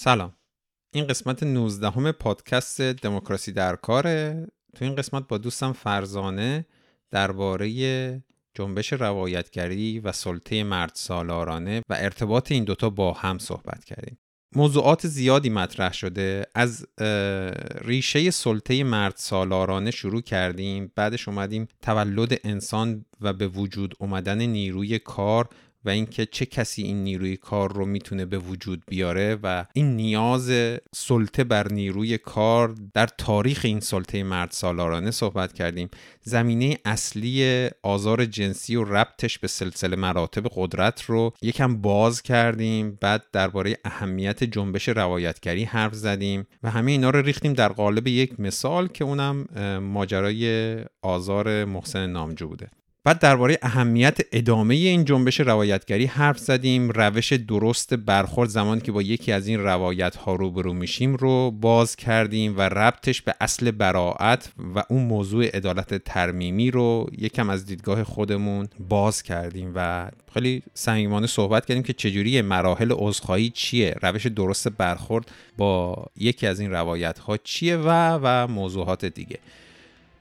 سلام. 0.00 0.32
این 0.94 1.06
قسمت 1.06 1.42
19 1.42 1.90
همه 1.90 2.12
پادکست 2.12 2.80
دموکراسی 2.80 3.52
در 3.52 3.76
کاره 3.76 4.46
تو 4.76 4.84
این 4.84 4.94
قسمت 4.94 5.28
با 5.28 5.38
دوستم 5.38 5.72
فرزانه 5.72 6.66
درباره 7.10 8.22
جنبش 8.54 8.92
روایتگری 8.92 10.00
و 10.00 10.12
سلطه 10.12 10.64
مرد 10.64 10.92
سالارانه 10.94 11.82
و 11.88 11.96
ارتباط 11.98 12.52
این 12.52 12.64
دوتا 12.64 12.90
با 12.90 13.12
هم 13.12 13.38
صحبت 13.38 13.84
کردیم. 13.84 14.18
موضوعات 14.54 15.06
زیادی 15.06 15.50
مطرح 15.50 15.92
شده. 15.92 16.46
از 16.54 16.86
ریشه 17.80 18.30
سلطه 18.30 18.84
مرد 18.84 19.14
سالارانه 19.16 19.90
شروع 19.90 20.20
کردیم. 20.20 20.92
بعدش 20.94 21.28
اومدیم 21.28 21.68
تولد 21.82 22.40
انسان 22.44 23.04
و 23.20 23.32
به 23.32 23.48
وجود 23.48 23.94
اومدن 23.98 24.42
نیروی 24.42 24.98
کار 24.98 25.48
و 25.88 25.90
اینکه 25.90 26.26
چه 26.26 26.46
کسی 26.46 26.82
این 26.82 27.04
نیروی 27.04 27.36
کار 27.36 27.72
رو 27.72 27.86
می‌تونه 27.86 28.24
به 28.24 28.38
وجود 28.38 28.82
بیاره 28.88 29.38
و 29.42 29.64
این 29.72 29.96
نیاز 29.96 30.52
سلطه 30.94 31.44
بر 31.44 31.72
نیروی 31.72 32.18
کار 32.18 32.74
در 32.94 33.06
تاریخ 33.06 33.60
این 33.64 33.80
سلطه 33.80 34.22
مرد 34.22 34.50
سالارانه 34.50 35.10
صحبت 35.10 35.52
کردیم. 35.52 35.88
زمینه 36.22 36.78
اصلی 36.84 37.68
آزار 37.82 38.24
جنسی 38.24 38.76
و 38.76 38.84
ربطش 38.84 39.38
به 39.38 39.48
سلسله 39.48 39.96
مراتب 39.96 40.46
قدرت 40.54 41.02
رو 41.02 41.32
یکم 41.42 41.76
باز 41.76 42.22
کردیم 42.22 42.98
بعد 43.00 43.24
درباره 43.32 43.76
اهمیت 43.84 44.44
جنبش 44.44 44.88
روایتگری 44.88 45.64
حرف 45.64 45.94
زدیم 45.94 46.46
و 46.62 46.70
همه 46.70 46.90
اینا 46.90 47.10
رو 47.10 47.22
ریختیم 47.22 47.52
در 47.52 47.68
قالب 47.68 48.06
یک 48.06 48.40
مثال 48.40 48.88
که 48.88 49.04
اونم 49.04 49.46
ماجرای 49.82 50.76
آزار 51.02 51.64
محسن 51.64 52.06
نامجو 52.06 52.48
بوده. 52.48 52.68
بعد 53.04 53.18
درباره 53.18 53.58
اهمیت 53.62 54.18
ادامه 54.32 54.74
این 54.74 55.04
جنبش 55.04 55.40
روایتگری 55.40 56.06
حرف 56.06 56.38
زدیم. 56.38 56.90
روش 56.90 57.32
درست 57.32 57.94
برخورد 57.94 58.48
زمانی 58.48 58.80
که 58.80 58.92
با 58.92 59.02
یکی 59.02 59.32
از 59.32 59.48
این 59.48 59.60
روایت 59.60 60.16
ها 60.16 60.34
روبرو 60.34 60.72
میشیم 60.72 61.14
رو 61.14 61.50
باز 61.50 61.96
کردیم 61.96 62.58
و 62.58 62.60
ربطش 62.60 63.22
به 63.22 63.34
اصل 63.40 63.70
براعت 63.70 64.52
و 64.74 64.82
اون 64.88 65.02
موضوع 65.02 65.56
عدالت 65.56 66.04
ترمیمی 66.04 66.70
رو 66.70 67.06
یکم 67.18 67.50
از 67.50 67.66
دیدگاه 67.66 68.04
خودمون 68.04 68.68
باز 68.88 69.22
کردیم 69.22 69.72
و 69.74 70.10
خیلی 70.34 70.62
صمیمانه 70.74 71.26
صحبت 71.26 71.66
کردیم 71.66 71.82
که 71.82 71.92
چجوری 71.92 72.42
مراحل 72.42 72.92
عذرخواهی 72.92 73.50
چیه 73.50 73.94
روش 74.02 74.26
درست 74.26 74.68
برخورد 74.68 75.30
با 75.56 76.04
یکی 76.16 76.46
از 76.46 76.60
این 76.60 76.70
روایت 76.70 77.18
ها 77.18 77.36
چیه 77.36 77.76
و 77.76 78.18
و 78.22 78.46
موضوعات 78.46 79.04
دیگه. 79.04 79.38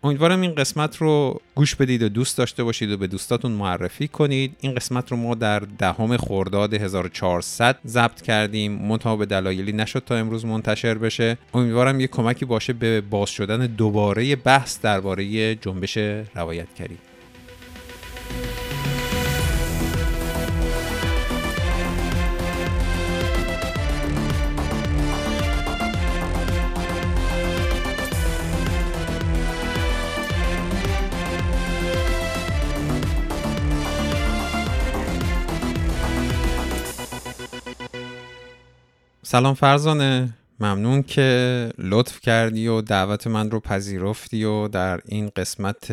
امیدوارم 0.08 0.42
این 0.42 0.56
قسمت 0.56 0.98
رو 0.98 1.42
گوش 1.56 1.76
بدید 1.76 2.04
و 2.04 2.10
دوست 2.10 2.38
داشته 2.38 2.64
باشید 2.64 2.92
و 2.92 2.98
به 2.98 3.08
دوستاتون 3.08 3.52
معرفی 3.52 4.08
کنید. 4.08 4.56
این 4.62 4.76
قسمت 4.76 5.12
رو 5.12 5.18
ما 5.18 5.36
در 5.36 5.60
دهم 5.60 6.18
خرداد 6.18 6.74
1400 6.74 7.78
ضبط 7.88 8.22
کردیم. 8.22 8.72
منتها 8.72 9.16
به 9.16 9.26
دلایلی 9.26 9.72
نشد 9.72 10.04
تا 10.06 10.16
امروز 10.16 10.46
منتشر 10.46 10.98
بشه. 10.98 11.38
امیدوارم 11.54 12.00
یه 12.00 12.08
کمکی 12.08 12.46
باشه 12.46 12.74
به 12.74 13.02
باز 13.02 13.30
شدن 13.30 13.66
دوباره 13.66 14.36
بحث 14.36 14.82
درباره 14.82 15.56
جنبش 15.56 15.98
روایتگری. 16.36 16.98
سلام 39.30 39.54
فرزانه. 39.54 40.34
ممنون 40.60 41.04
که 41.04 41.70
لطف 41.78 42.20
کردی 42.20 42.68
و 42.68 42.82
دعوت 42.82 43.28
من 43.28 43.52
رو 43.52 43.60
پذیرفتی 43.60 44.44
و 44.44 44.68
در 44.68 45.00
این 45.06 45.32
قسمت 45.36 45.92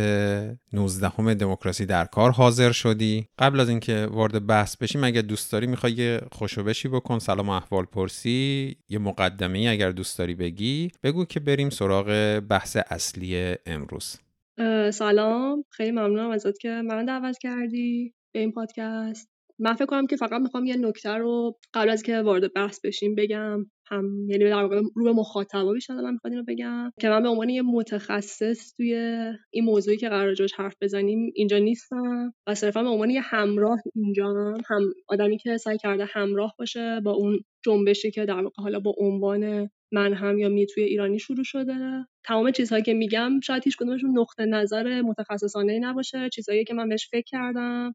19 0.72 1.08
همه 1.08 1.34
دموکراسی 1.34 1.86
در 1.86 2.04
کار 2.04 2.30
حاضر 2.30 2.72
شدی. 2.72 3.26
قبل 3.38 3.60
از 3.60 3.68
اینکه 3.68 4.06
وارد 4.10 4.46
بحث 4.46 4.76
بشیم 4.76 5.04
اگر 5.04 5.22
دوست 5.22 5.52
داری 5.52 5.66
می‌خوای 5.66 5.92
یه 5.92 6.20
خوشوبشی 6.32 6.88
بکن. 6.88 7.18
سلام 7.18 7.48
احوال 7.48 7.84
پرسی. 7.84 8.76
یه 8.88 8.98
مقدمه 8.98 9.58
ای 9.58 9.68
اگر 9.68 9.90
دوست 9.90 10.18
داری 10.18 10.34
بگی. 10.34 10.90
بگو 11.02 11.24
که 11.24 11.40
بریم 11.40 11.70
سراغ 11.70 12.40
بحث 12.50 12.76
اصلی 12.90 13.54
امروز. 13.66 14.16
سلام. 14.92 15.64
خیلی 15.70 15.90
ممنونم 15.90 16.30
ازت 16.30 16.58
که 16.58 16.68
من 16.68 17.04
دعوت 17.04 17.38
کردی 17.38 18.14
به 18.32 18.40
این 18.40 18.52
پادکست. 18.52 19.33
من 19.58 19.74
فکر 19.74 19.86
کنم 19.86 20.06
که 20.06 20.16
فقط 20.16 20.40
می‌خوام 20.40 20.66
یه 20.66 20.76
نکته 20.76 21.10
رو 21.10 21.58
قبل 21.74 21.90
از 21.90 22.02
که 22.02 22.20
وارد 22.20 22.52
بحث 22.52 22.80
بشیم 22.84 23.14
بگم. 23.14 23.66
هم 23.86 24.30
یعنی 24.30 24.44
در 24.44 24.62
واقع 24.62 24.80
رو 24.94 25.04
به 25.04 25.12
مخاطبا 25.12 25.72
بیشتر 25.72 25.94
دارم 25.94 26.12
می‌خواد 26.12 26.32
اینو 26.32 26.44
بگم 26.48 26.90
که 27.00 27.08
من 27.08 27.22
به 27.22 27.28
عنوان 27.28 27.48
یه 27.48 27.62
متخصص 27.62 28.74
توی 28.76 28.94
این 29.50 29.64
موضوعی 29.64 29.96
که 29.96 30.08
قرار 30.08 30.34
جاش 30.34 30.52
حرف 30.52 30.74
بزنیم 30.80 31.32
اینجا 31.34 31.58
نیستم 31.58 32.34
و 32.46 32.54
صرفا 32.54 32.82
به 32.82 32.88
عنوان 32.88 33.10
یه 33.10 33.20
همراه 33.20 33.78
اینجا 33.94 34.26
هم, 34.26 34.60
هم 34.66 34.82
آدمی 35.08 35.38
که 35.38 35.56
سعی 35.56 35.78
کرده 35.78 36.04
همراه 36.04 36.54
باشه 36.58 37.00
با 37.04 37.12
اون 37.12 37.40
جنبشی 37.64 38.10
که 38.10 38.24
در 38.24 38.42
واقع 38.42 38.62
حالا 38.62 38.80
با 38.80 38.94
عنوان 38.98 39.70
من 39.92 40.14
هم 40.14 40.38
یا 40.38 40.48
می 40.48 40.66
توی 40.66 40.84
ایرانی 40.84 41.18
شروع 41.18 41.44
شده. 41.44 42.06
تمام 42.24 42.50
چیزهایی 42.50 42.82
که 42.82 42.94
میگم 42.94 43.40
شاید 43.40 43.64
هیچ 43.64 43.76
کدومشون 43.76 44.18
نقطه 44.18 44.44
نظر 44.44 45.02
متخصصانه 45.02 45.78
نباشه. 45.78 46.28
چیزهایی 46.28 46.64
که 46.64 46.74
من 46.74 46.88
بهش 46.88 47.08
فکر 47.10 47.24
کردم. 47.26 47.94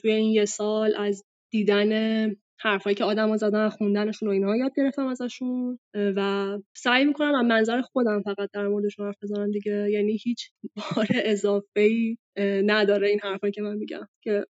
توی 0.00 0.10
این 0.10 0.30
یه 0.30 0.44
سال 0.44 0.94
از 0.96 1.24
دیدن 1.50 1.90
حرفایی 2.60 2.96
که 2.96 3.04
آدم 3.04 3.28
ها 3.28 3.36
زدن 3.36 3.68
خوندنشون 3.68 4.28
و 4.28 4.32
اینها 4.32 4.56
یاد 4.56 4.72
گرفتم 4.76 5.06
ازشون. 5.06 5.78
و 5.94 6.58
سعی 6.76 7.04
می‌کنم 7.04 7.34
از 7.34 7.44
منظر 7.44 7.80
خودم 7.80 8.22
فقط 8.22 8.50
در 8.52 8.68
موردشون 8.68 9.06
حرف 9.06 9.16
بزنم 9.22 9.50
دیگه. 9.50 9.90
یعنی 9.90 10.16
هیچ 10.22 10.50
بار 10.76 11.06
اضافه 11.24 11.80
ای 11.80 12.16
نداره 12.66 13.08
این 13.08 13.20
حرفایی 13.22 13.52
که 13.52 13.62
من 13.62 13.74
میگم 13.74 14.08
که 14.22 14.44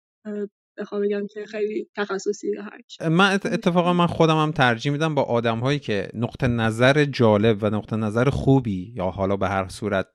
بخوام 0.78 1.02
بگم 1.02 1.26
که 1.26 1.44
خیلی 1.46 1.88
تخصصی 1.96 2.46
هرچی 2.56 3.08
من 3.08 3.32
اتفاقا 3.32 3.92
من 3.92 4.06
خودم 4.06 4.36
هم 4.36 4.52
ترجیح 4.52 4.92
میدم 4.92 5.14
با 5.14 5.22
آدم 5.22 5.58
هایی 5.58 5.78
که 5.78 6.08
نقطه 6.14 6.48
نظر 6.48 7.04
جالب 7.04 7.58
و 7.62 7.70
نقطه 7.70 7.96
نظر 7.96 8.30
خوبی 8.30 8.92
یا 8.96 9.04
حالا 9.04 9.36
به 9.36 9.48
هر 9.48 9.68
صورت 9.68 10.06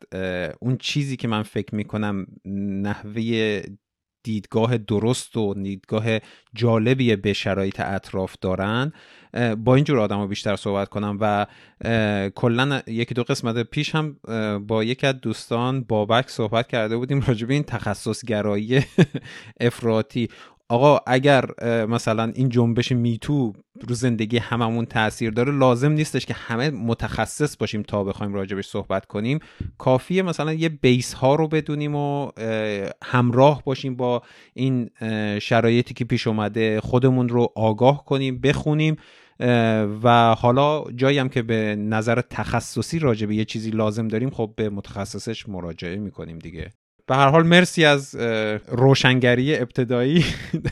اون 0.62 0.78
چیزی 0.78 1.18
که 1.18 1.28
من 1.28 1.44
فکر 1.44 1.76
می‌کنم 1.76 2.26
نحوه 2.82 3.62
دیدگاه 4.24 4.78
درست 4.78 5.38
و 5.38 5.54
دیدگاه 5.54 6.06
جالبی 6.54 7.16
به 7.16 7.34
شرایط 7.34 7.80
اطراف 7.80 8.36
دارن 8.42 8.92
با 9.58 9.76
اینجور 9.76 10.00
آدم 10.00 10.28
بیشتر 10.28 10.56
صحبت 10.56 10.90
کنم 10.90 11.18
و 11.22 11.46
کلا 12.36 12.82
یکی 12.88 13.14
دو 13.14 13.24
قسمت 13.24 13.58
پیش 13.58 13.96
هم 13.96 14.18
با 14.68 14.84
یکی 14.84 15.08
از 15.08 15.16
دوستان 15.22 15.84
بابک 15.84 16.30
صحبت 16.30 16.68
کرده 16.68 16.98
بودیم 16.98 17.22
راجع 17.28 17.48
این 17.50 17.64
تخصصگرایی 17.64 18.86
افراطی. 19.60 20.30
آقا 20.72 21.00
اگر 21.08 21.46
مثلا 21.86 22.32
این 22.36 22.50
جنبش 22.50 22.92
میتو 22.92 23.54
رو 23.88 23.96
زندگی 23.96 24.38
هممون 24.38 24.86
تاثیر 24.86 25.32
داره 25.32 25.52
لازم 25.52 25.92
نیستش 25.92 26.26
که 26.26 26.34
همه 26.34 26.70
متخصص 26.70 27.58
باشیم 27.58 27.82
تا 27.82 28.04
بخوایم 28.04 28.34
راجبش 28.34 28.68
صحبت 28.68 29.06
کنیم. 29.06 29.40
کافیه 29.78 30.22
مثلا 30.22 30.54
یه 30.54 30.70
بیس 30.70 31.14
ها 31.14 31.36
رو 31.36 31.48
بدونیم 31.48 31.96
و 31.96 32.32
همراه 33.04 33.64
باشیم 33.64 33.96
با 33.96 34.22
این 34.54 34.90
شرایطی 35.42 35.94
که 35.94 36.06
پیش 36.06 36.28
اومده 36.28 36.82
خودمون 36.82 37.30
رو 37.30 37.54
آگاه 37.56 38.06
کنیم 38.06 38.40
بخونیم 38.40 38.96
و 40.04 40.36
حالا 40.40 40.84
جایی 40.96 41.18
هم 41.18 41.30
که 41.30 41.42
به 41.42 41.76
نظر 41.76 42.22
تخصصی 42.22 43.00
راجع 43.00 43.28
به 43.28 43.36
یه 43.36 43.46
چیزی 43.46 43.70
لازم 43.70 44.08
داریم 44.08 44.30
خب 44.30 44.54
به 44.56 44.70
متخصصش 44.70 45.50
مراجعه 45.50 45.96
می‌کنیم 45.96 46.40
دیگه. 46.40 46.70
به 47.10 47.16
هر 47.16 47.30
حال 47.30 47.48
مرسی 47.48 47.86
از 47.86 48.16
روشنگری 48.68 49.58
ابتدایی. 49.58 50.26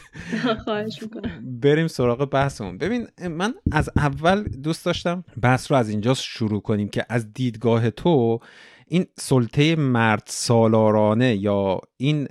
خواهش 0.63 0.99
بریم 1.43 1.87
سراغ 1.87 2.29
بحثمون. 2.29 2.77
ببین 2.77 3.07
من 3.29 3.53
از 3.71 3.89
اول 3.95 4.43
دوست 4.43 4.85
داشتم 4.85 5.23
بحث 5.41 5.71
رو 5.71 5.77
از 5.77 5.89
اینجا 5.89 6.13
شروع 6.13 6.61
کنیم 6.61 6.89
که 6.89 7.05
از 7.09 7.33
دیدگاه 7.33 7.89
تو 7.89 8.39
این 8.87 9.05
سلطه 9.19 9.75
مرد 9.75 10.23
سالارانه 10.25 11.35
یا 11.35 11.79
این 11.97 12.27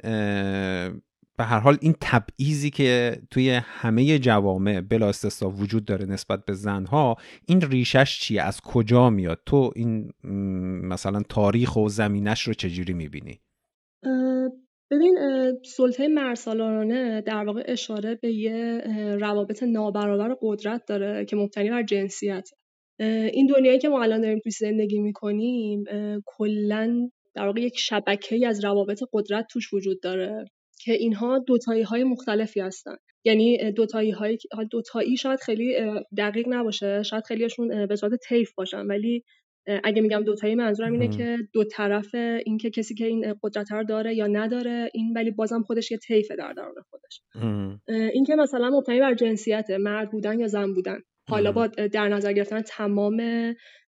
به 1.36 1.44
هر 1.44 1.58
حال 1.58 1.78
این 1.80 1.94
تبعیضی 2.00 2.70
که 2.70 3.18
توی 3.30 3.50
همه 3.50 4.18
جوامع 4.18 4.80
بلا 4.80 5.08
استثنا 5.08 5.50
وجود 5.50 5.84
داره 5.84 6.06
نسبت 6.06 6.44
به 6.44 6.52
زنها 6.52 7.16
این 7.46 7.60
ریشش 7.60 8.20
چیه؟ 8.20 8.42
از 8.42 8.60
کجا 8.60 9.10
میاد؟ 9.10 9.40
تو 9.46 9.72
این 9.76 10.12
مثلا 10.82 11.22
تاریخ 11.28 11.76
و 11.76 11.88
زمینش 11.88 12.42
رو 12.42 12.54
چجوری 12.54 12.92
می‌بینی؟ 12.92 13.40
ببین 14.90 15.18
سلطه 15.64 16.08
مرسالارانه 16.08 17.20
در 17.20 17.44
واقع 17.44 17.62
اشاره 17.66 18.14
به 18.22 18.32
یه 18.32 18.82
روابط 19.20 19.62
نابرابر 19.62 20.36
قدرت 20.42 20.82
داره 20.88 21.24
که 21.24 21.36
مبتنی 21.36 21.70
بر 21.70 21.82
جنسیت. 21.82 22.48
این 23.32 23.46
دنیایی 23.46 23.78
که 23.78 23.88
ما 23.88 24.02
الان 24.02 24.20
داریم 24.20 24.38
توی 24.38 24.52
زندگی 24.52 24.98
می‌کنیم 24.98 25.84
کلا 26.24 27.10
در 27.34 27.46
واقع 27.46 27.60
یک 27.60 27.78
شبکه 27.78 28.46
از 28.46 28.64
روابط 28.64 29.02
قدرت 29.12 29.46
توش 29.50 29.74
وجود 29.74 30.00
داره 30.02 30.44
که 30.80 30.92
اینها 30.92 31.38
دوتایی 31.38 31.82
های 31.82 32.04
مختلفی 32.04 32.60
هستن. 32.60 32.96
یعنی 33.24 33.72
دوتایی 33.72 34.10
های 34.10 34.38
دوتایی 34.70 35.16
شاید 35.16 35.40
خیلی 35.40 35.74
دقیق 36.18 36.46
نباشه 36.48 37.02
شاید 37.02 37.24
خیلیشون 37.24 37.86
به 37.86 37.96
صورت 37.96 38.20
طیف 38.28 38.54
باشن 38.54 38.86
ولی 38.86 39.24
اگه 39.84 40.02
میگم 40.02 40.24
دوتایی 40.24 40.54
منظورم 40.54 40.92
اینه 40.92 41.08
که 41.08 41.38
دو 41.52 41.64
طرف 41.64 42.14
این 42.14 42.58
که 42.58 42.70
کسی 42.70 42.94
که 42.94 43.06
این 43.06 43.34
قدرت 43.42 43.72
رو 43.72 43.84
داره 43.84 44.14
یا 44.14 44.26
نداره 44.26 44.90
این 44.94 45.12
ولی 45.16 45.30
بازم 45.30 45.62
خودش 45.62 45.90
یه 45.90 45.98
طیفه 45.98 46.36
در 46.36 46.52
درون 46.52 46.74
خودش 46.90 47.20
این 48.12 48.24
که 48.24 48.34
مثلا 48.34 48.70
مبتنی 48.70 49.00
بر 49.00 49.14
جنسیت 49.14 49.70
مرد 49.70 50.10
بودن 50.10 50.40
یا 50.40 50.46
زن 50.46 50.74
بودن. 50.74 50.98
حالا 51.28 51.52
با 51.52 51.66
در 51.66 52.08
نظر 52.08 52.32
گرفتن 52.32 52.62
تمام 52.62 53.22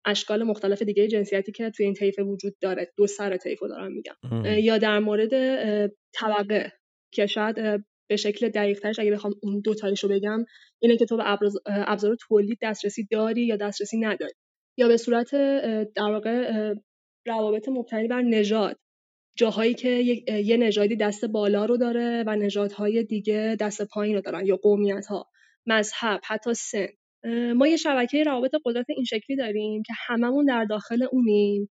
اشکال 0.06 0.44
مختلف 0.44 0.81
دیگه 0.81 1.07
جنسیتی 1.07 1.51
که 1.51 1.69
توی 1.69 1.86
این 1.86 1.94
طیف 1.94 2.19
وجود 2.19 2.54
داره. 2.62 2.92
دو 2.98 3.07
سر 3.07 3.38
طیف 3.38 3.62
رو 3.62 3.68
دارم 3.68 3.92
میگم. 3.92 4.16
یا 4.45 4.78
در 4.78 5.00
مورد 5.00 5.31
طبقه 6.13 6.71
که 7.12 7.25
شاید 7.25 7.56
به 8.10 8.16
شکل 8.16 8.50
دقیق 8.50 8.80
ترش 8.80 9.00
اگه 9.00 9.12
بخوام 9.12 9.33
اون 9.44 9.62
دو 9.62 9.74
رو 10.04 10.10
بگم 10.10 10.45
اینه 10.81 10.98
که 10.98 11.06
تو 11.06 11.18
به 11.18 11.24
ابزار 11.66 12.16
تولید 12.28 12.57
دسترسی 12.62 13.07
داری 13.12 13.45
یا 13.45 13.56
دسترسی 13.56 13.98
نداری. 13.98 14.33
یا 14.77 14.88
به 14.88 14.98
صورت 14.98 15.31
در 15.95 16.12
واقع 16.12 16.74
روابط 17.27 17.69
مبتنی 17.69 18.07
بر 18.07 18.22
نژاد. 18.22 18.77
جاهایی 19.38 19.74
که 19.74 19.89
یه 20.45 20.57
نژادی 20.57 20.95
دست 20.95 21.25
بالا 21.25 21.66
رو 21.66 21.77
داره 21.77 22.24
و 22.27 22.36
نژادهای 22.36 23.04
دیگه 23.04 23.57
دست 23.60 23.81
پایین 23.81 24.16
رو 24.16 24.22
دارن 24.22 24.45
یا 24.45 24.56
قومیت 24.56 25.06
ها 25.06 25.30
مذهب 25.66 26.22
حتی 26.24 26.54
سن. 26.54 26.88
ما 27.56 27.68
یه 27.68 27.77
شبکه 27.77 28.24
روابط 28.24 28.51
قدرت 28.66 28.86
این 28.89 29.04
شکلی 29.04 29.38
داریم 29.38 29.83
که 29.83 29.94
هممون 30.07 30.45
در 30.45 30.66
داخل 30.66 31.07
اونیم 31.12 31.69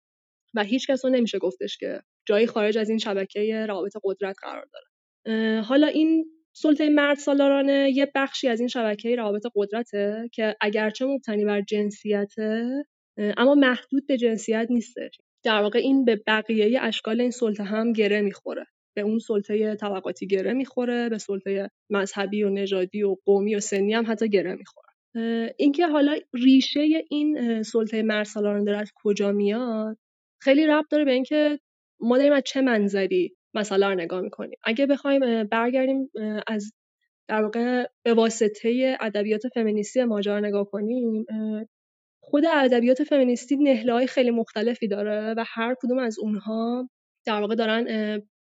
و 0.55 0.65
هیچ 0.65 0.91
کس 0.91 1.05
رو 1.05 1.11
نمیشه 1.11 1.39
گفتش 1.39 1.79
که 1.79 2.01
جایی 2.27 2.47
خارج 2.47 2.79
از 2.79 2.89
این 2.89 2.99
شبکه 2.99 3.67
روابط 3.69 3.93
قدرت 4.05 4.37
قرار 4.43 4.67
داره. 4.73 5.61
حالا 5.61 5.87
این 5.87 6.25
سلطه 6.53 6.89
مرد 6.89 7.19
سالارانه 7.19 7.91
یه 7.95 8.13
بخشی 8.15 8.49
از 8.49 8.61
این 8.61 8.69
شبکه 8.69 9.17
روابط 9.17 9.47
قدرته 9.55 10.29
که 10.33 10.57
اگرچه 10.61 11.05
مبتنی 11.05 11.45
بر 11.45 11.61
جنسیته 11.61 12.85
اما 13.19 13.55
محدود 13.55 14.07
به 14.07 14.17
جنسیت 14.17 14.67
نیستش 14.71 15.21
در 15.45 15.63
واقع 15.63 15.79
این 15.79 16.05
به 16.05 16.23
بقیه 16.27 16.79
اشکال 16.83 17.21
این 17.21 17.31
سلطه 17.31 17.63
هم 17.63 17.93
گره 17.93 18.21
می‌خوره. 18.21 18.67
به 18.97 19.01
اون 19.03 19.19
سلطه 19.19 19.75
طبقاتی 19.75 20.27
گره 20.27 20.53
می‌خوره 20.53 21.09
به 21.09 21.19
سلطه 21.19 21.71
مذهبی 21.91 22.43
و 22.43 22.51
نژادی 22.51 23.03
و 23.03 23.17
قومی 23.25 23.55
و 23.55 23.61
سنی 23.61 23.95
هم 23.95 24.05
حتی 24.09 24.29
گره 24.29 24.55
می‌خوره. 24.55 24.93
اینکه 25.59 25.87
حالا 25.87 26.17
ریشه 26.35 26.81
این 27.11 27.63
سلطه 27.63 28.03
مرسالاران 28.03 28.65
داره 28.65 28.79
از 28.79 28.93
کجا 28.95 29.33
میاد 29.33 29.99
خیلی 30.41 30.67
ربط 30.67 30.87
داره 30.91 31.05
به 31.05 31.13
اینکه 31.13 31.59
ما 32.01 32.19
داریم 32.19 32.33
از 32.33 32.43
چه 32.47 32.61
منظری 32.61 33.37
مثلا 33.55 33.89
رو 33.89 33.95
نگاه 33.95 34.21
می‌کنیم. 34.21 34.59
اگه 34.65 34.87
بخوایم 34.87 35.45
برگردیم 35.45 36.11
از 36.47 36.73
در 37.29 37.43
واقع 37.43 37.87
به 38.03 38.15
واسطه 38.15 38.97
ادبیات 39.01 39.49
فمینیستی 39.55 40.05
ماجرا 40.05 40.41
نگاه 40.41 40.71
کنیم 40.71 41.27
خود 42.33 42.45
ادبیات 42.47 43.05
فمینیستی 43.05 43.57
نهله 43.57 44.07
خیلی 44.07 44.31
مختلفی 44.31 44.89
داره 44.89 45.35
و 45.37 45.45
هر 45.47 45.75
کدوم 45.83 45.99
از 45.99 46.19
اونها 46.19 46.89
در 47.27 47.41
واقع 47.41 47.55
دارن 47.55 47.87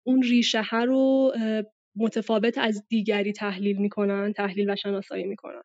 اون 0.07 0.23
ریشه 0.23 0.83
رو 0.83 1.33
متفاوت 1.97 2.59
از 2.59 2.87
دیگری 2.89 3.33
تحلیل 3.33 3.77
می‌کنن 3.77 4.33
تحلیل 4.33 4.71
و 4.71 4.77
شناسایی 4.77 5.25
می‌کنن. 5.25 5.63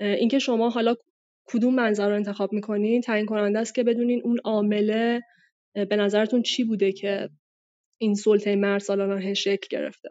اینکه 0.00 0.38
شما 0.38 0.68
حالا 0.68 0.94
کدوم 1.46 1.74
منظر 1.74 2.08
رو 2.08 2.14
انتخاب 2.14 2.52
می‌کنین 2.52 3.00
تعیین 3.00 3.26
کننده 3.26 3.58
است 3.58 3.74
که 3.74 3.82
بدونین 3.82 4.20
اون 4.24 4.38
عامله 4.44 5.20
به 5.74 5.96
نظرتون 5.96 6.42
چی 6.42 6.64
بوده 6.64 6.92
که 6.92 7.28
این 8.00 8.14
سلطه 8.14 8.56
مرد 8.56 8.80
سالانه 8.80 9.34
شکل 9.34 9.66
گرفته. 9.70 10.08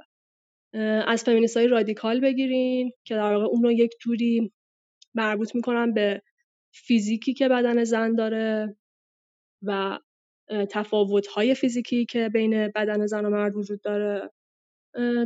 از 1.07 1.23
فمینیست 1.23 1.57
های 1.57 1.67
رادیکال 1.67 2.19
بگیرین 2.19 2.91
که 3.05 3.15
در 3.15 3.33
واقع 3.33 3.45
اون 3.45 3.63
رو 3.63 3.71
یک 3.71 3.91
جوری 4.01 4.51
مربوط 5.13 5.55
می‌کنن 5.55 5.93
به 5.93 6.21
فیزیکی 6.75 7.33
که 7.33 7.47
بدن 7.47 7.83
زن 7.83 8.15
داره 8.15 8.75
و 9.61 9.99
تفاوت 10.71 11.27
های 11.27 11.55
فیزیکی 11.55 12.05
که 12.05 12.29
بین 12.33 12.67
بدن 12.67 13.05
زن 13.05 13.25
و 13.25 13.29
مرد 13.29 13.55
وجود 13.55 13.81
داره. 13.81 14.31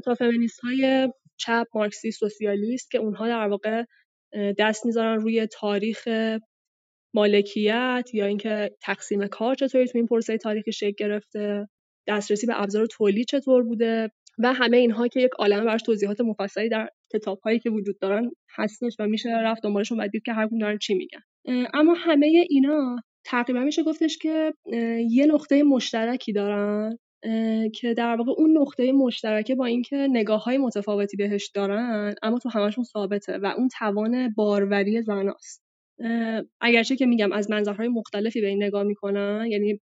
تا 0.06 0.16
فمینیست 0.16 0.60
های 0.60 1.10
چپ 1.38 1.68
مارکسیست 1.74 2.19
سوسیالیست 2.19 2.92
که 2.92 2.98
اونها 2.98 3.28
در 3.28 3.48
واقع 3.48 3.84
دست 4.60 4.86
می‌ذارن 4.86 5.19
روی 5.19 5.48
تاریخ 5.48 6.07
مالکیت 7.13 8.10
یا 8.13 8.25
اینکه 8.25 8.72
تقسیم 8.81 9.28
کار 9.28 9.56
چطوری 9.56 9.88
تو 9.88 9.98
این 9.98 10.07
پروسه 10.07 10.38
تاریخی 10.38 10.72
شکل 10.72 10.95
گرفته 10.98 11.68
دسترسی 12.07 12.48
به 12.48 12.62
ابزار 12.62 12.86
تولید 12.86 13.28
چطور 13.28 13.63
بوده 13.63 14.12
و 14.40 14.54
همه 14.54 14.78
اینها 14.78 15.07
که 15.07 15.19
یک 15.19 15.31
عالمه 15.40 15.66
براش 15.66 15.81
توضیحات 15.81 16.22
مفصلی 16.22 16.69
در 16.69 16.90
کتاب 17.13 17.40
هایی 17.40 17.60
که 17.60 17.69
وجود 17.69 18.00
دارن 18.00 18.31
هستش 18.56 18.95
و 19.00 19.07
میشه 19.07 19.30
رفت 19.30 19.63
دنبالشون 19.63 20.02
و 20.02 20.07
دید 20.07 20.24
که 20.24 20.34
هر 20.34 20.50
دارن 20.62 20.78
چی 20.78 20.94
میگن. 20.94 21.22
اما 21.74 21.94
همه 21.94 22.46
اینا 22.50 22.96
تقریبا 23.25 23.60
میشه 23.60 23.84
گفتش 23.84 24.18
که 24.18 24.54
یه 25.10 25.25
نقطه 25.25 25.63
مشترکی 25.63 26.34
دارن 26.34 26.98
که 27.74 27.94
در 27.98 28.16
واقع 28.16 28.31
اون 28.38 28.57
نقطه 28.57 28.92
مشترکه 28.92 29.56
با 29.56 29.66
اینکه 29.66 30.07
نگاه 30.12 30.44
های 30.44 30.57
متفاوتی 30.57 31.18
بهش 31.18 31.48
دارن 31.48 32.16
اما 32.24 32.40
تو 32.40 32.50
همشون 32.50 32.84
ثابته 32.84 33.38
و 33.38 33.46
اون 33.57 33.68
توان 33.80 34.34
باروری 34.38 35.01
زناست. 35.01 35.63
اگرچه 36.62 36.96
که 36.96 37.06
میگم 37.06 37.31
از 37.31 37.52
منظرهای 37.52 37.88
مختلفی 37.88 38.42
به 38.42 38.48
این 38.48 38.63
نگاه 38.63 38.84
می‌کنن 38.84 39.48
یعنی 39.50 39.80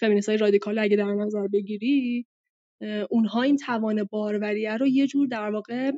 فمینیست 0.00 0.28
های 0.28 0.38
رادیکال 0.38 0.78
اگه 0.78 0.96
در 0.96 1.14
نظر 1.14 1.48
بگیری 1.52 2.26
اونها 3.10 3.42
این 3.42 3.56
توان 3.56 4.04
باروریه 4.10 4.76
رو 4.76 4.86
یه 4.86 5.06
جور 5.06 5.26
در 5.26 5.50
واقع 5.50 5.90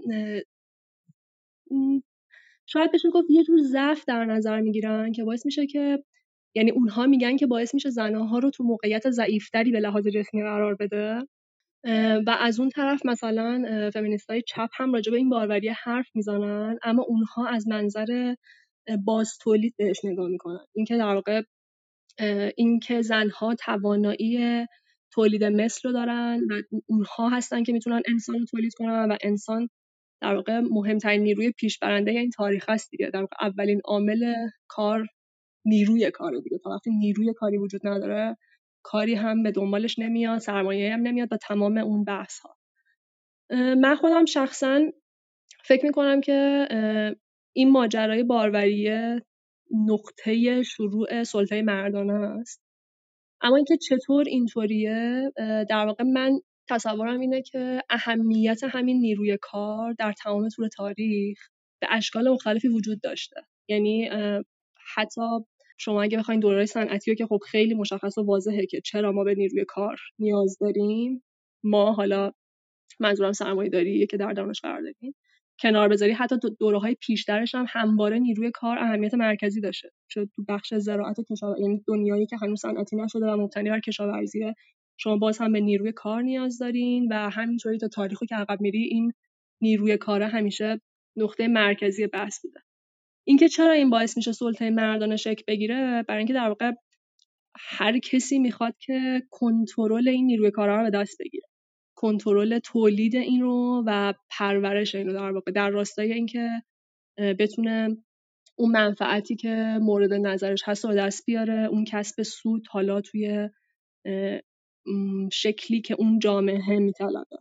شاید 2.66 2.92
بشه 2.92 3.10
گفت 3.10 3.30
یه 3.30 3.44
جور 3.44 3.58
ضعف 3.62 4.04
در 4.06 4.24
نظر 4.24 4.60
می‌گیرن 4.60 5.12
که 5.12 5.24
باعث 5.24 5.46
میشه 5.46 5.66
که 5.66 6.04
یعنی 6.56 6.70
اونها 6.70 7.06
میگن 7.06 7.36
که 7.36 7.46
باعث 7.46 7.74
میشه 7.74 7.90
زنها 7.90 8.38
رو 8.38 8.50
تو 8.50 8.64
موقعیت 8.64 9.10
ضعیفتری 9.10 9.70
به 9.72 9.80
لحاظ 9.80 10.06
جسمی 10.08 10.42
قرار 10.42 10.74
بده. 10.74 11.22
و 12.26 12.36
از 12.40 12.60
اون 12.60 12.68
طرف 12.68 13.06
مثلا 13.06 13.62
فمینیست 13.94 14.30
های 14.30 14.42
چپ 14.42 14.68
هم 14.74 14.92
راجع 14.92 15.12
به 15.12 15.18
این 15.18 15.28
باروری 15.28 15.68
حرف 15.68 16.06
می‌زنن 16.14 16.78
اما 16.82 17.02
اونها 17.08 17.46
از 17.46 17.68
منظر 17.68 18.34
باز 19.04 19.38
تولید 19.38 19.74
بهش 19.78 20.04
نگاه 20.04 20.28
می‌کنن. 20.28 20.64
اینکه 20.74 20.96
در 20.96 21.14
واقع 21.14 21.42
اینکه 22.56 23.02
زنها 23.02 23.54
توانایی 23.54 24.66
تولید 25.12 25.44
مثل 25.44 25.88
رو 25.88 25.92
دارن 25.92 26.40
و 26.50 26.62
اونها 26.86 27.28
هستن 27.28 27.62
که 27.62 27.72
می‌تونن 27.72 28.02
انسان 28.08 28.38
رو 28.38 28.44
تولید 28.46 28.74
کنن 28.74 29.10
و 29.10 29.16
انسان 29.22 29.68
در 30.24 30.34
واقع 30.34 30.60
مهمترین 30.60 31.22
نیروی 31.22 31.52
پیش 31.52 31.78
برنده 31.78 32.10
این 32.10 32.30
تاریخ 32.30 32.68
هست 32.68 32.90
دیگه. 32.90 33.10
در 33.10 33.20
واقع 33.20 33.36
اولین 33.40 33.80
عامل 33.84 34.34
کار 34.68 35.06
نیروی 35.64 36.10
کار 36.10 36.32
دیگه 36.44 36.58
تا 36.58 36.70
وقتی 36.70 36.90
نیروی 36.90 37.32
کاری 37.36 37.58
وجود 37.58 37.80
نداره 37.84 38.36
کاری 38.82 39.14
هم 39.14 39.42
به 39.42 39.50
دنبالش 39.50 39.98
نمیاد 39.98 40.38
سرمایه 40.38 40.92
هم 40.92 41.00
نمیاد 41.00 41.32
و 41.32 41.36
تمام 41.36 41.78
اون 41.78 42.04
بحث 42.04 42.38
ها 42.38 42.56
من 43.74 43.96
خودم 43.96 44.24
شخصا 44.24 44.80
فکر 45.64 45.86
می‌کنم 45.86 46.20
که 46.20 46.68
این 47.52 47.70
ماجرای 47.70 48.22
باروریه 48.22 49.22
نقطه 49.86 50.62
شروع 50.62 51.22
سلطه 51.22 51.62
مردانه 51.62 52.12
است. 52.12 52.62
اما 53.40 53.56
اینکه 53.56 53.76
چطور 53.76 54.24
اینطوریه 54.26 55.32
در 55.70 55.86
واقع 55.86 56.04
من 56.04 56.40
تصورم 56.68 57.20
اینه 57.20 57.42
که 57.42 57.82
اهمیت 57.90 58.60
همین 58.64 59.00
نیروی 59.00 59.38
کار 59.42 59.94
در 59.98 60.12
تمام 60.12 60.48
طول 60.48 60.68
تاریخ 60.68 61.38
به 61.80 61.86
اشکال 61.90 62.28
مختلفی 62.28 62.68
وجود 62.68 63.00
داشته. 63.00 63.40
یعنی 63.68 64.10
حتی 64.94 65.20
شما 65.78 66.02
اگه 66.02 66.18
بخواین 66.18 66.40
دوره 66.40 66.66
صنعتی 66.66 67.10
رو 67.10 67.14
که 67.14 67.26
خب 67.26 67.38
خیلی 67.50 67.74
مشخص 67.74 68.18
و 68.18 68.22
واضحه 68.22 68.66
که 68.66 68.80
چرا 68.80 69.12
ما 69.12 69.24
به 69.24 69.34
نیروی 69.34 69.64
کار 69.68 70.00
نیاز 70.18 70.58
داریم 70.60 71.22
ما 71.64 71.92
حالا 71.92 72.32
منظورم 73.00 73.32
سرمایه 73.32 73.70
داریه 73.70 74.06
که 74.06 74.16
در 74.16 74.32
درونش 74.32 74.60
قرار 74.60 74.80
داریم 74.80 75.14
کنار 75.60 75.88
بذاری 75.88 76.12
حتی 76.12 76.36
دوره 76.60 76.78
های 76.78 76.94
پیشترش 76.94 77.54
هم 77.54 77.66
همواره 77.68 78.18
نیروی 78.18 78.50
کار 78.50 78.78
اهمیت 78.78 79.14
مرکزی 79.14 79.60
داشته. 79.60 79.90
چون 80.08 80.30
تو 80.36 80.44
بخش 80.48 80.74
زراعت 80.74 81.16
کشاورزی 81.30 81.62
یعنی 81.62 81.84
دنیایی 81.88 82.26
که 82.26 82.36
هنوز 82.36 82.60
صنعتی 82.60 82.96
نشده 82.96 83.26
و 83.26 83.36
مبتنی 83.36 83.70
بر 83.70 83.80
کشاورزی 83.80 84.54
شما 84.96 85.16
باز 85.16 85.38
هم 85.38 85.52
به 85.52 85.60
نیروی 85.60 85.92
کار 85.92 86.22
نیاز 86.22 86.58
دارین 86.58 87.08
و 87.12 87.30
همینطوری 87.30 87.78
تا 87.78 87.88
تاریخی 87.88 88.26
که 88.26 88.34
عقب 88.34 88.60
میری 88.60 88.82
این 88.82 89.12
نیروی 89.60 89.96
کار 89.96 90.22
همیشه 90.22 90.80
نقطه 91.16 91.48
مرکزی 91.48 92.06
بحث 92.06 92.40
بوده. 92.42 92.60
اینکه 93.26 93.48
چرا 93.48 93.72
این 93.72 93.90
باعث 93.90 94.16
میشه 94.16 94.32
سلطه 94.32 94.70
مردانه 94.70 95.16
شکل 95.16 95.42
بگیره 95.48 96.04
برای 96.08 96.18
اینکه 96.18 96.32
در 96.34 96.48
واقع 96.48 96.72
هر 97.56 97.98
کسی 97.98 98.38
می‌خواد 98.38 98.74
که 98.78 99.22
کنترل 99.30 100.08
این 100.08 100.26
نیروی 100.26 100.50
کارا 100.50 100.76
رو 100.76 100.90
به 100.90 100.98
دست 100.98 101.16
بگیره. 101.20 101.44
کنترل 101.94 102.58
تولید 102.58 103.16
این 103.16 103.40
رو 103.42 103.84
و 103.86 104.14
پرورش 104.30 104.94
این 104.94 105.06
رو 105.06 105.12
در 105.12 105.32
واقع 105.32 105.52
در 105.52 105.70
راستای 105.70 106.12
اینکه 106.12 106.48
بتونه 107.38 107.96
اون 108.56 108.70
منفعتی 108.72 109.36
که 109.36 109.78
مورد 109.80 110.12
نظرش 110.12 110.62
هست 110.64 110.84
رو 110.84 110.94
دست 110.94 111.26
بیاره 111.26 111.68
اون 111.70 111.84
کسب 111.84 112.22
سود 112.22 112.66
حالا 112.70 113.00
توی 113.00 113.48
شکلی 115.32 115.80
که 115.80 115.94
اون 115.98 116.18
جامعه 116.18 116.78
میطلبه 116.78 117.36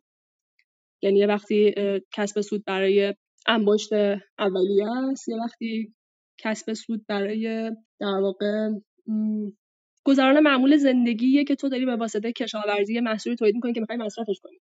یعنی 1.02 1.20
یه 1.20 1.28
وقتی 1.28 1.74
کسب 2.12 2.42
سود 2.42 2.64
برای 2.66 3.14
انباشت 3.48 3.94
اولیه 4.40 4.88
است 5.12 5.30
یه 5.30 5.36
وقتی 5.38 5.94
کسب 6.38 6.74
سود 6.74 7.06
برای 7.08 7.72
در 8.00 8.20
واقع 8.22 8.70
گذران 10.06 10.40
معمول 10.40 10.78
زندگیه 10.78 11.44
که 11.44 11.56
تو 11.56 11.70
داری 11.70 11.86
به 11.86 11.96
واسطه 11.96 12.32
کشاورزی 12.32 13.00
محصولی 13.00 13.36
تولید 13.36 13.56
می‌کنی 13.56 13.74
که 13.74 13.80
می‌خوای 13.80 13.98
مصرفش 13.98 14.40
کنی. 14.44 14.58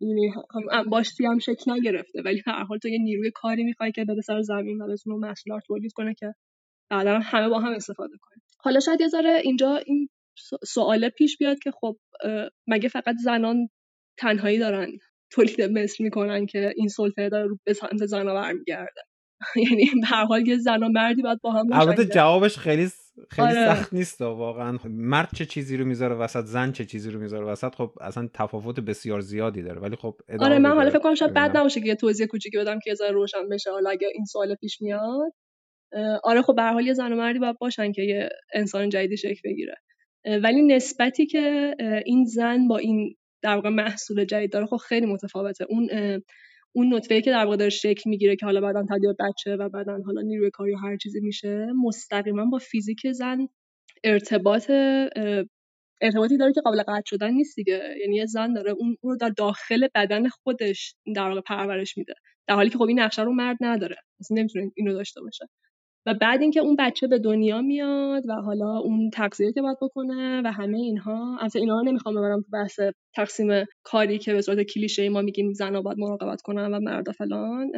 یعنی 0.00 0.32
انباشتی 0.72 1.26
هم 1.26 1.38
شکل 1.38 1.72
نگرفته 1.72 2.22
ولی 2.22 2.42
هر 2.46 2.64
حال 2.64 2.78
تو 2.78 2.88
یه 2.88 2.98
نیروی 2.98 3.30
کاری 3.34 3.64
می‌خوای 3.64 3.92
که 3.92 4.04
بره 4.04 4.20
سر 4.20 4.42
زمین 4.42 4.82
و 4.82 4.92
بتونه 4.92 5.16
محصولات 5.16 5.62
تولید 5.66 5.92
کنه 5.92 6.14
که 6.14 6.34
بعدا 6.90 7.18
همه 7.18 7.48
با 7.48 7.58
هم 7.58 7.72
استفاده 7.72 8.16
کنه. 8.20 8.42
حالا 8.58 8.80
شاید 8.80 9.00
یه 9.00 9.08
ذره 9.08 9.40
اینجا 9.44 9.76
این 9.76 10.08
سواله 10.64 11.08
پیش 11.08 11.38
بیاد 11.38 11.58
که 11.58 11.70
خب 11.70 11.96
مگه 12.66 12.88
فقط 12.88 13.14
زنان 13.24 13.68
تنهایی 14.18 14.58
دارن 14.58 14.88
تولید 15.32 15.62
مثل 15.62 16.04
می‌کنن 16.04 16.46
که 16.46 16.72
این 16.76 16.88
سلطه 16.88 17.28
داره 17.28 17.46
رو 17.46 17.58
به 17.64 17.72
سمت 17.72 18.06
زنا 18.06 18.34
برمیگرده؟ 18.34 19.00
یعنی 19.70 19.84
به 20.00 20.06
هر 20.06 20.24
حال 20.24 20.48
یه 20.48 20.58
زن 20.58 20.82
و 20.82 20.88
مردی 20.88 21.22
باید 21.22 21.40
با 21.42 21.52
هم 21.52 21.72
البته 21.72 22.04
جوابش 22.04 22.58
خیلی 22.58 22.88
خیلی 23.30 23.48
آره. 23.48 23.74
سخت 23.74 23.92
نیست 23.94 24.20
واقعا 24.20 24.78
مرد 24.84 25.28
چه 25.36 25.46
چیزی 25.46 25.76
رو 25.76 25.84
می‌ذاره 25.84 26.14
وسط 26.14 26.44
زن 26.44 26.72
چه 26.72 26.84
چیزی 26.84 27.10
رو 27.10 27.20
می‌ذاره 27.20 27.46
وسط 27.46 27.74
خب 27.74 27.92
اصلا 28.00 28.28
تفاوت 28.34 28.80
بسیار 28.80 29.20
زیادی 29.20 29.62
داره 29.62 29.80
ولی 29.80 29.96
خب 29.96 30.20
آره 30.40 30.58
من 30.58 30.70
حالا 30.70 30.90
فکر 30.90 30.98
کنم 30.98 31.14
شاید 31.14 31.34
بد 31.34 31.56
نباشه 31.56 31.80
که 31.80 31.86
یه 31.86 31.94
توضیح 31.94 32.26
کوچیکی 32.26 32.58
بدم 32.58 32.78
که 32.84 32.94
یه 33.00 33.10
روشن 33.10 33.48
بشه 33.48 33.70
حالا 33.70 33.90
اگه 33.90 34.08
این 34.14 34.24
سوال 34.24 34.54
پیش 34.54 34.82
میاد. 34.82 35.32
آره 36.24 36.42
خب 36.42 36.54
به 36.56 36.62
هر 36.62 36.72
حال 36.72 36.86
یه 36.86 36.94
زن 36.94 37.12
و 37.12 37.16
مردی 37.16 37.38
باید 37.38 37.58
باشن 37.58 37.92
که 37.92 38.02
یه 38.02 38.28
انسان 38.54 38.88
جدیدی 38.88 39.16
شکل 39.16 39.40
بگیره. 39.44 39.74
ولی 40.24 40.62
نسبتی 40.62 41.26
که 41.26 41.74
این 42.06 42.24
زن 42.24 42.68
با 42.68 42.78
این 42.78 43.14
در 43.42 43.54
واقع 43.54 43.68
محصول 43.68 44.24
جدید 44.24 44.52
داره 44.52 44.66
خب 44.66 44.76
خیلی 44.76 45.06
متفاوته. 45.06 45.66
اون 45.68 45.88
اون 46.72 46.94
نطفه‌ای 46.94 47.22
که 47.22 47.30
در 47.30 47.44
واقع 47.44 47.56
داره 47.56 47.70
شکل 47.70 48.10
می‌گیره 48.10 48.36
که 48.36 48.46
حالا 48.46 48.60
بعدا 48.60 48.82
تبدیل 48.82 49.12
بچه 49.12 49.56
و 49.56 49.68
بعدا 49.68 49.98
حالا 50.06 50.20
نیروی 50.20 50.50
کاری 50.50 50.74
و 50.74 50.76
هر 50.76 50.96
چیزی 50.96 51.20
میشه 51.20 51.66
مستقیما 51.84 52.44
با 52.44 52.58
فیزیک 52.58 53.12
زن 53.12 53.48
ارتباط 54.04 54.70
ارتباطی 56.00 56.36
داره 56.36 56.52
که 56.52 56.60
قابل 56.60 56.82
قطع 56.82 57.02
شدن 57.06 57.30
نیست 57.30 57.56
دیگه. 57.56 57.80
یعنی 58.00 58.16
یه 58.16 58.26
زن 58.26 58.52
داره 58.52 58.70
اون 58.70 58.96
رو 59.02 59.16
در 59.16 59.28
داخل 59.28 59.88
بدن 59.94 60.28
خودش 60.28 60.94
در 61.14 61.28
واقع 61.28 61.40
پرورش 61.40 61.98
میده. 61.98 62.14
در 62.48 62.54
حالی 62.54 62.70
که 62.70 62.78
خب 62.78 62.84
این 62.84 63.00
نقشه 63.00 63.22
رو 63.22 63.32
مرد 63.32 63.56
نداره. 63.60 63.96
اصلا 64.20 64.36
نمی‌تونه 64.38 64.70
اینو 64.76 64.92
داشته 64.92 65.20
باشه. 65.20 65.46
و 66.06 66.14
بعد 66.14 66.42
اینکه 66.42 66.60
اون 66.60 66.76
بچه 66.78 67.06
به 67.06 67.18
دنیا 67.18 67.62
میاد 67.62 68.22
و 68.28 68.32
حالا 68.32 68.78
اون 68.78 69.10
تغذیه 69.10 69.52
که 69.52 69.62
باید 69.62 69.76
بکنه 69.82 70.42
و 70.44 70.52
همه 70.52 70.78
اینها 70.78 71.38
از 71.40 71.56
اینا 71.56 71.78
رو 71.78 71.84
نمی‌خوام 71.84 72.14
ببرم 72.14 72.40
تو 72.42 72.50
بحث 72.52 72.80
تقسیم 73.14 73.64
کاری 73.82 74.18
که 74.18 74.32
به 74.32 74.40
صورت 74.40 74.62
کلیشه 74.62 75.08
ما 75.08 75.22
میگیم 75.22 75.52
زنها 75.52 75.82
باید 75.82 75.98
مراقبت 75.98 76.42
کنن 76.42 76.74
و 76.74 76.80
مردا 76.80 77.12
فلان 77.12 77.70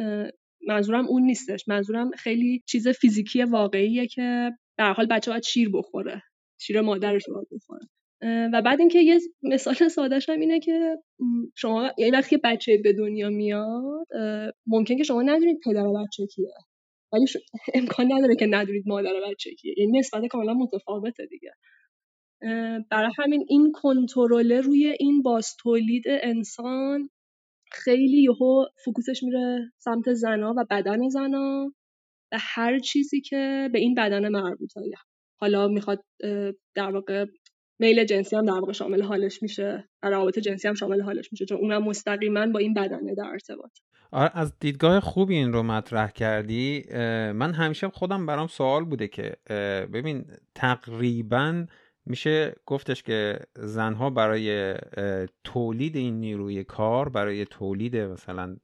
منظورم 0.67 1.07
اون 1.07 1.23
نیستش. 1.23 1.67
منظورم 1.67 2.11
خیلی 2.11 2.63
چیز 2.67 2.87
فیزیکی 2.87 3.43
واقعیه 3.43 4.07
که 4.07 4.51
به 4.77 4.83
حال 4.83 5.05
بچه 5.05 5.31
باید 5.31 5.43
شیر 5.43 5.69
بخوره 5.73 6.21
شیر 6.61 6.81
مادرش 6.81 7.23
باید 7.29 7.47
بخوره. 7.51 7.87
و 8.53 8.61
بعد 8.61 8.79
اینکه 8.79 8.99
یه 8.99 9.19
مثال 9.43 9.87
سادهش 9.87 10.29
هم 10.29 10.39
اینه 10.39 10.59
که 10.59 10.97
شما 11.55 11.91
یه 11.97 12.11
وقتی 12.11 12.37
بچه 12.43 12.77
به 12.83 12.93
دنیا 12.93 13.29
میاد 13.29 14.07
ممکن 14.67 14.97
که 14.97 15.03
شما 15.03 15.21
ندونید 15.21 15.59
پدر 15.65 15.83
بچه 15.87 16.25
کیه. 16.27 16.53
ولی 17.13 17.25
امکان 17.73 18.13
نداره 18.13 18.35
که 18.35 18.45
ندونید 18.49 18.83
مادر 18.87 19.13
بچه 19.29 19.55
کیه. 19.55 19.73
یعنی 19.77 19.99
نسبت 19.99 20.25
کاملا 20.25 20.53
متفاوته 20.53 21.25
دیگه. 21.25 21.51
برای 22.91 23.11
همین 23.17 23.45
این 23.49 23.71
کنترل 23.71 24.51
روی 24.51 24.95
این 24.99 25.21
باز 25.21 25.55
تولید 25.59 26.03
انسان 26.07 27.09
خیلی 27.71 28.23
یهو 28.23 28.65
فوکوسش 28.85 29.23
میره 29.23 29.71
سمت 29.77 30.13
زنا 30.13 30.53
و 30.57 30.65
بدن 30.69 31.09
زنا 31.09 31.71
و 32.31 32.37
هر 32.41 32.79
چیزی 32.79 33.21
که 33.21 33.69
به 33.73 33.79
این 33.79 33.95
بدن 33.95 34.29
مربوطه. 34.29 34.81
حالا 35.39 35.67
می‌خواد 35.67 36.03
در 36.75 36.91
واقع 36.91 37.25
میل 37.79 38.03
جنسی 38.05 38.35
هم 38.35 38.45
در 38.45 38.53
واقع 38.53 38.73
شامل 38.73 39.01
حالش 39.01 39.43
میشه 39.43 39.89
روابط 40.03 40.39
جنسی 40.39 40.67
هم 40.67 40.73
شامل 40.73 41.01
حالش 41.01 41.31
میشه 41.31 41.45
چون 41.45 41.57
اونم 41.57 41.83
مستقیما 41.83 42.47
با 42.47 42.59
این 42.59 42.73
بدنه 42.73 43.15
در 43.15 43.25
ارتباط. 43.25 43.71
آره 43.71 43.86
از 44.11 44.53
دیدگاه 44.59 44.99
خوبی 44.99 45.35
این 45.35 45.53
رو 45.53 45.63
مطرح 45.63 46.09
کردی. 46.09 46.85
من 47.33 47.53
همیشه 47.53 47.89
خودم 47.89 48.25
برام 48.25 48.47
سوال 48.47 48.85
بوده 48.85 49.07
که 49.07 49.35
ببین 49.93 50.25
تقریبا 50.55 51.65
میشه 52.05 52.55
گفتش 52.65 53.03
که 53.03 53.39
زنها 53.55 54.09
برای 54.09 54.75
تولید 55.43 55.95
این 55.95 56.19
نیروی 56.19 56.63
کار 56.63 57.09
برای 57.09 57.45
تولید 57.45 57.95
مثلا 57.95 58.55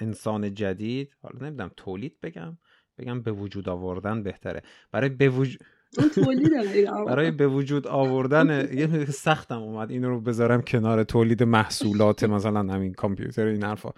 انسان 0.00 0.54
جدید 0.54 1.16
حالا 1.22 1.46
نمی‌دونم 1.46 1.70
تولید 1.76 2.16
بگم 2.22 2.58
بگم 2.98 3.22
به 3.22 3.32
وجود 3.32 3.68
آوردن 3.68 4.22
بهتره. 4.22 4.62
برای 4.92 5.08
به 5.08 5.28
وجود 5.28 5.60
برای 7.06 7.30
به 7.30 7.46
وجود 7.46 7.86
آوردن 7.86 8.68
یه 8.78 9.04
سختم 9.04 9.62
اومد 9.62 9.90
این 9.90 10.04
رو 10.04 10.20
بذارم 10.20 10.62
کنار 10.62 11.04
تولید 11.04 11.42
محصولات 11.42 12.24
مثلا 12.24 12.60
همین 12.74 12.94
کامپیوتر 12.94 13.46
این 13.46 13.64
حرفا. 13.64 13.90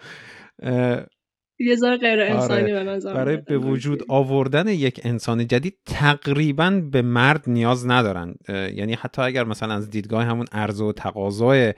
یه 1.62 1.76
غیر 2.00 2.20
انسانی 2.20 2.72
آره. 2.72 2.98
برای 3.04 3.36
به 3.36 3.58
وجود 3.58 4.02
آوردن 4.08 4.68
یک 4.68 5.00
انسان 5.04 5.46
جدید 5.46 5.74
تقریبا 5.86 6.82
به 6.92 7.02
مرد 7.02 7.44
نیاز 7.46 7.86
ندارن. 7.86 8.34
یعنی 8.48 8.94
حتی 8.94 9.22
اگر 9.22 9.44
مثلا 9.44 9.74
از 9.74 9.90
دیدگاه 9.90 10.24
همون 10.24 10.46
عرضه 10.52 10.84
و 10.84 10.92
تقاضای 10.92 11.74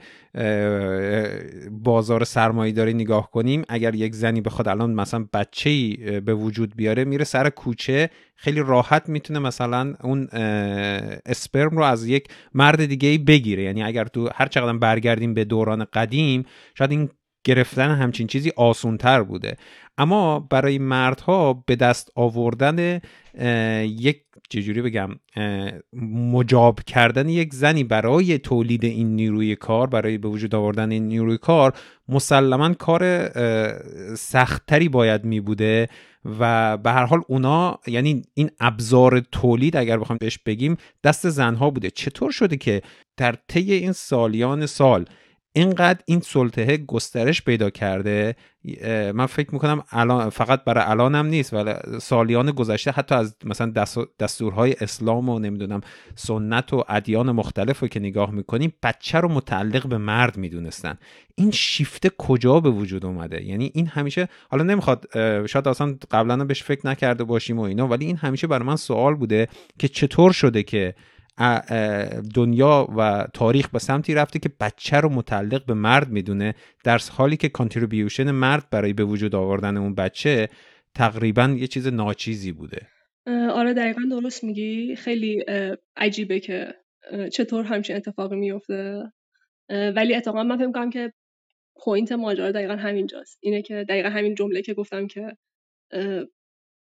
بازار 1.71 2.23
سرمایه 2.23 2.71
داری 2.73 2.93
نگاه 2.93 3.31
کنیم 3.31 3.63
اگر 3.69 3.95
یک 3.95 4.15
زنی 4.15 4.41
بخواد 4.41 4.67
الان 4.67 4.93
مثلا 4.93 5.25
بچه 5.33 5.95
به 6.25 6.33
وجود 6.33 6.75
بیاره 6.75 7.05
میره 7.05 7.23
سر 7.23 7.49
کوچه 7.49 8.09
خیلی 8.35 8.59
راحت 8.59 9.09
می‌تونه 9.09 9.39
مثلا 9.39 9.93
اون 10.03 10.27
اسپرم 11.25 11.77
رو 11.77 11.83
از 11.83 12.07
یک 12.07 12.27
مرد 12.53 12.85
دیگه 12.85 13.17
بگیره. 13.17 13.63
یعنی 13.63 13.83
اگر 13.83 14.05
تو 14.05 14.29
هر 14.35 14.47
چقدر 14.47 14.77
برگردیم 14.77 15.33
به 15.33 15.45
دوران 15.45 15.85
قدیم 15.93 16.45
شاید 16.77 16.91
این 16.91 17.09
گرفتن 17.43 17.89
همچین 17.91 18.27
چیزی 18.27 18.51
آسونتر 18.55 19.23
بوده. 19.23 19.57
اما 19.97 20.39
برای 20.39 20.77
مردها 20.77 21.63
به 21.65 21.75
دست 21.75 22.11
آوردن 22.15 23.01
یک 23.83 24.21
چجوری 24.49 24.81
بگم 24.81 25.09
مجاب 26.13 26.79
کردن 26.79 27.29
یک 27.29 27.53
زنی 27.53 27.83
برای 27.83 28.37
تولید 28.37 28.85
این 28.85 29.15
نیروی 29.15 29.55
کار 29.55 29.87
برای 29.87 30.17
به 30.17 30.27
وجود 30.27 30.55
آوردن 30.55 30.91
این 30.91 31.07
نیروی 31.07 31.37
کار 31.37 31.73
مسلما 32.09 32.73
کار 32.73 33.29
سختتری 34.15 34.89
باید 34.89 35.23
می 35.25 35.39
بوده 35.39 35.89
و 36.39 36.77
به 36.77 36.91
هر 36.91 37.05
حال 37.05 37.21
اونا 37.27 37.79
یعنی 37.87 38.21
این 38.33 38.49
ابزار 38.59 39.19
تولید 39.19 39.77
اگر 39.77 39.97
بخوام 39.97 40.17
بهش 40.21 40.39
بگیم 40.45 40.77
دست 41.03 41.29
زنها 41.29 41.69
بوده. 41.69 41.89
چطور 41.89 42.31
شده 42.31 42.57
که 42.57 42.81
در 43.17 43.35
طی 43.47 43.73
این 43.73 43.91
سالیان 43.91 44.65
سال 44.65 45.05
اینقدر 45.55 45.99
این 46.05 46.19
سلطه 46.19 46.77
گسترش 46.77 47.41
پیدا 47.41 47.69
کرده 47.69 48.35
من 49.13 49.25
فکر 49.25 49.53
می‌کنم 49.53 49.83
الان 49.91 50.29
فقط 50.29 50.63
برای 50.63 50.83
الانم 50.83 51.25
نیست 51.25 51.53
ولی 51.53 51.73
سالیان 52.01 52.51
گذشته 52.51 52.91
حتی 52.91 53.15
از 53.15 53.35
مثلا 53.45 53.73
دستورهای 54.19 54.75
اسلام 54.81 55.29
و 55.29 55.39
نمی‌دونم 55.39 55.81
سنت 56.15 56.73
و 56.73 56.83
ادیان 56.89 57.31
مختلف 57.31 57.79
رو 57.79 57.87
که 57.87 57.99
نگاه 57.99 58.31
می‌کنیم 58.31 58.73
بچه 58.83 59.17
رو 59.17 59.29
متعلق 59.29 59.87
به 59.87 59.97
مرد 59.97 60.37
می‌دونستن. 60.37 60.97
این 61.35 61.51
شیفته 61.51 62.09
کجا 62.17 62.59
به 62.59 62.69
وجود 62.69 63.05
اومده؟ 63.05 63.43
یعنی 63.43 63.71
این 63.73 63.87
همیشه 63.87 64.27
حالا 64.49 64.63
نمی‌خواد 64.63 65.07
شاید 65.45 65.67
اصلا 65.67 65.95
قبلا 66.11 66.45
بهش 66.45 66.63
فکر 66.63 66.87
نکرده 66.87 67.23
باشیم 67.23 67.59
و 67.59 67.61
اینا 67.61 67.87
ولی 67.87 68.05
این 68.05 68.17
همیشه 68.17 68.47
برای 68.47 68.67
من 68.67 68.75
سوال 68.75 69.15
بوده 69.15 69.47
که 69.79 69.87
چطور 69.87 70.31
شده 70.31 70.63
که 70.63 70.95
دنیا 72.35 72.87
و 72.97 73.27
تاریخ 73.33 73.69
به 73.69 73.79
سمتی 73.79 74.13
رفته 74.13 74.39
که 74.39 74.49
بچه 74.59 74.97
رو 74.97 75.09
متعلق 75.09 75.65
به 75.65 75.73
مرد 75.73 76.09
می‌دونه. 76.09 76.55
در 76.83 76.99
حالی 77.11 77.37
که 77.37 77.49
کانتریبیوشن 77.49 78.31
مرد 78.31 78.69
برای 78.69 78.93
به 78.93 79.03
وجود 79.03 79.35
آوردن 79.35 79.77
اون 79.77 79.95
بچه 79.95 80.49
تقریبا 80.95 81.55
یه 81.57 81.67
چیز 81.67 81.87
ناچیزی 81.87 82.51
بوده. 82.51 82.87
آره 83.51 83.73
دقیقا 83.73 84.01
درست 84.09 84.43
میگی. 84.43 84.95
خیلی 84.95 85.43
عجیبه 85.95 86.39
که 86.39 86.73
چطور 87.33 87.65
همچین 87.65 87.95
اتفاقی 87.95 88.35
میفته 88.35 89.03
ولی 89.69 90.15
اتفاقا 90.15 90.43
من 90.43 90.57
فکر 90.57 90.71
کنم 90.71 90.89
که 90.89 91.13
پوینت 91.83 92.11
ماجرا 92.11 92.51
دقیقا 92.51 92.75
همینجاست. 92.75 93.37
اینه 93.41 93.61
که 93.61 93.85
دقیقا 93.89 94.09
همین 94.09 94.35
جمله 94.35 94.61
که 94.61 94.73
گفتم 94.73 95.07
که 95.07 95.37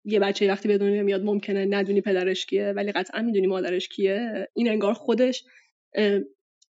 یه 0.08 0.20
بچه 0.20 0.48
وقتی 0.48 0.68
به 0.68 0.78
دنیا 0.78 1.04
میاد 1.04 1.24
ممکنه 1.24 1.66
ندونی 1.66 2.02
پدرش 2.02 2.46
کیه 2.46 2.74
ولی 2.76 2.92
قطعا 2.92 3.22
می‌دونی 3.22 3.48
مادرش 3.48 3.88
کیه. 3.88 4.48
این 4.54 4.70
انگار 4.70 4.94
خودش 4.94 5.44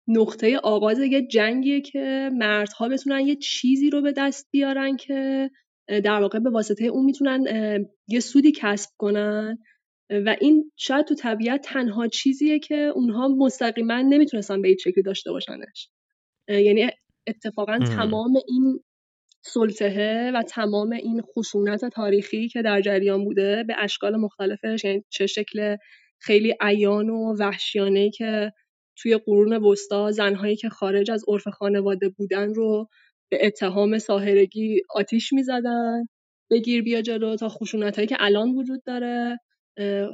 نقطه 0.07 0.57
آغاز 0.57 0.99
یه 0.99 1.27
جنگیه 1.27 1.81
که 1.81 2.29
مردها 2.33 2.89
بتونن 2.89 3.27
یه 3.27 3.35
چیزی 3.35 3.89
رو 3.89 4.01
به 4.01 4.11
دست 4.11 4.47
بیارن 4.51 4.97
که 4.97 5.49
در 5.87 6.21
واقع 6.21 6.39
به 6.39 6.49
واسطه 6.49 6.85
اون 6.85 7.05
می‌تونن 7.05 7.45
یه 8.07 8.19
سودی 8.19 8.51
کسب 8.51 8.89
کنن. 8.97 9.57
و 10.09 10.35
این 10.41 10.71
شاید 10.75 11.05
تو 11.05 11.15
طبیعت 11.15 11.61
تنها 11.61 12.07
چیزیه 12.07 12.59
که 12.59 12.75
اونها 12.75 13.27
مستقیما 13.27 14.01
نمی‌تونستن 14.01 14.61
به 14.61 14.67
این 14.67 14.77
شکلی 14.77 15.03
داشته 15.03 15.31
باشنش. 15.31 15.89
یعنی 16.47 16.89
اتفاقا 17.27 17.79
تمام 17.79 18.33
این 18.47 18.79
سلطه 19.41 20.31
و 20.35 20.43
تمام 20.43 20.91
این 20.91 21.21
خشونت 21.21 21.85
تاریخی 21.85 22.47
که 22.47 22.61
در 22.61 22.81
جریان 22.81 23.23
بوده 23.25 23.63
به 23.67 23.75
اشکال 23.77 24.15
مختلفش 24.15 24.83
یعنی 24.83 25.03
چه 25.09 25.27
شکل 25.27 25.77
خیلی 26.19 26.53
عیان 26.61 27.09
و 27.09 27.35
وحشیانه 27.39 28.09
که 28.09 28.51
توی 28.95 29.17
قرون 29.17 29.53
وسطا 29.53 30.11
زنهایی 30.11 30.55
که 30.55 30.69
خارج 30.69 31.11
از 31.11 31.23
عرف 31.27 31.47
خانواده 31.47 32.09
بودن 32.09 32.53
رو 32.53 32.87
به 33.31 33.45
اتهام 33.47 33.99
ساهرگی 33.99 34.81
آتیش 34.89 35.33
می‌زدن. 35.33 36.05
بگیر 36.51 36.83
بیا 36.83 37.01
جلو 37.01 37.35
تا 37.35 37.49
خشونت 37.49 37.95
هایی 37.95 38.07
که 38.07 38.17
الان 38.19 38.49
وجود 38.49 38.83
داره 38.85 39.39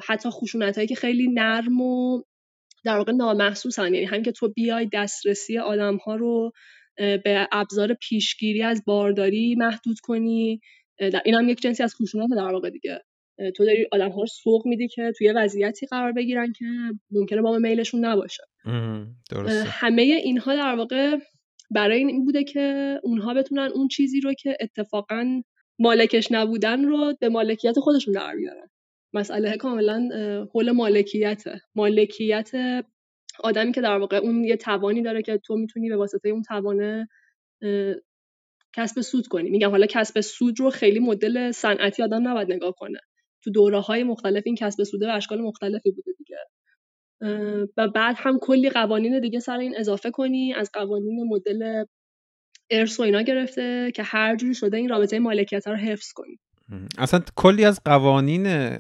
حتی 0.08 0.30
خشونت 0.30 0.76
هایی 0.76 0.88
که 0.88 0.96
خیلی 0.96 1.28
نرم 1.28 1.82
و 1.82 2.22
در 2.86 2.98
واقع 2.98 3.12
نامحسوسن. 3.12 3.94
یعنی 3.94 4.06
هم 4.06 4.24
که 4.24 4.32
تو 4.32 4.50
بیای 4.50 4.90
دسترسی 4.94 5.58
آدم 5.58 5.98
ها 5.98 6.16
رو 6.16 6.52
به 6.98 7.48
ابزار 7.52 7.94
پیشگیری 7.94 8.64
از 8.64 8.84
بارداری 8.86 9.56
محدود 9.56 10.00
کنی. 10.04 10.60
این 11.26 11.36
هم 11.36 11.50
یک 11.50 11.62
جنسی 11.62 11.84
از 11.84 11.96
خشونت 11.96 12.30
در 12.38 12.54
واقع 12.54 12.70
دیگه. 12.70 13.02
تو 13.56 13.66
داری 13.66 13.86
آدم 13.92 14.10
ها 14.10 14.26
سوق 14.26 14.68
میدی 14.68 14.88
که 14.88 15.12
توی 15.18 15.32
وضعیتی 15.32 15.86
قرار 15.86 16.12
بگیرن 16.12 16.52
که 16.52 16.66
ممکنه 17.12 17.42
با 17.42 17.58
میلشون 17.58 18.06
نباشه. 18.06 18.44
درسته. 19.30 19.64
همه 19.64 20.02
اینها 20.02 20.56
در 20.56 20.76
واقع 20.76 21.18
برای 21.72 21.98
این 21.98 22.26
بوده 22.26 22.44
که 22.44 22.96
اونها 23.04 23.34
بتونن 23.34 23.72
اون 23.76 23.88
چیزی 23.88 24.22
رو 24.22 24.34
که 24.34 24.58
اتفاقا 24.62 25.42
مالکش 25.80 26.32
نبودن 26.32 26.86
رو 26.86 27.14
به 27.20 27.30
مالکیت 27.30 27.80
خودشون 27.80 28.14
در 28.14 28.36
بیارن. 28.36 28.68
مسئله 29.14 29.58
کاملا 29.58 30.10
حول 30.54 30.72
مالکیته. 30.72 31.62
مالکیت 31.76 32.52
آدمی 33.44 33.72
که 33.72 33.82
در 33.82 33.98
واقع 33.98 34.18
اون 34.18 34.44
یه 34.44 34.58
توانی 34.58 35.02
داره 35.02 35.22
که 35.22 35.38
تو 35.38 35.56
می‌تونی 35.56 35.90
به 35.90 35.98
واسطه 35.98 36.30
اون 36.30 36.42
توانه 36.42 37.10
کسب 38.74 39.02
سود 39.02 39.28
کنی. 39.28 39.50
میگم 39.50 39.70
حالا 39.70 39.86
کسب 39.90 40.22
سود 40.22 40.60
رو 40.60 40.70
خیلی 40.70 41.00
مدل 41.00 41.52
صنعتی 41.52 42.04
آدم 42.04 42.28
نباید 42.28 42.54
نگاه 42.54 42.74
کنه. 42.78 43.00
تو 43.44 43.52
دوره 43.52 43.80
های 43.80 44.04
مختلف 44.04 44.44
این 44.46 44.56
کسب 44.56 44.84
سوده 44.84 45.08
و 45.08 45.16
اشکال 45.16 45.42
مختلفی 45.42 45.92
بوده 45.92 46.12
دیگه. 46.18 46.38
و 47.78 47.88
بعد 47.88 48.16
هم 48.20 48.40
کلی 48.42 48.70
قوانین 48.70 49.20
دیگه 49.20 49.40
سر 49.40 49.58
این 49.58 49.78
اضافه 49.78 50.12
کنی 50.12 50.54
از 50.54 50.70
قوانین 50.74 51.28
مدل 51.30 51.86
ارث 52.70 53.00
و 53.00 53.04
اینا 53.04 53.22
گرفته 53.22 53.92
که 53.96 54.04
هر 54.04 54.36
جوری 54.36 54.54
شده 54.54 54.78
این 54.78 54.90
رابطه 54.90 55.20
مالکیت 55.20 55.68
رو 55.68 55.76
حفظ 55.76 56.12
کنی. 56.14 56.40
اصلا 56.98 57.22
کلی 57.36 57.66
از 57.66 57.82
قوانین 57.86 58.78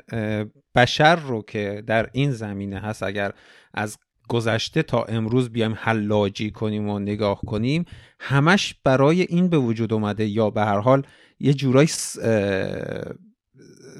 بشر 0.75 1.15
رو 1.15 1.41
که 1.41 1.83
در 1.87 2.09
این 2.13 2.31
زمینه 2.31 2.79
هست 2.79 3.03
اگر 3.03 3.31
از 3.73 3.97
گذشته 4.27 4.83
تا 4.83 5.03
امروز 5.03 5.49
بیایم 5.49 5.75
حلاجی 5.77 6.51
کنیم 6.51 6.89
و 6.89 6.99
نگاه 6.99 7.41
کنیم 7.41 7.85
همش 8.19 8.75
برای 8.83 9.21
این 9.21 9.49
به 9.49 9.57
وجود 9.57 9.93
اومده 9.93 10.25
یا 10.25 10.49
به 10.49 10.61
هر 10.61 10.79
حال 10.79 11.03
یه 11.39 11.53
جورایی 11.53 11.87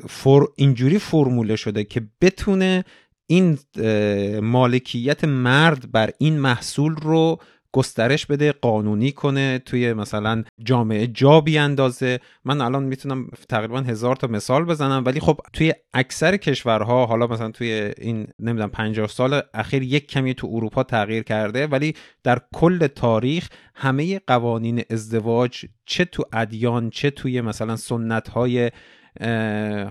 فور 0.09 0.47
اینجوری 0.55 0.99
فرموله 0.99 1.55
شده 1.55 1.83
که 1.83 2.01
بتونه 2.21 2.85
این 3.27 3.57
مالکیت 4.41 5.23
مرد 5.23 5.91
بر 5.91 6.11
این 6.17 6.39
محصول 6.39 6.95
رو 6.95 7.39
گسترش 7.77 8.25
بده 8.25 8.51
قانونی 8.51 9.11
کنه 9.11 9.59
توی 9.59 9.93
مثلا 9.93 10.43
جامعه 10.63 11.07
جا 11.07 11.41
بیاندازه 11.41 12.19
من 12.45 12.61
الان 12.61 12.83
می‌تونم 12.83 13.27
تقریبا 13.49 13.81
هزار 13.81 14.15
تا 14.15 14.27
مثال 14.27 14.65
بزنم 14.65 15.03
ولی 15.05 15.19
خب 15.19 15.39
توی 15.53 15.73
اکثر 15.93 16.37
کشورها 16.37 17.05
حالا 17.05 17.27
مثلا 17.27 17.51
توی 17.51 17.93
این 17.97 18.27
نمی‌دونم 18.39 18.69
50 18.69 19.07
سال 19.07 19.41
اخیر 19.53 19.83
یک 19.83 20.07
کمی 20.07 20.33
تو 20.33 20.47
اروپا 20.51 20.83
تغییر 20.83 21.23
کرده 21.23 21.67
ولی 21.67 21.93
در 22.23 22.41
کل 22.53 22.87
تاریخ 22.87 23.49
همه 23.75 24.21
قوانین 24.27 24.83
ازدواج 24.89 25.65
چه 25.85 26.05
تو 26.05 26.23
ادیان 26.33 26.89
چه 26.89 27.09
توی 27.09 27.41
مثلا 27.41 27.75
سنت 27.75 28.29
های 28.29 28.71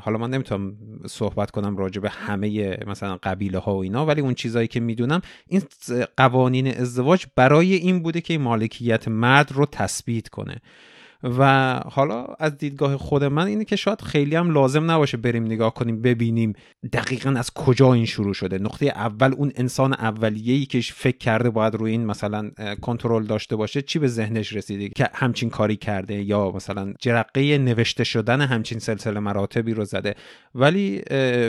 حالا 0.00 0.18
من 0.18 0.30
نمی‌تونم 0.30 0.76
صحبت 1.06 1.50
کنم 1.50 1.76
راجع 1.76 2.00
به 2.00 2.11
همه 2.11 2.78
مثلا 2.87 3.18
قبیله 3.23 3.59
ها 3.59 3.76
و 3.76 3.83
اینا 3.83 4.06
ولی 4.06 4.21
اون 4.21 4.35
چیزایی 4.35 4.68
که 4.68 4.80
می‌دونم 4.80 5.21
این 5.47 5.62
قوانین 6.16 6.68
ازدواج 6.80 7.27
برای 7.37 7.74
این 7.74 8.03
بوده 8.03 8.20
که 8.20 8.38
مالکیت 8.38 9.09
مرد 9.09 9.53
رو 9.53 9.66
تثبیت 9.66 10.29
کنه. 10.29 10.57
و 11.22 11.74
حالا 11.92 12.26
از 12.38 12.59
دیدگاه 12.59 12.96
خود 12.96 13.24
من 13.24 13.46
اینه 13.46 13.64
که 13.64 13.76
شاید 13.76 14.00
خیلی 14.00 14.37
هم 14.37 14.50
لازم 14.50 14.90
نباشه 14.90 15.16
بریم 15.16 15.44
نگاه 15.44 15.74
کنیم 15.74 16.02
ببینیم 16.02 16.52
دقیقا 16.92 17.31
از 17.31 17.50
کجا 17.55 17.92
این 17.92 18.07
شروع 18.07 18.35
شده. 18.35 18.59
نقطه 18.59 18.87
اول 18.87 19.33
اون 19.33 19.52
انسان 19.57 19.92
اولیه‌ای 19.92 20.66
که 20.66 20.81
فکر 20.81 21.18
کرده 21.18 21.50
باید 21.50 21.74
روی 21.74 21.90
این 21.90 22.07
مثلا 22.07 22.50
کنترل 22.81 23.24
داشته 23.26 23.57
باشه 23.57 23.83
چی 23.83 23.98
به 23.98 24.09
ذهنش 24.09 24.52
رسیده؟ 24.52 24.88
که 24.88 25.11
همچین 25.14 25.50
کاری 25.50 25.76
کرده 25.76 26.22
یا 26.22 26.50
مثلا 26.50 26.94
جرقه 27.00 27.59
نوشته 27.59 28.05
شدن 28.05 28.40
همچین 28.40 28.79
سلسله 28.79 29.20
مراتبی 29.20 29.74
رو 29.74 29.85
زده. 29.85 30.14
ولی 30.55 31.02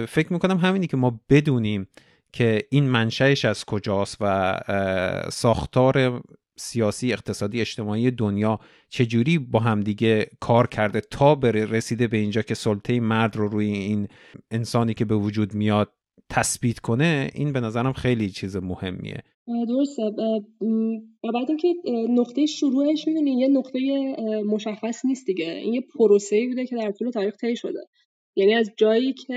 فکر 0.08 0.34
می‌کنم 0.34 0.58
همینی 0.58 0.88
که 0.88 0.98
ما 0.98 1.20
بدونیم 1.30 1.88
که 2.34 2.62
این 2.70 2.90
منشأش 2.90 3.46
از 3.46 3.66
کجاست 3.66 4.18
و 4.22 4.58
ساختار 5.32 6.22
سیاسی 6.58 7.14
اقتصادی 7.14 7.62
اجتماعی 7.62 8.12
دنیا 8.12 8.60
چجوری 8.90 9.38
با 9.40 9.60
همدیگه 9.60 10.30
کار 10.40 10.68
کرده 10.68 11.02
تا 11.02 11.36
بره 11.36 11.66
رسیده 11.66 12.08
به 12.08 12.18
اینجا 12.18 12.42
که 12.42 12.54
سلطه 12.54 13.00
مرد 13.00 13.36
رو 13.36 13.48
روی 13.48 13.72
این 13.72 14.08
انسانی 14.52 14.94
که 14.94 15.06
به 15.06 15.16
وجود 15.16 15.54
میاد 15.54 15.94
تثبیت 16.30 16.80
کنه 16.80 17.30
این 17.34 17.54
به 17.54 17.60
نظرم 17.60 17.94
خیلی 17.94 18.30
چیز 18.30 18.56
مهمیه. 18.56 19.24
درسته. 19.68 20.04
و 21.24 21.32
بعد 21.34 21.50
اینکه 21.50 21.74
نقطه 22.10 22.46
شروعش 22.46 23.08
می‌دونی 23.08 23.40
یه 23.40 23.48
نقطه 23.48 23.80
مشخص 24.46 25.06
نیست 25.06 25.26
دیگه. 25.26 25.52
این 25.52 25.74
یه 25.74 25.82
پروسه 25.82 26.48
بوده 26.48 26.66
که 26.66 26.76
در 26.76 26.92
طول 26.92 27.12
تاریخ 27.12 27.36
طی 27.36 27.56
شده. 27.56 27.80
یعنی 28.36 28.54
از 28.54 28.72
جایی 28.78 29.14
که 29.14 29.34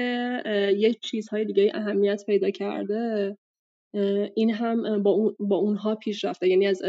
یه 0.79 0.95
چیزهای 1.03 1.45
دیگه 1.45 1.73
اهمیت 1.75 2.23
پیدا 2.27 2.51
کرده 2.51 3.37
این 4.37 4.51
هم 4.51 5.03
با, 5.03 5.35
با 5.41 5.57
اونها 5.57 5.95
پیش 5.95 6.25
رفته. 6.25 6.49
یعنی 6.49 6.67
از 6.67 6.83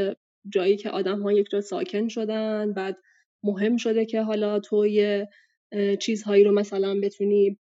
جایی 0.50 0.78
که 0.78 0.90
آدم 0.90 1.22
ها 1.22 1.32
یک 1.32 1.48
جا 1.52 1.62
ساکن 1.62 2.08
شدن 2.08 2.74
بعد 2.74 2.98
مهم 3.44 3.78
شده 3.78 4.06
که 4.06 4.22
حالا 4.22 4.60
تو 4.60 4.88
یه 4.88 5.28
چیزهایی 6.00 6.44
رو 6.44 6.52
مثلا 6.52 7.00
بتونی 7.04 7.58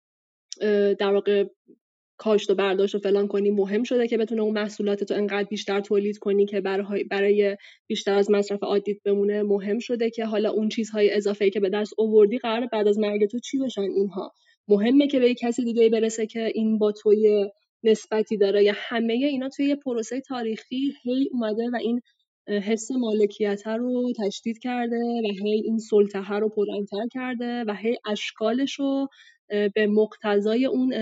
در 1.00 1.14
واقع 1.14 1.46
کاشت 2.18 2.50
و 2.50 2.56
برداشت 2.56 2.96
و 2.96 3.00
فلان 3.00 3.28
کنی. 3.28 3.52
مهم 3.52 3.84
شده 3.84 4.08
که 4.08 4.18
بتونه 4.18 4.42
اون 4.42 4.54
محصولات 4.54 5.04
تو 5.04 5.14
انقدر 5.14 5.48
بیشتر 5.50 5.82
تولید 5.82 6.18
کنی 6.18 6.46
که 6.46 6.62
برای, 6.62 7.04
برای 7.04 7.58
بیشتر 7.88 8.14
از 8.14 8.32
مصرف 8.32 8.64
عادیت 8.64 8.98
بمونه. 9.06 9.44
مهم 9.44 9.80
شده 9.80 10.10
که 10.10 10.26
حالا 10.26 10.52
اون 10.52 10.70
چیزهای 10.70 11.12
اضافه 11.14 11.50
که 11.50 11.60
به 11.60 11.70
دست 11.70 11.94
اووردی 11.98 12.38
قرار 12.38 12.66
بعد 12.66 12.88
از 12.88 13.00
مرگ 13.00 13.26
تو 13.26 13.40
چی 13.40 13.60
بشن 13.60 13.82
اینها. 13.82 14.34
مهمه 14.68 15.08
که 15.08 15.20
به 15.20 15.34
کسی 15.34 15.64
دیگه 15.64 15.90
برسه 15.90 16.26
که 16.28 16.52
این 16.56 16.78
با 16.78 16.92
توی 16.92 17.50
نسبتی 17.84 18.38
داره. 18.38 18.64
یا 18.64 18.74
همه 18.76 19.14
اینا 19.14 19.50
توی 19.50 19.66
یه 19.66 19.76
پروسه 19.76 20.22
تاریخی 20.22 20.94
هی 21.04 21.30
اومده 21.32 21.70
و 21.74 21.76
این 21.76 22.02
حس 22.50 22.92
مالکیت 22.92 23.68
رو 23.68 24.14
تشدید 24.26 24.60
کرده 24.60 24.98
و 24.98 25.28
هی 25.44 25.62
این 25.66 25.78
سلطه 25.78 26.34
رو 26.34 26.50
پررنگتر 26.50 27.08
کرده 27.14 27.64
و 27.68 27.74
هی 27.74 27.98
اشکالش 28.12 28.80
رو 28.80 29.08
به 29.50 29.88
مقتضای 29.88 30.66
اون 30.66 30.94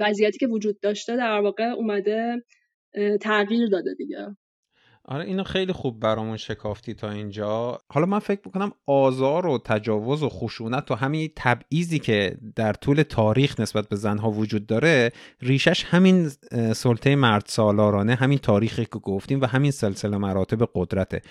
وضعیتی 0.00 0.38
که 0.38 0.46
وجود 0.46 0.80
داشته 0.80 1.16
در 1.16 1.40
واقع 1.40 1.64
اومده 1.64 2.44
تغییر 3.22 3.68
داده 3.68 3.94
دیگه. 3.98 4.36
آره 5.08 5.24
اینو 5.24 5.42
خیلی 5.42 5.72
خوب 5.72 6.00
برامون 6.00 6.36
شکافتی 6.36 6.94
تا 6.94 7.10
اینجا. 7.10 7.78
حالا 7.88 8.06
من 8.06 8.18
فکر 8.18 8.40
می‌کنم 8.44 8.72
آزار 8.86 9.46
و 9.46 9.58
تجاوز 9.64 10.22
و 10.22 10.28
خشونت 10.28 10.90
و 10.90 10.94
همین 10.94 11.30
تبعیضی 11.36 11.98
که 11.98 12.38
در 12.56 12.72
طول 12.72 13.02
تاریخ 13.02 13.60
نسبت 13.60 13.88
به 13.88 13.96
زنها 13.96 14.30
وجود 14.30 14.66
داره 14.66 15.12
ریشش 15.40 15.84
همین 15.84 16.28
سلطه 16.72 17.16
مرد 17.16 17.44
سالارانه 17.46 18.14
همین 18.14 18.38
تاریخی 18.38 18.84
که 18.84 18.98
گفتیم 18.98 19.40
و 19.40 19.46
همین 19.46 19.70
سلسله 19.70 20.16
مراتب 20.16 20.68
قدرته. 20.74 21.22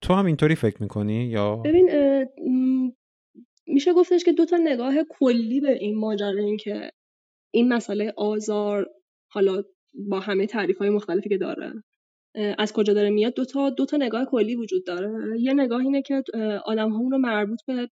تو 0.00 0.14
هم 0.14 0.26
اینطوری 0.26 0.54
فکر 0.54 0.82
می‌کنی 0.82 1.24
یا؟ 1.24 1.56
ببین 1.56 1.90
میشه 3.66 3.92
گفتش 3.94 4.24
که 4.24 4.32
دو 4.32 4.44
تا 4.44 4.56
نگاه 4.56 4.94
کلی 5.08 5.60
به 5.60 5.72
این 5.80 5.98
ماجرا 5.98 6.42
این 6.44 6.56
که 6.56 6.90
این 7.54 7.72
مسئله 7.72 8.12
آزار 8.16 8.86
حالا 9.30 9.62
با 10.08 10.20
همه 10.20 10.46
تعریف 10.46 10.78
های 10.78 10.90
مختلفی 10.90 11.28
که 11.28 11.38
داره. 11.38 11.72
از 12.58 12.72
کجا 12.72 12.92
داره 12.92 13.10
میاد 13.10 13.34
دو 13.34 13.44
تا 13.44 13.70
دو 13.70 13.86
تا 13.86 13.96
نگاه 13.96 14.24
کلی 14.24 14.56
وجود 14.56 14.86
داره. 14.86 15.40
یه 15.40 15.54
نگاه 15.54 15.80
اینه 15.80 16.02
که 16.02 16.22
آدم 16.64 16.90
ها 16.90 16.98
اون 16.98 17.10
رو 17.10 17.18
مربوط 17.18 17.58
به 17.66 17.88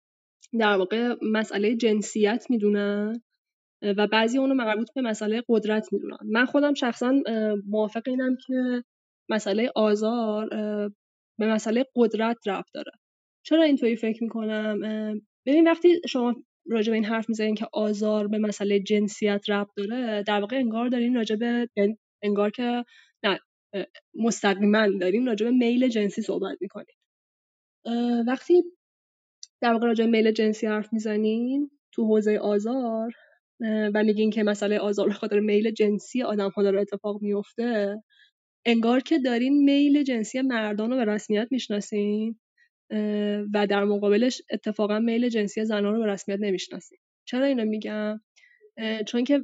در 0.59 0.77
واقع 0.77 1.15
مسئله 1.21 1.75
جنسیت 1.75 2.45
می‌دونن 2.49 3.21
و 3.81 4.07
بعضی 4.07 4.37
اونو 4.37 4.53
مربوط 4.53 4.87
به 4.95 5.01
مسئله 5.01 5.43
قدرت 5.49 5.93
می‌دونن. 5.93 6.17
من 6.25 6.45
خودم 6.45 6.73
شخصا 6.73 7.13
موافق 7.67 8.01
اینم 8.07 8.37
که 8.47 8.83
مسئله 9.29 9.71
آزار 9.75 10.49
به 11.39 11.47
مسئله 11.47 11.85
قدرت 11.95 12.37
رفت 12.47 12.73
داره. 12.73 12.91
چرا 13.45 13.63
اینطوری 13.63 13.95
فکر 13.95 14.23
می‌کنم؟ 14.23 14.79
ببین 15.45 15.67
وقتی 15.67 16.01
شما 16.07 16.35
راجع 16.69 16.89
به 16.91 16.95
این 16.95 17.05
حرف 17.05 17.29
می‌زنین 17.29 17.55
که 17.55 17.67
آزار 17.73 18.27
به 18.27 18.37
مسئله 18.37 18.79
جنسیت 18.79 19.49
ربط 19.49 19.69
داره 19.77 20.23
در 20.27 20.39
واقع 20.39 20.55
انگار 20.55 20.87
دارین 20.87 21.15
راجع 21.15 21.35
به 21.35 21.69
انگار 22.23 22.49
که 22.49 22.83
مستقیما 24.13 24.87
داریم 25.01 25.25
راجع 25.25 25.45
به 25.45 25.51
میل 25.51 25.87
جنسی 25.87 26.21
صحبت 26.21 26.57
می‌کنیم. 26.61 26.95
وقتی 28.27 28.63
در 29.61 29.73
واقع 29.73 29.87
راجع 29.87 30.05
میل 30.05 30.31
جنسی 30.31 30.67
حرف 30.67 30.93
می‌زنین 30.93 31.71
تو 31.91 32.05
حوزه 32.05 32.37
آزار 32.37 33.13
و 33.93 34.03
میگین 34.03 34.29
که 34.29 34.43
مسئله 34.43 34.77
آزار 34.79 35.07
به 35.07 35.13
خاطر 35.13 35.39
میل 35.39 35.71
جنسی 35.71 36.23
آدم 36.23 36.49
ها 36.49 36.63
داره 36.63 36.81
اتفاق 36.81 37.21
میفته 37.21 37.95
انگار 38.65 38.99
که 38.99 39.19
دارین 39.19 39.63
میل 39.63 40.03
جنسی 40.03 40.41
مردان 40.41 40.91
رو 40.91 40.97
به 40.97 41.05
رسمیت 41.05 41.47
می‌شناسین 41.51 42.39
و 43.53 43.67
در 43.69 43.83
مقابلش 43.83 44.41
اتفاقا 44.51 44.99
میل 44.99 45.29
جنسی 45.29 45.65
زنان 45.65 45.93
رو 45.95 45.99
به 45.99 46.07
رسمیت 46.07 46.39
نمی‌شناسین. 46.41 46.97
چرا 47.25 47.45
اینو 47.45 47.65
میگم؟ 47.65 48.21
چون 49.07 49.23
که 49.23 49.41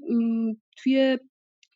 توی 0.78 1.18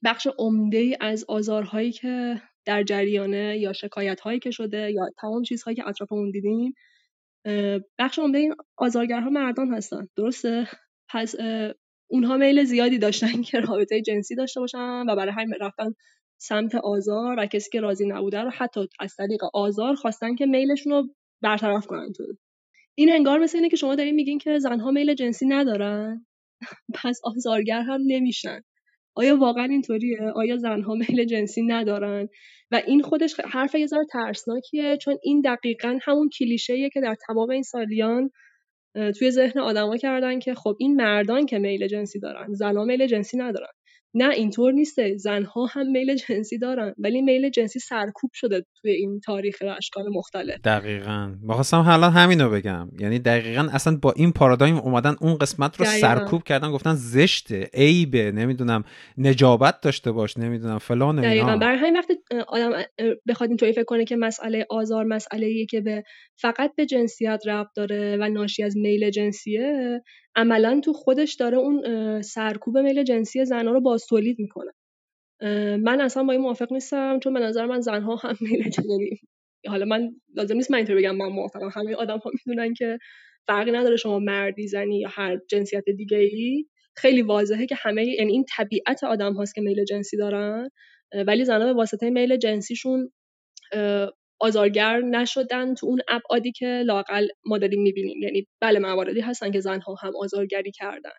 بخش 0.03 0.27
عمده 0.37 0.97
از 1.01 1.25
آزارهایی 1.27 1.91
که 1.91 2.41
در 2.65 2.83
جریانه 2.83 3.57
یا 3.57 3.73
شکایت 3.73 4.19
هایی 4.19 4.39
که 4.39 4.51
شده 4.51 4.91
یا 4.91 5.09
تمام 5.17 5.43
چیزهایی 5.43 5.75
که 5.75 5.87
اطرافمون 5.87 6.31
دیدیم 6.31 6.73
بخش 7.99 8.19
عمده 8.19 8.37
این 8.37 8.55
آزارگرها 8.77 9.29
مردان 9.29 9.73
هستن. 9.73 10.07
درسته؟ 10.15 10.67
پس 11.09 11.35
اونها 12.11 12.37
میل 12.37 12.63
زیادی 12.63 12.97
داشتن 12.97 13.41
که 13.41 13.59
رابطه 13.59 14.01
جنسی 14.01 14.35
داشته 14.35 14.59
باشن 14.59 15.09
و 15.09 15.15
برای 15.15 15.33
همین 15.33 15.55
رفتن 15.61 15.93
سمت 16.41 16.75
آزار 16.75 17.35
و 17.39 17.45
کسی 17.45 17.69
که 17.71 17.81
راضی 17.81 18.07
نبوده 18.07 18.41
رو 18.41 18.49
حتی 18.49 18.87
از 18.99 19.15
طریق 19.15 19.41
آزار 19.53 19.95
خواستن 19.95 20.35
که 20.35 20.45
میلشون 20.45 20.93
رو 20.93 21.07
برطرف 21.41 21.87
کنن 21.87 22.13
تو. 22.13 22.23
این 22.95 23.13
انگار 23.13 23.39
مثل 23.39 23.57
اینه 23.57 23.69
که 23.69 23.75
شما 23.75 23.95
دارین 23.95 24.15
میگین 24.15 24.37
که 24.37 24.59
زنها 24.59 24.91
میل 24.91 25.13
جنسی 25.13 25.45
ندارن. 25.47 26.25
پس 27.03 27.21
آزارگر 27.23 27.81
هم 27.81 28.01
نمیشن. 28.07 28.61
آیا 29.15 29.37
واقعا 29.37 29.65
اینطوریه؟ 29.65 30.21
آیا 30.35 30.57
زنها 30.57 30.95
میل 31.09 31.25
جنسی 31.25 31.61
ندارن؟ 31.61 32.29
و 32.71 32.81
این 32.87 33.01
خودش 33.01 33.35
حرف 33.39 33.75
یه 33.75 33.85
ذره 33.85 34.05
ترسناکیه 34.11 34.97
چون 34.97 35.17
این 35.23 35.41
دقیقا 35.41 35.99
همون 36.01 36.29
کلیشه‌ایه 36.39 36.89
که 36.89 37.01
در 37.01 37.15
تمام 37.27 37.49
این 37.49 37.63
سالیان 37.63 38.31
توی 39.19 39.31
ذهن 39.31 39.59
آدما 39.59 39.97
کردن 39.97 40.39
که 40.39 40.53
خب 40.53 40.75
این 40.79 40.95
مردان 40.95 41.45
که 41.45 41.59
میل 41.59 41.87
جنسی 41.87 42.19
دارن 42.19 42.53
زنها 42.53 42.85
میل 42.85 43.07
جنسی 43.07 43.37
ندارن. 43.37 43.71
نه 44.13 44.29
اینطور 44.29 44.73
نیسته. 44.73 45.17
زنها 45.17 45.65
هم 45.65 45.91
میل 45.91 46.15
جنسی 46.15 46.57
دارن 46.57 46.93
ولی 46.97 47.21
میل 47.21 47.49
جنسی 47.49 47.79
سرکوب 47.79 48.31
شده 48.33 48.65
توی 48.81 48.91
این 48.91 49.19
تاریخ 49.19 49.55
اشکال 49.77 50.05
مختلف. 50.13 50.61
دقیقا. 50.61 51.35
بخواستم 51.49 51.77
حالا 51.77 52.09
همینو 52.09 52.49
بگم. 52.49 52.89
یعنی 52.99 53.19
دقیقا 53.19 53.67
اصلا 53.73 53.97
با 54.01 54.11
این 54.11 54.31
پارادایم 54.31 54.75
اومدن 54.75 55.15
اون 55.21 55.37
قسمت 55.37 55.79
رو 55.79 55.85
سرکوب 55.85 56.43
کردن 56.43 56.71
گفتن 56.71 56.93
زشته 56.95 57.69
عیبه 57.73 58.31
نمی‌دونم 58.31 58.83
نجابت 59.17 59.81
داشته 59.81 60.11
باش 60.11 60.37
نمی‌دونم 60.37 60.77
فلان 60.77 61.21
دقیقا. 61.21 61.57
برای 61.57 61.77
همین 61.77 61.97
وقت 61.97 62.07
آدم 62.47 62.71
بخواد 63.27 63.49
اینطوری 63.49 63.73
فکر 63.73 63.83
کنه 63.83 64.05
که 64.05 64.15
مسئله 64.15 64.65
آزار 64.69 65.03
مسئله 65.03 65.65
که 65.69 65.81
به 65.81 66.03
فقط 66.41 66.71
به 66.75 66.85
جنسیت 66.85 67.41
ربط 67.45 67.67
داره 67.75 68.17
و 68.19 68.29
ناشی 68.29 68.63
از 68.63 68.77
میل 68.77 69.09
جنسیه 69.09 70.01
عملا 70.39 70.81
تو 70.85 70.93
خودش 70.93 71.35
داره 71.35 71.57
اون 71.57 72.21
سرکوب 72.23 72.79
میل 72.79 73.03
جنسی 73.03 73.45
زنها 73.45 73.73
رو 73.73 73.81
باز 73.81 74.05
تولید 74.07 74.39
می‌کنه 74.39 74.71
من 75.77 76.01
اصلا 76.01 76.23
با 76.23 76.33
این 76.33 76.41
موافق 76.41 76.73
نیستم 76.73 77.19
چون 77.19 77.33
به 77.33 77.39
نظر 77.39 77.65
من 77.65 77.81
زنها 77.81 78.15
هم 78.15 78.37
میل 78.51 78.63
جنسی 78.69 79.21
حالا 79.67 79.85
من 79.85 80.11
لازم 80.35 80.55
نیست 80.55 80.71
من 80.71 80.77
اینطور 80.77 80.95
بگم 80.97 81.15
من 81.17 81.27
موافقم. 81.27 81.69
همه 81.73 81.95
آدم 81.95 82.17
ها 82.19 82.31
می‌دونن 82.45 82.73
که 82.73 82.99
فرقی 83.47 83.71
نداره 83.71 83.95
شما 83.97 84.19
مردی 84.19 84.67
زنی 84.67 84.99
یا 84.99 85.09
هر 85.11 85.39
جنسیت 85.49 85.83
دیگه 85.97 86.17
ای 86.17 86.65
خیلی 86.97 87.21
واضحه 87.21 87.65
که 87.65 87.75
همه 87.79 88.05
یعنی 88.05 88.31
این 88.33 88.45
طبیعت 88.57 89.03
آدم 89.05 89.33
هاست 89.33 89.55
که 89.55 89.61
میل 89.61 89.85
جنسی 89.85 90.17
دارن 90.17 90.69
ولی 91.27 91.45
زنها 91.45 91.65
به 91.67 91.73
واسطه 91.73 92.09
میل 92.09 92.37
جنسیشون 92.37 93.11
آزارگر 94.39 94.99
نشدن 94.99 95.73
تو 95.73 95.87
اون 95.87 95.99
ابعادی 96.07 96.51
که 96.51 96.65
لاقل 96.85 97.27
ما 97.45 97.57
داریم 97.57 97.81
می‌بینیم. 97.81 98.23
یعنی 98.23 98.47
بله 98.61 98.79
مواردی 98.79 99.19
هستن 99.21 99.51
که 99.51 99.59
زنها 99.59 99.95
هم 100.01 100.11
آزارگری 100.15 100.71
کردن. 100.71 101.11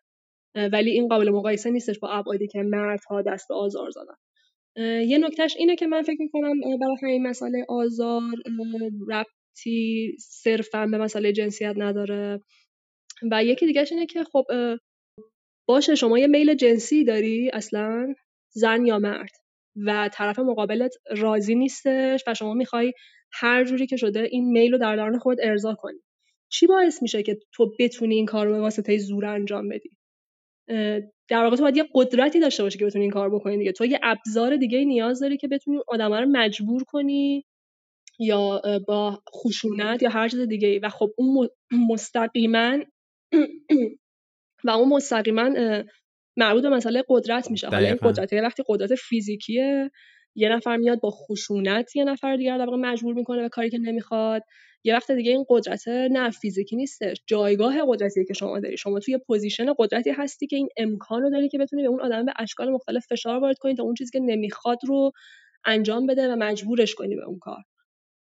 ولی 0.72 0.90
این 0.90 1.08
قابل 1.08 1.30
مقایسه 1.30 1.70
نیستش 1.70 1.98
با 1.98 2.08
ابعادی 2.08 2.46
که 2.46 2.58
مردها 2.58 3.22
دست 3.22 3.48
به 3.48 3.54
آزار 3.54 3.90
زدن. 3.90 4.14
یه 5.02 5.18
نکتهش 5.18 5.56
اینه 5.56 5.76
که 5.76 5.86
من 5.86 6.02
فکر 6.02 6.20
می‌کنم 6.22 6.60
برای 6.60 6.96
همین 7.02 7.26
مسئله 7.26 7.64
آزار 7.68 8.22
ربطی 9.10 10.16
صرفا 10.20 10.86
به 10.86 10.98
مسئله 10.98 11.32
جنسیت 11.32 11.74
نداره. 11.76 12.40
و 13.30 13.44
یکی 13.44 13.66
دیگهش 13.66 13.92
اینه 13.92 14.06
که 14.06 14.24
خب 14.24 14.44
باشه 15.68 15.94
شما 15.94 16.18
یه 16.18 16.26
میل 16.26 16.54
جنسی 16.54 17.04
داری 17.04 17.50
اصلا 17.52 18.14
زن 18.50 18.86
یا 18.86 18.98
مرد. 18.98 19.30
و 19.76 20.10
طرف 20.12 20.38
مقابلت 20.38 20.94
راضی 21.10 21.54
نیستش 21.54 22.24
و 22.26 22.34
شما 22.34 22.54
می‌خوای 22.54 22.92
هر 23.32 23.64
جوری 23.64 23.86
که 23.86 23.96
شده 23.96 24.20
این 24.30 24.50
میل 24.50 24.72
رو 24.72 24.78
در 24.78 24.96
درون 24.96 25.18
خود 25.18 25.38
ارضا 25.42 25.74
کنی. 25.74 25.98
چی 26.48 26.66
باعث 26.66 27.02
میشه 27.02 27.22
که 27.22 27.38
تو 27.52 27.72
بتونی 27.78 28.14
این 28.14 28.26
کار 28.26 28.46
رو 28.46 28.52
به 28.52 28.60
واسطه 28.60 28.98
زور 28.98 29.26
انجام 29.26 29.68
بدی؟ 29.68 29.90
در 31.28 31.42
واقع 31.44 31.56
تو 31.56 31.62
باید 31.62 31.76
یه 31.76 31.88
قدرتی 31.94 32.40
داشته 32.40 32.62
باشی 32.62 32.78
که 32.78 32.86
بتونی 32.86 33.04
این 33.04 33.12
کار 33.12 33.34
بکنی 33.34 33.58
دیگه. 33.58 33.72
تو 33.72 33.84
یه 33.84 34.00
ابزار 34.02 34.56
دیگه 34.56 34.84
نیاز 34.84 35.20
داری 35.20 35.36
که 35.36 35.48
بتونی 35.48 35.80
آدم 35.88 36.12
رو 36.12 36.26
مجبور 36.32 36.84
کنی 36.84 37.44
یا 38.18 38.62
با 38.88 39.22
خشونت 39.34 40.02
یا 40.02 40.10
هر 40.10 40.28
چیز 40.28 40.40
دیگه 40.40 40.80
و 40.82 40.88
خب 40.88 41.10
اون 41.16 41.48
مستقیما 41.90 42.78
و 44.64 44.70
اون 44.70 44.88
مستقیما 44.88 45.50
مربوط 46.36 46.62
به 46.62 46.68
مسئله 46.68 47.04
قدرت 47.08 47.50
میشه. 47.50 47.68
حالا 47.68 47.86
این 47.86 47.98
قدرت 48.02 48.32
وقتی 48.32 48.62
قدرت 48.68 48.94
فیزیکیه 48.94 49.90
یه 50.34 50.48
نفر 50.48 50.76
میاد 50.76 51.00
با 51.00 51.10
خشونت 51.10 51.96
یه 51.96 52.04
نفر 52.04 52.36
دیگر 52.36 52.58
در 52.58 52.64
واقع 52.64 52.76
مجبور 52.76 53.14
می‌کنه 53.14 53.42
به 53.42 53.48
کاری 53.48 53.70
که 53.70 53.78
نمی‌خواد. 53.78 54.42
یه 54.84 54.94
وقت 54.94 55.10
دیگه 55.10 55.30
این 55.32 55.44
قدرت 55.48 55.88
نه 55.88 56.30
فیزیکی 56.30 56.76
نیستش 56.76 57.16
جایگاه 57.26 57.76
قدرتی 57.88 58.24
که 58.24 58.34
شما 58.34 58.60
داری. 58.60 58.76
شما 58.76 58.98
توی 58.98 59.18
position 59.18 59.66
قدرتی 59.78 60.10
هستی 60.10 60.46
که 60.46 60.56
این 60.56 60.68
امکان 60.76 61.22
رو 61.22 61.30
داری 61.30 61.48
که 61.48 61.58
بتونی 61.58 61.82
به 61.82 61.88
اون 61.88 62.00
آدم 62.00 62.24
به 62.24 62.32
اشکال 62.38 62.70
مختلف 62.70 63.06
فشار 63.06 63.38
وارد 63.40 63.58
کنی 63.58 63.74
تا 63.74 63.82
اون 63.82 63.94
چیزی 63.94 64.10
که 64.10 64.20
نمی‌خواد 64.20 64.78
رو 64.86 65.12
انجام 65.64 66.06
بده 66.06 66.32
و 66.32 66.36
مجبورش 66.36 66.94
کنی 66.94 67.16
به 67.16 67.24
اون 67.24 67.38
کار. 67.38 67.62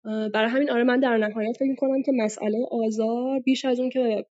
برای 0.04 0.50
همین 0.50 0.70
آره 0.70 0.84
من 0.84 1.00
در 1.00 1.16
نهایت 1.16 1.56
فکر 1.56 1.68
می‌کنم 1.68 2.02
که 2.02 2.12
مسئله 2.14 2.58
آزار 2.70 3.40
بیش 3.40 3.64
از 3.64 3.80
اون 3.80 3.90
که 3.90 4.26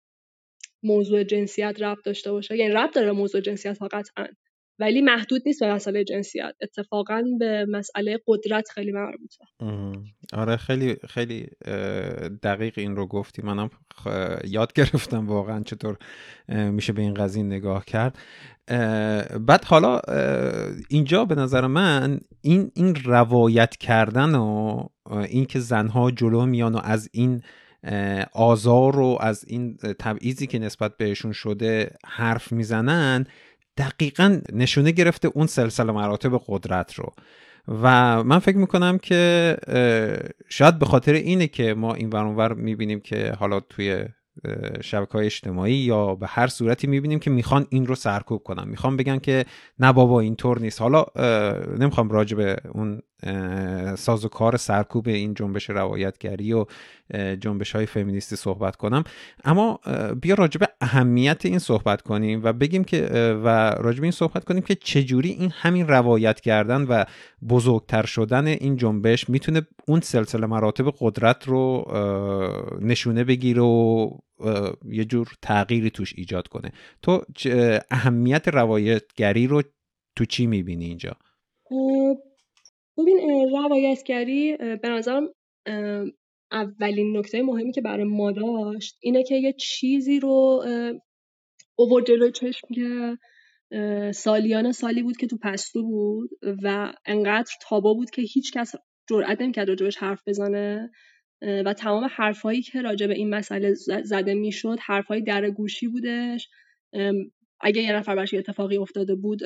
موضوع 0.84 1.24
جنسیت 1.24 1.82
ربط 1.82 2.06
داشته 2.06 2.32
باشه. 2.32 2.58
یعنی 2.58 2.74
ربط 2.74 2.96
داره 2.96 3.12
موضوع 3.12 3.42
جنسیت 3.42 3.78
ها 3.78 3.88
قطعا. 3.88 4.28
ولی 4.80 5.02
محدود 5.02 5.42
نیست 5.46 5.60
به 5.60 5.74
مسئله 5.74 6.04
جنسیت. 6.04 6.56
اتفاقا 6.62 7.24
به 7.40 7.66
مسئله 7.70 8.20
قدرت 8.28 8.70
خیلی 8.70 8.92
مربوطه. 8.92 9.46
آره 10.34 10.58
خیلی 10.58 10.96
خیلی 11.10 11.48
دقیق 12.44 12.74
این 12.78 12.96
رو 12.96 13.08
گفتی. 13.08 13.42
منم 13.42 13.70
یاد 14.48 14.74
گرفتم 14.74 15.28
واقعا 15.28 15.64
چطور 15.64 15.98
میشه 16.48 16.94
به 16.94 17.02
این 17.02 17.14
قضیه 17.14 17.44
نگاه 17.44 17.86
کرد. 17.86 18.18
بعد 19.48 19.66
حالا 19.66 20.00
اینجا 20.90 21.26
به 21.26 21.36
نظر 21.36 21.68
من 21.68 22.20
این 22.42 22.72
این 22.76 22.96
روایت 23.06 23.78
کردن 23.78 24.36
و 24.36 24.84
این 25.12 25.46
که 25.46 25.60
زنها 25.60 26.12
جلو 26.12 26.46
میان 26.46 26.76
و 26.76 26.80
از 26.84 27.10
این 27.14 27.42
آزار 28.34 29.00
و 29.00 29.18
از 29.22 29.46
این 29.48 29.78
تبعیضی 30.00 30.48
که 30.48 30.60
نسبت 30.60 30.98
بهشون 30.98 31.32
شده 31.32 31.92
حرف 32.06 32.52
می‌زنن 32.52 33.26
دقیقا 33.78 34.40
نشونه 34.54 34.92
گرفته 34.92 35.28
اون 35.34 35.48
سلسله 35.48 35.92
مراتب 35.92 36.42
قدرت 36.48 36.94
رو. 36.94 37.14
و 37.68 38.24
من 38.24 38.40
فکر 38.40 38.58
می‌کنم 38.58 38.98
که 38.98 39.58
شاید 40.50 40.80
به 40.80 40.86
خاطر 40.86 41.14
اینه 41.14 41.48
که 41.48 41.74
ما 41.74 41.94
این 41.94 42.10
ورانور 42.10 42.54
می‌بینیم 42.54 43.00
که 43.00 43.34
حالا 43.40 43.60
توی 43.60 44.06
شبکه 44.82 45.12
های 45.12 45.26
اجتماعی 45.26 45.74
یا 45.74 46.16
به 46.16 46.28
هر 46.28 46.48
صورتی 46.48 46.88
می‌بینیم 46.88 47.20
که 47.20 47.30
می‌خوان 47.30 47.68
این 47.70 47.86
رو 47.88 47.96
سرکوب 47.96 48.44
کنن. 48.44 48.68
می‌خوان 48.68 48.98
بگن 48.98 49.20
که 49.20 49.46
نه 49.80 49.94
بابا 49.94 50.20
اینطور 50.20 50.60
نیست. 50.60 50.82
حالا 50.82 51.06
نمی‌خوام 51.80 52.10
راجع 52.10 52.38
به 52.38 52.58
اون 52.74 53.02
ساز 53.98 54.26
و 54.26 54.28
کار 54.28 54.58
سرکوب 54.58 55.08
این 55.08 55.34
جنبش 55.34 55.70
روایتگری 55.70 56.54
و 56.54 56.66
جنبش 57.14 57.76
های 57.76 57.86
فمینیستی 57.86 58.36
صحبت 58.36 58.76
کنم. 58.76 59.04
اما 59.44 59.80
بیا 60.22 60.36
راجع 60.36 60.60
به 60.60 60.70
اهمیت 60.82 61.46
این 61.46 61.60
صحبت 61.60 62.02
کنیم 62.02 62.42
و 62.44 62.54
بگیم 62.54 62.84
که 62.84 63.06
و 63.44 63.48
راجع 63.70 64.00
به 64.00 64.04
این 64.04 64.12
صحبت 64.12 64.44
کنیم 64.44 64.62
که 64.62 64.76
چجوری 64.76 65.30
این 65.30 65.52
همین 65.56 65.88
روایت 65.88 66.40
کردن 66.40 66.82
و 66.82 67.04
بزرگتر 67.50 68.06
شدن 68.06 68.48
این 68.48 68.78
جنبش 68.78 69.30
می‌تونه 69.30 69.62
اون 69.88 70.02
سلسله 70.02 70.48
مراتب 70.48 70.94
قدرت 71.00 71.48
رو 71.48 71.86
نشونه 72.82 73.24
بگیره 73.24 73.62
و 73.62 74.10
یه 74.86 75.06
جور 75.06 75.28
تغییری 75.42 75.90
توش 75.90 76.14
ایجاد 76.18 76.48
کنه. 76.48 76.72
تو 77.02 77.22
اهمیت 77.92 78.48
روایتگری 78.48 79.48
رو 79.48 79.64
تو 80.16 80.26
چی 80.26 80.48
می‌بینی 80.48 80.86
اینجا؟ 80.86 81.16
ببین 83.02 83.50
روایتگری 83.52 84.58
به 84.58 84.90
نظرم 84.90 85.30
اولین 86.52 87.18
نکته 87.18 87.42
مهمی 87.42 87.72
که 87.72 87.82
برای 87.82 88.04
ما 88.04 88.32
داشت 88.32 88.98
اینه 89.02 89.24
که 89.24 89.36
یه 89.36 89.54
چیزی 89.54 90.20
رو 90.20 90.64
اوورد 91.76 92.06
جلوی 92.06 92.32
چشم 92.32 92.68
که 92.76 93.18
سالیان 94.12 94.72
سالی 94.72 95.04
بود 95.04 95.18
که 95.18 95.28
تو 95.28 95.38
پستو 95.38 95.84
بود 95.84 96.30
و 96.64 96.94
انقدر 97.06 97.54
تابا 97.62 97.94
بود 97.94 98.10
که 98.10 98.22
هیچ 98.22 98.54
کس 98.54 98.76
جرئت 99.10 99.42
نمی‌کرد 99.42 99.70
راجبش 99.70 99.98
حرف 99.98 100.22
بزنه 100.28 100.92
و 101.42 101.74
تمام 101.74 102.10
حرفهایی 102.12 102.62
که 102.62 102.82
راجع 102.82 103.08
به 103.08 103.14
این 103.14 103.30
مسئله 103.30 103.74
زده 104.04 104.34
می‌شد 104.34 104.78
حرفهای 104.82 105.22
در 105.22 105.50
گوشی 105.50 105.88
بودش. 105.88 106.50
اگه 107.62 107.82
یه 107.82 107.96
نفر 107.96 108.16
برش 108.16 108.34
اتفاقی 108.34 108.78
افتاده 108.78 109.16
بود 109.16 109.40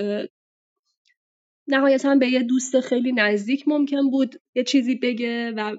نهایتا 1.67 2.15
به 2.15 2.27
یه 2.27 2.43
دوست 2.43 2.79
خیلی 2.79 3.11
نزدیک 3.11 3.67
ممکن 3.67 4.09
بود 4.09 4.35
یه 4.55 4.63
چیزی 4.63 4.95
بگه 4.95 5.51
و 5.51 5.75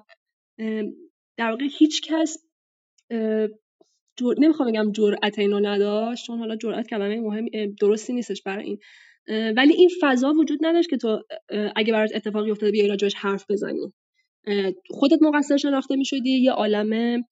در 1.36 1.50
واقع 1.50 1.66
هیچ 1.78 2.02
کس 2.02 2.36
نمی‌خوام 4.38 4.70
بگم 4.70 4.92
جرأت 4.92 5.38
اینو 5.38 5.60
نداشت 5.60 6.26
چون 6.26 6.38
حالا 6.38 6.56
جرأت 6.56 6.86
کلمه 6.86 7.20
مهم 7.20 7.46
درستی 7.80 8.12
نیستش 8.12 8.42
برای 8.42 8.64
این. 8.64 8.78
ولی 9.56 9.74
این 9.74 9.90
فضا 10.00 10.32
وجود 10.32 10.58
نداشت 10.62 10.90
که 10.90 10.96
تو 10.96 11.22
اگه 11.76 11.92
برات 11.92 12.10
اتفاقی 12.14 12.50
افتاده 12.50 12.72
بیای 12.72 12.88
راجعش 12.88 13.14
حرف 13.14 13.44
بزنی. 13.50 13.92
خودت 14.90 15.18
مقصر 15.22 15.56
شناخته 15.56 15.96
می‌شدی 15.96 16.30
یه 16.30 16.52
عالم 16.52 17.22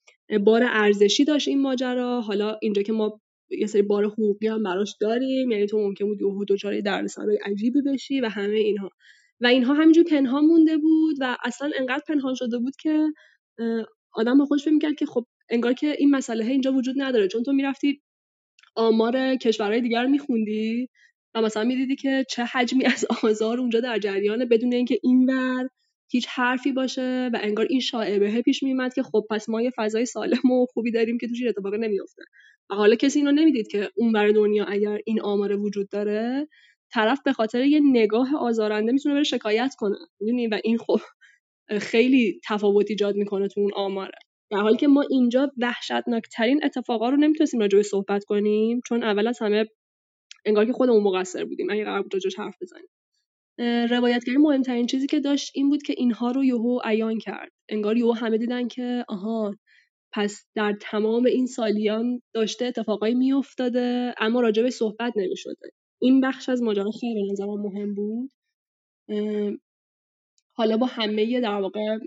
بار 0.45 0.63
ارزشی 0.65 1.25
داشت 1.25 1.49
این 1.49 1.61
ماجرا. 1.63 2.21
حالا 2.21 2.59
اینجا 2.63 2.83
که 2.83 2.93
ما 2.93 3.21
یه 3.51 3.67
سری 3.67 3.83
بار 3.83 4.05
حقوقی 4.05 4.47
هم 4.47 4.63
براش 4.63 4.97
داریم. 5.01 5.51
یعنی 5.51 5.67
تو 5.67 5.79
ممکن 5.79 6.05
بود 6.05 6.21
یهو 6.21 6.45
دچار 6.49 6.81
دردسرای 6.81 7.39
عجیبی 7.45 7.83
بشی 7.83 8.21
و 8.21 8.29
همه 8.29 8.59
اینها. 8.59 8.91
و 9.41 9.47
اینها 9.47 9.75
همینجور 9.75 10.05
پنهان 10.05 10.45
مونده 10.45 10.77
بود 10.77 11.17
و 11.21 11.37
اصلا 11.45 11.71
انقدر 11.79 12.03
پنهان 12.09 12.35
شده 12.35 12.59
بود 12.59 12.77
که 12.77 13.07
آدم 14.13 14.39
با 14.39 14.45
خودش 14.45 14.69
می‌کرد 14.69 14.95
که 14.95 15.07
خب 15.07 15.27
انگار 15.51 15.73
که 15.73 15.97
این 15.99 16.11
مسئله 16.11 16.45
اینجا 16.47 16.73
وجود 16.73 16.95
نداره. 16.99 17.29
چون 17.29 17.43
تو 17.43 17.53
می‌رفتی 17.53 18.03
آمار 18.77 19.37
کشورهای 19.37 19.81
دیگر 19.81 20.07
میخوندی 20.07 20.89
و 21.35 21.43
مثلا 21.43 21.65
می‌دیدی 21.65 21.97
که 21.97 22.25
چه 22.31 22.45
حجمی 22.45 22.85
از 22.85 23.07
آزار 23.23 23.61
اونجا 23.61 23.81
در 23.81 23.99
جریانه 23.99 24.47
بدون 24.47 24.73
اینکه 24.73 24.99
اینور 25.03 25.69
هیچ 26.11 26.27
حرفی 26.29 26.73
باشه 26.73 27.31
و 27.33 27.39
انگار 27.43 27.67
این 27.71 27.81
شاعبه 27.81 28.43
پیش 28.43 28.63
میومد 28.63 28.95
که 28.95 29.03
خب 29.03 29.27
پس 29.31 29.49
ما 29.49 29.63
یه 29.63 29.71
فضای 29.77 30.07
سالم 30.07 30.51
و 30.51 30.67
خوبی 30.67 30.91
داریم 30.91 31.19
که 31.19 31.29
توش 31.29 31.43
اتفاقی 31.49 31.79
نمیافته. 31.79 32.23
حالا 32.71 32.95
کسی 32.95 33.19
اینو 33.19 33.33
نمی‌دید 33.33 33.69
که 33.69 33.91
اون 33.97 34.13
بر 34.13 34.29
دنیا 34.29 34.65
اگر 34.65 34.99
این 35.07 35.21
آمار 35.21 35.57
وجود 35.61 35.89
داره 35.89 36.49
طرف 36.93 37.21
به 37.25 37.33
خاطر 37.33 37.65
یه 37.65 37.81
نگاه 37.85 38.37
آزارنده 38.37 38.93
می‌تونه 38.93 39.15
بره 39.15 39.25
شکایت 39.25 39.75
کنه. 39.79 39.97
می‌دونی؟ 40.21 40.47
و 40.47 40.61
این 40.65 40.79
خب 40.79 41.01
خیلی 41.81 42.41
تفاوت 42.49 42.91
ایجاد 42.91 43.17
می‌کنه 43.17 43.49
تو 43.49 43.61
اون 43.61 43.71
آماره. 43.75 44.19
در 44.51 44.59
حالی 44.59 44.77
که 44.77 44.89
ما 44.89 45.05
اینجا 45.11 45.53
وحشتناکترین 45.59 46.65
اتفاقا 46.65 47.09
رو 47.09 47.17
نمی‌تونستیم 47.17 47.61
راجع 47.61 47.83
صحبت 47.83 48.25
کنیم 48.25 48.81
چون 48.89 49.03
اول 49.03 49.27
از 49.27 49.39
همه 49.43 49.67
انگار 50.45 50.65
که 50.65 50.73
خودمون 50.73 51.03
مقصر 51.03 51.45
بودیم. 51.45 51.71
اگه 51.71 51.85
قرار 51.85 52.03
بود 52.03 52.13
حرف 52.39 52.55
بزنیم. 52.63 52.89
روایتگری 53.91 54.37
مهمترین 54.37 54.87
چیزی 54.87 55.07
که 55.07 55.21
داشت 55.21 55.53
این 55.55 55.69
بود 55.69 55.83
که 55.83 55.95
اینها 55.97 56.31
رو 56.31 56.45
یهو 56.45 56.81
عیان 56.85 57.19
کرد. 57.19 57.53
انگار 57.69 57.97
یهو 57.97 58.13
همه 58.13 58.39
دیدن 58.39 58.69
که 58.69 59.05
آها 59.09 59.55
پس 60.15 60.47
در 60.55 60.77
تمام 60.81 61.25
این 61.25 61.47
سالیان 61.47 62.23
داشته 62.35 62.65
اتفاقایی 62.65 63.15
میافتاده 63.15 64.15
اما 64.19 64.41
راجع 64.41 64.63
به 64.63 64.71
صحبت 64.71 65.13
نمی‌شده. 65.17 65.71
این 66.03 66.21
بخش 66.21 66.49
از 66.49 66.63
ماجرا 66.63 66.91
خیلی 67.01 67.33
نظرم 67.33 67.61
مهم 67.63 67.95
بود. 67.95 68.31
حالا 70.57 70.77
با 70.77 70.87
همه 70.87 71.41
در 71.41 71.61
واقع 71.61 71.99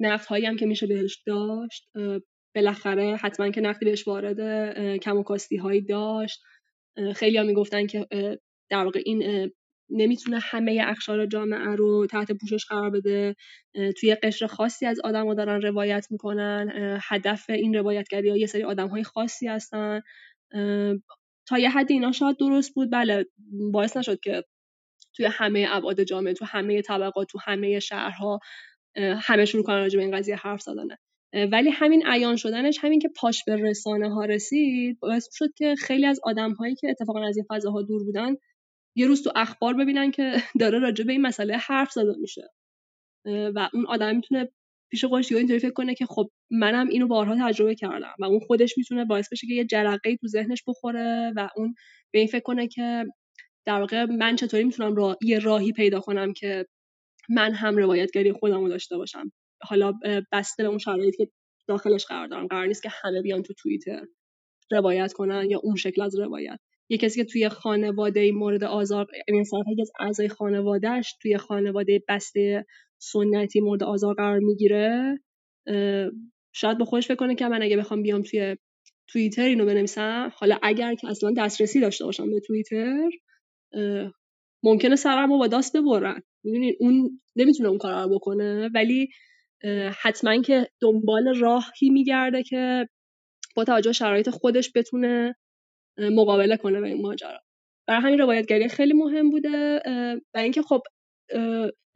نفت 0.00 0.26
هایی 0.26 0.46
هم 0.46 0.56
که 0.56 0.66
میشه 0.66 0.86
بهش 0.86 1.22
داشت 1.26 1.90
بالاخره 2.54 3.16
حتما 3.16 3.50
که 3.50 3.60
نفتی 3.60 3.84
بهش 3.84 4.08
وارد 4.08 4.38
کم 4.98 5.16
و 5.18 5.22
کاستی 5.22 5.56
هایی 5.56 5.82
داشت. 5.82 6.40
خیلی 7.14 7.36
ها 7.36 7.44
می‌گفتن 7.44 7.86
که 7.86 8.06
در 8.70 8.84
واقع 8.84 9.02
این 9.04 9.50
نمی‌تونه 9.92 10.38
همه 10.42 10.82
اخشار 10.86 11.26
جامعه 11.26 11.76
رو 11.76 12.06
تحت 12.06 12.32
پوشش 12.32 12.64
قرار 12.64 12.90
بده. 12.90 13.36
توی 14.00 14.14
قشر 14.14 14.46
خاصی 14.46 14.86
از 14.86 15.00
آدم 15.04 15.34
دارن 15.34 15.62
روایت 15.62 16.06
می‌کنن. 16.10 16.98
هدف 17.02 17.50
این 17.50 17.74
روایتگری 17.74 18.30
ها 18.30 18.36
یه 18.36 18.46
سری 18.46 18.62
آدم 18.62 18.88
های 18.88 19.04
خاصی 19.04 19.48
هستن. 19.48 20.00
تا 21.48 21.58
یه 21.58 21.70
حد 21.70 21.92
اینا 21.92 22.12
شاید 22.12 22.36
درست 22.36 22.74
بود. 22.74 22.90
بله 22.92 23.26
باعث 23.72 23.96
نشد 23.96 24.20
که 24.20 24.44
توی 25.16 25.26
همه 25.26 25.66
ابعاد 25.70 26.02
جامعه 26.02 26.34
تو 26.34 26.44
همه 26.44 26.82
طبقات 26.82 27.28
تو 27.28 27.38
همه 27.44 27.80
شهرها 27.80 28.40
همه 28.96 29.44
شروع 29.44 29.64
کنن 29.64 29.76
راجع 29.76 29.98
به 29.98 30.04
این 30.04 30.16
قضیه 30.16 30.36
حرف 30.36 30.60
زدنه 30.62 30.98
ولی 31.52 31.70
همین 31.70 32.06
عیان 32.06 32.36
شدنش 32.36 32.78
همین 32.80 33.00
که 33.00 33.08
پاش 33.16 33.44
به 33.46 33.56
رسانه 33.56 34.14
ها 34.14 34.24
رسید 34.24 34.98
باعث 35.00 35.28
شد 35.32 35.48
که 35.56 35.74
خیلی 35.74 36.06
از 36.06 36.20
آدم 36.24 36.52
هایی 36.52 36.74
که 36.74 36.90
اتفاقا 36.90 37.26
از 37.28 37.36
این 37.36 37.46
فضاها 37.50 37.82
دور 37.82 38.04
بودن 38.04 38.34
یه 38.96 39.06
روز 39.06 39.22
تو 39.22 39.32
اخبار 39.36 39.74
ببینن 39.74 40.10
که 40.10 40.36
داره 40.60 40.78
راجع 40.78 41.04
به 41.04 41.12
این 41.12 41.22
مسئله 41.22 41.56
حرف 41.56 41.92
زده 41.92 42.14
میشه. 42.18 42.48
و 43.26 43.68
اون 43.74 43.86
آدم 43.86 44.16
می‌تونه 44.16 44.48
پیش 44.90 45.04
خودش 45.04 45.32
اینطوری 45.32 45.58
فکر 45.58 45.72
کنه 45.72 45.94
که 45.94 46.06
خب 46.06 46.30
منم 46.50 46.88
اینو 46.88 47.06
بارها 47.06 47.48
تجربه 47.48 47.74
کردم 47.74 48.14
و 48.18 48.24
اون 48.24 48.40
خودش 48.40 48.78
می‌تونه 48.78 49.04
باعث 49.04 49.32
بشه 49.32 49.46
که 49.46 49.54
یه 49.54 49.64
جرقه 49.64 50.16
تو 50.16 50.26
ذهنش 50.26 50.62
بخوره 50.66 51.32
و 51.36 51.48
اون 51.56 51.74
به 52.12 52.18
این 52.18 52.28
فکر 52.28 52.42
کنه 52.42 52.68
که 52.68 53.04
در 53.66 53.80
واقع 53.80 54.04
من 54.04 54.36
چطوری 54.36 54.64
می‌تونم 54.64 54.94
را... 54.94 55.18
یه 55.22 55.38
راهی 55.38 55.72
پیدا 55.72 56.00
کنم 56.00 56.32
که 56.32 56.66
من 57.28 57.54
هم 57.54 57.76
روایتگری 57.76 58.32
خودم 58.32 58.60
رو 58.60 58.68
داشته 58.68 58.96
باشم. 58.96 59.32
حالا 59.62 59.92
بسته 60.32 60.62
به 60.62 60.68
اون 60.68 60.78
شرایطی 60.78 61.16
که 61.16 61.32
داخلش 61.68 62.06
قرار 62.06 62.26
دارم. 62.26 62.46
قرار 62.46 62.66
نیست 62.66 62.82
که 62.82 62.88
همه 63.02 63.22
بیان 63.22 63.42
تو 63.42 63.54
توییتر 63.54 64.06
روایت 64.70 65.12
کنن 65.12 65.50
یا 65.50 65.60
اون 65.62 65.76
شکل 65.76 66.02
از 66.02 66.18
روایت. 66.18 66.60
یه 66.88 66.98
کسی 66.98 67.24
که 67.24 67.30
توی 67.32 67.48
خانواده 67.48 68.32
مورد 68.32 68.64
آزار 68.64 69.06
مثلا 69.40 69.60
از 69.80 69.90
اعضای 70.00 70.28
خانوادهش 70.28 71.14
توی 71.22 71.38
خانواده 71.38 72.02
بسته 72.08 72.66
سنتی 72.98 73.60
مورد 73.60 73.82
آزار 73.82 74.14
قرار 74.14 74.38
می‌گیره 74.38 75.18
شاید 76.54 76.78
به 76.78 76.84
خودش 76.84 77.06
فکر 77.06 77.16
کنه 77.16 77.34
که 77.34 77.48
من 77.48 77.62
اگه 77.62 77.76
بخوام 77.76 78.02
بیام 78.02 78.22
توی 78.22 78.56
توییتر 79.08 79.42
اینو 79.42 79.66
بنویسم 79.66 80.32
حالا 80.34 80.58
اگر 80.62 80.94
که 80.94 81.08
اصلا 81.08 81.32
دسترسی 81.38 81.80
داشته 81.80 82.04
باشم 82.04 82.30
به 82.30 82.40
توییتر 82.46 83.08
ممکنه 84.62 84.96
سرم 84.96 85.32
رو 85.32 85.38
با 85.38 85.46
دست 85.46 85.76
ببرن. 85.76 86.22
می‌دونین 86.44 86.74
اون 86.80 87.20
نمی‌تونه 87.36 87.68
اون 87.68 87.78
کار 87.78 88.02
رو 88.02 88.14
بکنه 88.14 88.70
ولی 88.74 89.08
حتما 90.02 90.42
که 90.42 90.68
دنبال 90.80 91.38
راهی 91.40 91.90
میگرده 91.90 92.42
که 92.42 92.88
با 93.56 93.64
توجه 93.64 93.92
شرایط 93.92 94.30
خودش 94.30 94.72
بتونه 94.74 95.34
مقابله 95.98 96.56
کنه 96.56 96.80
به 96.80 96.88
این 96.88 97.02
ماجرا. 97.02 97.40
برای 97.88 98.02
همین 98.02 98.18
روایتگری 98.18 98.68
خیلی 98.68 98.92
مهم 98.92 99.30
بوده 99.30 99.82
و 100.34 100.38
اینکه 100.38 100.62
خب 100.62 100.82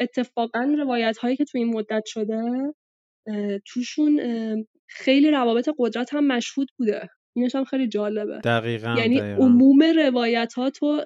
اتفاقا 0.01 0.75
روایت 0.79 1.19
هایی 1.19 1.37
که 1.37 1.45
تو 1.45 1.59
این 1.59 1.75
مدت 1.75 2.03
شده 2.07 2.43
توشون 3.67 4.21
خیلی 4.89 5.31
روابط 5.31 5.69
قدرت 5.79 6.15
هم 6.15 6.27
مشهود 6.27 6.69
بوده. 6.79 7.09
اینش 7.37 7.55
هم 7.55 7.65
خیلی 7.65 7.89
جالبه. 7.89 8.41
دقیقا 8.45 8.95
یعنی 8.99 9.19
عموم 9.19 9.83
روایت 9.83 10.53
ها 10.53 10.71
تو 10.71 11.05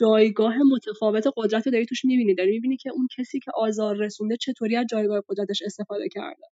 جایگاه 0.00 0.54
متفاوت 0.72 1.24
قدرت 1.36 1.66
رو 1.66 1.72
داری 1.72 1.86
توش 1.86 2.04
می‌بینی. 2.04 2.34
داری 2.34 2.50
می‌بینی 2.50 2.76
که 2.76 2.90
اون 2.90 3.08
کسی 3.18 3.40
که 3.40 3.50
آزار 3.54 3.96
رسونده 3.96 4.36
چطوری 4.36 4.76
از 4.76 4.86
جایگاه 4.90 5.22
قدرتش 5.28 5.62
استفاده 5.62 6.08
کرده. 6.08 6.42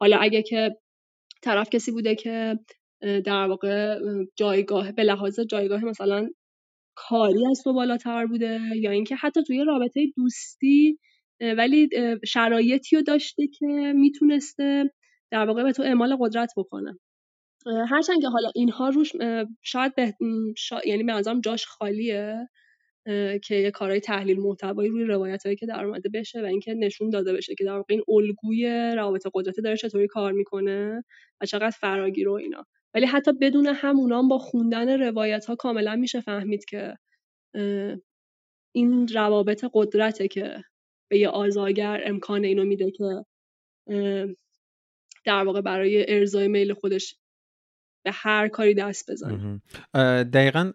حالا 0.00 0.16
اگه 0.16 0.42
که 0.42 0.70
طرف 1.42 1.70
کسی 1.70 1.92
بوده 1.92 2.14
که 2.14 2.58
در 3.00 3.46
واقع 3.48 3.98
جایگاه 4.36 4.92
به 4.92 5.02
لحاظ 5.02 5.40
جایگاه 5.40 5.84
مثلا 5.84 6.28
کاری 6.94 7.46
از 7.50 7.60
تو 7.64 7.72
بالاتر 7.72 8.26
بوده 8.26 8.60
یا 8.76 8.90
اینکه 8.90 9.16
حتی 9.16 9.42
توی 9.42 9.64
رابطه 9.64 10.06
دوستی 10.16 10.98
ولی 11.40 11.88
شرایطی 12.26 12.96
رو 12.96 13.02
داشته 13.02 13.46
که 13.46 13.66
می‌تونسته 13.96 14.90
در 15.30 15.46
واقع 15.46 15.62
به 15.62 15.72
تو 15.72 15.82
اعمال 15.82 16.16
قدرت 16.20 16.52
بکنه. 16.56 16.98
هرچند 17.90 18.20
که 18.20 18.28
حالا 18.28 18.50
اینها 18.54 18.88
روش 18.88 19.12
شاید 19.62 19.94
به 19.94 20.14
یعنی 20.86 21.02
به 21.02 21.12
نظرم 21.12 21.40
جاش 21.40 21.66
خالیه 21.66 22.48
که 23.44 23.54
یه 23.54 23.70
کارهای 23.70 24.00
تحلیل 24.00 24.40
محتوایی 24.40 24.90
روی 24.90 25.04
روایت 25.04 25.42
هایی 25.46 25.56
که 25.56 25.66
در 25.66 25.84
اومده 25.84 26.08
بشه 26.14 26.42
و 26.42 26.44
اینکه 26.44 26.74
نشون 26.74 27.10
داده 27.10 27.32
بشه 27.32 27.54
که 27.58 27.64
در 27.64 27.72
واقع 27.72 27.94
این 27.94 28.02
الگوی 28.08 28.92
روابط 28.96 29.26
قدرتی 29.34 29.62
داره 29.62 29.76
چطوری 29.76 30.06
کار 30.06 30.32
می‌کنه 30.32 31.04
و 31.40 31.46
چقدر 31.46 31.70
فراگیر 31.70 32.28
و 32.28 32.32
اینا. 32.32 32.64
ولی 32.94 33.06
حتی 33.06 33.32
بدون 33.32 33.66
همونام 33.66 34.28
با 34.28 34.38
خوندن 34.38 35.00
روایت 35.00 35.46
ها 35.46 35.56
کاملا 35.56 35.96
میشه 35.96 36.20
فهمید 36.20 36.64
که 36.64 36.94
این 38.74 39.08
روابط 39.08 39.64
قدرته 39.72 40.28
که 40.28 40.64
به 41.10 41.18
یه 41.18 41.28
آزاگر 41.28 42.02
امکان 42.04 42.44
اینو 42.44 42.64
میده 42.64 42.90
که 42.90 43.24
در 45.24 45.44
واقع 45.44 45.60
برای 45.60 46.14
ارزای 46.14 46.48
میل 46.48 46.74
خودش 46.74 47.16
به 48.08 48.14
هر 48.14 48.48
کاری 48.48 48.74
دست 48.74 49.10
بزنه 49.10 49.60
دقیقا 50.24 50.72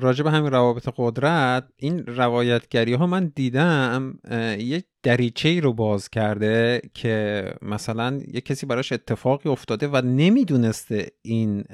راجع 0.00 0.24
به 0.24 0.30
همین 0.30 0.50
روابط 0.50 0.88
قدرت 0.96 1.64
این 1.76 2.06
روایتگری 2.06 2.94
ها 2.94 3.06
من 3.06 3.32
دیدم 3.34 4.18
یه 4.58 4.84
دریچه 5.02 5.48
ای 5.48 5.60
رو 5.60 5.72
باز 5.72 6.08
کرده 6.10 6.80
که 6.94 7.44
مثلا 7.62 8.20
یه 8.32 8.40
کسی 8.40 8.66
براش 8.66 8.92
اتفاقی 8.92 9.48
افتاده 9.48 9.88
و 9.88 10.02
نمی‌دونسته 10.04 11.06
این 11.22 11.64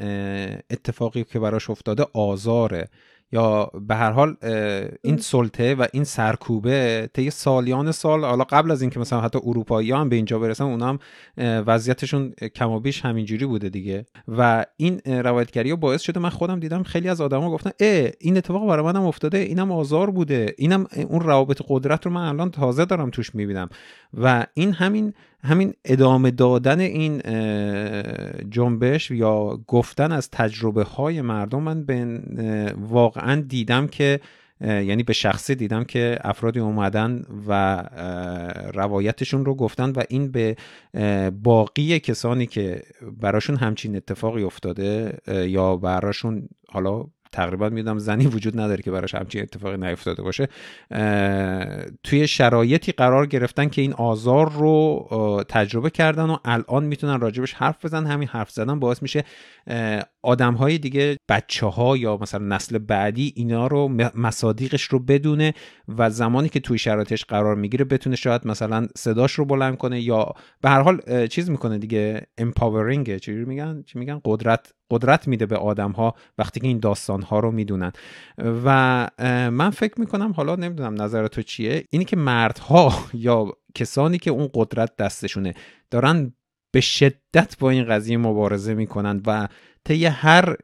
اتفاقی 0.71 1.25
که 1.25 1.39
براش 1.39 1.71
افتاده 1.71 2.07
آزاره. 2.15 2.89
یا 3.33 3.71
به 3.89 3.95
هر 3.95 4.11
حال 4.11 4.37
این 5.03 5.17
سلطه 5.17 5.75
و 5.75 5.87
این 5.93 6.05
سرکوبه 6.05 7.11
طی 7.13 7.31
سالیان 7.31 7.93
سال 7.93 8.25
حالا 8.25 8.45
قبل 8.45 8.71
از 8.71 8.81
اینکه 8.81 9.01
مثلا 9.01 9.21
حتی 9.21 9.39
اروپایی 9.43 9.93
هم 9.93 10.09
به 10.09 10.17
اینجا 10.17 10.39
برسن 10.39 10.65
اونا 10.65 10.89
هم 10.89 10.99
وضعیتشون 11.67 12.33
کم 12.55 12.71
و 12.71 12.81
بیش 12.81 13.05
همینجوری 13.05 13.47
بوده 13.47 13.69
دیگه. 13.69 14.07
و 14.29 14.67
این 14.77 15.01
روایتگری 15.07 15.75
باعث 15.75 16.03
شده 16.03 16.21
من 16.21 16.29
خودم 16.29 16.61
دیدم 16.61 16.83
خیلی 16.83 17.09
از 17.09 17.21
آدما 17.21 17.51
گفتن 17.51 17.71
اه 17.81 18.11
این 18.21 18.37
اتفاق 18.37 18.69
برای 18.69 18.85
منم 18.85 19.07
افتاده 19.07 19.39
اینم 19.39 19.73
آزار 19.73 20.11
بوده 20.11 20.55
اینم 20.59 20.87
اون 21.09 21.21
روابط 21.21 21.63
قدرت 21.69 22.07
رو 22.07 22.13
من 22.13 22.29
الان 22.29 22.51
تازه 22.51 22.85
دارم 22.85 23.11
توش 23.11 23.35
می‌بینم. 23.35 23.69
و 24.15 24.47
این 24.55 24.73
همین 24.73 25.15
همین 25.45 25.75
ادامه 25.85 26.31
دادن 26.31 26.81
این 26.81 27.23
جنبش 28.51 29.11
یا 29.11 29.61
گفتن 29.67 30.13
از 30.13 30.31
تجربه 30.31 30.85
های 30.85 31.21
مردم 31.21 31.63
من 31.63 31.85
به 31.85 32.75
واقعا 32.77 33.41
دیدم 33.41 33.87
که 33.87 34.21
یعنی 34.61 35.03
به 35.03 35.13
شخصی 35.13 35.55
دیدم 35.55 35.85
که 35.85 36.19
افرادی 36.21 36.61
اومدن 36.61 37.25
و 37.49 37.83
روایتشون 38.75 39.45
رو 39.45 39.55
گفتن 39.55 39.91
و 39.91 40.03
این 40.09 40.31
به 40.31 40.57
باقی 41.43 42.01
کسانی 42.01 42.47
که 42.47 42.83
براشون 43.21 43.57
همچین 43.57 43.97
اتفاقی 43.97 44.43
افتاده 44.43 45.19
یا 45.27 45.77
براشون 45.77 46.49
حالا 46.69 47.05
تقریبا 47.33 47.69
می‌دونم 47.69 47.99
زنی 47.99 48.27
وجود 48.27 48.61
نداره 48.61 48.83
که 48.83 48.91
براش 48.91 49.15
همچین 49.15 49.43
اتفاقی 49.43 49.77
نیفتاده 49.77 50.23
باشه. 50.23 50.49
توی 52.03 52.27
شرایطی 52.27 52.93
قرار 52.93 53.27
گرفتن 53.27 53.69
که 53.69 53.83
این 53.83 53.93
آزار 53.93 54.53
رو 54.53 55.45
تجربه 55.49 55.91
کردن 55.91 56.31
و 56.31 56.37
الان 56.45 56.85
می‌تونن 56.85 57.21
راجبش 57.21 57.53
حرف 57.53 57.85
بزن 57.85 58.07
همین 58.07 58.29
حرف 58.29 58.51
زدن 58.51 58.81
باعث 58.81 59.03
میشه 59.03 59.25
آدم 60.23 60.55
های 60.55 60.79
دیگه 60.79 61.17
بچه 61.29 61.67
ها 61.67 61.97
یا 61.97 62.17
مثلا 62.17 62.45
نسل 62.57 62.79
بعدی 62.79 63.33
اینا 63.37 63.67
رو 63.67 63.89
مصادیقش 64.15 64.83
رو 64.83 64.99
بدونه 64.99 65.55
و 65.99 66.11
زمانی 66.11 66.49
که 66.49 66.61
توی 66.61 66.79
شرایطش 66.79 67.25
قرار 67.25 67.55
می‌گیره 67.55 67.85
بتونه 67.85 68.17
شاید 68.17 68.47
مثلا 68.47 68.87
صداش 68.97 69.33
رو 69.33 69.45
بلند 69.45 69.77
کنه 69.77 70.01
یا 70.01 70.35
به 70.61 70.69
هر 70.69 70.81
حال 70.81 71.27
چیز 71.27 71.51
می‌کنه 71.51 71.79
دیگه 71.79 72.27
empowering 72.41 73.19
چی 73.21 73.33
میگن؟ 73.33 73.83
چی 73.87 73.99
میگن؟ 73.99 74.21
قدرت 74.25 74.73
قدرت 74.91 75.29
میده 75.29 75.47
به 75.47 75.57
آدم 75.57 75.91
ها 75.91 76.15
وقتی 76.39 76.61
که 76.61 76.67
این 76.67 76.79
داستان 76.79 77.23
ها 77.23 77.41
رو 77.41 77.51
می‌دونن. 77.51 77.93
و 78.39 79.09
من 79.51 79.71
فکر 79.71 80.01
می‌کنم 80.01 80.33
حالا 80.33 80.57
نمی‌دونم 80.57 81.03
نظر 81.03 81.27
تو 81.27 81.43
چیه 81.43 81.85
اینی 81.91 82.05
که 82.05 82.17
مردها 82.17 82.93
یا 83.15 83.53
کسانی 83.75 84.19
که 84.19 84.31
اون 84.31 84.49
قدرت 84.55 84.97
دستشونه 84.97 85.55
دارن 85.91 86.33
به 86.73 86.81
شدت 86.81 87.59
با 87.59 87.71
این 87.71 87.85
قضیه 87.85 88.17
مبارزه 88.17 88.75
می‌کنن 88.75 89.23
و 89.27 89.49
طی 89.85 90.05
هر 90.07 90.57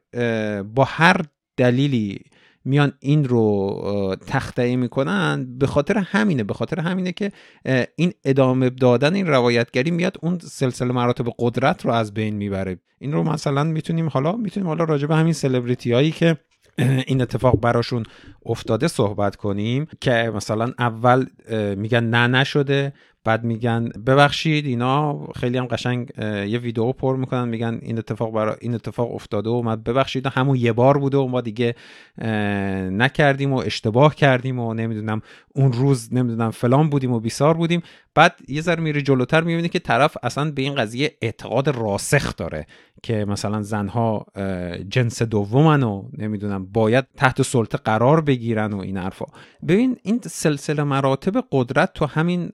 با 0.63 0.83
هر 0.83 1.21
دلیلی 1.57 2.19
میان 2.65 2.93
این 2.99 3.25
رو 3.25 4.15
تخته 4.27 4.75
می‌کنن 4.75 5.57
به 5.57 5.67
خاطر 5.67 5.97
همینه 5.97 6.43
به 6.43 6.53
خاطر 6.53 6.79
همینه 6.79 7.11
که 7.11 7.31
این 7.95 8.13
ادامه 8.25 8.69
دادن 8.69 9.15
این 9.15 9.27
روایتگری 9.27 9.91
میاد 9.91 10.17
اون 10.21 10.39
سلسله 10.39 10.93
مراتب 10.93 11.25
قدرت 11.39 11.85
رو 11.85 11.91
از 11.91 12.13
بین 12.13 12.35
می‌بره. 12.35 12.79
این 12.99 13.11
رو 13.13 13.23
مثلا 13.23 13.63
می‌تونیم 13.63 14.07
حالا 14.07 14.31
می‌تونیم 14.31 14.67
حالا 14.67 14.83
راجع 14.83 15.07
به 15.07 15.15
همین 15.15 15.33
سلبریتی 15.33 15.91
هایی 15.91 16.11
که 16.11 16.37
این 17.07 17.21
اتفاق 17.21 17.59
براشون 17.59 18.03
افتاده 18.45 18.87
صحبت 18.87 19.35
کنیم 19.35 19.87
که 20.01 20.31
مثلا 20.35 20.71
اول 20.79 21.25
میگن 21.77 22.03
نه 22.03 22.27
نشده. 22.27 22.93
بعد 23.25 23.43
میگن 23.43 23.89
ببخشید 24.07 24.65
اینا 24.65 25.19
خیلی 25.35 25.57
هم 25.57 25.65
قشنگ 25.65 26.11
یه 26.47 26.59
ویدیو 26.59 26.91
پر 26.91 27.15
می‌کنن 27.15 27.47
میگن 27.47 27.79
این 27.81 27.97
اتفاق 27.97 28.33
برا 28.33 28.55
این 28.61 28.73
اتفاق 28.73 29.15
افتاده 29.15 29.49
و 29.49 29.61
ما 29.61 29.75
ببخشید 29.75 30.27
همون 30.27 30.55
یه 30.55 30.73
بار 30.73 30.97
بوده 30.97 31.17
و 31.17 31.27
ما 31.27 31.41
دیگه 31.41 31.75
نکردیم 32.91 33.53
و 33.53 33.57
اشتباه 33.57 34.15
کردیم 34.15 34.59
و 34.59 34.73
نمی‌دونم 34.73 35.21
اون 35.55 35.73
روز 35.73 36.13
نمی‌دونم 36.13 36.51
فلان 36.51 36.89
بودیم 36.89 37.11
و 37.11 37.19
بیسار 37.19 37.53
بودیم. 37.53 37.81
بعد 38.15 38.35
یه 38.47 38.61
ذره 38.61 38.81
میری 38.81 39.01
جلوتر 39.01 39.41
می‌بینی 39.41 39.69
که 39.69 39.79
طرف 39.79 40.17
اصلا 40.23 40.51
به 40.51 40.61
این 40.61 40.75
قضیه 40.75 41.17
اعتقاد 41.21 41.69
راسخ 41.69 42.35
داره 42.35 42.67
که 43.03 43.25
مثلا 43.25 43.61
زنها 43.61 44.25
جنس 44.89 45.21
دومن 45.21 45.83
و 45.83 46.03
نمی‌دونم 46.17 46.65
باید 46.65 47.05
تحت 47.17 47.41
سلطه 47.41 47.77
قرار 47.77 48.21
بگیرن 48.21 48.73
و 48.73 48.79
این 48.79 48.97
حرفا. 48.97 49.25
ببین 49.67 49.97
این 50.03 50.19
سلسله 50.23 50.83
مراتب 50.83 51.43
قدرت 51.51 51.93
تو 51.93 52.05
همین 52.05 52.49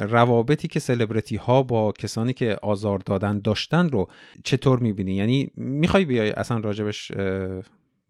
روابطی 0.00 0.68
که 0.68 0.80
سلبریتی 0.80 1.36
ها 1.36 1.62
با 1.62 1.92
کسانی 1.92 2.32
که 2.32 2.56
آزار 2.62 2.98
دادن 2.98 3.40
داشتن 3.40 3.88
رو 3.88 4.08
چطور 4.44 4.78
می‌بینی؟ 4.78 5.14
یعنی 5.14 5.50
می‌خوای 5.56 6.04
بیای 6.04 6.30
اصلا 6.30 6.58
راجبش 6.58 7.12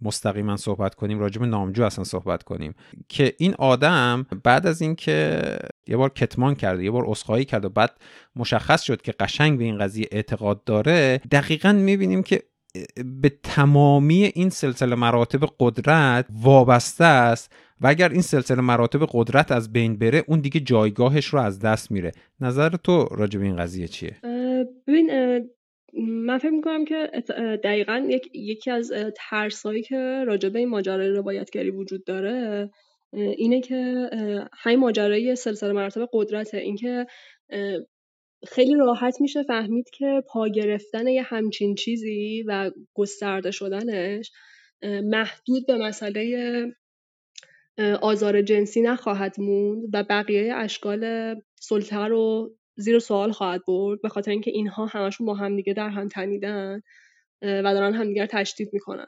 مستقیما 0.03 0.57
صحبت 0.57 0.95
کنیم 0.95 1.19
راجب 1.19 1.43
نامجو 1.45 1.85
اصلا 1.85 2.05
صحبت 2.05 2.43
کنیم. 2.43 2.75
که 3.09 3.35
این 3.39 3.55
آدم 3.59 4.27
بعد 4.45 4.67
از 4.67 4.83
اینکه 4.83 5.43
یه 5.87 5.97
بار 5.97 6.09
کتمان 6.09 6.55
کرده 6.55 6.85
یه 6.85 6.91
بار 6.91 7.11
اسخایی 7.11 7.45
کرد 7.45 7.65
و 7.65 7.69
بعد 7.69 7.91
مشخص 8.37 8.83
شد 8.83 9.03
که 9.03 9.13
قشنگ 9.13 9.59
به 9.59 9.65
این 9.65 9.79
قضیه 9.79 10.09
اعتقاد 10.13 10.65
داره 10.65 11.21
دقیقا 11.31 11.73
می‌بینیم 11.73 12.23
که 12.23 12.43
به 13.21 13.29
تمامی 13.43 14.25
این 14.25 14.51
سلسله 14.51 14.95
مراتب 14.95 15.41
قدرت 15.61 16.27
وابسته 16.43 17.05
است. 17.05 17.53
و 17.81 17.87
اگر 17.87 18.09
این 18.09 18.23
سلسله 18.23 18.61
مراتب 18.61 19.07
قدرت 19.13 19.53
از 19.53 19.73
بین 19.73 19.99
بره 19.99 20.25
اون 20.29 20.41
دیگه 20.41 20.61
جایگاهش 20.61 21.27
رو 21.27 21.41
از 21.41 21.61
دست 21.61 21.91
میره. 21.91 22.13
نظر 22.41 22.69
تو 22.69 23.09
راجع 23.11 23.39
به 23.39 23.47
این 23.47 23.57
قضیه 23.57 23.89
چیه؟ 23.89 24.17
ببین 24.87 25.11
من 26.07 26.39
فکر 26.39 26.51
می‌کنم 26.51 26.85
که 26.85 27.11
دقیقا 27.65 28.09
یکی 28.35 28.71
از 28.71 28.93
ترسایی 29.17 29.83
که 29.83 30.25
راجع 30.27 30.49
به 30.49 30.59
این 30.59 30.69
ماجرای 30.69 31.09
روایتگری 31.09 31.71
وجود 31.71 32.05
داره 32.05 32.71
اینه 33.13 33.61
که 33.61 34.11
همین 34.53 34.79
ماجرای 34.79 35.37
سلسله 35.37 35.73
مراتب 35.73 36.09
قدرته. 36.13 36.59
اینکه 36.59 37.07
خیلی 38.49 38.75
راحت 38.75 39.21
میشه 39.21 39.43
فهمید 39.43 39.91
که 39.91 40.23
پا 40.29 40.49
گرفتن 40.49 41.07
یه 41.07 41.23
همچین 41.23 41.75
چیزی 41.75 42.45
و 42.47 42.71
گسترده 42.95 43.51
شدنش 43.51 44.33
محدود 44.83 45.67
به 45.67 45.77
مسئله 45.77 46.65
آزار 48.03 48.43
جنسی 48.43 48.81
نخواهد 48.81 49.41
موند 49.41 49.85
و 49.93 50.05
بقیه 50.09 50.55
اشکال 50.55 51.35
سلطه 51.61 51.97
رو 51.97 52.55
زیر 52.77 52.99
سوال 52.99 53.33
خواهد 53.33 53.63
برد 53.69 54.03
به 54.03 54.09
خاطر 54.09 54.31
اینکه 54.31 54.51
اینها 54.51 54.87
همشون 54.87 55.27
با 55.27 55.35
همدیگه 55.35 55.75
در 55.75 55.89
هم 55.89 56.09
تنیدن 56.09 56.83
و 57.43 57.63
دارن 57.63 57.95
همدیگر 57.95 58.27
تشدید 58.27 58.69
می‌کنن. 58.73 59.07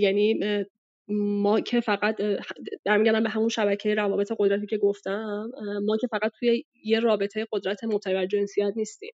یعنی 0.00 0.40
ما 1.10 1.60
که 1.60 1.80
فقط 1.80 2.16
در 2.84 2.96
میگردم 2.96 3.22
به 3.22 3.28
همون 3.28 3.48
شبکه 3.48 3.94
روابط 3.94 4.32
قدرتی 4.38 4.66
که 4.66 4.78
گفتم 4.78 5.50
ما 5.86 5.96
که 5.96 6.06
فقط 6.06 6.32
توی 6.38 6.64
یه 6.84 7.00
رابطه 7.00 7.46
قدرت 7.52 7.84
مبتنی 7.84 8.14
بر 8.14 8.26
جنسیت 8.26 8.72
نیستیم. 8.76 9.12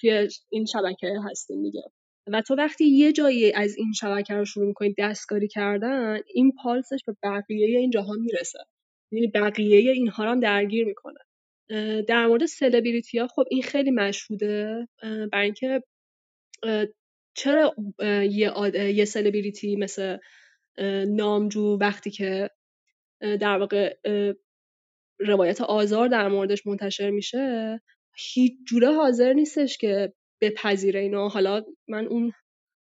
توی 0.00 0.28
این 0.50 0.64
شبکه 0.64 1.14
هستیم 1.30 1.62
دیگه. 1.62 1.82
و 2.32 2.42
تو 2.42 2.54
وقتی 2.54 2.86
یه 2.86 3.12
جایی 3.12 3.52
از 3.52 3.76
این 3.76 3.92
شبکه 3.92 4.34
رو 4.34 4.44
شروع 4.44 4.66
می‌کنی 4.66 4.94
دستکاری 4.98 5.48
کردن 5.48 6.18
این 6.34 6.52
پالسش 6.62 7.00
به 7.06 7.16
بقیه 7.22 7.78
این 7.78 7.90
جهان 7.90 8.20
می‌رسه. 8.20 8.58
یعنی 9.12 9.26
بقیه 9.26 9.92
اینها 9.92 10.24
رو 10.24 10.30
هم 10.30 10.40
درگیر 10.40 10.86
می‌کنه. 10.86 11.18
در 12.02 12.26
مورد 12.26 12.46
سلبریتی 12.46 13.18
ها 13.18 13.26
خب 13.26 13.44
این 13.50 13.62
خیلی 13.62 13.90
مشهوده. 13.90 14.88
برای 15.32 15.44
اینکه 15.44 15.82
چرا 17.34 17.74
یه, 18.30 18.52
یه 18.94 19.04
سلبریتی 19.04 19.76
مثل 19.76 20.18
نامجو 21.08 21.78
وقتی 21.80 22.10
که 22.10 22.50
در 23.20 23.58
واقع 23.58 23.96
روایت 25.18 25.60
آزار 25.60 26.08
در 26.08 26.28
موردش 26.28 26.66
منتشر 26.66 27.10
میشه 27.10 27.80
هیچ 28.16 28.52
جوره 28.68 28.92
حاضر 28.92 29.32
نیستش 29.32 29.78
که 29.78 30.12
بپذیره 30.40 31.00
اینا. 31.00 31.28
حالا 31.28 31.62
من 31.88 32.06
اون 32.06 32.32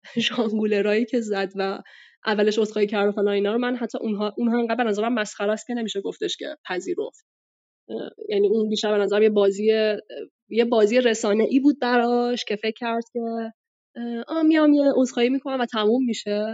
رایی 0.85 1.05
که 1.05 1.21
زد 1.21 1.53
و 1.57 1.83
اولش 2.27 2.59
عذرخواهی 2.59 2.87
کرد 2.87 3.09
و 3.09 3.13
فلان 3.13 3.29
اینا 3.29 3.53
رو 3.53 3.59
من 3.59 3.77
حتی 3.77 3.99
اونها 4.01 4.35
اونها 4.37 4.59
انقدر 4.59 4.85
به 4.85 4.91
نظرم 4.91 5.15
مسخره 5.15 5.53
است 5.53 5.67
که 5.67 5.75
نمیشه 5.75 6.01
گفتش 6.01 6.37
که 6.37 6.57
پذیرفت. 6.69 7.27
یعنی 8.29 8.49
اون 8.49 8.69
بیشتر 8.69 8.99
به 8.99 9.05
نظرم 9.05 9.23
یه 9.23 9.31
بازی 9.31 9.73
یه 10.49 10.65
بازی 10.65 11.01
رسانه 11.01 11.45
ای 11.45 11.61
بود 11.61 11.79
براش 11.81 12.45
که 12.45 12.57
فکر 12.57 12.75
کرد 12.77 13.05
که 13.13 13.21
آ 14.29 14.43
میام 14.43 14.73
یه 14.73 14.85
عذرخواهی 14.97 15.29
می‌کنم 15.29 15.61
و 15.61 15.67
تموم 15.67 16.05
میشه. 16.05 16.45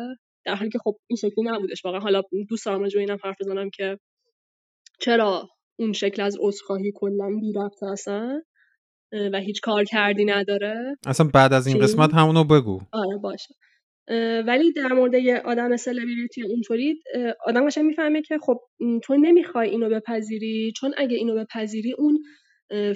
در 0.46 0.54
حالی 0.54 0.70
که 0.70 0.78
خب 0.78 0.96
این 1.06 1.16
شکلی 1.16 1.44
نبودش. 1.44 1.84
واقعا 1.84 2.00
حالا 2.00 2.22
دوست 2.48 2.66
دارم 2.66 2.80
راجع 2.80 3.00
اینم 3.00 3.18
حرف 3.24 3.36
بزنم 3.40 3.70
که 3.70 3.98
چرا 5.00 5.48
اون 5.78 5.92
شکل 5.92 6.22
از 6.22 6.36
عذرخواهی 6.40 6.92
کلا 6.94 7.28
بی 7.40 7.52
ربط 7.56 7.82
هستن 7.82 8.42
و 9.12 9.40
هیچ 9.40 9.60
کار 9.60 9.84
کردی 9.84 10.24
نداره؟ 10.24 10.96
اصلا 11.06 11.30
بعد 11.34 11.52
از 11.52 11.66
این 11.66 11.78
قسمت 11.78 12.14
همونو 12.14 12.44
بگو. 12.44 12.80
آره 12.92 13.18
باشه. 13.22 13.54
ولی 14.46 14.72
در 14.72 14.92
مورد 14.92 15.14
یه 15.14 15.42
آدم 15.44 15.76
سلبریتی 15.76 16.42
اونطوری 16.42 17.02
آدم 17.46 17.66
قشنگ 17.66 17.84
می‌فهمه 17.84 18.22
که 18.22 18.38
خب 18.38 18.58
تو 19.04 19.16
نمی‌خوای 19.16 19.70
اینو 19.70 19.88
بپذیری 19.88 20.72
چون 20.76 20.94
اگه 20.96 21.16
اینو 21.16 21.34
بپذیری 21.34 21.94
اون 21.98 22.18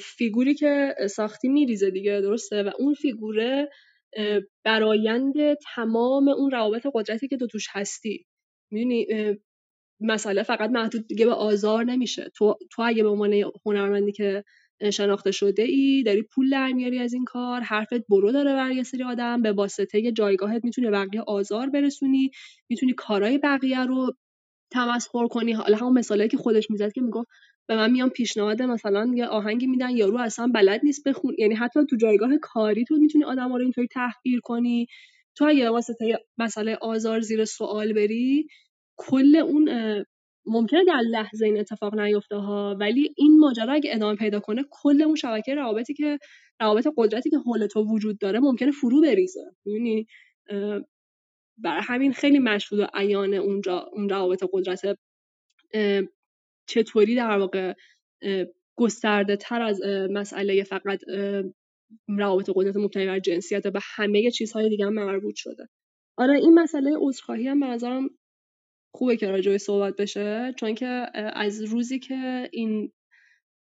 فیگوری 0.00 0.54
که 0.54 0.94
ساختی 1.10 1.48
میریزه 1.48 1.90
دیگه 1.90 2.20
درسته؟ 2.20 2.62
و 2.62 2.70
اون 2.78 2.94
فیگوره 2.94 3.68
برایند 4.64 5.34
تمام 5.74 6.28
اون 6.28 6.50
روابط 6.50 6.86
قدرتی 6.94 7.28
که 7.28 7.36
تو 7.36 7.46
توش 7.46 7.66
هستی. 7.72 8.26
می‌دونی؟ 8.70 9.06
مسئله 10.00 10.42
فقط 10.42 10.70
محدود 10.70 11.06
دیگه 11.06 11.26
به 11.26 11.32
آزار 11.32 11.84
نمیشه. 11.84 12.30
تو 12.36 12.54
تو 12.72 12.82
اگه 12.82 13.02
به 13.02 13.08
عنوان 13.08 13.44
هنرمندی 13.66 14.12
که 14.12 14.44
شناخته 14.90 15.30
شده 15.30 15.62
ای؟ 15.62 16.02
داری 16.06 16.22
پول 16.22 16.50
در 16.50 16.72
میاری 16.72 16.98
از 16.98 17.14
این 17.14 17.24
کار؟ 17.24 17.60
حرفت 17.60 18.06
برو 18.08 18.32
داره 18.32 18.52
بر 18.54 18.70
یه 18.70 18.82
سری 18.82 19.02
آدم 19.02 19.42
به 19.42 19.52
واسطه 19.52 20.12
جایگاهت 20.12 20.64
می‌تونی 20.64 20.90
بقیه 20.90 21.22
آزار 21.26 21.70
برسونی 21.70 22.30
می‌تونی 22.68 22.92
کارهای 22.92 23.38
بقیه 23.38 23.84
رو 23.84 24.12
تمسخر 24.72 25.26
کنی. 25.26 25.52
حالا 25.52 25.76
همون 25.76 25.98
مثالی 25.98 26.28
که 26.28 26.36
خودش 26.36 26.70
می‌زد 26.70 26.92
که 26.92 27.00
می‌گفت 27.00 27.28
به 27.68 27.76
من 27.76 27.90
میان 27.90 28.08
پیشنهاد 28.08 28.62
مثلا 28.62 29.12
یه 29.14 29.26
آهنگی 29.26 29.66
میدن 29.66 29.90
یارو 29.90 30.18
اصلا 30.18 30.46
بلد 30.54 30.80
نیست 30.84 31.08
بخون. 31.08 31.36
یعنی 31.38 31.54
حتی 31.54 31.80
تو 31.90 31.96
جایگاه 31.96 32.30
کاری 32.42 32.84
تو 32.84 32.96
می‌تونی 32.96 33.24
آدم 33.24 33.52
رو 33.52 33.62
اینطوری 33.62 33.86
تحقیر 33.86 34.40
کنی. 34.40 34.86
تو 35.36 35.44
اگه 35.48 35.70
واسطه 35.70 36.18
مسئله 36.38 36.78
آزار 36.80 37.20
زیر 37.20 37.44
سوال 37.44 37.92
بری 37.92 38.46
کل 38.96 39.36
اون 39.36 39.68
ممکنه 40.47 40.84
در 40.84 41.01
لحظه 41.11 41.47
این 41.47 41.61
اتفاق 41.61 42.01
نیفته 42.01 42.36
ها 42.36 42.76
ولی 42.80 43.14
این 43.16 43.38
ماجرا 43.38 43.72
اگه 43.72 43.95
ادامه 43.95 44.16
پیدا 44.16 44.40
کنه 44.40 44.64
کل 44.70 45.03
اون 45.03 45.14
شبکه 45.14 45.55
روابطی 45.55 45.95
که 45.95 46.18
روابط 46.61 46.88
قدرتی 46.97 47.30
که 47.30 47.38
حول 47.38 47.66
تو 47.66 47.84
وجود 47.84 48.18
داره 48.18 48.40
ممکنه 48.40 48.70
فرو 48.70 49.01
بریزه. 49.01 49.40
می‌دونی؟ 49.64 50.07
برای 51.59 51.82
همین 51.84 52.12
خیلی 52.12 52.38
مشهود 52.38 52.80
و 52.80 52.86
عیان 52.95 53.34
اونجا 53.34 53.78
اون 53.93 54.09
روابط 54.09 54.45
قدرت 54.53 54.99
چطوری 56.68 57.14
در 57.14 57.38
واقع 57.38 57.74
گسترده 58.76 59.36
تر 59.36 59.62
از 59.62 59.80
مسئله 60.11 60.62
فقط 60.64 61.01
روابط 62.09 62.51
قدرت 62.55 62.76
مبتنی 62.76 63.07
بر 63.07 63.18
جنسیت 63.18 63.66
به 63.66 63.80
همه 63.82 64.30
چیزهای 64.30 64.68
دیگه 64.68 64.86
هم 64.86 64.93
مربوط 64.93 65.34
شده. 65.36 65.68
آره 66.16 66.38
این 66.38 66.55
مسئله 66.55 66.90
عذرخواهی 67.01 67.49
هم 67.49 67.61
به 67.61 67.66
خوبه 68.95 69.16
که 69.16 69.26
راجعه 69.26 69.59
صحبت 69.59 69.97
بشه 69.97 70.55
چون 70.59 70.74
که 70.74 71.07
از 71.14 71.62
روزی 71.62 71.99
که 71.99 72.49
این 72.53 72.93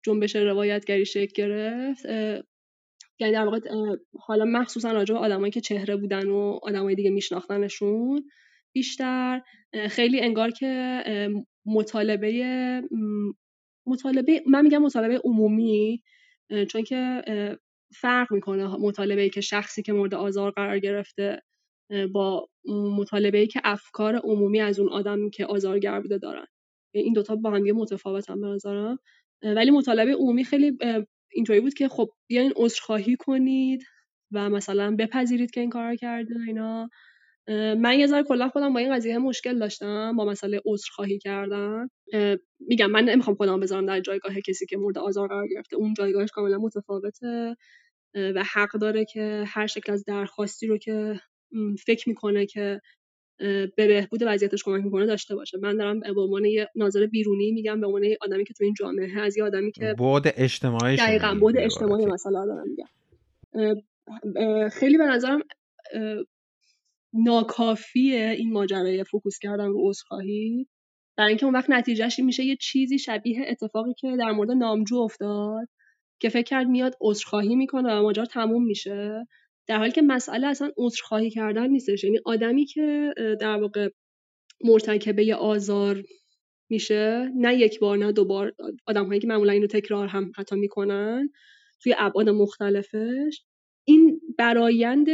جنبش 0.05 0.37
روایتگری 0.37 1.07
شکل 1.07 1.33
گرفت 1.35 2.05
یعنی 3.21 3.33
در 3.33 3.45
واقع 3.45 3.61
حالا 4.21 4.45
مخصوصا 4.45 4.93
راجع 4.93 5.15
به 5.15 5.21
آدمایی 5.21 5.53
که 5.53 5.61
چهره 5.61 5.97
بودن 5.97 6.29
و 6.29 6.59
آدمای 6.63 6.95
دیگه 6.95 7.11
میشناختنشون 7.11 8.31
بیشتر 8.73 9.43
خیلی 9.91 10.21
انگار 10.21 10.51
که 10.51 11.03
مطالبه 11.67 12.83
مطالبه 13.87 14.43
من 14.47 14.63
میگم 14.63 14.83
مطالبه 14.83 15.21
عمومی 15.25 16.03
چون 16.69 16.83
که 16.83 17.23
فرق 17.97 18.33
می‌کنه 18.33 18.67
مطالبه 18.67 19.23
ای 19.23 19.31
که 19.31 19.41
شخصی 19.41 19.83
که 19.83 19.93
مورد 19.93 20.15
آزار 20.15 20.51
قرار 20.51 20.79
گرفته 20.79 21.43
با 22.13 22.49
مطالبه 22.99 23.39
ای 23.39 23.47
که 23.47 23.61
افکار 23.65 24.17
عمومی 24.17 24.61
از 24.61 24.81
اون 24.81 24.89
آدمی 24.89 25.31
که 25.31 25.47
آزارگر 25.47 26.01
بوده 26.01 26.19
دارن. 26.19 26.47
این 26.95 27.13
دوتا 27.13 27.37
با 27.37 27.51
هم 27.51 27.63
متفاوتن 27.63 28.41
به 28.41 28.47
نظرم. 28.47 28.99
ولی 29.43 29.71
مطالبه 29.71 30.13
عمومی 30.15 30.45
خیلی 30.45 30.79
اینطوری 31.33 31.61
بود 31.61 31.75
که 31.75 31.89
خب 31.89 32.09
بیاین 32.27 32.53
عذرخواهی 32.57 33.17
کنید 33.17 33.83
و 34.33 34.51
مثلا 34.51 34.97
بپذیرید 34.99 35.51
که 35.51 35.61
این 35.61 35.71
کار 35.71 35.97
کرده 35.97 36.35
اینا. 36.47 36.89
من 37.79 37.99
یه 37.99 38.07
ذره 38.07 38.23
کلا 38.23 38.49
خودم 38.49 38.73
با 38.73 38.81
این 38.81 38.95
قضیه 38.95 39.19
مشکل 39.19 39.59
داشتم 39.59 40.17
با 40.17 40.25
مسئله 40.25 40.61
عذرخواهی 40.67 41.19
کردن. 41.19 41.89
میگم 42.61 42.91
من 42.91 43.05
نمی‌خوام 43.05 43.37
خودم 43.37 43.61
بذارم 43.61 43.87
در 43.87 44.01
جایگاه 44.01 44.41
کسی 44.41 44.67
که 44.67 44.77
مورد 44.77 44.99
آزار 44.99 45.29
قرار 45.29 45.49
گرفته. 45.49 45.77
اون 45.77 45.95
جایگاهش 45.95 46.31
کاملا 46.31 46.59
متفاوته. 46.59 47.57
و 48.15 48.45
حق 48.55 48.73
داره 48.81 49.05
که 49.05 49.45
هر 49.47 49.67
شکل 49.67 49.93
از 49.93 50.05
درخواستی 50.05 50.67
رو 50.67 50.79
که 50.79 51.21
فکر 51.87 52.09
می‌کنه 52.09 52.47
که 52.47 52.81
به 53.39 53.69
بهبود 53.77 54.21
وضعیتش 54.27 54.63
کمک 54.65 54.85
می‌کنه 54.85 55.07
داشته 55.07 55.35
باشه. 55.35 55.59
من 55.59 55.77
دارم 55.77 56.01
به 56.01 56.21
عنوان 56.21 56.45
یه 56.45 56.69
ناظر 56.75 57.07
بیرونی 57.07 57.53
میگم 57.53 57.81
به 57.81 57.87
عنوان 57.87 58.05
آدمی 58.21 58.45
که 58.45 58.55
تو 58.55 58.65
این 58.65 58.75
جامعه 58.75 59.21
از 59.21 59.37
یه 59.37 59.45
آدمی 59.45 59.73
که 59.73 59.95
بعد 59.99 60.35
اجتماعی 60.37 60.97
دقیقاً 60.97 61.35
بعد 61.35 61.57
اجتماعی 61.59 62.07
مثلا 62.07 62.47
دارم 62.47 62.67
میگم. 62.69 62.89
خیلی 64.69 64.99
به 64.99 65.05
نظرم 65.05 65.41
ناکافیه 67.13 68.35
این 68.39 68.53
ماجرای 68.53 69.05
فوکوس 69.05 69.39
کردن 69.39 69.67
رو 69.67 69.89
عذرخواهی. 69.89 70.67
برای 71.17 71.29
اینکه 71.29 71.47
اون 71.47 71.55
وقت 71.55 71.71
نتیجهش 71.71 72.19
میشه 72.19 72.45
یه 72.45 72.57
چیزی 72.57 72.99
شبیه 72.99 73.45
اتفاقی 73.49 73.95
که 73.99 74.17
در 74.17 74.31
مورد 74.31 74.51
نامجو 74.51 74.97
افتاد 74.97 75.69
که 76.21 76.29
فکر 76.29 76.43
کرد 76.43 76.67
میاد 76.67 76.97
عذرخواهی 77.01 77.57
می‌کنه 77.57 77.95
و 77.95 78.03
ماجرا 78.03 78.25
تموم 78.25 78.65
میشه. 78.65 79.27
در 79.67 79.79
حالی 79.79 79.93
که 79.93 80.03
مسئله 80.03 80.47
اصلا 80.47 80.71
عذرخواهی 80.77 81.31
کردن 81.31 81.71
نیستش. 81.71 82.05
یعنی 82.05 82.19
آدمی 82.25 82.65
که 82.65 83.15
در 83.41 83.61
واقع 83.61 83.89
مرتکبه 84.65 85.35
آزار 85.35 86.03
میشه 86.71 87.31
نه 87.37 87.59
یک 87.59 87.81
بار 87.81 87.99
نه 87.99 88.13
دو 88.13 88.25
بار 88.25 88.53
آدم 88.87 89.07
هایی 89.07 89.21
که 89.21 89.27
معمولا 89.27 89.53
اینو 89.53 89.67
تکرار 89.67 90.09
هم 90.09 90.33
حتی 90.37 90.57
می‌کنن 90.57 91.29
توی 91.83 91.95
ابعاد 91.99 92.29
مختلفش 92.29 93.43
این 93.85 94.21
برایند 94.39 95.07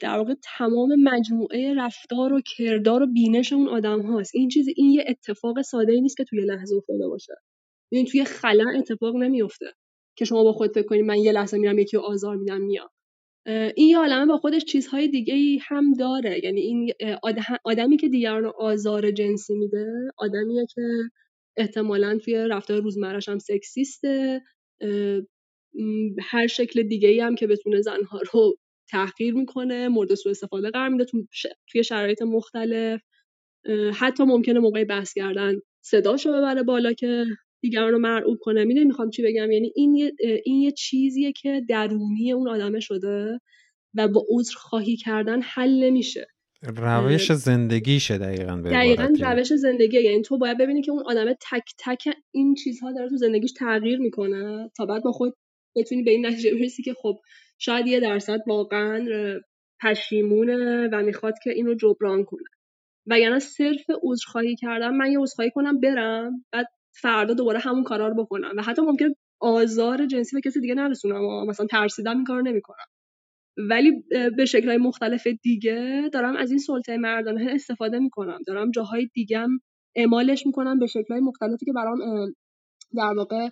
در 0.00 0.18
واقع 0.18 0.34
تمام 0.58 0.94
مجموعه 1.02 1.74
رفتار 1.74 2.32
و 2.32 2.40
کردار 2.56 3.02
و 3.02 3.06
بینش 3.06 3.52
اون 3.52 3.68
آدم 3.68 4.02
هاست 4.02 4.34
این 4.34 4.48
چیز 4.48 4.66
این 4.76 4.90
یه 4.90 5.04
اتفاق 5.08 5.62
ساده 5.62 5.92
ای 5.92 6.00
نیست 6.00 6.16
که 6.16 6.24
توی 6.24 6.40
لحظه 6.40 6.76
افتاده 6.76 7.08
باشه. 7.08 7.34
این 7.92 8.06
توی 8.06 8.24
خلا 8.24 8.64
اتفاق 8.78 9.16
نمیفته 9.16 9.66
که 10.16 10.24
شما 10.24 10.44
با 10.44 10.52
خود 10.52 10.72
فکر 10.72 10.86
کنید 10.86 11.04
من 11.04 11.18
یه 11.18 11.32
لحظه 11.32 11.58
میرم 11.58 11.78
یکی 11.78 11.96
آزار 11.96 12.36
میدم 12.36 12.60
میام. 12.60 12.88
این 13.46 13.88
یه 13.88 13.98
عالمه 13.98 14.26
با 14.26 14.36
خودش 14.36 14.64
چیزهای 14.64 15.08
دیگه 15.08 15.34
ای 15.34 15.60
هم 15.62 15.92
داره. 15.92 16.44
یعنی 16.44 16.60
این 16.60 16.92
آدمی 17.64 17.96
که 17.96 18.08
دیگران 18.08 18.52
آزار 18.58 19.10
جنسی 19.10 19.54
میده 19.54 19.86
آدمیه 20.16 20.66
که 20.74 20.82
احتمالا 21.56 22.18
توی 22.24 22.34
رفتار 22.34 22.80
روزمرش 22.80 23.28
هم 23.28 23.38
سکسیسته 23.38 24.42
هر 26.22 26.46
شکل 26.46 26.82
دیگه 26.82 27.08
ای 27.08 27.20
هم 27.20 27.34
که 27.34 27.46
بتونه 27.46 27.80
زنها 27.80 28.20
رو 28.32 28.56
تحقیر 28.90 29.34
می‌کنه 29.34 29.88
مورد 29.88 30.14
سوء 30.14 30.30
استفاده 30.30 30.70
قرار 30.70 30.88
میده 30.88 31.04
توی 31.70 31.84
شرایط 31.84 32.22
مختلف. 32.22 33.00
حتی 33.94 34.24
ممکنه 34.24 34.60
موقع 34.60 34.84
بحث 34.84 35.12
کردن 35.14 35.54
صداشو 35.84 36.32
ببره 36.32 36.62
بالا 36.62 36.92
که 36.92 37.24
دیگران 37.64 37.92
رو 37.92 37.98
مرعوب 37.98 38.38
کنه 38.40 38.64
می‌دونی 38.64 38.86
می‌خوام 38.86 39.10
چی 39.10 39.22
بگم؟ 39.22 39.50
یعنی 39.50 39.72
این 39.74 39.94
یه 39.94 40.12
این 40.44 40.60
یه 40.60 40.72
چیزیه 40.72 41.32
که 41.32 41.62
درونی 41.68 42.32
اون 42.32 42.48
آدمه 42.48 42.80
شده 42.80 43.40
و 43.94 44.08
با 44.08 44.26
عذر 44.30 44.54
خواهی 44.56 44.96
کردن 44.96 45.40
حل 45.42 45.84
نمیشه. 45.84 46.26
روش 46.62 47.32
زندگیشه 47.32 48.18
دقیقا 48.18 48.56
به 48.56 48.70
دقیقا 48.70 49.14
روش 49.20 49.52
زندگی 49.52 50.00
یعنی 50.02 50.22
تو 50.22 50.38
باید 50.38 50.58
ببینی 50.58 50.82
که 50.82 50.92
اون 50.92 51.02
آدمه 51.06 51.36
تک 51.50 51.62
تک 51.78 52.08
این 52.34 52.54
چیزها 52.54 52.92
داره 52.92 53.08
تو 53.08 53.16
زندگیش 53.16 53.52
تغییر 53.52 53.98
می‌کنه 53.98 54.70
تا 54.76 54.86
بعد 54.86 55.02
با 55.02 55.12
خود 55.12 55.34
بتونی 55.76 56.02
به 56.02 56.10
این 56.10 56.26
نتیجه 56.26 56.54
برسی 56.54 56.82
که 56.82 56.94
خب 56.94 57.18
شاید 57.58 57.86
یه 57.86 58.00
درصد 58.00 58.40
واقعا 58.46 59.06
پشیمونه 59.82 60.88
و 60.92 61.02
می‌خواد 61.02 61.34
که 61.44 61.50
اینو 61.50 61.74
جبران 61.74 62.24
کنه. 62.24 62.44
و 63.06 63.18
یعنی 63.18 63.40
صرف 63.40 63.84
عذرخواهی 64.02 64.56
کردن 64.56 64.90
من 64.96 65.12
یه 65.12 65.18
عذرخواهی 65.18 65.50
کنم 65.50 65.80
برم 65.80 66.44
بعد 66.52 66.66
فردا 66.94 67.34
دوباره 67.34 67.58
همون 67.58 67.84
کارا 67.84 68.08
رو 68.08 68.24
بکنم 68.24 68.52
و 68.56 68.62
حتی 68.62 68.82
ممکن 68.82 69.08
آزار 69.40 70.06
جنسی 70.06 70.36
به 70.36 70.40
کسی 70.40 70.60
دیگه 70.60 70.74
نرسونم 70.74 71.46
مثلا 71.46 71.66
ترسیدم 71.66 72.16
این 72.16 72.24
کارو 72.24 72.42
نمی‌کنم. 72.42 72.84
ولی 73.56 73.92
به 74.36 74.44
شکلهای 74.44 74.76
مختلف 74.76 75.26
دیگه 75.42 76.10
دارم 76.12 76.36
از 76.36 76.50
این 76.50 76.58
سلطه 76.58 76.96
مردانه 76.96 77.50
استفاده 77.54 77.98
می‌کنم. 77.98 78.38
دارم 78.46 78.70
جاهای 78.70 79.08
دیگم 79.14 79.48
اعمالش 79.96 80.46
می‌کنم 80.46 80.78
به 80.78 80.86
شکلهای 80.86 81.20
مختلفی 81.20 81.66
که 81.66 81.72
برام 81.72 81.98
در 82.96 83.12
واقع 83.16 83.48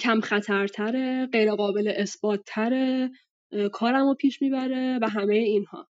کم 0.00 0.20
خطرتره 0.20 1.26
غیر 1.26 1.52
قابل 1.52 1.92
اثبات 1.96 2.40
تره 2.46 3.10
کارم 3.72 4.06
رو 4.06 4.14
پیش 4.14 4.42
می‌بره 4.42 4.98
و 5.02 5.08
همه 5.08 5.34
اینها. 5.34 5.88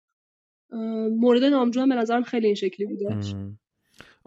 مورد 1.12 1.44
نامجو 1.44 1.82
هم 1.82 1.90
به 1.90 1.96
نظرم 1.96 2.24
خیلی 2.24 2.46
این 2.46 2.56
شکلی 2.56 2.86
بوده. 2.86 3.20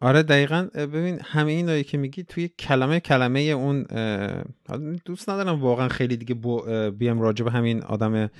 آره 0.03 0.22
دقیقا 0.22 0.68
ببین 0.74 1.20
همه 1.24 1.53
اینایی 1.53 1.84
که 1.84 1.99
میگی 1.99 2.22
توی 2.22 2.49
کلمه 2.49 3.01
کلمه 3.01 3.40
اون 3.40 3.86
دوست 5.05 5.30
ندارم 5.30 5.61
واقعا 5.61 5.88
خیلی 5.88 6.16
دیگه 6.16 6.34
بیام 6.90 7.20
راجع 7.20 7.44
به 7.44 7.51
همین 7.51 7.82
آدم 7.82 8.30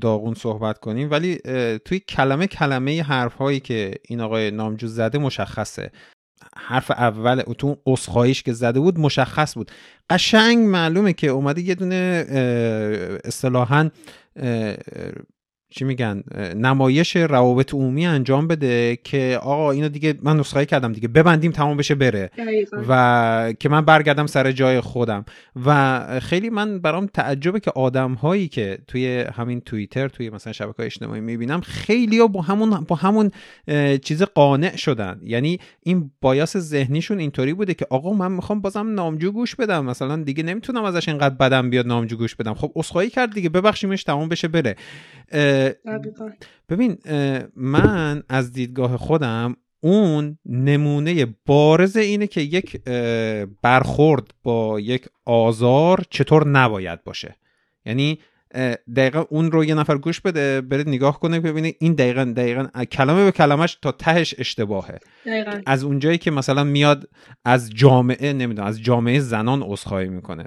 داغون 0.00 0.34
صحبت 0.34 0.78
کنیم 0.78 1.10
ولی 1.10 1.38
توی 1.84 1.98
کلمه 1.98 2.46
کلمه 2.46 3.02
حرف 3.02 3.34
هایی 3.34 3.60
که 3.60 3.94
این 4.08 4.20
آقای 4.20 4.50
نامجو 4.50 4.86
زده 4.86 5.18
مشخصه. 5.18 5.90
حرف 6.56 6.90
اول 6.90 7.42
تو 7.42 7.76
اون 7.84 8.42
که 8.44 8.52
زده 8.52 8.80
بود 8.80 8.98
مشخص 8.98 9.54
بود. 9.54 9.70
قشنگ 10.10 10.58
معلومه 10.58 11.12
که 11.12 11.26
اومده 11.26 11.62
یه 11.62 11.74
دونه 11.74 12.26
اصطلاحا 13.24 13.90
چی 15.74 15.84
میگن 15.84 16.22
نمایش 16.56 17.16
روابط 17.16 17.74
عمومی 17.74 18.06
انجام 18.06 18.48
بده 18.48 18.98
که 19.04 19.38
آقا 19.42 19.70
اینو 19.70 19.88
دیگه 19.88 20.14
من 20.22 20.36
نسخه 20.36 20.66
کردم 20.66 20.92
دیگه 20.92 21.08
ببندیم 21.08 21.50
تمام 21.50 21.76
بشه 21.76 21.94
بره. 21.94 22.30
و 22.88 23.52
که 23.58 23.68
من 23.68 23.80
برگردم 23.80 24.26
سر 24.26 24.52
جای 24.52 24.80
خودم. 24.80 25.24
و 25.66 26.20
خیلی 26.20 26.50
من 26.50 26.78
برام 26.78 27.06
تعجبه 27.06 27.60
که 27.60 27.70
آدم 27.70 28.12
هایی 28.12 28.48
که 28.48 28.78
توی 28.88 29.20
همین 29.20 29.60
توییتر 29.60 30.08
توی 30.08 30.30
مثلا 30.30 30.52
شبکه 30.52 30.82
اجتماعی 30.82 31.20
می‌بینم 31.20 31.60
خیلی 31.60 32.18
ها 32.18 32.26
با 32.26 32.42
همون 32.42 32.70
با 32.70 32.96
همون 32.96 33.30
چیز 34.02 34.22
قانع 34.22 34.76
شدن. 34.76 35.20
یعنی 35.22 35.58
این 35.82 36.10
بایاس 36.20 36.56
ذهنیشون 36.56 37.18
اینطوری 37.18 37.54
بوده 37.54 37.74
که 37.74 37.86
آقا 37.90 38.12
من 38.12 38.32
می‌خوام 38.32 38.60
بازم 38.60 38.94
نامجو 38.94 39.32
گوش 39.32 39.54
بدم. 39.54 39.84
مثلا 39.84 40.16
دیگه 40.16 40.42
نمی‌تونم 40.42 40.84
ازش 40.84 41.08
اینقدر 41.08 41.34
بدم 41.34 41.70
بیاد 41.70 41.86
نامجو 41.86 42.16
گوش 42.16 42.34
بدم. 42.34 42.54
خب 42.54 42.72
اسخایی 42.76 43.10
کرد 43.10 43.34
دیگه 43.34 43.48
ببخشیمش 43.48 44.04
تمام 44.04 44.28
بشه 44.28 44.48
بره. 44.48 44.76
ببین 46.68 46.98
من 47.56 48.22
از 48.28 48.52
دیدگاه 48.52 48.96
خودم 48.96 49.56
اون 49.80 50.38
نمونه 50.46 51.26
بارز 51.46 51.96
اینه 51.96 52.26
که 52.26 52.40
یک 52.40 52.82
برخورد 53.62 54.34
با 54.42 54.80
یک 54.80 55.06
آزار 55.24 56.04
چطور 56.10 56.48
نباید 56.48 57.04
باشه. 57.04 57.36
یعنی 57.86 58.18
دقیقا 58.96 59.20
اون 59.30 59.52
رو 59.52 59.64
یه 59.64 59.74
نفر 59.74 59.98
گوش 59.98 60.20
بده 60.20 60.60
بره 60.60 60.84
نگاه 60.86 61.20
کنه 61.20 61.40
ببینه 61.40 61.74
این 61.80 61.94
دقیقا 61.94 62.32
دقیقا 62.36 62.84
کلمه 62.84 63.24
به 63.24 63.32
کلمش 63.32 63.78
تا 63.82 63.92
تهش 63.92 64.34
اشتباهه. 64.38 64.98
دقیقا. 65.26 65.60
از 65.66 65.84
اونجایی 65.84 66.18
که 66.18 66.30
مثلا 66.30 66.64
میاد 66.64 67.08
از 67.44 67.70
جامعه 67.70 68.32
نمی‌دونم 68.32 68.68
از 68.68 68.82
جامعه 68.82 69.20
زنان 69.20 69.62
عذرخواهی 69.62 70.08
می‌کنه. 70.08 70.44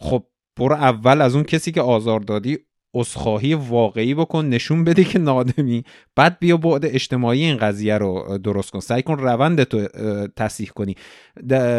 خب 0.00 0.26
برو 0.56 0.74
اول 0.74 1.20
از 1.20 1.34
اون 1.34 1.44
کسی 1.44 1.72
که 1.72 1.80
آزار 1.80 2.20
دادی 2.20 2.58
اسخاهی 2.94 3.54
واقعی 3.54 4.14
بکن 4.14 4.46
نشون 4.46 4.84
بده 4.84 5.04
که 5.04 5.18
نادمی. 5.18 5.84
بعد 6.16 6.38
بیا 6.38 6.56
بعد 6.56 6.86
اجتماعی 6.86 7.44
این 7.44 7.56
قضیه 7.56 7.98
رو 7.98 8.38
درست 8.38 8.70
کن. 8.70 8.80
سعی 8.80 9.02
کن 9.02 9.18
روند 9.18 9.62
تو 9.62 9.88
تصیح 10.36 10.68
کنی. 10.68 10.96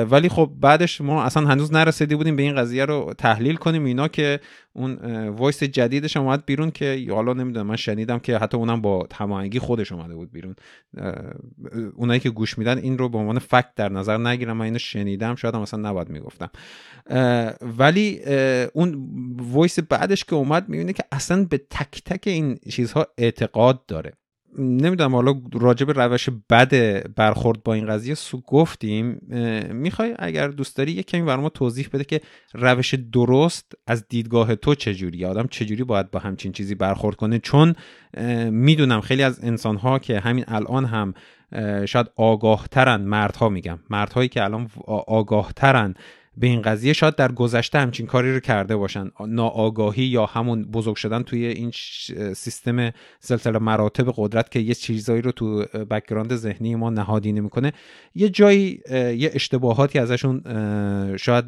ولی 0.10 0.30
خب 0.30 0.52
بعدش 0.60 1.02
ما 1.02 1.24
اصلا 1.24 1.48
هنوز 1.48 1.74
نرسیده 1.74 2.16
بودیم 2.16 2.36
به 2.36 2.44
این 2.44 2.56
قضیه 2.56 2.86
رو 2.86 3.14
تحلیل 3.18 3.56
کنیم. 3.56 3.86
اینا 3.86 4.08
که 4.08 4.40
اون 4.74 4.96
وایس 5.28 5.64
جدیدش 5.64 6.18
اومد 6.18 6.46
بیرون 6.46 6.72
که 6.72 7.08
حالا 7.10 7.34
نمی‌دونم 7.34 7.68
من 7.68 7.76
شنیدم 7.76 8.20
که 8.20 8.38
حتی 8.38 8.58
اونم 8.58 8.82
با 8.82 9.08
هماهنگی 9.14 9.60
خودش 9.60 9.92
اومده 9.92 10.16
بود 10.16 10.32
بیرون. 10.32 10.56
اونایی 11.96 12.20
که 12.20 12.30
گوش 12.30 12.58
میدن 12.58 12.78
این 12.78 12.98
رو 12.98 13.10
به 13.10 13.18
عنوان 13.18 13.40
فکت 13.40 13.76
در 13.76 13.90
نظر 13.90 14.18
نگیرم. 14.18 14.58
من 14.58 14.66
اینو 14.66 14.80
شنیدم 14.80 15.36
شاید 15.36 15.56
هم 15.56 15.62
اصلا 15.62 15.90
نباید 15.90 16.10
می‌گفتم. 16.10 16.50
ولی 17.62 18.20
اون 18.74 19.10
وایس 19.52 19.80
بعدش 19.80 20.24
که 20.24 20.36
اومد 20.36 20.70
می‌بینه 20.70 20.94
که 20.94 21.03
اصلا 21.12 21.46
به 21.46 21.58
تک 21.58 22.02
تک 22.06 22.28
این 22.28 22.58
چیزها 22.72 23.08
اعتقاد 23.18 23.86
داره. 23.86 24.14
نمی‌دونم 24.58 25.16
حالا 25.16 25.42
راجع 25.54 25.86
به 25.86 25.94
روش 25.94 26.30
بد 26.50 26.74
برخورد 27.16 27.64
با 27.64 27.74
این 27.74 27.88
قضیه 27.88 28.16
سو 28.16 28.42
گفتیم. 28.42 29.20
می‌خوای 29.72 30.16
اگر 30.20 30.48
دوست 30.48 30.78
داری 30.78 30.92
یه 30.92 31.04
کمی 31.04 31.22
برای 31.22 31.42
ما 31.42 31.50
توضیح 31.50 31.90
بده 31.94 32.04
که 32.04 32.22
روش 32.54 32.94
درست 32.94 33.72
از 33.88 34.08
دیدگاه 34.08 34.56
تو 34.56 34.76
چجوری؟ 34.76 35.26
آدم 35.26 35.48
چجوری 35.48 35.84
باید 35.84 36.12
با 36.12 36.20
همچین 36.20 36.52
چیزی 36.52 36.76
برخورد 36.76 37.16
کنه؟ 37.16 37.40
چون 37.40 37.76
می‌دونم 38.50 39.02
خیلی 39.02 39.24
از 39.24 39.44
انسانها 39.44 40.00
که 40.00 40.20
همین 40.20 40.46
الان 40.48 40.86
هم 40.86 41.14
شاید 41.86 42.08
آگاهترن 42.16 43.02
مردها 43.02 43.50
میگم. 43.50 43.80
مردهایی 43.90 44.30
که 44.30 44.44
الان 44.44 44.70
آگاهترن 45.08 45.94
به 46.38 46.48
این 46.48 46.62
قضیه 46.62 46.94
شاید 46.94 47.16
در 47.16 47.32
گذشته 47.32 47.80
همچین 47.80 48.06
کاری 48.06 48.34
رو 48.34 48.40
کرده 48.40 48.76
باشن. 48.76 49.10
ناآگاهی 49.28 50.04
یا 50.04 50.26
همون 50.26 50.64
بزرگ 50.64 50.96
شدن 50.96 51.24
توی 51.24 51.46
این 51.46 51.72
سیستم 52.34 52.92
سلسله 53.20 53.60
مراتب 53.60 54.14
قدرت 54.18 54.52
که 54.52 54.60
یه 54.60 54.74
چیزایی 54.74 55.22
رو 55.22 55.32
تو 55.32 55.66
بکگراند 55.90 56.36
ذهنی 56.36 56.76
ما 56.76 56.90
نهادینه 56.90 57.42
می‌کنه 57.42 57.74
یه 58.16 58.30
جایی 58.30 58.82
یه 58.92 59.32
اشتباهاتی 59.34 60.00
ازشون 60.00 60.42
شاید 61.18 61.46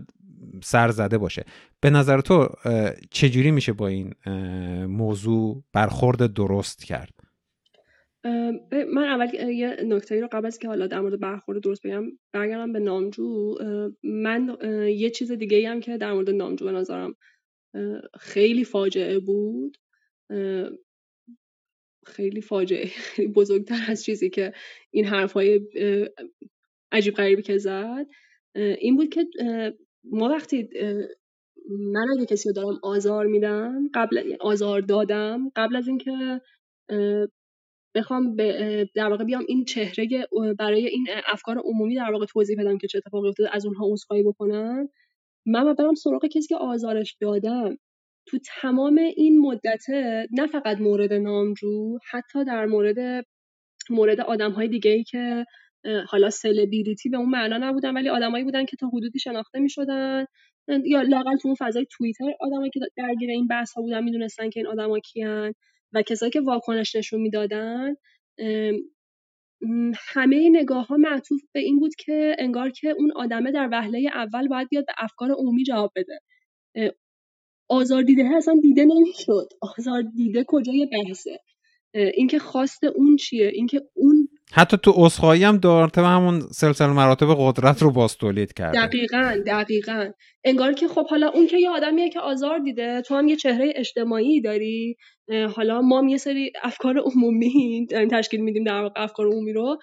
سر 0.64 0.92
زده 0.92 1.18
باشه. 1.18 1.46
به 1.82 1.90
نظر 1.90 2.22
تو 2.22 2.50
چجوری 3.12 3.52
میشه 3.52 3.74
با 3.74 3.88
این 3.88 4.14
موضوع 4.86 5.64
برخورد 5.74 6.34
درست 6.34 6.84
کرد؟ 6.84 7.14
من 8.93 9.03
اول 9.03 9.34
یه 9.34 9.78
نکته 9.84 10.21
رو 10.21 10.28
قبل 10.32 10.45
از 10.45 10.59
که 10.59 10.67
حالا 10.67 10.88
در 10.88 11.01
مورد 11.01 11.19
برخورد 11.19 11.63
درست 11.63 11.88
بگم 11.88 12.03
برگردم 12.34 12.73
به 12.73 12.80
نامجو. 12.80 13.55
من 14.03 14.57
یه 14.89 15.09
چیز 15.09 15.32
دیگه 15.32 15.69
هم 15.69 15.80
که 15.80 15.97
در 15.97 16.13
مورد 16.13 16.30
نامجو 16.30 16.65
به 16.65 16.71
نظرم 16.71 17.15
خیلی 18.19 18.63
فاجعه 18.63 19.19
بود. 19.19 19.78
خیلی 22.05 22.41
فاجعه 22.41 22.86
خیلی 22.86 23.28
بزرگتر 23.28 23.86
از 23.88 24.03
چیزی 24.03 24.30
که 24.30 24.53
این 24.91 25.05
حرفای 25.05 25.59
عجیب 26.91 27.13
غریبی 27.13 27.41
که 27.41 27.57
زد. 27.57 28.05
این 28.55 28.95
بود 28.95 29.09
که 29.09 29.26
ما 30.03 30.30
وقتی 30.30 30.69
من 31.69 32.05
اگه 32.17 32.26
کسی 32.26 32.49
رو 32.49 32.53
دارم 32.53 32.80
آزار 32.84 33.26
میدم 33.26 33.89
قبل 33.93 34.36
آزار 34.39 34.82
دادم 34.82 35.51
قبل 35.55 35.76
از 35.76 35.88
اینکه 35.88 36.41
بخوام 37.96 38.36
در 38.96 39.10
واقع 39.10 39.24
بیام 39.24 39.46
این 39.48 39.66
چهره 39.66 40.28
برای 40.60 40.88
این 40.88 41.08
افکار 41.28 41.58
عمومی 41.58 41.96
در 41.96 42.12
واقع 42.12 42.26
توضیح 42.26 42.58
بدم 42.60 42.78
که 42.78 42.88
چه 42.88 42.98
اتفاقی 42.98 43.30
افتاده 43.30 43.56
از 43.56 43.66
اونها 43.66 43.86
عذرخواهی 43.91 44.24
بکنم. 44.24 44.89
من 45.46 45.74
برم 45.74 45.93
سراغ 45.93 46.26
کسی 46.26 46.48
که 46.48 46.56
آزارش 46.56 47.18
دادم. 47.22 47.78
تو 48.28 48.38
تمام 48.62 48.98
این 48.98 49.39
مدت 49.41 49.89
نه 50.32 50.48
فقط 50.48 50.78
مورد 50.78 51.14
نامجو 51.14 51.98
حتی 52.12 52.46
در 52.46 52.66
مورد 52.66 53.26
مورد 53.89 54.22
آدم 54.22 54.52
های 54.52 54.68
دیگه 54.68 54.91
ای 54.91 55.04
که 55.04 55.46
حالا 56.08 56.30
سلبریتی 56.30 57.10
به 57.10 57.18
اون 57.18 57.30
معنا 57.30 57.58
نبودن 57.58 57.93
ولی 57.93 58.10
آدمایی 58.10 58.43
بودن 58.43 58.66
که 58.66 58.78
تا 58.78 58.88
حدودی 58.88 59.20
شناخته 59.20 59.60
می 59.60 59.70
شدن 59.70 60.26
یا 60.86 61.02
لاقل 61.02 61.38
تو 61.38 61.48
اون 61.48 61.56
فضای 61.60 61.86
توییتر 61.91 62.26
آدمایی 62.39 62.72
که 62.74 62.80
درگیر 62.98 63.30
این 63.30 63.48
بحث 63.48 63.74
ها 63.74 63.82
بودن 63.82 64.04
می‌دونستن 64.04 64.50
که 64.50 64.60
این 64.60 64.68
آدما 64.68 65.00
کیان. 65.00 65.54
و 65.96 66.02
کسایی 66.02 66.32
که 66.32 66.41
واکنش 66.41 66.96
نشون 66.96 67.22
می‌دادن 67.22 67.96
همه 69.98 70.50
نگاه 70.50 70.88
ها 70.88 70.98
معطوف 70.98 71.41
به 71.54 71.60
این 71.60 71.80
بود 71.80 71.96
که 71.96 72.36
انگار 72.39 72.70
که 72.70 72.89
اون 72.89 73.12
آدمه 73.16 73.52
در 73.52 73.70
وهله 73.72 74.10
اول 74.14 74.48
باید 74.48 74.68
بیاد 74.70 74.86
به 74.86 74.93
افکار 74.98 75.32
عمومی 75.32 75.64
جواب 75.64 75.91
بده. 75.96 76.20
آزار 77.70 78.04
دیده 78.04 78.24
اصلا 78.38 78.60
دیده 78.62 78.86
نمی‌شد. 78.86 79.50
آزار 79.78 80.02
دیده 80.02 80.46
کجای 80.48 80.89
بحثه؟ 80.91 81.39
اینکه 81.93 82.39
خواست 82.39 82.84
اون 82.84 83.16
چیه؟ 83.16 83.48
اینکه 83.48 83.82
اون 83.93 84.14
حتی 84.54 84.78
تو 84.78 84.93
اسخایی 84.98 85.43
هم 85.43 85.58
دارته 85.58 86.02
همون 86.02 86.39
سلسله 86.39 86.93
مراتب 86.93 87.28
قدرت 87.38 87.82
رو 87.82 87.91
باز 87.91 88.18
تولید 88.18 88.54
کرده. 88.54 88.86
دقیقا 88.86 89.41
دقیقا. 89.48 90.12
انگار 90.43 90.74
که 90.74 90.88
خب 90.88 91.08
حالا 91.08 91.30
اون 91.30 91.48
که 91.48 91.58
یه 91.58 91.70
آدمیه 91.70 92.10
که 92.10 92.20
آزار 92.20 92.60
دیده 92.60 93.02
تو 93.02 93.16
هم 93.16 93.28
یه 93.28 93.36
چهره 93.36 93.74
اجتماعی 93.76 94.41
داری. 94.41 94.96
حالا 95.56 95.82
ما 95.82 96.00
هم 96.00 96.08
یه 96.08 96.18
سری 96.18 96.52
افکار 96.64 96.98
عمومی 96.98 97.88
تشکیل 98.12 98.41
میدیم 98.41 98.64
در 98.64 98.82
واقع 98.82 99.04
افکار 99.04 99.28
عمومی 99.28 99.54
رو. 99.54 99.78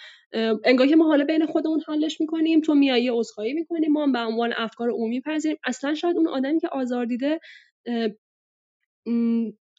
انگار 0.64 0.86
که 0.86 0.96
ما 0.96 1.04
حالا 1.04 1.24
بین 1.24 1.46
خودمون 1.46 1.80
حلش 1.88 2.20
می‌کنیم 2.20 2.60
تو 2.60 2.74
میایی 2.74 3.10
عذرخواهی 3.12 3.52
می‌کنیم 3.52 3.92
ما 3.92 4.02
هم 4.02 4.12
به 4.12 4.18
عنوان 4.18 4.52
افکار 4.56 4.90
عمومی 4.90 5.20
پذیریم. 5.20 5.56
اصلا 5.64 5.94
شاید 5.94 6.16
اون 6.16 6.28
آدمی 6.28 6.60
که 6.60 6.68
آزار 6.72 7.04
دیده 7.04 7.40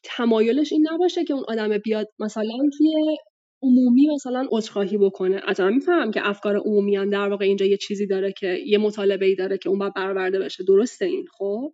تمایلش 0.04 0.72
این 0.72 0.86
نباشه 0.92 1.24
که 1.24 1.34
اون 1.34 1.44
آدم 1.48 1.78
بیاد 1.78 2.08
مثلا 2.18 2.58
توی 2.78 3.16
عمومی 3.64 4.08
مثلا 4.14 4.46
عذرخواهی 4.50 4.98
بکنه. 4.98 5.40
از 5.46 5.60
می‌فهمم 5.60 6.10
که 6.10 6.28
افکار 6.28 6.56
عمومی 6.56 6.96
هم 6.96 7.10
در 7.10 7.28
واقع 7.28 7.44
اینجا 7.44 7.66
یه 7.66 7.76
چیزی 7.76 8.06
داره 8.06 8.32
که 8.32 8.58
یه 8.66 8.78
مطالبه 8.78 9.26
ای 9.26 9.34
داره 9.34 9.58
که 9.58 9.68
اون 9.68 9.78
باید 9.78 9.94
برآورده 9.94 10.38
بشه. 10.38 10.64
درسته 10.64 11.04
این 11.04 11.26
خب؟ 11.38 11.72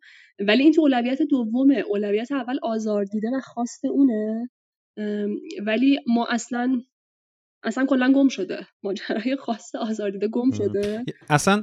ولی 0.49 0.63
این 0.63 0.73
تو 0.73 0.81
اولویت 0.81 1.23
دومه 1.23 1.85
اولویت 1.89 2.33
اول 2.33 2.59
آزار 2.63 3.05
دیده 3.05 3.29
و 3.37 3.41
خواست 3.41 3.85
اونه. 3.85 4.51
ولی 5.67 5.99
ما 6.07 6.27
اصلا 6.31 6.81
اصلا 7.63 7.87
کلا 7.87 8.13
گم 8.13 8.29
شده. 8.29 8.67
ماجرای 8.83 9.37
خواست 9.37 9.77
آزار 9.77 10.11
دیده 10.11 10.29
گم 10.29 10.51
شده. 10.51 11.05
اصلا 11.31 11.63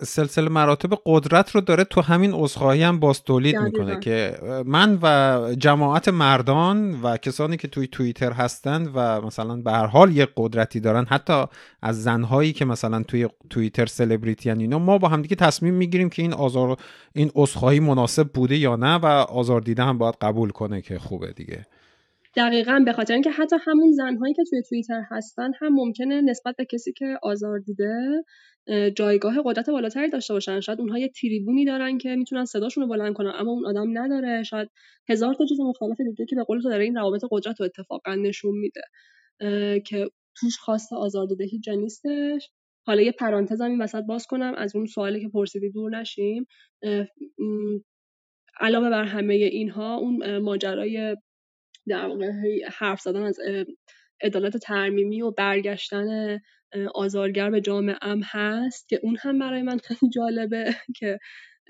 سلسله 0.00 0.48
مراتب 0.48 0.90
قدرت 1.06 1.50
رو 1.50 1.60
داره 1.60 1.84
تو 1.84 2.00
همین 2.00 2.32
عذرخواهی 2.32 2.82
هم 2.82 3.00
باز 3.00 3.22
تولید 3.22 3.56
می‌کنه 3.56 4.00
که 4.00 4.38
من 4.66 4.98
و 5.02 5.54
جماعت 5.58 6.08
مردان 6.08 7.00
و 7.02 7.16
کسانی 7.16 7.56
که 7.56 7.68
توی 7.68 7.86
توییتر 7.86 8.32
هستند 8.32 8.90
و 8.94 9.20
مثلا 9.20 9.56
به 9.56 9.72
هر 9.72 9.86
حال 9.86 10.16
یک 10.16 10.28
قدرتی 10.36 10.80
دارن 10.80 11.04
حتی 11.04 11.44
از 11.82 12.02
زنهایی 12.02 12.52
که 12.52 12.64
مثلا 12.64 13.02
توی 13.02 13.28
توییتر 13.50 13.86
سلبریتی 13.86 14.50
اینا 14.50 14.78
ما 14.78 14.98
با 14.98 15.08
همدیگه 15.08 15.36
تصمیم 15.36 15.74
می‌گیریم 15.74 16.08
که 16.08 16.22
این 16.22 16.32
آزار 16.32 16.76
این 17.14 17.30
عذرخواهی 17.34 17.80
مناسب 17.80 18.28
بوده 18.28 18.56
یا 18.56 18.76
نه 18.76 18.94
و 18.94 19.06
آزار 19.06 19.60
دیده 19.60 19.82
هم 19.82 19.98
باید 19.98 20.14
قبول 20.20 20.50
کنه 20.50 20.82
که 20.82 20.98
خوبه 20.98 21.32
دیگه. 21.32 21.66
دقیقا 22.36 22.82
به 22.84 22.92
خاطر 22.92 23.14
اینکه 23.14 23.30
حتی 23.30 23.56
همون 23.66 23.92
زنهایی 23.92 24.34
که 24.34 24.44
توی 24.50 24.62
توییتر 24.62 25.02
هستن 25.10 25.50
هم 25.60 25.74
ممکنه 25.74 26.20
نسبت 26.20 26.54
به 26.58 26.64
کسی 26.64 26.92
که 26.92 27.18
آزار 27.22 27.58
دیده 27.58 28.24
جایگاه 28.96 29.34
قدرت 29.44 29.70
بالاتری 29.70 30.10
داشته 30.10 30.34
باشن. 30.34 30.60
شاید 30.60 30.80
اونها 30.80 30.98
یه 30.98 31.08
تریبونی 31.08 31.64
دارن 31.64 31.98
که 31.98 32.16
می‌تونن 32.16 32.44
صداشون 32.44 32.84
رو 32.84 32.90
بلند 32.90 33.14
کنن 33.14 33.32
اما 33.34 33.50
اون 33.50 33.66
آدم 33.66 33.98
نداره. 33.98 34.42
شاید 34.42 34.68
هزار 35.08 35.34
تا 35.34 35.44
چیز 35.44 35.60
مختلف 35.60 36.00
دیگه 36.00 36.26
که 36.26 36.36
به 36.36 36.44
قول 36.44 36.60
تو 36.60 36.70
داره 36.70 36.84
این 36.84 36.96
روابط 36.96 37.24
قدرت 37.30 37.60
رو 37.60 37.66
اتفاقا 37.66 38.14
نشون 38.14 38.54
میده. 38.58 38.82
که 39.86 40.10
توش 40.36 40.56
خواست 40.58 40.92
آزاردهدهی 40.92 41.58
جا 41.58 41.74
نیستش. 41.74 42.50
حالا 42.86 43.02
یه 43.02 43.12
پرانتز 43.12 43.60
هم 43.60 43.70
این 43.70 43.82
وسط 43.82 44.02
باز 44.02 44.26
کنم 44.26 44.54
از 44.56 44.76
اون 44.76 44.86
سوالی 44.86 45.20
که 45.20 45.28
پرسیدی 45.28 45.70
دور 45.70 46.00
نشیم. 46.00 46.46
علاوه 48.60 48.90
بر 48.90 49.04
همه 49.04 49.34
اینها 49.34 49.96
اون 49.96 50.38
ماجرای 50.38 51.16
در 51.88 52.06
واقع 52.06 52.32
حرف 52.72 53.00
زدن 53.00 53.22
از 53.22 53.36
عدالت 54.22 54.56
ترمیمی 54.56 55.22
و 55.22 55.30
برگشتن 55.30 56.38
آزارگر 56.94 57.50
به 57.50 57.60
جامعه 57.60 57.96
ام 58.02 58.20
هست 58.24 58.88
که 58.88 59.00
اون 59.02 59.16
هم 59.20 59.38
برای 59.38 59.62
من 59.62 59.78
خیلی 59.78 60.10
جالبه 60.14 60.74
که 60.98 61.18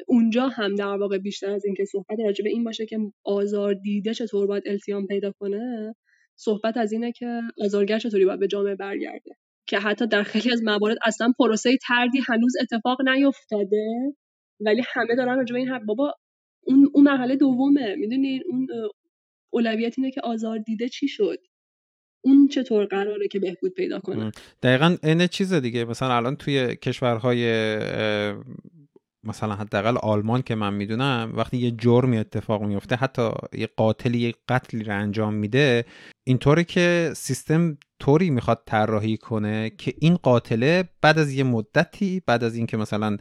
اونجا 0.06 0.48
هم 0.48 0.74
در 0.74 0.84
واقع 0.84 1.18
بیشتر 1.18 1.50
از 1.50 1.64
اینکه 1.64 1.84
صحبت 1.84 2.20
راجع 2.24 2.44
به 2.44 2.50
این 2.50 2.64
باشه 2.64 2.86
که 2.86 2.98
آزار 3.24 3.74
دیده 3.74 4.14
چطور 4.14 4.46
باید 4.46 4.62
التیام 4.66 5.06
پیدا 5.06 5.32
کنه 5.32 5.94
صحبت 6.36 6.76
از 6.76 6.92
اینه 6.92 7.12
که 7.12 7.40
آزارگر 7.64 7.98
چطوری 7.98 8.24
باید 8.24 8.40
به 8.40 8.48
جامعه 8.48 8.74
برگرده. 8.74 9.30
که 9.66 9.78
حتی 9.78 10.06
در 10.06 10.22
خیلی 10.22 10.52
از 10.52 10.62
موارد 10.62 10.96
اصلا 11.04 11.32
پروسه 11.38 11.76
تردی 11.76 12.18
هنوز 12.28 12.52
اتفاق 12.60 13.08
نیفتاده 13.08 14.14
ولی 14.60 14.82
همه 14.94 15.14
دارن 15.16 15.36
راجع 15.36 15.52
به 15.52 15.58
این 15.58 15.68
حرف. 15.68 15.82
بابا 15.86 16.14
اون 16.66 16.90
اون 16.94 17.04
مرحله 17.04 17.36
دومه 17.36 17.94
می‌دونین؟ 17.96 18.42
اون 18.50 18.66
اولویت 19.52 19.94
اینه 19.98 20.10
که 20.10 20.20
آزار 20.20 20.58
دیده 20.58 20.88
چی 20.88 21.08
شد؟ 21.08 21.38
اون 22.24 22.48
چطور 22.48 22.84
قراره 22.84 23.28
که 23.28 23.38
بهبود 23.38 23.74
پیدا 23.74 24.00
کنه؟ 24.00 24.32
دقیقا 24.62 24.96
این 25.02 25.26
چیز 25.26 25.52
دیگه. 25.52 25.84
مثلا 25.84 26.16
الان 26.16 26.36
توی 26.36 26.76
کشورهای 26.76 27.42
مثلا 29.24 29.54
حداقل 29.54 29.96
آلمان 29.96 30.42
که 30.42 30.54
من 30.54 30.74
می‌دونم 30.74 31.32
وقتی 31.36 31.56
یه 31.56 31.70
جرمی 31.70 32.18
اتفاق 32.18 32.62
میفته 32.62 32.96
حتی 32.96 33.30
یه 33.52 33.68
قاتلی 33.76 34.18
یه 34.18 34.34
قتلی 34.48 34.84
رو 34.84 34.98
انجام 34.98 35.34
میده 35.34 35.84
اینطوری 36.24 36.64
که 36.64 37.12
سیستم 37.16 37.78
طوری 38.00 38.30
می‌خواد 38.30 38.62
طراحی 38.66 39.16
کنه 39.16 39.70
که 39.70 39.94
این 40.00 40.16
قاتله 40.16 40.88
بعد 41.02 41.18
از 41.18 41.32
یه 41.32 41.44
مدتی 41.44 42.22
بعد 42.26 42.44
از 42.44 42.56
اینکه 42.56 42.76
مثلا 42.76 43.16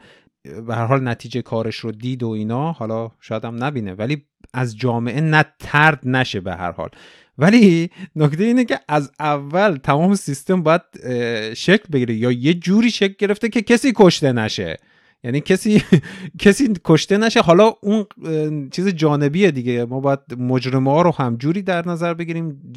به 0.67 0.75
هر 0.75 0.85
حال 0.85 1.07
نتیجه 1.07 1.41
کارش 1.41 1.75
رو 1.75 1.91
دید 1.91 2.23
و 2.23 2.29
اینا 2.29 2.71
حالا 2.71 3.11
شاید 3.19 3.45
هم 3.45 3.63
نبینه. 3.63 3.93
ولی 3.93 4.25
از 4.53 4.77
جامعه 4.77 5.21
نه 5.21 5.45
ترد 5.59 5.99
نشه 6.03 6.39
به 6.39 6.55
هر 6.55 6.71
حال. 6.71 6.89
ولی 7.37 7.89
نکته 8.15 8.43
اینه 8.43 8.65
که 8.65 8.79
از 8.87 9.11
اول 9.19 9.75
تمام 9.75 10.15
سیستم 10.15 10.63
باید 10.63 10.81
شکل 11.53 11.85
بگیره 11.91 12.13
یا 12.13 12.31
یه 12.31 12.53
جوری 12.53 12.91
شکل 12.91 13.13
گرفته 13.19 13.49
که 13.49 13.61
کسی 13.61 13.93
کشته 13.95 14.31
نشه. 14.31 14.77
یعنی 15.23 15.41
کسی 15.41 15.83
کسی 16.39 16.73
کشته 16.85 17.17
نشه. 17.17 17.41
حالا 17.41 17.73
اون 17.81 18.05
چیز 18.69 18.87
جانبیه 18.87 19.51
دیگه. 19.51 19.85
ما 19.85 19.99
باید 19.99 20.19
مجرمه 20.37 20.91
ها 20.91 21.01
رو 21.01 21.11
هم 21.11 21.37
جوری 21.37 21.61
در 21.61 21.87
نظر 21.87 22.13
بگیریم 22.13 22.73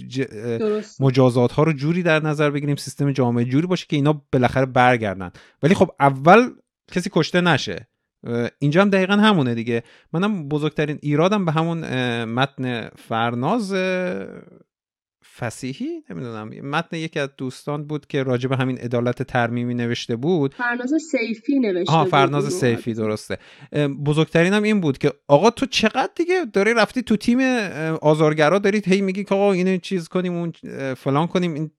مجازات 1.00 1.52
ها 1.52 1.62
رو 1.62 1.72
جوری 1.72 2.02
در 2.02 2.22
نظر 2.22 2.50
بگیریم 2.50 2.76
سیستم 2.76 3.12
جامعه 3.12 3.44
جوری 3.44 3.66
باشه 3.66 3.86
که 3.88 3.96
اینا 3.96 4.22
بالاخره 4.32 4.66
برگردن. 4.66 5.30
ولی 5.62 5.74
خب 5.74 5.90
اول 6.00 6.50
کسی 6.92 7.10
کشته 7.12 7.40
نشه. 7.40 7.88
اینجا 8.58 8.80
هم 8.80 8.90
دقیقا 8.90 9.14
همونه 9.14 9.54
دیگه. 9.54 9.82
منم 10.12 10.48
بزرگترین 10.48 10.98
ایرادم 11.02 11.44
به 11.44 11.52
همون 11.52 11.78
متن 12.24 12.88
فرناز 12.88 13.74
فسیحی؟ 15.38 16.04
نمی‌دونم. 16.10 16.48
متن 16.48 16.96
یکی 16.96 17.20
از 17.20 17.28
دوستان 17.38 17.86
بود 17.86 18.06
که 18.06 18.22
راجع 18.22 18.48
به 18.48 18.56
همین 18.56 18.78
عدالت 18.78 19.22
ترمیمی 19.22 19.74
نوشته 19.74 20.16
بود. 20.16 20.54
فرناز 20.54 20.92
سیفی 21.10 21.58
نوشته 21.58 21.92
آها 21.92 22.04
فرناز 22.04 22.52
سیفی 22.52 22.94
درسته. 22.94 23.38
بزرگترین 24.06 24.52
هم 24.52 24.62
این 24.62 24.80
بود 24.80 24.98
که 24.98 25.12
آقا 25.28 25.50
تو 25.50 25.66
چقدر 25.66 26.10
دیگه 26.16 26.44
داری 26.52 26.74
رفتی 26.74 27.02
تو 27.02 27.16
تیم 27.16 27.40
آزارگرا 28.02 28.58
دارید 28.58 28.88
هی 28.88 29.00
میگی 29.00 29.24
که 29.24 29.34
آقا 29.34 29.52
اینو 29.52 29.76
چیز 29.76 30.08
کنیم 30.08 30.32
اون 30.32 30.52
فلان 30.94 31.26
کنیم. 31.26 31.54
این 31.54 31.70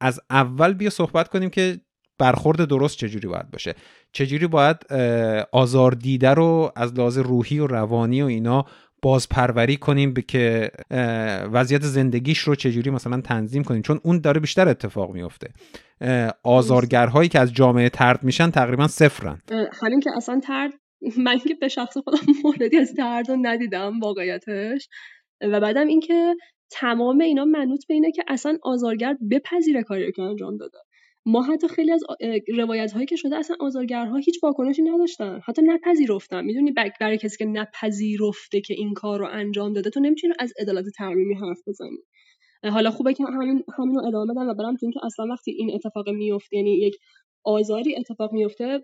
از 0.00 0.20
اول 0.30 0.72
بیا 0.72 0.90
صحبت 0.90 1.28
کنیم 1.28 1.50
که 1.50 1.80
برخورد 2.20 2.64
درست 2.64 2.98
چجوری 2.98 3.28
باید 3.28 3.50
باشه؟ 3.50 3.74
چجوری 4.12 4.46
باید 4.46 4.76
آزار 5.52 5.92
دیده 5.92 6.30
رو 6.30 6.72
از 6.76 6.94
لحاظ 6.94 7.18
روحی 7.18 7.58
و 7.58 7.66
روانی 7.66 8.22
و 8.22 8.26
اینا 8.26 8.66
بازپروری 9.02 9.76
کنیم 9.76 10.12
به 10.12 10.22
که 10.22 10.70
وضعیت 11.52 11.82
زندگیش 11.82 12.38
رو 12.38 12.54
چجوری 12.54 12.90
مثلا 12.90 13.20
تنظیم 13.20 13.64
کنیم؟ 13.64 13.82
چون 13.82 14.00
اون 14.04 14.20
داره 14.20 14.40
بیشتر 14.40 14.68
اتفاق 14.68 15.12
میفته. 15.12 15.48
آزارگرهایی 16.44 17.28
که 17.28 17.40
از 17.40 17.52
جامعه 17.52 17.88
ترد 17.88 18.22
میشن 18.22 18.50
تقریبا 18.50 18.88
صفرن. 18.88 19.42
همین 19.82 20.00
که 20.00 20.10
اصلا 20.16 20.40
ترد 20.40 20.72
من 21.18 21.38
که 21.38 21.54
به 21.54 21.68
شخص 21.68 21.98
خودم 21.98 22.18
موردی 22.44 22.76
از 22.76 22.94
ترد 22.94 23.26
ندیدم 23.42 24.00
واقعیتش. 24.00 24.88
و 25.40 25.60
بعدم 25.60 25.86
اینکه 25.86 26.34
تمام 26.70 27.20
اینا 27.20 27.44
منوط 27.44 27.86
به 27.88 27.94
اینه 27.94 28.12
که 28.12 28.22
اصلا 28.28 28.58
آزارگر 28.62 29.16
بپذیره 29.30 29.82
کاری 29.82 30.12
که 30.12 30.22
انجام 30.22 30.56
داده. 30.56 30.78
ما 31.30 31.42
حتی 31.42 31.68
خیلی 31.68 31.92
از 31.92 32.02
روایت 32.56 32.92
هایی 32.92 33.06
که 33.06 33.16
شده 33.16 33.36
اصلا 33.36 33.56
آزارگرها 33.60 34.16
هیچ 34.16 34.42
واکنشی 34.42 34.82
نداشتن. 34.82 35.40
حتی 35.46 35.62
نپذیرفتن. 35.62 36.44
می‌دونی 36.44 36.72
برای 37.00 37.18
کسی 37.18 37.36
که 37.38 37.44
نپذیرفته 37.44 38.60
که 38.60 38.74
این 38.74 38.94
کار 38.94 39.18
رو 39.18 39.28
انجام 39.30 39.72
داده 39.72 39.90
تو 39.90 40.00
نمی‌تونی 40.00 40.32
از 40.38 40.52
عدالت 40.60 40.84
ترمیمی 40.96 41.34
حرف 41.34 41.58
بزنی. 41.66 41.98
حالا 42.64 42.90
خوبه 42.90 43.14
که 43.14 43.24
همین 43.24 43.64
همین 43.78 43.94
رو 43.94 44.06
ادامه 44.06 44.32
بدم 44.34 44.48
و 44.48 44.54
برم 44.54 44.76
تو 44.76 44.86
اینکه 44.86 45.00
اصلا 45.04 45.26
وقتی 45.26 45.50
این 45.50 45.74
اتفاق 45.74 46.08
میفته 46.08 46.56
یعنی 46.56 46.78
یک 46.78 46.96
آزاری 47.44 47.96
اتفاق 47.96 48.32
میفته 48.32 48.80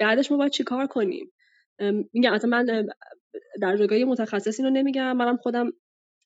بعدش 0.00 0.30
ما 0.30 0.36
باید 0.36 0.52
چیکار 0.52 0.86
کنیم؟ 0.86 1.32
میگم 2.12 2.32
اصلا 2.32 2.50
من 2.50 2.86
در 3.60 3.76
جایگاه 3.76 3.98
متخصص 3.98 4.60
رو 4.60 4.70
نمیگم. 4.70 5.16
منم 5.16 5.36
خودم 5.36 5.70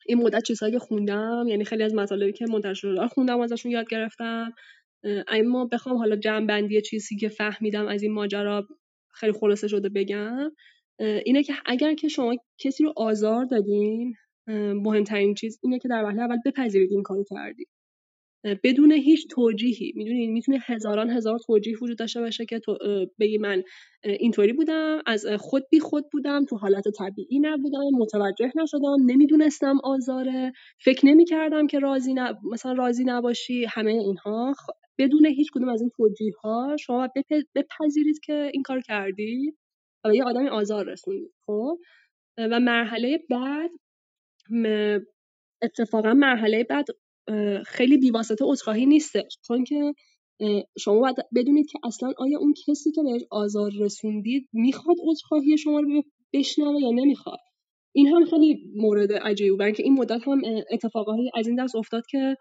این 0.06 0.18
مدت 0.22 0.42
چیزهایی 0.42 0.78
خوندم 0.78 1.44
یعنی 1.48 1.64
خیلی 1.64 1.82
از 1.82 1.94
مطالبی 1.94 2.32
که 2.32 2.46
منتشر 2.46 2.74
شده 2.74 3.08
خوندم 3.08 3.40
ازشون 3.40 3.72
یاد 3.72 3.88
گرفتم. 3.88 4.52
اما 5.28 5.64
بخوام 5.64 5.96
حالا 5.96 6.16
جمع 6.16 6.80
چیزی 6.80 7.16
که 7.16 7.28
فهمیدم 7.28 7.86
از 7.86 8.03
این 8.03 8.12
ماجرا 8.12 8.68
خیلی 9.14 9.32
خلاصه 9.32 9.68
شده 9.68 9.88
بگم 9.88 10.51
اینه 10.99 11.42
که 11.42 11.55
اگر 11.66 11.94
که 11.94 12.09
شما 12.09 12.36
کسی 12.59 12.84
رو 12.84 12.92
آزار 12.96 13.44
دادین 13.44 14.14
مهمترین 14.74 15.34
چیز 15.34 15.59
اینه 15.62 15.78
که 15.78 15.88
در 15.88 16.05
وهله 16.05 16.22
اول 16.22 16.36
بپذیرید 16.46 16.92
این 16.92 17.03
کارو 17.03 17.24
کردید 17.30 17.68
بدون 18.64 18.92
هیچ 18.92 19.26
توجیهی. 19.30 19.92
می‌دونید 19.96 20.30
می‌تونه 20.30 20.59
هزاران 20.66 21.11
هزار 21.11 21.38
توجیه 21.46 21.76
وجود 21.82 21.99
داشته 21.99 22.20
باشه 22.20 22.46
که 22.46 22.59
تو 22.59 22.78
بگی 23.20 23.38
من 23.38 23.62
اینطوری 24.05 24.53
بودم 24.53 24.99
از 25.07 25.26
خود 25.38 25.64
بی 25.70 25.80
خود 25.80 26.05
بودم 26.12 26.44
تو 26.44 26.57
حالت 26.57 26.84
طبیعی 26.99 27.38
نبودم 27.40 27.80
متوجه 27.99 28.53
نشدم 28.57 28.96
نمی‌دونستم 29.07 29.78
آزاره 29.84 30.53
فکر 30.84 31.07
نمی‌کردم 31.07 31.66
که 31.66 31.78
راضی 31.78 32.14
مثلا 32.53 32.72
راضی 32.72 33.05
نباشی 33.05 33.64
همه 33.64 33.92
اینها. 33.92 34.55
بدون 34.99 35.26
هیچ 35.26 35.49
کدوم 35.55 35.68
از 35.68 35.80
این 35.80 35.90
توجیه 35.96 36.32
ها 36.42 36.76
شما 36.80 37.09
بپذیرید 37.55 38.20
که 38.24 38.51
این 38.55 38.62
کار 38.62 38.80
کردی 38.80 39.57
و 40.05 40.14
یه 40.14 40.24
آدمی 40.24 40.49
آزار 40.49 40.86
رسوندید 40.86 41.32
خب؟ 41.46 41.78
و 42.38 42.61
مرحله 42.61 43.18
بعد 43.30 43.70
اتفاقا 45.62 46.14
مرحله 46.14 46.64
بعد 46.64 46.86
خیلی 47.66 47.99
بیواسطه 47.99 48.44
عذرخواهی 48.44 48.86
نیستش. 48.86 49.38
چون 49.46 49.64
که 49.64 49.94
شما 50.78 51.01
باید 51.01 51.16
بدونید 51.34 51.66
که 51.70 51.78
اصلا 51.84 52.12
آیا 52.18 52.38
اون 52.38 52.55
کسی 52.66 52.92
که 52.92 53.03
بهش 53.03 53.22
آزار 53.30 53.70
رسوندید 53.80 54.49
می‌خواد 54.53 54.96
عذرخواهی 55.07 55.59
شما 55.59 55.80
رو 55.80 56.03
بشنوه 56.32 56.82
یا 56.82 56.90
نمی‌خواد. 56.90 57.38
این 57.94 58.09
هم 58.09 58.24
خیلی 58.24 58.72
مورد 58.76 59.12
عجیبی 59.12 59.51
بود 59.51 59.72
که 59.72 59.82
این 59.82 59.92
مدت 59.94 60.28
هم 60.28 60.40
اتفاقایی 60.72 61.30
از 61.34 61.49
این 61.49 61.64
دست 61.64 61.76
افتاد 61.76 62.03
که 62.11 62.36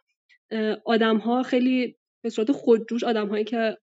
آدم 0.86 1.18
ها 1.18 1.44
خیلی 1.44 1.97
به 2.24 2.30
صورت 2.30 2.52
خودجوش 2.52 3.04
آدم 3.04 3.28
هایی 3.28 3.44
که 3.44 3.78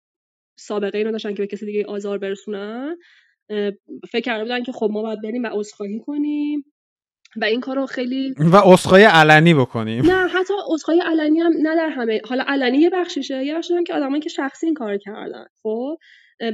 سابقه 0.59 0.99
اینو 0.99 1.13
داشتن 1.13 1.35
که 1.35 1.43
به 1.43 1.47
کسی 1.47 1.67
دیگه 1.67 1.85
آزار 1.85 2.19
برسونن 2.19 2.97
فکر 4.11 4.21
کرده 4.25 4.43
بودن 4.43 4.63
که 4.63 4.73
خب 4.73 4.89
ما 4.93 5.03
باید 5.03 5.23
بریم 5.23 5.43
و 5.43 5.49
عذرخواهی 5.53 6.01
کنیم 6.07 6.65
و 7.37 7.45
این 7.45 7.61
کارو 7.61 7.87
خیلی 7.87 8.35
و 8.53 8.57
عذرخواهی 8.57 9.05
علنی 9.05 9.55
بکنیم. 9.55 10.05
نه 10.07 10.29
حتی 10.29 10.55
عذرخواهی 10.69 11.01
علنی 11.01 11.41
هم 11.41 11.53
نه 11.63 11.77
در 11.77 11.89
همه 11.89 12.21
حالا 12.25 12.45
علنی 12.47 12.79
یه 12.79 12.91
بخششه 12.91 13.45
یه 13.45 13.55
بخشش 13.55 13.73
که 13.87 13.95
آدمایی 13.95 14.23
که 14.23 14.29
شخصی 14.29 14.67
این 14.67 14.75
کار 14.75 14.99
کردن 14.99 15.45
خب؟ 15.63 15.97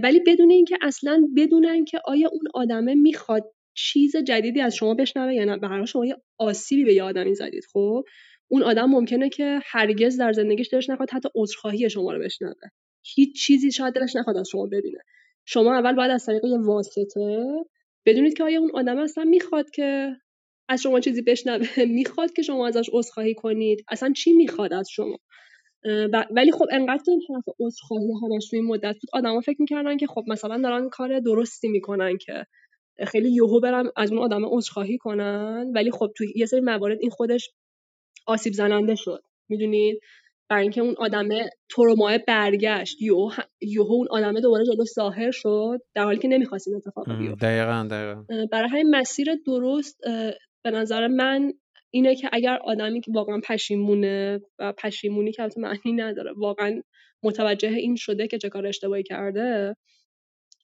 ولی 0.03 0.20
بدون 0.26 0.51
اینکه 0.51 0.78
اصلا 0.83 1.28
بدونن 1.37 1.85
که 1.85 2.01
آیا 2.05 2.28
اون 2.33 2.45
آدمه 2.55 2.95
می‌خواد 2.95 3.53
چیز 3.74 4.16
جدیدی 4.16 4.61
از 4.61 4.74
شما 4.74 4.95
بشنوه 4.95 5.35
یا 5.35 5.45
نه 5.45 5.57
به 5.57 5.87
شما 5.87 6.07
یه 6.07 6.16
آسیبی 6.39 6.85
به 6.85 6.95
یه 6.95 7.03
آدمی 7.03 7.35
زدید 7.35 7.64
خب؟ 7.72 8.05
اون 8.53 8.63
آدم 8.63 8.85
ممکنه 8.85 9.29
که 9.29 9.61
هرگز 9.65 10.19
در 10.19 10.33
زندگیش 10.33 10.69
دلش 10.73 10.91
نخواد 10.91 11.11
حتی 11.11 11.29
عذرخواهی 11.35 11.91
شما 11.91 12.13
رو 12.13 12.25
بشنوه. 12.25 12.55
هیچ 13.03 13.47
چیزی 13.47 13.73
شاید 13.73 13.95
دلش 13.95 14.17
نخواد 14.17 14.37
از 14.37 14.49
شما 14.49 14.67
ببینه. 14.67 14.99
شما 15.45 15.75
اول 15.75 15.95
باید 15.95 16.11
از 16.11 16.27
طریق 16.27 16.45
واسطه 16.45 17.45
بدونید 18.07 18.37
که 18.37 18.45
آیا 18.45 18.61
اون 18.61 18.71
آدم 18.75 18.99
اصلا 18.99 19.25
می‌خواد 19.25 19.71
که 19.71 20.17
از 20.69 20.83
شما 20.83 21.01
چیزی 21.01 21.23
بشنوه 21.23 21.85
می‌خواد 21.99 22.33
که 22.33 22.43
شما 22.43 22.69
ازش 22.69 22.91
عذرخواهی 22.93 23.35
کنید 23.35 23.85
اصلا 23.89 24.13
چی 24.13 24.33
می‌خواد 24.33 24.73
از 24.73 24.89
شما؟ 24.91 25.19
ولی 26.31 26.53
خب 26.53 26.67
انقدر 26.73 27.03
این 27.09 27.23
حرف 27.35 27.45
عذرخواهی 27.61 28.13
همش 28.23 28.49
توی 28.51 28.61
مدت 28.61 28.95
بود 28.95 29.11
آدما 29.13 29.41
فکر 29.41 29.57
می‌کردن 29.61 29.97
که 29.97 30.07
خب 30.07 30.25
مثلا 30.27 30.61
دارن 30.63 30.89
کار 30.89 31.21
درستی 31.21 31.69
می‌کنن 31.69 32.19
که 32.19 32.47
خیلی 33.07 33.31
یهو 33.31 33.61
برن 33.61 33.91
از 33.97 34.13
اون 34.13 34.23
آدم 34.23 34.45
عذرخواهی 34.45 34.99
کنن 34.99 35.73
ولی 35.75 35.91
خب 35.91 36.13
توی 36.17 36.33
یه 36.37 36.47
سری 36.47 36.61
موارد 36.61 36.99
این 37.01 37.11
خودش 37.11 37.51
آسیب 38.31 38.53
زننده 38.53 38.95
شد. 38.95 39.22
می‌دونید؟ 39.49 40.01
برای 40.51 40.62
اینکه 40.62 40.81
اون 40.81 40.95
آدمه 40.99 41.51
ترومای 41.70 42.20
برگشت. 42.28 43.03
یهو 43.03 43.31
یهو 43.61 43.93
اون 43.93 44.09
آدمه 44.11 44.41
دوباره 44.41 44.64
جلو 44.64 44.85
ظاهر 44.95 45.31
شد 45.31 45.78
در 45.95 46.05
حالی 46.05 46.18
که 46.18 46.28
نمی‌خواست 46.28 46.68
این 46.68 46.76
اتفاق 46.76 47.18
بیفته. 47.18 47.47
دقیقاً 47.47 47.89
دقیقاً. 47.91 48.47
برای 48.53 48.68
همین 48.68 48.97
مسیر 48.97 49.26
درست 49.47 50.01
به 50.64 50.70
نظر 50.70 51.07
من 51.07 51.53
اینه 51.91 52.14
که 52.14 52.28
اگر 52.33 52.59
آدمی 52.64 53.01
که 53.01 53.12
واقعا 53.14 53.41
پشیمونه 53.49 54.41
و 54.59 54.72
پشیمونی 54.72 55.33
که 55.33 55.43
البته 55.43 55.61
معنی 55.61 55.93
نداره 55.97 56.33
واقعا 56.37 56.83
متوجه 57.22 57.68
این 57.68 57.97
شده 57.97 58.26
که 58.26 58.39
چه 58.39 58.49
کار 58.49 58.66
اشتباهی 58.66 59.03
کرده 59.03 59.76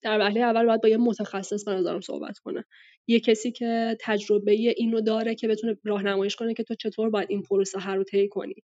در 0.06 0.18
وهله 0.18 0.40
اول 0.40 0.66
باید 0.66 0.80
با 0.80 0.88
یه 0.88 0.96
متخصص 0.96 1.64
به 1.64 1.72
نظرم 1.72 2.00
صحبت 2.00 2.38
کنه. 2.38 2.64
یه 3.06 3.20
کسی 3.20 3.52
که 3.52 3.96
تجربه 4.00 4.52
اینو 4.52 5.00
داره 5.00 5.34
که 5.34 5.48
بتونه 5.48 5.76
راهنماییش 5.84 6.36
کنه 6.36 6.54
که 6.54 6.62
تو 6.62 6.74
چطور 6.74 7.10
باید 7.10 7.30
این 7.30 7.42
پروسه 7.42 7.90
رو 7.94 8.04
طی 8.04 8.28
کنی. 8.28 8.54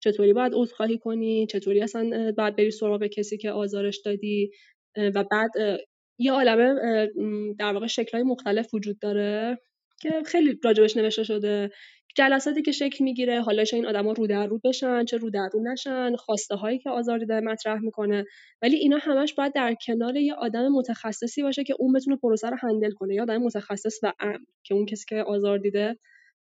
چطوری 0.00 0.32
باید 0.32 0.52
عذرخواهی 0.54 0.98
کنی؟ 0.98 1.46
چطوری 1.46 1.80
اصلا 1.80 2.32
باید 2.36 2.56
بری 2.56 2.70
سراغ 2.70 3.06
کسی 3.06 3.38
که 3.38 3.50
آزارش 3.50 4.00
دادی؟ 4.04 4.50
و 4.96 5.24
بعد 5.24 5.50
یه 6.18 6.32
عالمه 6.32 6.74
در 7.58 7.72
واقع 7.72 7.86
شکلهای 7.86 8.22
مختلف 8.22 8.74
وجود 8.74 8.98
داره 8.98 9.58
که 10.00 10.10
خیلی 10.26 10.58
راجبش 10.64 10.96
نوشته 10.96 11.24
شده. 11.24 11.70
جلساتی 12.16 12.62
که 12.62 12.72
شکل 12.72 13.04
می‌گیره 13.04 13.40
حالا 13.42 13.64
چه 13.64 13.76
این 13.76 13.86
آدما 13.86 14.12
رو 14.12 14.26
در 14.26 14.46
رو 14.46 14.60
بشن 14.64 15.04
چه 15.04 15.16
رو 15.16 15.30
در 15.30 15.48
رو 15.52 15.62
نشن 15.72 16.16
خواسته 16.16 16.54
هایی 16.54 16.78
که 16.78 16.90
آزار 16.90 17.18
دیده 17.18 17.40
مطرح 17.40 17.80
می‌کنه. 17.80 18.24
ولی 18.62 18.76
اینا 18.76 18.98
همش 19.00 19.34
باید 19.34 19.52
در 19.52 19.76
کنار 19.86 20.16
یه 20.16 20.34
آدم 20.34 20.68
متخصصی 20.68 21.42
باشه 21.42 21.64
که 21.64 21.74
اون 21.78 21.92
بتونه 21.92 22.16
پروسه 22.16 22.50
رو 22.50 22.56
هندل 22.60 22.90
کنه. 22.90 23.14
یا 23.14 23.22
آدم 23.22 23.38
متخصص 23.38 23.98
و 24.02 24.12
امن 24.20 24.46
که 24.64 24.74
اون 24.74 24.86
کسی 24.86 25.04
که 25.08 25.22
آزار 25.22 25.58
دیده 25.58 25.96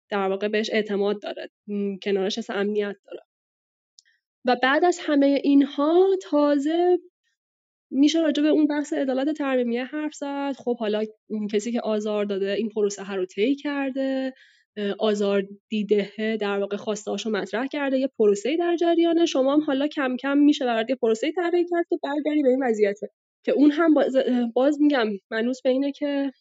در 0.09 0.29
واقع 0.29 0.47
بهش 0.47 0.69
اعتماد 0.73 1.21
داره. 1.21 1.49
کنارش 2.03 2.37
از 2.37 2.47
امنیت 2.49 2.95
داره. 3.05 3.21
و 4.45 4.55
بعد 4.63 4.85
از 4.85 4.99
همه 5.01 5.41
اینها 5.43 6.07
تازه 6.21 6.97
میشه 7.91 8.21
راجع 8.21 8.43
به 8.43 8.49
اون 8.49 8.67
بحث 8.67 8.93
عدالت 8.93 9.37
ترمیمیه 9.37 9.83
حرف 9.85 10.13
زد. 10.15 10.53
خب 10.57 10.77
حالا 10.79 11.03
اون 11.29 11.47
کسی 11.47 11.71
که 11.71 11.81
آزار 11.81 12.25
داده 12.25 12.51
این 12.51 12.69
پروسه 12.69 13.13
رو 13.13 13.25
طی 13.25 13.55
کرده. 13.55 14.33
آزار 14.99 15.43
دیده 15.69 16.11
در 16.41 16.59
واقع 16.59 16.77
خواسته 16.77 17.11
هاشو 17.11 17.29
مطرح 17.29 17.67
کرده 17.67 17.99
یه 17.99 18.09
پروسه 18.19 18.57
در 18.57 18.75
جریانه. 18.75 19.25
شما 19.25 19.53
هم 19.53 19.61
حالا 19.61 19.87
کم 19.87 20.15
کم 20.17 20.37
میشه 20.37 20.65
برات 20.65 20.89
یه 20.89 20.95
پروسه 20.95 21.31
طراحی 21.31 21.65
کرد 21.71 21.85
که 21.89 21.97
برگردی 22.03 22.43
به 22.43 22.49
این 22.49 22.63
وضعیته. 22.63 23.09
که 23.45 23.51
اون 23.51 23.71
هم 23.71 23.93
باز, 23.93 24.15
باز 24.53 24.81
میگم 24.81 25.07
منوس 25.31 25.61
به 25.61 25.69
اینه 25.69 25.91
که 25.91 26.31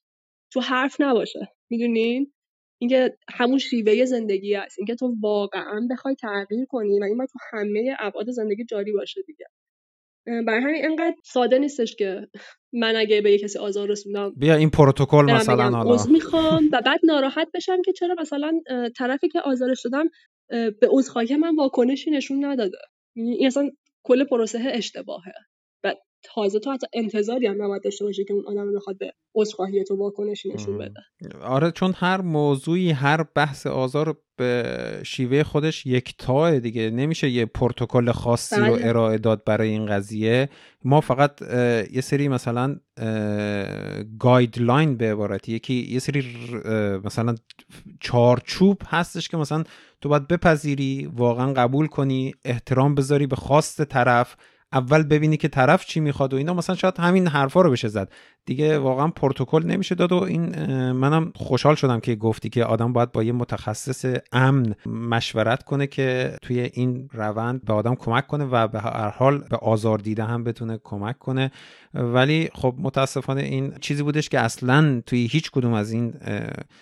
تو 0.52 0.60
حرف 0.60 1.00
نباشه. 1.00 1.48
می‌دونین 1.70 2.32
اینکه 2.80 3.16
همون 3.28 3.58
شیوه 3.58 4.04
زندگی 4.04 4.54
است. 4.56 4.78
اینکه 4.78 4.94
تو 4.94 5.16
واقعا 5.22 5.88
بخوای 5.90 6.14
تغییر 6.14 6.64
کنی 6.68 7.00
و 7.00 7.04
این 7.04 7.16
باید 7.18 7.30
تو 7.30 7.38
همه 7.52 7.96
ابعاد 7.98 8.30
زندگی 8.30 8.64
جاری 8.64 8.92
باشه 8.92 9.22
دیگه. 9.26 9.46
برای 10.26 10.60
همین 10.60 10.84
انقدر 10.84 11.14
ساده 11.24 11.58
نیستش 11.58 11.96
که 11.96 12.28
من 12.72 12.96
اگه 12.96 13.20
به 13.20 13.32
یه 13.32 13.38
کسی 13.38 13.58
آزار 13.58 13.88
رسوندم 13.88 14.32
بیا 14.36 14.54
این 14.54 14.70
پروتکل 14.70 15.24
مثلا 15.30 15.70
حالا. 15.70 16.04
می‌خوام 16.04 16.68
و 16.72 16.82
بعد 16.86 17.00
ناراحت 17.04 17.48
بشم 17.54 17.82
که 17.82 17.92
چرا 17.92 18.14
مثلا 18.20 18.60
طرفی 18.96 19.28
که 19.28 19.40
آزارش 19.40 19.82
دادم 19.84 20.08
به 20.48 20.88
عذرخواهی 20.90 21.36
من 21.36 21.56
واکنشی 21.56 22.10
نشون 22.10 22.44
نداده. 22.44 22.78
این 23.16 23.46
اصلا 23.46 23.70
کل 24.02 24.24
پروسه 24.24 24.58
اشتباهه. 24.64 25.32
تازه 26.22 26.58
تو 26.58 26.72
حتی 26.72 26.86
انتظاری 26.92 27.46
هم 27.46 27.62
نباید 27.62 27.82
داشته 27.82 28.04
باشی 28.04 28.24
که 28.24 28.34
اون 28.34 28.44
آدم 28.46 28.74
بخواد 28.74 28.98
به 28.98 29.12
عذرخواهی 29.34 29.84
تو 29.84 29.96
واکنشی 29.96 30.48
نشون 30.54 30.78
بده. 30.78 31.00
آره 31.42 31.70
چون 31.70 31.92
هر 31.96 32.20
موضوعی 32.20 32.90
هر 32.90 33.24
بحث 33.34 33.66
آزار 33.66 34.16
به 34.36 35.00
شیوه 35.02 35.42
خودش 35.42 35.86
یکتاه 35.86 36.60
دیگه. 36.60 36.90
نمیشه 36.90 37.28
یه 37.28 37.46
پروتکل 37.46 38.12
خاصی 38.12 38.56
رو 38.56 38.74
بله. 38.74 38.88
ارائه 38.88 39.18
داد 39.18 39.44
برای 39.44 39.68
این 39.68 39.86
قضیه. 39.86 40.48
ما 40.84 41.00
فقط 41.00 41.42
یه 41.92 42.00
سری 42.00 42.28
مثلا 42.28 42.76
گایدلاین 44.18 44.96
به 44.96 45.12
عبارتی 45.12 45.52
یکی 45.52 45.74
یه 45.74 45.98
سری 45.98 46.24
مثلا 47.04 47.34
چارچوب 48.00 48.82
هستش 48.86 49.28
که 49.28 49.36
مثلا 49.36 49.64
تو 50.00 50.08
باید 50.08 50.28
بپذیری 50.28 51.10
واقعا 51.16 51.52
قبول 51.52 51.86
کنی 51.86 52.34
احترام 52.44 52.94
بذاری 52.94 53.26
به 53.26 53.36
خواست 53.36 53.84
طرف. 53.84 54.36
اول 54.72 55.02
ببینی 55.02 55.36
که 55.36 55.48
طرف 55.48 55.84
چی 55.86 56.00
می‌خواد 56.00 56.34
و 56.34 56.36
اینا 56.36 56.54
مثلا 56.54 56.76
شاید 56.76 56.98
همین 56.98 57.28
حرفا 57.28 57.60
رو 57.60 57.70
بشه 57.70 57.88
زد. 57.88 58.12
دیگه 58.46 58.78
واقعا 58.78 59.08
پروتکل 59.08 59.66
نمیشه 59.66 59.94
داد 59.94 60.12
و 60.12 60.22
این 60.22 60.66
منم 60.92 61.32
خوشحال 61.36 61.74
شدم 61.74 62.00
که 62.00 62.14
گفتی 62.14 62.48
که 62.48 62.64
آدم 62.64 62.92
باید 62.92 63.12
با 63.12 63.22
یه 63.22 63.32
متخصص 63.32 64.14
امن 64.32 64.74
مشورت 64.86 65.62
کنه 65.62 65.86
که 65.86 66.36
توی 66.42 66.60
این 66.60 67.08
روند 67.12 67.64
به 67.64 67.72
آدم 67.72 67.94
کمک 67.94 68.26
کنه 68.26 68.44
و 68.44 68.68
به 68.68 68.80
هر 68.80 69.10
حال 69.10 69.38
به 69.38 69.56
آزار 69.56 69.98
دیده 69.98 70.24
هم 70.24 70.44
بتونه 70.44 70.80
کمک 70.84 71.18
کنه. 71.18 71.50
ولی 71.94 72.48
خب 72.54 72.74
متاسفانه 72.78 73.42
این 73.42 73.74
چیزی 73.80 74.02
بودش 74.02 74.28
که 74.28 74.40
اصلا 74.40 75.02
توی 75.06 75.26
هیچ 75.26 75.50
کدوم 75.50 75.72
از 75.72 75.92
این 75.92 76.14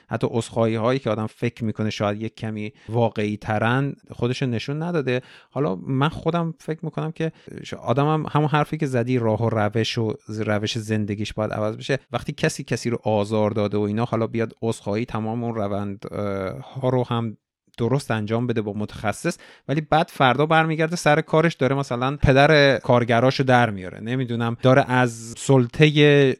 حتی 0.08 0.26
اسخایی 0.30 0.74
هایی 0.74 0.98
که 0.98 1.10
آدم 1.10 1.26
فکر 1.26 1.64
می‌کنه 1.64 1.90
شاید 1.90 2.22
یک 2.22 2.34
کمی 2.34 2.72
واقعی 2.88 3.36
ترن 3.36 3.94
خودش 4.10 4.42
نشون 4.42 4.82
نداده. 4.82 5.22
حالا 5.50 5.74
من 5.74 6.08
خودم 6.08 6.54
فکر 6.58 6.78
می‌کنم 6.82 7.12
که 7.12 7.32
آدم 7.82 8.06
هم 8.06 8.26
همون 8.30 8.48
حرفی 8.48 8.76
که 8.76 8.86
زدی 8.86 9.18
راه 9.18 9.42
و 9.42 9.48
روش 9.48 9.98
و 9.98 10.14
روش 10.28 10.78
زندگیش 10.78 11.32
باید 11.32 11.52
عوض 11.52 11.76
بشه. 11.76 11.98
وقتی 12.12 12.32
کسی 12.32 12.64
کسی 12.64 12.90
رو 12.90 12.98
آزار 13.02 13.50
داده 13.50 13.78
و 13.78 13.80
اینا 13.80 14.04
حالا 14.04 14.26
بیاد 14.26 14.54
عذرخواهی 14.62 15.04
تمام 15.04 15.44
اون 15.44 15.54
روند 15.54 16.04
ها 16.62 16.88
رو 16.88 17.04
هم 17.06 17.36
درست 17.78 18.10
انجام 18.10 18.46
بده 18.46 18.62
با 18.62 18.72
متخصص 18.72 19.38
ولی 19.68 19.80
بعد 19.80 20.08
فردا 20.12 20.46
برمیگرده 20.46 20.96
سر 20.96 21.20
کارش 21.20 21.54
داره 21.54 21.76
مثلا 21.76 22.16
پدر 22.16 22.78
کارگراشو 22.78 23.42
در 23.44 23.70
میاره. 23.70 24.00
نمی‌دونم 24.00 24.56
داره 24.62 24.90
از 24.90 25.34
سلطه 25.38 25.86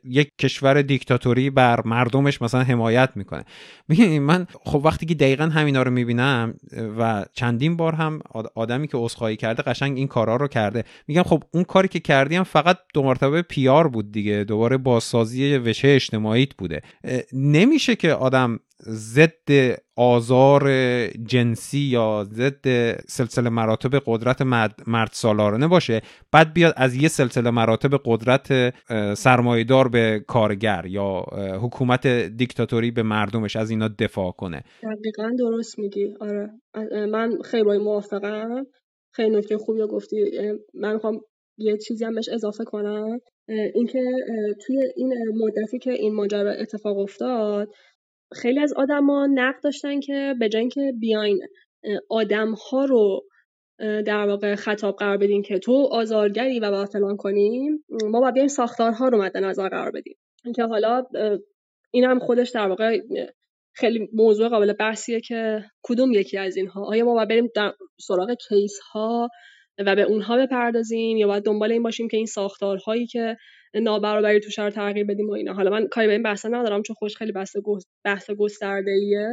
یک 0.05 0.31
کشور 0.39 0.83
دیکتاتوری 0.83 1.51
بر 1.51 1.81
مردمش 1.85 2.43
مثلا 2.43 2.63
حمایت 2.63 3.11
می‌کنه. 3.15 3.45
میگه 3.89 4.21
من 4.21 4.47
خب 4.65 4.81
وقتی 4.85 5.07
که 5.07 5.15
دقیقا 5.15 5.45
همینا 5.45 5.83
رو 5.83 5.91
می‌بینم 5.91 6.55
و 6.99 7.25
چندین 7.33 7.77
بار 7.77 7.95
هم 7.95 8.21
آدمی 8.55 8.89
که 8.89 8.99
عذرخواهی 8.99 9.37
کرده 9.37 9.63
قشنگ 9.63 9.99
این 9.99 10.09
کارا 10.09 10.37
رو 10.37 10.49
کرده. 10.49 10.85
میگم 11.09 11.23
خب 11.23 11.43
اون 11.51 11.65
کاری 11.65 11.89
که 11.89 12.01
کردیم 12.01 12.43
فقط 12.43 12.79
دو 12.95 13.03
مرتبه 13.03 13.43
پیار 13.43 13.89
بود 13.89 14.13
دیگه 14.13 14.45
دوباره 14.49 14.77
بازسازی 14.77 15.57
وشه 15.57 15.89
اجتماعیت 15.89 16.55
بوده 16.55 16.81
نمیشه 17.33 17.97
که 17.97 18.13
آدم 18.13 18.61
ضد 18.83 19.79
آزار 19.97 20.71
جنسی 21.09 21.79
یا 21.79 22.27
ضد 22.33 22.97
سلسله 23.09 23.51
مراتب 23.51 24.03
قدرت 24.07 24.43
مرد 24.87 25.11
سالارانه 25.13 25.69
باشه 25.69 26.03
بعد 26.33 26.53
بیاد 26.55 26.75
از 26.77 26.95
یه 26.95 27.09
سلسله 27.09 27.51
مراتب 27.51 28.01
قدرت 28.05 28.75
سرمایدار 29.15 29.89
به 29.89 30.25
کارگر 30.27 30.87
یا 30.87 31.25
حکومت 31.63 32.07
دیکتاتوری 32.07 32.91
به 32.91 33.03
مردمش 33.03 33.57
از 33.57 33.71
اینا 33.71 33.89
دفاع 33.89 34.31
کنه. 34.31 34.65
دقیقا 34.83 35.31
درست 35.39 35.79
میگی. 35.79 36.15
آره. 36.21 36.51
من 37.07 37.39
خیلی 37.45 37.79
موافقم. 37.79 38.67
خیلی 39.13 39.37
نکته 39.37 39.59
خوبی 39.59 39.81
گفتی. 39.91 40.17
من 40.75 40.93
می‌خوام 40.93 41.21
یه 41.59 41.77
چیزی 41.77 42.05
هم 42.05 42.15
بهش 42.15 42.29
اضافه 42.29 42.65
کنم. 42.65 43.19
اینکه 43.75 44.03
توی 44.67 44.79
این 44.97 45.15
مدتی 45.35 45.79
که 45.79 45.91
این 45.91 46.15
ماجرا 46.15 46.51
اتفاق 46.51 46.99
افتاد 46.99 47.69
خیلی 48.33 48.61
از 48.61 48.73
آدما 48.73 49.27
نقد 49.27 49.63
داشتن 49.63 50.01
که 50.01 50.35
به 50.39 50.49
جای 50.49 50.61
اینکه 50.61 50.93
بیاین 51.01 51.41
آدم 52.09 52.53
ها 52.53 52.85
رو 52.85 53.25
در 53.79 54.27
واقع 54.27 54.55
خطاب 54.55 54.97
قرار 54.97 55.17
بدین 55.17 55.43
که 55.43 55.59
تو 55.59 55.89
آزارگری 55.91 56.61
و 56.61 56.71
باید 56.71 56.89
فلان 56.89 57.17
کنیم 57.17 57.85
ما 58.05 58.21
باید 58.21 58.35
بیایم 58.35 58.49
ساختارها 58.49 59.09
رو 59.09 59.23
مد 59.23 59.37
نظر 59.37 59.69
قرار 59.69 59.91
بدیم. 59.91 60.17
که 60.57 60.65
حالا 60.65 61.03
این 61.91 62.05
هم 62.05 62.19
خودش 62.19 62.51
در 62.51 62.69
واقع 62.69 63.01
خیلی 63.75 64.09
موضوع 64.13 64.49
قابل 64.49 64.73
بحثیه 64.73 65.21
که 65.21 65.65
کدوم 65.83 66.13
یکی 66.13 66.39
از 66.39 66.57
اینها؟ 66.57 66.85
آیا 66.87 67.05
ما 67.05 67.15
باید 67.15 67.29
بریم 67.29 67.49
در 67.55 67.75
سراغ 68.01 68.35
کیس 68.49 68.79
ها 68.93 69.29
و 69.79 69.97
به 69.97 70.03
اونها 70.03 70.37
بپردازیم 70.37 71.17
یا 71.17 71.27
باید 71.27 71.45
دنبال 71.45 71.73
این 71.73 71.83
باشیم 71.83 72.09
که 72.09 72.17
این 72.17 72.27
ساختارهایی 72.27 73.07
که 73.07 73.37
نابرابری 73.75 74.41
تو 74.41 74.63
رو 74.63 74.71
تغییر 74.71 75.07
بدیم 75.07 75.29
و 75.29 75.33
اینا. 75.33 75.53
حالا 75.53 75.71
من 75.71 75.87
کاری 75.87 76.07
به 76.07 76.13
این 76.13 76.23
بحث 76.23 76.47
ندارم 76.47 76.83
چون 76.83 76.97
خوش 76.97 77.17
خیلی 77.17 77.33
بحث 77.33 77.57
بحث 78.05 78.31
گسترده 78.31 78.91
ایه 78.91 79.29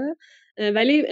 ولی 0.58 1.04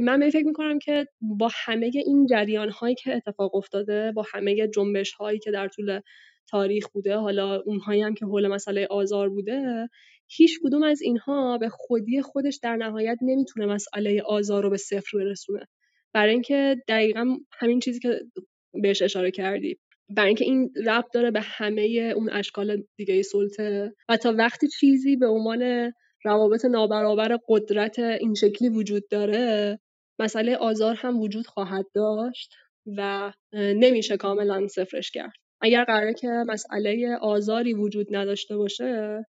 من 0.00 0.20
به 0.20 0.30
فکر 0.30 0.46
می‌کنم 0.46 0.78
که 0.78 1.06
با 1.20 1.48
همه 1.64 1.90
این 1.94 2.26
جریان 2.26 2.70
هایی 2.70 2.94
که 2.94 3.16
اتفاق 3.16 3.54
افتاده 3.54 4.12
با 4.12 4.24
همه 4.32 4.68
جنبش 4.68 5.12
هایی 5.12 5.38
که 5.38 5.50
در 5.50 5.68
طول 5.68 6.00
تاریخ 6.50 6.88
بوده 6.88 7.16
حالا 7.16 7.60
اونهایی 7.60 8.02
هم 8.02 8.14
که 8.14 8.24
حول 8.26 8.48
مسئله 8.48 8.86
آزار 8.90 9.28
بوده 9.28 9.88
هیچ 10.28 10.58
کدوم 10.64 10.82
از 10.82 11.02
اینها 11.02 11.58
به 11.58 11.68
خودی 11.68 12.22
خودش 12.22 12.58
در 12.62 12.76
نهایت 12.76 13.18
نمی‌تونه 13.22 13.66
مسئله 13.66 14.22
آزار 14.26 14.62
رو 14.62 14.70
به 14.70 14.76
صفر 14.76 15.18
برسونه. 15.18 15.66
برای 16.14 16.32
اینکه 16.32 16.76
دقیقا 16.88 17.36
همین 17.52 17.80
چیزی 17.80 18.00
که 18.00 18.20
بهش 18.82 19.02
اشاره 19.02 19.30
کردی. 19.30 19.78
برای 20.16 20.28
اینکه 20.28 20.44
این 20.44 20.72
ربط 20.86 21.12
داره 21.14 21.30
به 21.30 21.40
همه 21.40 22.12
اون 22.16 22.30
اشکال 22.30 22.82
دیگه 22.96 23.22
سلطه. 23.22 23.94
و 24.08 24.16
تا 24.16 24.34
وقتی 24.38 24.68
چیزی 24.68 25.16
به 25.16 25.26
عنوان 25.26 25.92
روابط 26.24 26.64
نابرابر 26.64 27.38
قدرت 27.48 27.98
این 27.98 28.34
شکلی 28.34 28.68
وجود 28.68 29.08
داره 29.10 29.78
مسئله 30.18 30.56
آزار 30.56 30.94
هم 30.94 31.20
وجود 31.20 31.46
خواهد 31.46 31.86
داشت 31.94 32.54
و 32.96 33.32
نمیشه 33.52 34.16
کاملا 34.16 34.68
صفرش 34.68 35.10
کرد. 35.10 35.32
اگر 35.60 35.84
قراره 35.84 36.14
که 36.14 36.28
مسئله 36.28 37.16
آزاری 37.20 37.74
وجود 37.74 38.06
نداشته 38.16 38.56
باشه 38.56 39.22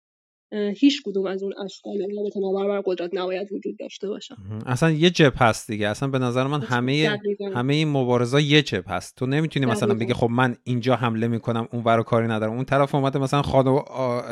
هیچ 0.77 1.01
کدوم 1.05 1.25
از 1.25 1.43
اون 1.43 1.53
اشکال 1.65 1.97
رابطه 2.17 2.39
بر 2.67 2.81
قدرت 2.85 3.09
نباید 3.13 3.51
وجود 3.51 3.77
داشته 3.79 4.07
باشن. 4.07 4.35
اصلا 4.65 4.91
یه 4.91 5.09
جب 5.09 5.33
هست 5.35 5.71
دیگه. 5.71 5.87
اصلا 5.87 6.09
به 6.09 6.19
نظر 6.19 6.47
من 6.47 6.61
همه 6.61 7.19
همه 7.55 7.73
این 7.73 7.87
مبارزه 7.87 8.43
یه 8.43 8.61
جب 8.61 8.83
هست. 8.87 9.17
تو 9.17 9.25
نمی‌تونی 9.25 9.65
مثلا 9.65 9.93
بگی 9.93 10.13
خب 10.13 10.29
من 10.31 10.55
اینجا 10.63 10.95
حمله 10.95 11.27
می‌کنم 11.27 11.67
اون 11.71 11.83
ور 11.83 12.03
کاری 12.03 12.27
ندارم. 12.27 12.53
اون 12.53 12.65
طرف 12.65 12.95
اومده 12.95 13.19
مثلا 13.19 13.41
خانو 13.41 13.79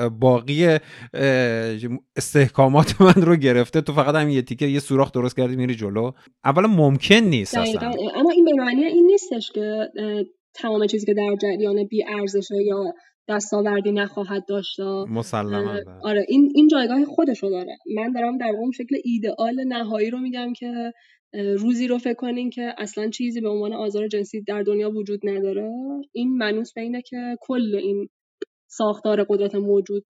باقی 0.09 0.78
استحکامات 2.15 2.95
من 3.01 3.13
رو 3.13 3.36
گرفته. 3.36 3.82
تو 3.82 3.93
فقط 3.93 4.15
همین 4.15 4.36
یه 4.36 4.41
تیکه 4.41 4.65
یه 4.65 4.80
سوراخ 4.80 5.11
درست 5.11 5.38
کردی 5.38 5.55
میری 5.55 5.76
جلو. 5.76 6.11
اولا 6.45 6.67
ممکن 6.67 7.15
نیست 7.15 7.57
اصلا. 7.57 7.91
اما 8.15 8.32
این 8.32 8.45
به 8.45 8.53
معنی 8.53 8.84
این 8.84 9.05
نیستش 9.05 9.51
که 9.51 9.89
تمام 10.53 10.88
چیزی 10.88 11.05
که 11.05 11.13
در 11.13 11.36
جریان 11.41 11.84
بی 11.84 12.03
ارزشه 12.19 12.55
یا 12.65 12.93
دستاوردی 13.32 13.91
نخواهد 13.91 14.45
داشت 14.45 14.79
مسلما 15.09 15.79
آره 16.03 16.25
این 16.27 16.51
این 16.55 16.67
جایگاه 16.67 17.05
خودشو 17.05 17.49
داره. 17.49 17.77
من 17.95 18.11
دارم 18.11 18.38
در 18.38 18.51
اون 18.59 18.71
شکل 18.71 18.95
ایدئال 19.03 19.63
نهایی 19.67 20.09
رو 20.09 20.19
میگم 20.19 20.53
که 20.53 20.93
روزی 21.34 21.88
رو 21.88 21.97
فکر 21.97 22.13
کنین 22.13 22.49
که 22.49 22.73
اصلا 22.77 23.09
چیزی 23.09 23.41
به 23.41 23.49
عنوان 23.49 23.73
آزار 23.73 24.07
جنسی 24.07 24.41
در 24.41 24.61
دنیا 24.63 24.89
وجود 24.89 25.19
نداره. 25.23 25.71
این 26.13 26.38
منوس 26.38 26.73
به 26.73 26.82
اینه 26.82 27.01
که 27.01 27.38
کل 27.41 27.75
این 27.75 28.07
ساختار 28.67 29.23
قدرت 29.23 29.55
موجود 29.55 30.05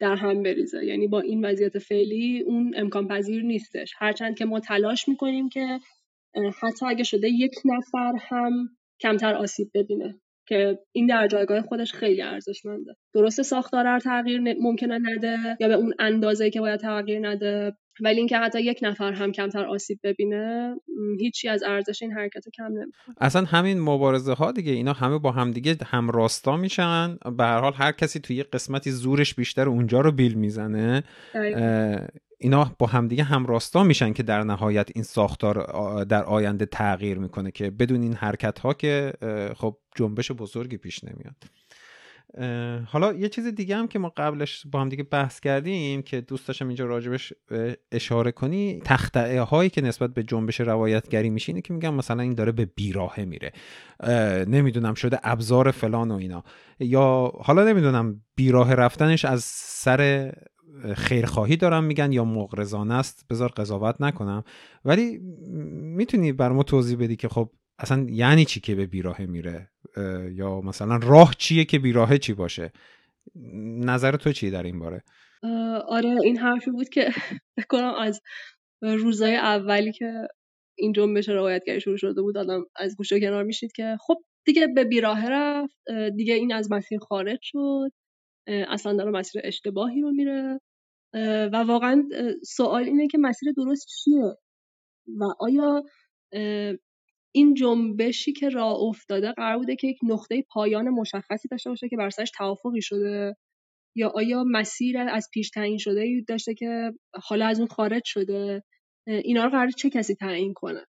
در 0.00 0.14
هم 0.14 0.42
بریزه. 0.42 0.84
یعنی 0.84 1.08
با 1.08 1.20
این 1.20 1.44
وضعیت 1.44 1.78
فعلی 1.78 2.42
اون 2.46 2.72
امکان 2.76 3.08
پذیر 3.08 3.42
نیستش. 3.42 3.92
هرچند 3.98 4.38
که 4.38 4.44
ما 4.44 4.60
تلاش 4.60 5.08
می‌کنیم 5.08 5.48
که 5.48 5.78
حتی 6.62 6.86
اگه 6.86 7.04
شده 7.04 7.28
یک 7.28 7.54
نفر 7.64 8.12
هم 8.20 8.52
کمتر 9.00 9.34
آسیب 9.34 9.70
ببینه. 9.74 10.20
که 10.48 10.78
این 10.92 11.06
در 11.06 11.26
جایگاه 11.26 11.62
خودش 11.62 11.92
خیلی 11.92 12.22
ارزشمنده. 12.22 12.94
درست 13.14 13.42
ساختار 13.42 13.98
تغییر 13.98 14.40
ممکنه 14.60 14.98
نده 14.98 15.56
یا 15.60 15.68
به 15.68 15.74
اون 15.74 15.94
اندازه 15.98 16.50
که 16.50 16.60
باید 16.60 16.80
تغییر 16.80 17.28
نده 17.28 17.72
ولی 18.00 18.18
اینکه 18.18 18.38
حتی 18.38 18.60
یک 18.60 18.78
نفر 18.82 19.12
هم 19.12 19.32
کمتر 19.32 19.64
آسیب 19.64 19.98
ببینه 20.04 20.74
هیچی 21.20 21.48
از 21.48 21.62
ارزش 21.62 22.02
این 22.02 22.12
حرکت 22.12 22.44
کم 22.56 22.64
نمی‌کنه 22.64 23.14
اصلا 23.20 23.44
همین 23.44 23.80
مبارزه 23.80 24.32
ها 24.32 24.52
دیگه 24.52 24.72
اینا 24.72 24.92
همه 24.92 25.18
با 25.18 25.32
همدیگه 25.32 25.76
هم 25.86 26.10
راستا 26.10 26.56
میشن. 26.56 27.18
به 27.36 27.44
هر 27.44 27.60
حال 27.60 27.72
هر 27.72 27.92
کسی 27.92 28.20
توی 28.20 28.42
قسمتی 28.42 28.90
زورش 28.90 29.34
بیشتر 29.34 29.68
اونجا 29.68 30.00
رو 30.00 30.12
بیل 30.12 30.34
می‌زنه. 30.34 31.02
اینا 32.38 32.74
با 32.78 32.86
همدیگه 32.86 33.24
همراستا 33.24 33.82
میشن 33.82 34.12
که 34.12 34.22
در 34.22 34.42
نهایت 34.42 34.88
این 34.94 35.04
ساختار 35.04 36.04
در 36.04 36.24
آینده 36.24 36.66
تغییر 36.66 37.18
می‌کنه 37.18 37.50
که 37.50 37.70
بدون 37.70 38.02
این 38.02 38.14
حرکت 38.14 38.58
ها 38.58 38.74
که 38.74 39.12
خب 39.56 39.76
جنبش 39.94 40.32
بزرگی 40.32 40.76
پیش 40.76 41.00
نمیاد. 41.04 41.36
حالا 42.86 43.12
یه 43.12 43.28
چیز 43.28 43.46
دیگه 43.46 43.76
هم 43.76 43.88
که 43.88 43.98
ما 43.98 44.12
قبلش 44.16 44.66
با 44.66 44.80
هم 44.80 44.88
دیگه 44.88 45.02
بحث 45.02 45.40
کردیم 45.40 46.02
که 46.02 46.20
دوست 46.20 46.48
داشتم 46.48 46.66
اینجا 46.68 46.86
راجبش 46.86 47.32
اشاره 47.92 48.32
کنی 48.32 48.80
تختعه 48.84 49.40
هایی 49.40 49.70
که 49.70 49.80
نسبت 49.80 50.14
به 50.14 50.22
جنبش 50.22 50.60
روایتگری 50.60 51.30
میشینه 51.30 51.60
که 51.60 51.72
میگم 51.72 51.94
مثلا 51.94 52.22
این 52.22 52.34
داره 52.34 52.52
به 52.52 52.64
بیراهه 52.64 53.24
میره. 53.24 53.52
نمی‌دونم 54.46 54.94
شده 54.94 55.18
ابزار 55.22 55.70
فلان 55.70 56.10
و 56.10 56.14
اینا. 56.14 56.44
یا 56.80 57.32
حالا 57.40 57.64
نمی‌دونم 57.64 58.20
بیراه 58.34 58.74
رفتنش 58.74 59.24
از 59.24 59.44
سر 59.44 60.32
خیرخواهی 60.96 61.56
دارم 61.56 61.84
میگن 61.84 62.12
یا 62.12 62.24
مغرضانه 62.24 62.94
است 62.94 63.26
بذار 63.30 63.48
قضاوت 63.48 64.00
نکنم. 64.00 64.44
ولی 64.84 65.18
می‌تونی 65.96 66.32
بر 66.32 66.52
ما 66.52 66.62
توضیح 66.62 66.98
بدی 66.98 67.16
که 67.16 67.28
خب 67.28 67.50
اصلا 67.78 68.06
یعنی 68.10 68.44
چی 68.44 68.60
که 68.60 68.74
به 68.74 68.86
بیراهه 68.86 69.26
میره؟ 69.26 69.70
یا 70.32 70.60
مثلا 70.60 70.96
راه 71.02 71.34
چیه 71.38 71.64
که 71.64 71.78
بیراهه 71.78 72.18
چی 72.18 72.32
باشه؟ 72.32 72.72
نظر 73.84 74.16
تو 74.16 74.32
چیه 74.32 74.50
در 74.50 74.62
این 74.62 74.78
باره؟ 74.78 75.04
آره 75.88 76.16
این 76.24 76.38
حرفی 76.38 76.70
بود 76.70 76.88
که 76.88 77.10
بکنم 77.58 77.94
از 78.00 78.20
روزای 78.82 79.36
اولی 79.36 79.92
که 79.92 80.12
این 80.78 80.92
جنبش 80.92 81.28
روایتگری 81.28 81.80
شروع 81.80 81.96
شده 81.96 82.22
بود 82.22 82.38
آدم 82.38 82.64
از 82.76 82.96
گوشه 82.96 83.20
کنار 83.20 83.44
میشید 83.44 83.72
که 83.72 83.96
خب 84.00 84.16
دیگه 84.46 84.66
به 84.66 84.84
بیراهه 84.84 85.28
رفت 85.30 85.76
دیگه 86.16 86.34
این 86.34 86.52
از 86.52 86.72
مسیر 86.72 86.98
خارج 86.98 87.38
شد 87.42 87.90
اصلا 88.48 88.96
داره 88.96 89.10
مسیر 89.10 89.42
اشتباهی 89.44 90.00
رو 90.00 90.12
میره. 90.12 90.60
و 91.52 91.56
واقعا 91.56 92.08
سوال 92.44 92.84
اینه 92.84 93.06
که 93.06 93.18
مسیر 93.18 93.52
درست 93.56 93.86
چیه؟ 93.86 94.36
و 95.20 95.24
آیا 95.40 95.82
این 97.32 97.54
جنبشی 97.54 98.32
که 98.32 98.48
راه 98.48 98.76
افتاده 98.80 99.32
قرار 99.32 99.58
بوده 99.58 99.76
که 99.76 99.86
یک 99.86 99.98
نقطه 100.02 100.44
پایان 100.50 100.88
مشخصی 100.88 101.48
داشته 101.48 101.70
باشه 101.70 101.88
که 101.88 101.96
بر 101.96 102.10
توافقی 102.36 102.82
شده؟ 102.82 103.36
یا 103.96 104.08
آیا 104.08 104.44
مسیر 104.44 104.98
از 104.98 105.28
پیش 105.32 105.50
تعیین 105.50 105.78
شده 105.78 106.24
داشته 106.28 106.54
که 106.54 106.92
حالا 107.14 107.46
از 107.46 107.58
اون 107.58 107.68
خارج 107.68 108.02
شده؟ 108.04 108.62
اینا 109.06 109.44
رو 109.44 109.50
قرار 109.50 109.70
چه 109.70 109.90
کسی 109.90 110.14
تعیین 110.14 110.52
کنه؟ 110.54 110.84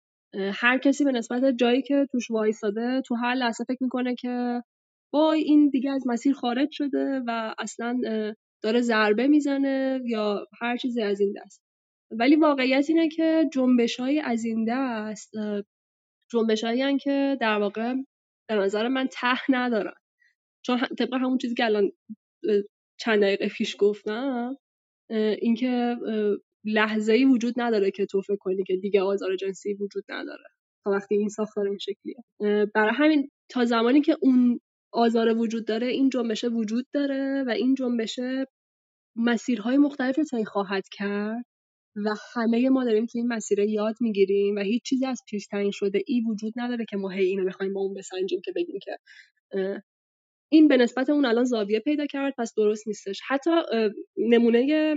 هر 0.54 0.78
کسی 0.78 1.04
به 1.04 1.12
نسبت 1.12 1.56
جایی 1.60 1.82
که 1.82 2.08
توش 2.12 2.32
وایساده 2.32 3.02
تو 3.06 3.16
هر 3.16 3.36
لحظه 3.36 3.64
فکر 3.64 3.84
می‌کنه 3.84 4.16
که 4.16 4.62
وای 5.14 5.42
این 5.42 5.70
دیگه 5.70 5.92
از 5.92 6.04
مسیر 6.08 6.34
خارج 6.34 6.70
شده 6.72 7.22
و 7.28 7.56
اصلا 7.60 8.00
داره 8.66 8.82
ضربه 8.82 9.28
می‌زنه 9.28 10.02
یا 10.06 10.48
هر 10.62 10.78
چیزی 10.78 11.02
از 11.02 11.22
این 11.22 11.34
دست. 11.38 11.62
ولی 12.12 12.36
واقعیت 12.36 12.86
اینه 12.90 13.10
که 13.10 13.50
جنبش 13.54 14.00
های 14.00 14.20
از 14.20 14.46
این 14.46 14.66
دست 14.70 15.32
جنبش 16.32 16.64
هایی 16.64 16.98
که 16.98 17.38
در 17.42 17.60
واقع 17.60 17.94
به 18.50 18.56
نظر 18.56 18.88
من 18.88 19.08
ته 19.12 19.52
ندارن. 19.52 19.94
چون 20.66 20.80
طبق 21.00 21.14
همون 21.14 21.38
چیزی 21.38 21.56
که 21.56 21.66
الان 21.66 21.92
چند 23.00 23.22
دقیقه 23.22 23.48
پیش 23.48 23.76
گفتم 23.80 24.58
اینکه 25.42 25.98
لحظه 26.66 27.14
ای 27.14 27.26
وجود 27.26 27.54
نداره 27.58 27.92
که 27.92 28.06
تو 28.06 28.22
فکر 28.22 28.38
کنی 28.40 28.64
که 28.64 28.76
دیگه 28.76 29.02
آزار 29.02 29.36
جنسی 29.36 29.74
وجود 29.74 30.04
نداره. 30.10 30.44
تا 30.86 30.92
وقتی 30.92 31.16
این 31.16 31.30
ساختار 31.30 31.68
این 31.68 31.78
شکلیه. 31.78 32.16
برای 32.76 32.94
همین 32.96 33.30
تا 33.52 33.66
زمانی 33.66 34.02
که 34.02 34.18
اون 34.22 34.60
آزار 34.94 35.38
وجود 35.38 35.68
داره 35.68 35.88
این 35.88 36.10
جنبشه 36.10 36.48
وجود 36.48 36.88
داره 36.94 37.44
و 37.48 37.50
این 37.50 37.76
جنبشه 37.76 38.48
مسیرهای 39.16 39.78
مختلف 39.78 40.20
رو 40.34 40.44
خواهد 40.44 40.84
کرد 40.92 41.46
و 42.06 42.16
همه 42.34 42.70
ما 42.70 42.86
داریم 42.86 43.06
تو 43.06 43.18
این 43.18 43.28
مسیر 43.28 43.60
یاد 43.60 43.96
می‌گیریم 44.02 44.56
و 44.56 44.60
هیچ 44.60 44.84
چیزی 44.84 45.06
از 45.06 45.22
پیش 45.30 45.48
تعیین 45.48 45.72
شده 45.72 46.02
ای 46.08 46.22
وجود 46.22 46.54
نداره 46.56 46.86
که 46.90 46.98
ما 46.98 47.10
هی 47.10 47.26
اینو 47.26 47.46
بخوایم 47.46 47.74
با 47.74 47.82
اون 47.82 47.94
بسنجیم 47.94 48.42
که 48.46 48.52
بگیم 48.56 48.80
که 48.82 48.98
این 50.52 50.68
به 50.68 50.78
نسبت 50.78 51.10
اون 51.10 51.26
الان 51.26 51.44
زاویه 51.44 51.80
پیدا 51.80 52.06
کرد 52.06 52.34
پس 52.38 52.54
درست 52.58 52.88
نیستش. 52.88 53.20
حتی 53.28 53.52
نمونه 54.18 54.96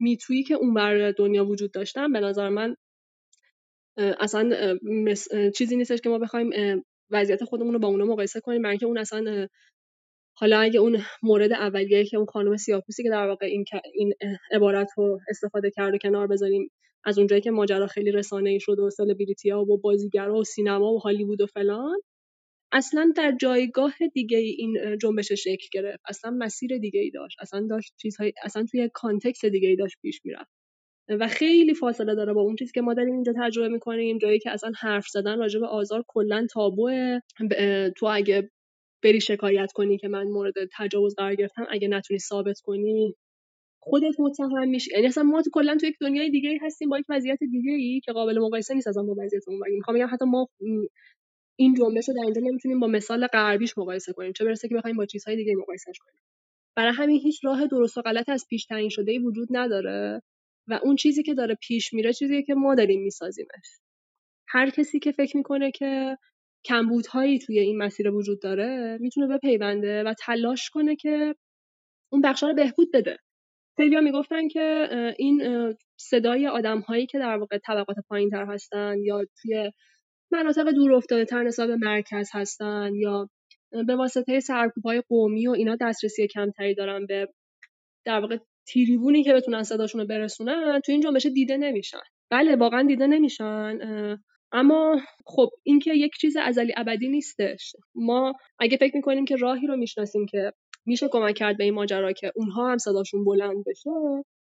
میتویی 0.00 0.42
که 0.42 0.54
اون 0.54 0.74
بر 0.74 1.10
دنیا 1.10 1.44
وجود 1.46 1.72
داشتن 1.72 2.12
به 2.12 2.20
نظر 2.20 2.48
من 2.48 2.76
اصلا 3.98 4.76
چیزی 5.56 5.76
نیستش 5.76 6.00
که 6.00 6.08
ما 6.08 6.18
بخوایم 6.18 6.50
وضعیت 7.10 7.44
خودمون 7.44 7.72
رو 7.72 7.78
با 7.78 7.88
اونا 7.88 8.04
مقایسه 8.04 8.40
کنیم 8.40 8.62
برای 8.62 8.72
اینکه 8.72 8.86
اون 8.86 8.98
اصلا 8.98 9.48
حالا 10.36 10.60
اگه 10.60 10.80
اون 10.80 10.98
مورد 11.22 11.52
اولیه 11.52 12.04
که 12.04 12.16
اون 12.16 12.26
خانم 12.26 12.56
سیاپوسی 12.56 13.02
که 13.02 13.10
در 13.10 13.26
واقع 13.26 13.46
این 13.46 13.64
این 13.94 14.14
عبارت 14.52 14.88
رو 14.96 15.20
استفاده 15.28 15.70
کرده 15.70 15.98
کنار 15.98 16.26
بذاریم 16.26 16.70
از 17.04 17.18
اونجایی 17.18 17.42
که 17.42 17.50
ماجرا 17.50 17.86
خیلی 17.86 18.12
رسانه 18.12 18.50
ای 18.50 18.60
شد 18.60 18.78
و 18.78 18.90
سلبریتی‌ها 18.90 19.62
و 19.62 19.78
بازیگرا 19.80 20.34
و 20.36 20.44
سینما 20.44 20.92
و 20.92 20.98
هالیوود 20.98 21.40
و 21.40 21.46
فلان 21.46 22.00
اصلا 22.72 23.12
در 23.16 23.36
جایگاه 23.40 23.94
دیگه 24.14 24.38
این 24.38 24.98
جنبش 25.02 25.32
شکل 25.32 25.66
گرفت. 25.72 26.00
اصلا 26.08 26.30
مسیر 26.30 26.78
دیگه 26.78 27.00
ای 27.00 27.10
داشت. 27.10 27.36
اصلا 27.40 27.66
داشت 27.70 27.94
چیزهای 27.96 28.32
اصلا 28.42 28.64
توی 28.70 28.90
کانتکست 28.94 29.44
دیگه 29.44 29.68
ای 29.68 29.76
داشت 29.76 29.96
پیش 30.02 30.20
می‌رفت. 30.24 30.50
و 31.08 31.28
خیلی 31.28 31.74
فاصله 31.74 32.14
داره 32.14 32.32
با 32.32 32.40
اون 32.40 32.56
چیزی 32.56 32.72
که 32.72 32.80
ما 32.80 32.94
داریم 32.94 33.14
اینجا 33.14 33.34
تجربه 33.42 33.68
می‌کنیم 33.68 34.18
جایی 34.18 34.38
که 34.38 34.50
اصلا 34.50 34.72
حرف 34.80 35.08
زدن 35.08 35.38
راجع 35.38 35.60
به 35.60 35.66
آزار 35.66 36.04
کلا 36.08 36.46
تابوه. 36.52 37.18
تو 37.96 38.06
اگه 38.06 38.50
بری 39.04 39.20
شکایت 39.20 39.72
کنی 39.72 39.98
که 39.98 40.08
من 40.08 40.24
مورد 40.24 40.54
تجاوز 40.78 41.14
قرار 41.14 41.34
گرفتم 41.34 41.66
اگه 41.70 41.88
نتونی 41.88 42.18
ثابت 42.18 42.60
کنی. 42.60 43.14
خودت 43.80 44.20
متهم 44.20 44.68
میشی. 44.68 44.90
یعنی 44.94 45.06
اصلا 45.06 45.24
ما 45.24 45.42
تو 45.42 45.50
کلا 45.52 45.76
تو 45.80 45.86
یک 45.86 45.96
دنیای 46.00 46.30
دیگه 46.30 46.58
هستیم 46.62 46.88
با 46.88 46.98
یک 46.98 47.04
وضعیت 47.08 47.38
دیگه 47.40 47.72
ای 47.72 48.00
که 48.04 48.12
قابل 48.12 48.38
مقایسه 48.38 48.74
نیست 48.74 48.88
از 48.88 48.96
با 48.96 49.14
وضعیت 49.18 49.42
اون 49.48 49.60
می‌خوام 49.76 49.96
بگم 49.96 50.08
حتی 50.12 50.24
ما 50.24 50.48
این 51.56 51.74
جنبش 51.74 52.08
رو 52.08 52.14
در 52.14 52.22
اینجا 52.24 52.40
نمی‌تونیم 52.44 52.80
با 52.80 52.86
مثال 52.86 53.26
غربیش 53.26 53.78
مقایسه 53.78 54.12
کنیم. 54.12 54.32
چه 54.32 54.44
برسه 54.44 54.68
که 54.68 54.74
بخوایم 54.74 54.96
با 54.96 55.06
چیزهای 55.06 55.36
دیگه 55.36 55.54
مقایسهش 55.56 55.98
کنیم. 55.98 56.22
برای 56.76 56.92
همین 56.92 57.20
هیچ 57.20 57.44
راه 57.44 57.66
درست 57.66 57.98
و 57.98 58.02
غلط 58.02 58.28
از 58.28 58.46
پیش 58.50 58.64
تعیین 58.64 58.88
شده 58.88 59.12
ای 59.12 59.18
وجود 59.18 59.48
نداره 59.50 60.22
و 60.68 60.80
اون 60.82 60.96
چیزی 60.96 61.22
که 61.22 61.34
داره 61.34 61.54
پیش 61.54 61.92
میره 61.94 62.12
چیزیه 62.12 62.42
که 62.42 62.54
ما 62.54 62.74
داریم 62.74 63.02
میسازیمش. 63.02 63.78
هر 64.48 64.70
کسی 64.70 64.98
که 64.98 65.12
فکر 65.12 65.36
می‌کنه 65.36 65.70
که 65.70 66.18
کمبودهایی 66.64 67.38
توی 67.38 67.58
این 67.58 67.78
مسیر 67.78 68.10
وجود 68.10 68.42
داره 68.42 68.98
می‌تونه 69.00 69.36
بپیونده 69.36 70.02
و 70.02 70.14
تلاش 70.18 70.70
کنه 70.70 70.96
که 70.96 71.34
اون 72.12 72.20
بخشا 72.20 72.48
رو 72.48 72.54
بهبود 72.54 72.88
بده. 72.94 73.18
خیلی 73.76 74.00
می‌گفتن 74.00 74.48
که 74.48 74.88
این 75.18 75.42
صدای 76.00 76.46
آدم 76.46 76.80
هایی 76.80 77.06
که 77.06 77.18
در 77.18 77.36
واقع 77.36 77.58
طبقات 77.58 77.96
پایین 78.08 78.30
تر 78.30 78.44
هستن 78.44 78.96
یا 79.02 79.24
توی 79.42 79.70
مناطق 80.32 80.70
دور 80.70 80.92
افتاده 80.92 81.24
تر 81.24 81.42
نسبت 81.42 81.68
به 81.68 81.76
مرکز 81.76 82.30
هستن 82.32 82.90
یا 82.94 83.28
به 83.86 83.96
واسطه 83.96 84.40
سرکوب 84.40 84.84
های 84.84 85.02
قومی 85.08 85.46
و 85.46 85.50
اینا 85.50 85.76
دسترسی 85.80 86.26
کمتری 86.26 86.74
دارن 86.74 87.06
به 87.06 87.28
در 88.04 88.20
واقع 88.20 88.38
تیریبونی 88.68 89.24
که 89.24 89.32
بتونن 89.32 89.62
صداشون 89.62 90.00
رو 90.00 90.06
برسونن 90.06 90.80
تو 90.86 90.92
این 90.92 91.00
جنبش 91.00 91.26
دیده 91.26 91.56
نمیشن. 91.56 91.98
بله 92.30 92.56
واقعا 92.56 92.82
دیده 92.82 93.06
نمیشن. 93.06 93.78
اما 94.54 95.00
خب 95.26 95.50
این 95.62 95.78
که 95.78 95.94
یک 95.94 96.12
چیز 96.20 96.36
ازلی 96.36 96.74
ابدی 96.76 97.08
نیستش. 97.08 97.72
ما 97.94 98.34
اگه 98.58 98.76
فکر 98.76 98.96
می‌کنیم 98.96 99.24
که 99.24 99.36
راهی 99.36 99.66
رو 99.66 99.76
می‌شناسیم 99.76 100.26
که 100.26 100.52
میشه 100.86 101.08
کمک 101.08 101.34
کرد 101.34 101.58
به 101.58 101.64
این 101.64 101.74
ماجرا 101.74 102.12
که 102.12 102.32
اونها 102.36 102.70
هم 102.72 102.78
صداشون 102.78 103.24
بلند 103.24 103.64
بشه 103.66 103.90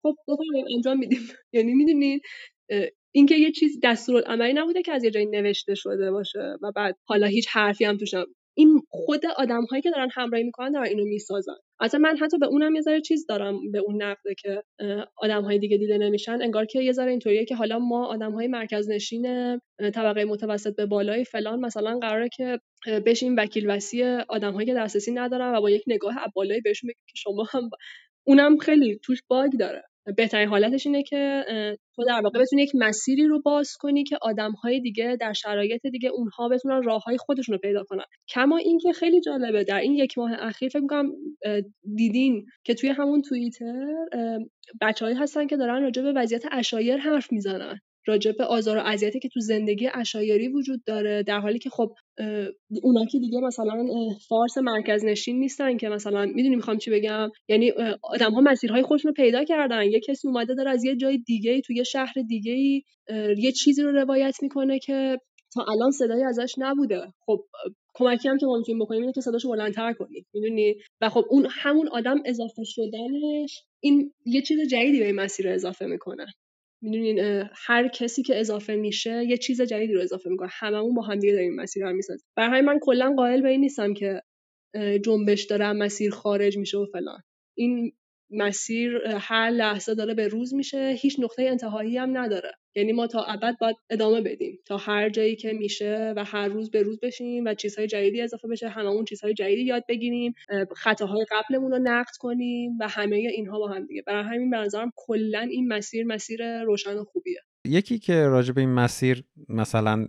خب 0.04 0.16
بفرمایید 0.28 0.66
انجام 0.76 1.00
میدیم. 1.00 1.20
یعنی 1.54 1.74
می‌دونید 1.74 2.22
اینکه 3.16 3.36
یه 3.36 3.52
چیز 3.52 3.80
دستورالعملی 3.84 4.54
نبوده 4.54 4.82
که 4.82 4.94
از 4.94 5.04
یه 5.04 5.12
جایی 5.12 5.26
نوشته 5.26 5.76
شده 5.76 6.12
باشه 6.12 6.56
و 6.62 6.72
بعد 6.76 6.98
حالا 7.08 7.28
هیچ 7.28 7.48
حرفی 7.52 7.86
هم 7.86 7.98
توش 7.98 8.12
این 8.58 8.82
خود 8.90 9.26
آدم 9.38 9.66
هایی 9.66 9.82
که 9.82 9.92
دارن 9.92 10.10
همراهی 10.14 10.44
می‌کنن 10.44 10.72
دارن 10.72 10.88
اینو 10.88 11.06
می‌سازن. 11.06 11.56
اصلا 11.84 12.00
من 12.00 12.18
حتی 12.18 12.38
به 12.38 12.46
اونم 12.46 12.76
یه 12.76 12.82
ذره 12.82 13.02
چیز 13.02 13.26
دارم 13.28 13.72
به 13.72 13.80
اون 13.80 14.04
نقده 14.04 14.36
که 14.36 14.64
آدم 15.18 15.44
های 15.44 15.60
دیگه 15.60 15.78
دیده 15.78 15.98
نمیشن. 15.98 16.42
انگار 16.42 16.66
که 16.66 16.82
یه 16.82 16.92
ذره 16.92 17.12
اینطوریه 17.12 17.46
که 17.46 17.56
حالا 17.56 17.80
ما 17.80 18.06
آدم 18.06 18.32
های 18.32 18.48
مرکز 18.48 18.90
نشین 18.90 19.58
طبقه 19.94 20.26
متوسط 20.26 20.76
به 20.76 20.86
بالای 20.86 21.26
فلان 21.26 21.60
مثلا 21.60 22.00
قراره 22.00 22.30
که 22.30 22.60
بشیم 23.06 23.36
وکیل 23.38 23.70
وسی 23.70 24.04
آدم 24.04 24.54
هایی 24.54 24.68
که 24.68 24.74
دسترسی 24.74 25.12
ندارن 25.12 25.56
و 25.56 25.62
با 25.62 25.70
یک 25.70 25.84
نگاه 25.88 26.16
بالایی 26.36 26.62
بهشون 26.62 26.88
بگیم 26.88 27.04
که 27.08 27.14
شما 27.18 27.44
هم 27.52 27.70
اونم 28.28 28.58
خیلی 28.58 29.00
توش 29.04 29.20
باگ 29.30 29.52
داره. 29.60 29.84
بهترین 30.18 30.48
حالتش 30.48 30.86
اینه 30.86 31.04
که 31.04 31.44
تو 31.96 32.04
در 32.08 32.22
واقع 32.24 32.40
بتونی 32.40 32.64
یک 32.64 32.72
مسیری 32.76 33.28
رو 33.28 33.42
باز 33.42 33.74
کنی 33.80 34.04
که 34.04 34.18
های 34.64 34.80
دیگه 34.80 35.18
در 35.22 35.34
شرایط 35.34 35.88
دیگه 35.88 36.10
اونها 36.10 36.50
بتونن 36.50 36.84
های 37.06 37.18
خودشون 37.18 37.54
رو 37.54 37.60
پیدا 37.60 37.84
کنن. 37.84 38.04
کما 38.30 38.58
اینکه 38.58 38.94
خیلی 38.94 39.22
جالبه 39.22 39.64
در 39.64 39.80
این 39.80 39.94
یک 39.94 40.18
ماه 40.18 40.32
اخیر 40.40 40.70
فکر 40.70 40.82
می‌کنم 40.82 41.12
دیدین 41.96 42.46
که 42.64 42.74
توی 42.74 42.90
همون 42.90 43.22
توییتر 43.22 43.96
بچههایی 44.82 45.18
هستن 45.18 45.48
که 45.48 45.58
دارن 45.58 45.84
راجع 45.84 46.02
به 46.02 46.14
وضعیت 46.16 46.44
اشایر 46.52 46.98
حرف 46.98 47.32
می‌زنن. 47.32 47.80
راجع 48.08 48.32
به 48.32 48.44
آزار 48.44 48.78
و 48.78 48.82
اذیتی 48.86 49.20
که 49.20 49.30
تو 49.30 49.40
زندگی 49.40 49.90
اشایری 49.94 50.48
وجود 50.48 50.84
داره 50.86 51.24
در 51.24 51.40
حالی 51.40 51.60
که 51.60 51.70
خب 51.70 51.94
اونا 52.84 53.06
که 53.06 53.20
دیگه 53.20 53.40
مثلا 53.40 53.86
فارس 54.28 54.58
مرکز 54.58 55.06
نشین 55.06 55.40
نیستن 55.40 55.78
که 55.78 55.90
مثلا 55.90 56.26
می‌دونی 56.26 56.56
می‌خوام 56.56 56.78
چی 56.78 56.92
بگم؟ 56.92 57.30
یعنی 57.50 57.72
آدم 58.04 58.32
ها 58.32 58.42
مسیرهای 58.42 58.84
خودشون 58.84 59.10
رو 59.10 59.14
پیدا 59.14 59.44
کردن. 59.44 59.84
یه 59.84 60.00
کسی 60.00 60.28
اومده 60.28 60.54
داره 60.54 60.70
از 60.72 60.84
یه 60.84 60.96
جای 60.96 61.18
دیگه 61.18 61.62
تو 61.62 61.74
یه 61.74 61.84
شهر 61.84 62.14
دیگه 62.28 62.84
یه 63.38 63.52
چیزی 63.52 63.82
رو 63.82 63.92
روایت 63.92 64.36
می‌کنه 64.42 64.80
که 64.80 65.18
تا 65.54 65.66
الان 65.72 65.92
صدایی 65.92 66.24
ازش 66.24 66.54
نبوده. 66.58 67.02
خب 67.26 67.40
کمکی 67.94 68.30
هم 68.30 68.38
که 68.38 68.46
ما 68.46 68.58
می‌تونیم 68.58 68.82
بکنیم 68.82 69.02
اینه 69.02 69.14
که 69.14 69.22
صداشو 69.22 69.50
بلندتر 69.50 69.94
کنیم. 69.94 70.26
می‌دونی؟ 70.34 70.76
و 71.02 71.10
خب 71.10 71.26
اون 71.30 71.48
همون 71.50 71.88
آدم 71.88 72.22
اضافه 72.26 72.64
شدنش 72.66 73.64
این 73.80 74.14
یه 74.26 74.42
چیز 74.42 74.60
جدیدی 74.72 75.00
به 75.00 75.06
این 75.06 75.16
مسیر 75.16 75.50
اضافه 75.50 75.86
می‌کنه. 75.86 76.26
می‌دونین 76.84 77.46
هر 77.54 77.88
کسی 77.88 78.24
که 78.24 78.40
اضافه 78.40 78.76
میشه 78.76 79.24
یه 79.26 79.38
چیز 79.38 79.62
جدیدی 79.62 79.94
رو 79.94 80.02
اضافه 80.02 80.30
می‌کنه. 80.30 80.50
هممون 80.52 80.96
با 80.96 81.02
هم 81.02 81.20
دیگه 81.20 81.34
داریم 81.34 81.56
مسیر 81.56 81.84
رو 81.84 81.94
می‌سازیم. 81.94 82.28
برای 82.36 82.62
من 82.62 82.80
کلا 82.82 83.14
قائل 83.18 83.42
به 83.42 83.50
این 83.50 83.62
نیستم 83.62 83.94
که 83.94 84.22
جنبش 85.06 85.44
داره 85.44 85.74
مسیر 85.74 86.12
خارج 86.12 86.58
میشه 86.58 86.78
و 86.78 86.86
فلان. 86.86 87.22
این 87.58 87.92
مسیر 88.30 89.02
هر 89.08 89.50
لحظه 89.50 89.96
داره 89.96 90.14
به 90.14 90.28
روز 90.28 90.54
میشه 90.54 90.96
هیچ 91.00 91.20
نقطه 91.20 91.44
انتهایی 91.44 91.98
هم 91.98 92.18
نداره. 92.18 92.52
یعنی 92.76 92.92
ما 92.92 93.08
تا 93.08 93.24
ابد 93.24 93.58
باید 93.60 93.76
ادامه 93.90 94.22
بدیم. 94.22 94.60
تا 94.66 94.78
هر 94.78 95.10
جایی 95.10 95.36
که 95.36 95.54
میشه 95.54 96.14
و 96.16 96.24
هر 96.24 96.48
روز 96.48 96.72
به 96.72 96.82
روز 96.82 97.00
بشیم 97.00 97.46
و 97.46 97.54
چیزهای 97.54 97.88
جدیدی 97.88 98.22
اضافه 98.22 98.48
بشه 98.48 98.70
هممون 98.70 99.06
چیزهای 99.06 99.34
جدیدی 99.34 99.64
یاد 99.64 99.84
بگیریم 99.88 100.34
خطاهای 100.76 101.26
قبلمون 101.32 101.72
رو 101.72 101.80
نقد 101.80 102.16
کنیم 102.20 102.78
و 102.80 102.88
همه 102.88 103.16
اینها 103.16 103.60
با 103.60 103.68
هم 103.68 103.86
دیگه. 103.86 104.02
برای 104.02 104.24
همین 104.24 104.50
به 104.50 104.58
نظرم 104.58 104.92
کلا 104.96 105.40
این 105.40 105.68
مسیر 105.68 106.06
مسیر 106.06 106.64
روشن 106.64 106.98
و 106.98 107.04
خوبیه. 107.04 107.40
یکی 107.66 108.00
که 108.00 108.28
راجع 108.28 108.54
به 108.54 108.62
این 108.62 108.70
مسیر 108.70 109.24
مثلا 109.50 110.08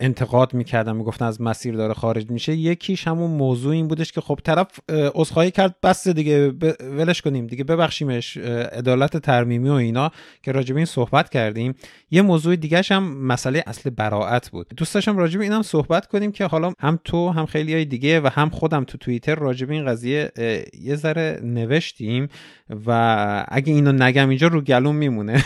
انتقاد 0.00 0.54
می‌کردم 0.54 0.96
می‌گفتن 0.96 1.24
از 1.24 1.40
مسیر 1.40 1.74
داره 1.74 1.94
خارج 1.94 2.30
میشه 2.30 2.56
یکیش 2.56 3.08
همون 3.08 3.30
موضوع 3.30 3.72
این 3.72 3.88
بودش 3.88 4.12
که 4.12 4.20
خب 4.20 4.40
طرف 4.44 4.66
عذرخواهی 5.14 5.50
کرد 5.50 5.76
بس 5.82 6.08
دیگه 6.08 6.52
ولش 6.80 7.22
کنیم 7.22 7.46
دیگه 7.46 7.64
ببخشیمش 7.64 8.36
عدالت 8.36 9.16
ترمیمی 9.16 9.68
و 9.68 9.72
اینا 9.72 10.10
که 10.42 10.52
راجع 10.52 10.74
به 10.74 10.78
این 10.78 10.86
صحبت 10.86 11.30
کردیم. 11.30 11.74
یه 12.10 12.22
موضوع 12.22 12.56
دیگه 12.56 12.82
هم 12.90 13.02
مسئله 13.26 13.64
اصل 13.66 13.90
براعت 13.90 14.50
بود. 14.50 14.66
دوست 14.76 14.94
داشتم 14.94 15.18
راجع 15.18 15.38
به 15.38 15.44
اینم 15.44 15.62
صحبت 15.62 16.06
کنیم 16.06 16.32
که 16.32 16.46
حالا 16.46 16.72
هم 16.78 16.98
تو 17.04 17.30
هم 17.30 17.46
خیلی 17.46 17.74
های 17.74 17.84
دیگه 17.84 18.20
و 18.20 18.30
هم 18.32 18.50
خودم 18.50 18.84
تو 18.84 18.98
توییتر 18.98 19.34
راجع 19.34 19.66
به 19.66 19.74
این 19.74 19.86
قضیه 19.86 20.32
یه 20.80 20.96
ذره 20.96 21.40
نوشتیم 21.42 22.28
و 22.86 23.44
اگه 23.48 23.72
اینو 23.72 23.92
نگم 23.92 24.28
اینجا 24.28 24.48
رو 24.48 24.60
گلوم 24.60 24.96
میمونه. 24.96 25.44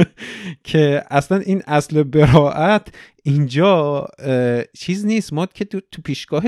که 0.64 0.81
اصلا 1.10 1.38
این 1.38 1.62
اصل 1.66 2.02
براعت 2.02 2.88
اینجا 3.22 4.08
چیز 4.78 5.06
نیست. 5.06 5.32
ما 5.32 5.46
که 5.46 5.64
تو, 5.64 6.02
پیشگاه 6.04 6.44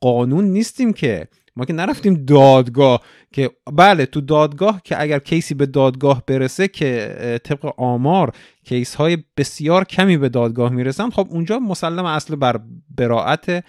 قانون 0.00 0.44
نیستیم 0.44 0.92
که. 0.92 1.28
ما 1.58 1.64
که 1.64 1.72
نرفتیم 1.72 2.24
دادگاه 2.24 3.02
که 3.32 3.50
بله 3.72 4.06
تو 4.06 4.20
دادگاه 4.20 4.80
که 4.84 5.02
اگر 5.02 5.18
کیسی 5.18 5.54
به 5.54 5.66
دادگاه 5.66 6.22
برسه 6.26 6.68
که 6.68 7.40
طبق 7.44 7.80
آمار 7.80 8.32
کیس 8.64 8.94
های 8.94 9.18
بسیار 9.36 9.84
کمی 9.84 10.16
به 10.16 10.28
دادگاه 10.28 10.72
می‌رسن 10.72 11.10
خب 11.10 11.26
اونجا 11.30 11.58
مسلم 11.58 12.04
اصل 12.04 12.36
بر 12.36 12.60
براعت 12.96 13.64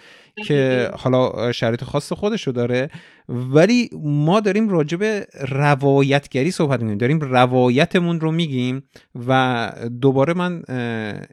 که 0.46 0.90
حالا 1.02 1.52
شرایط 1.52 1.84
خاص 1.84 2.12
خودشو 2.12 2.50
داره. 2.50 2.90
ولی 3.28 3.90
ما 4.02 4.40
داریم 4.40 4.68
راجع 4.68 4.96
به 4.96 5.26
روایتگری 5.48 6.50
صحبت 6.50 6.80
می‌کنیم. 6.80 6.98
داریم 6.98 7.20
روایتمون 7.20 8.20
رو 8.20 8.32
میگیم 8.32 8.82
و 9.28 9.72
دوباره 10.00 10.34
من 10.34 10.62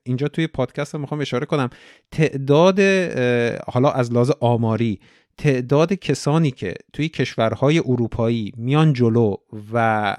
اینجا 0.04 0.28
توی 0.28 0.48
پادکست 0.48 0.96
می‌خوام 0.96 1.22
اشاره 1.22 1.46
کنم. 1.46 1.70
تعداد 2.12 2.80
حالا 3.68 3.92
از 3.92 4.14
لحاظ 4.14 4.32
آماری 4.40 5.00
تعداد 5.38 5.94
کسانی 5.94 6.52
که 6.52 6.74
توی 6.94 7.10
کشورهای 7.10 7.80
اروپایی 7.80 8.52
میان 8.58 8.94
جلو 8.94 9.36
و 9.74 10.16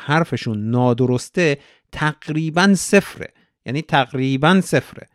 حرفشون 0.00 0.70
نادرسته 0.70 1.58
تقریبا 1.92 2.74
صفره. 2.74 3.28
یعنی 3.66 3.82
تقریبا 3.82 4.60
صفره. 4.60 5.08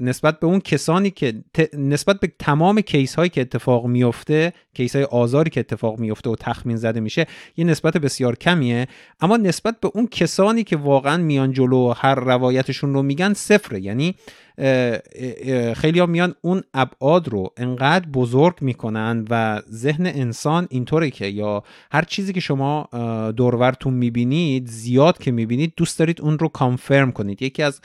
نسبت 0.00 0.40
به 0.40 0.46
اون 0.46 0.60
کسانی 0.60 1.10
که 1.10 1.44
نسبت 1.78 2.20
به 2.20 2.32
تمام 2.38 2.80
کیس 2.80 3.14
هایی 3.14 3.30
که 3.30 3.40
اتفاق 3.40 3.86
میفته 3.86 4.52
کیس 4.74 4.96
های 4.96 5.04
آزاری 5.04 5.50
که 5.50 5.60
اتفاق 5.60 5.98
میفته 5.98 6.30
و 6.30 6.36
تخمین 6.36 6.76
زده 6.76 7.00
میشه 7.00 7.26
یه 7.56 7.64
نسبت 7.64 7.96
بسیار 7.96 8.36
کمیه. 8.36 8.88
اما 9.20 9.36
نسبت 9.36 9.80
به 9.80 9.90
اون 9.94 10.06
کسانی 10.06 10.64
که 10.64 10.76
واقعا 10.76 11.16
میان 11.16 11.52
جلو 11.52 11.92
هر 11.96 12.14
روایتشون 12.14 12.94
رو 12.94 13.02
میگن 13.02 13.32
صفره. 13.32 13.80
یعنی 13.80 14.14
خیلی 15.76 15.98
ها 15.98 16.06
میان 16.06 16.34
اون 16.40 16.62
ابعاد 16.74 17.28
رو 17.28 17.52
انقدر 17.56 18.08
بزرگ 18.08 18.54
می‌کنن 18.60 19.24
و 19.30 19.62
ذهن 19.70 20.06
انسان 20.06 20.66
اینطوره 20.70 21.10
که 21.10 21.26
یا 21.26 21.62
هر 21.92 22.02
چیزی 22.02 22.32
که 22.32 22.40
شما 22.40 22.88
دورورتون 23.36 23.94
می‌بینید 23.94 24.66
زیاد 24.66 25.18
که 25.18 25.32
می‌بینید 25.32 25.72
دوست 25.76 25.98
دارید 25.98 26.20
اون 26.20 26.38
رو 26.38 26.48
کانفرم 26.48 27.12
کنید. 27.12 27.42
یکی 27.42 27.62
از 27.62 27.80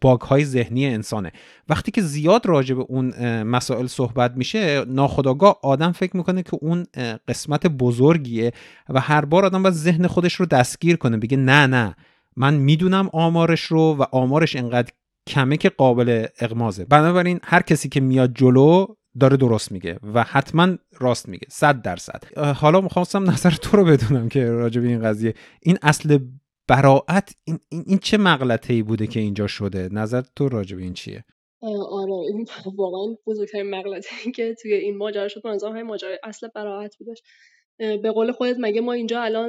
باگ 0.00 0.20
های 0.20 0.44
ذهنی 0.44 0.86
انسانه. 0.86 1.32
وقتی 1.68 1.90
که 1.90 2.02
زیاد 2.02 2.46
راجع 2.46 2.74
به 2.74 2.82
اون 2.88 3.42
مسائل 3.42 3.86
صحبت 3.86 4.32
میشه 4.36 4.84
ناخداگاه 4.84 5.58
آدم 5.62 5.92
فکر 5.92 6.16
می‌کنه 6.16 6.42
که 6.42 6.58
اون 6.60 6.86
قسمت 7.28 7.66
بزرگیه 7.66 8.52
و 8.88 9.00
هر 9.00 9.24
بار 9.24 9.44
آدم 9.44 9.62
باید 9.62 9.74
ذهن 9.74 10.06
خودش 10.06 10.34
رو 10.34 10.46
دستگیر 10.46 10.96
کنه. 10.96 11.16
بگه 11.16 11.36
نه 11.36 11.66
نه. 11.66 11.96
من 12.36 12.54
می‌دونم 12.54 13.10
آمارش 13.12 13.60
رو 13.60 13.96
و 13.98 14.02
آمارش 14.12 14.56
انقدر 14.56 14.92
کمه 15.26 15.56
که 15.56 15.68
قابل 15.68 16.26
اغمازه. 16.40 16.84
بنابراین 16.84 17.40
هر 17.42 17.62
کسی 17.62 17.88
که 17.88 18.00
میاد 18.00 18.34
جلو 18.34 18.86
داره 19.20 19.36
درست 19.36 19.72
میگه 19.72 19.98
و 20.14 20.22
حتما 20.22 20.76
راست 20.98 21.28
میگه 21.28 21.46
صد 21.50 21.82
درصد. 21.82 22.38
حالا 22.56 22.80
می‌خواستم 22.80 23.30
نظر 23.30 23.50
تو 23.50 23.76
رو 23.76 23.84
بدونم 23.84 24.28
که 24.28 24.44
راجع 24.50 24.80
این 24.80 25.02
قضیه. 25.02 25.34
این 25.62 25.78
اصل 25.82 26.18
براعت 26.68 27.34
این, 27.44 27.58
این, 27.68 27.98
چه 27.98 28.18
مغلطه 28.18 28.74
ای 28.74 28.82
بوده 28.82 29.06
که 29.06 29.20
اینجا 29.20 29.46
شده؟ 29.46 29.88
نظر 29.92 30.22
تو 30.36 30.48
راجع 30.48 30.76
این 30.76 30.94
چیه؟ 30.94 31.24
آره 31.90 32.12
این 32.12 32.46
واقعا 32.76 33.16
بزرگترین 33.26 33.70
مغلطه 33.70 34.30
که 34.34 34.54
توی 34.62 34.74
این 34.74 34.96
ماجرا 34.96 35.28
شد. 35.28 35.40
منظورم 35.44 35.72
های 35.72 35.82
ماجرای 35.82 36.18
اصل 36.24 36.48
براعت 36.54 36.96
بودش. 36.96 37.22
به 37.78 38.10
قول 38.10 38.32
خودت 38.32 38.56
مگه 38.60 38.80
ما 38.80 38.92
اینجا 38.92 39.22
الان 39.22 39.48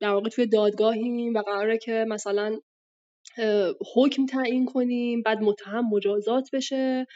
در 0.00 0.10
واقع 0.10 0.28
توی 0.28 0.46
دادگاهیم 0.46 1.34
و 1.34 1.42
قراره 1.42 1.78
که 1.78 2.04
مثلا 2.08 2.58
حکم 3.94 4.26
تعیین 4.26 4.66
کنیم 4.66 5.22
بعد 5.22 5.40
متهم 5.40 5.84
مجازات 5.92 6.48
بشه 6.52 7.06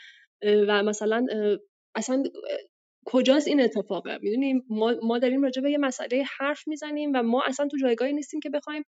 و 0.69 0.83
مثلا 0.83 1.27
اصلا 1.95 2.23
کجاست 3.07 3.49
این 3.49 3.61
اتفاقه 3.61 4.19
می‌دونیم 4.23 4.65
ما, 4.69 4.95
ما 5.03 5.19
داریم 5.19 5.43
راجع 5.43 5.63
به 5.63 5.71
یه 5.71 5.79
مسئله 5.79 6.25
حرف 6.39 6.69
می‌زنیم 6.69 7.11
و 7.15 7.23
ما 7.23 7.43
اصلا 7.47 7.69
تو 7.69 7.77
جایگاهی 7.77 8.13
نیستیم 8.13 8.41
که 8.41 8.51
بخوایم 8.51 8.85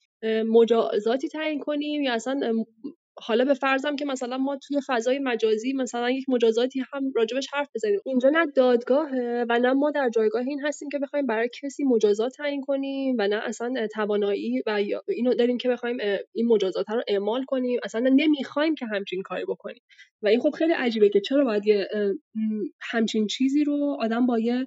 مجازاتی 0.47 1.29
تعیین 1.29 1.61
کنیم 1.61 2.03
یا 2.03 2.15
اصلا 2.15 2.41
حالا 3.23 3.45
به 3.45 3.55
فرضم 3.55 3.97
که 3.97 4.05
مثلا 4.05 4.39
ما 4.39 4.57
توی 4.57 4.81
فضای 4.87 5.19
مجازی 5.19 5.73
مثلا 5.73 6.11
یک 6.11 6.25
مجازاتی 6.29 6.85
هم 6.93 7.13
راجبش 7.17 7.47
حرف 7.53 7.69
بزنیم. 7.75 8.01
اینجا 8.07 8.29
نه 8.29 8.47
دادگاهه 8.47 9.47
و 9.49 9.59
نه 9.59 9.73
ما 9.73 9.91
در 9.91 10.09
جایگاه 10.09 10.47
این 10.47 10.61
هستیم 10.61 10.89
که 10.89 10.99
بخوایم 10.99 11.27
برای 11.27 11.49
کسی 11.63 11.85
مجازات 11.85 12.33
تعیین 12.33 12.61
کنیم 12.61 13.17
و 13.19 13.29
نه 13.29 13.37
اصلا 13.37 13.87
توانایی 13.95 14.63
و 14.67 14.81
اینو 15.09 15.35
داریم 15.35 15.59
که 15.59 15.69
بخوایم 15.69 15.97
این 16.33 16.47
مجازات 16.47 16.91
رو 16.91 17.03
اعمال 17.09 17.45
کنیم. 17.45 17.81
اصلا 17.85 18.01
نمی‌خوایم 18.01 18.75
که 18.75 18.87
همچین 18.87 19.23
کاری 19.23 19.45
بکنیم. 19.45 19.83
و 20.23 20.29
این 20.29 20.41
خب 20.41 20.51
خیلی 20.51 20.73
عجیبه 20.73 21.09
که 21.09 21.21
چرا 21.21 21.45
باید 21.45 21.67
یه 21.67 21.89
همچین 22.81 23.27
چیزی 23.27 23.65
رو 23.65 23.97
آدم 24.01 24.27
با 24.27 24.39
یه 24.39 24.67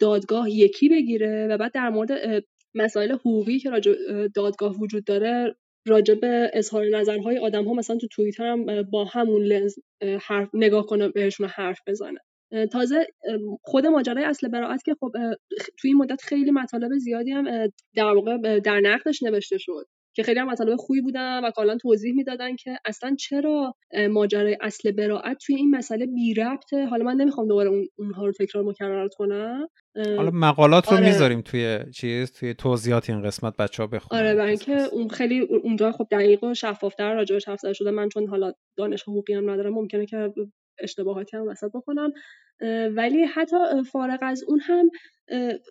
دادگاه 0.00 0.50
یکی 0.50 0.88
بگیره 0.88 1.46
و 1.50 1.58
بعد 1.58 1.72
در 1.72 1.90
مورد 1.90 2.44
مسائل 2.74 3.12
حقوقی 3.12 3.58
که 3.58 3.70
راجع 3.70 3.92
دادگاه 4.34 4.76
وجود 4.78 5.04
داره 5.04 5.56
راجع 5.86 6.14
به 6.14 6.50
اظهار 6.54 6.86
نظرهای 6.86 7.38
آدم 7.38 7.64
ها 7.64 7.74
مثلا 7.74 7.96
تو 7.96 8.06
توییتر 8.08 8.46
هم 8.46 8.82
با 8.82 9.04
همون 9.04 9.42
لنز 9.42 9.74
حرف 10.22 10.48
نگاه 10.54 10.86
کنه 10.86 11.08
بهشون 11.08 11.48
حرف 11.48 11.80
بزنه. 11.86 12.18
تازه 12.72 13.06
خود 13.62 13.86
ماجرای 13.86 14.24
اصل 14.24 14.48
براعت 14.48 14.82
که 14.84 14.94
خب 15.00 15.12
توی 15.78 15.90
این 15.90 15.96
مدت 15.96 16.22
خیلی 16.22 16.50
مطالب 16.50 16.98
زیادی 16.98 17.30
هم 17.30 17.66
در 17.96 18.04
واقع 18.04 18.60
در 18.60 18.80
نقدش 18.80 19.22
نوشته 19.22 19.58
شد. 19.58 19.86
که 20.14 20.22
خیلی 20.22 20.40
هم 20.40 20.50
مطالب 20.50 20.76
خوبی 20.76 21.00
بودن 21.00 21.44
و 21.44 21.50
کاملا 21.50 21.76
توضیح 21.76 22.14
می‌دادن 22.14 22.56
که 22.56 22.76
اصلا 22.84 23.16
چرا 23.18 23.74
ماجرای 24.10 24.56
اصل 24.60 24.92
براعت 24.92 25.36
توی 25.46 25.56
این 25.56 25.70
مسئله 25.70 26.06
بی 26.06 26.34
ربطه؟ 26.34 26.86
حالا 26.86 27.04
من 27.04 27.16
نمی‌خوام 27.16 27.48
دوباره 27.48 27.68
اون 27.68 27.86
اونها 27.98 28.26
رو 28.26 28.32
تکرار 28.32 28.64
مکررات 28.64 29.14
کنم. 29.14 29.68
حالا 29.96 30.30
مقالات 30.30 30.88
رو 30.88 30.96
آره. 30.96 31.06
می‌ذاریم 31.06 31.40
توی 31.40 31.78
چیز 31.94 32.32
توی 32.32 32.54
توضیحات 32.54 33.10
این 33.10 33.22
قسمت 33.22 33.56
بچه 33.56 33.82
ها 33.82 33.86
بخونن. 33.86 34.20
آره 34.20 34.34
برای 34.34 34.48
اینکه 34.48 34.82
اون 34.92 35.08
خیلی 35.08 35.40
اونجا 35.40 35.92
خب 35.92 36.06
دقیق 36.10 36.44
و 36.44 36.54
شفافتر 36.54 37.14
راجعش 37.14 37.48
حرف 37.48 37.60
زده 37.60 37.72
شده 37.72 37.90
من 37.90 38.08
چون 38.08 38.28
حالا 38.28 38.52
دانش 38.76 39.02
حقوقی 39.02 39.34
هم 39.34 39.50
ندارم 39.50 39.74
ممکنه 39.74 40.06
که 40.06 40.32
اشتباهاتی 40.78 41.36
هم 41.36 41.48
وسط 41.48 41.70
بکنم. 41.74 42.12
ولی 42.96 43.24
حتی 43.24 43.56
فارغ 43.92 44.18
از 44.22 44.44
اون 44.48 44.60
هم 44.60 44.90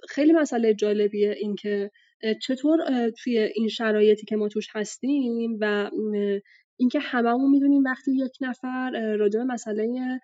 خیلی 0.10 0.34
مسئله 0.34 0.74
جالبیه 0.74 1.36
اینکه 1.40 1.92
چطور 2.42 3.10
توی 3.10 3.38
این 3.38 3.68
شرایطی 3.68 4.26
که 4.26 4.36
ما 4.36 4.48
توش 4.48 4.68
هستیم 4.72 5.58
و 5.62 5.90
اینکه 6.80 7.00
هممون 7.00 7.52
می‌دونیم 7.52 7.84
وقتی 7.84 8.12
یک 8.12 8.32
نفر 8.42 9.16
راجع 9.20 9.40
به 9.40 9.46
مسئله 9.46 10.20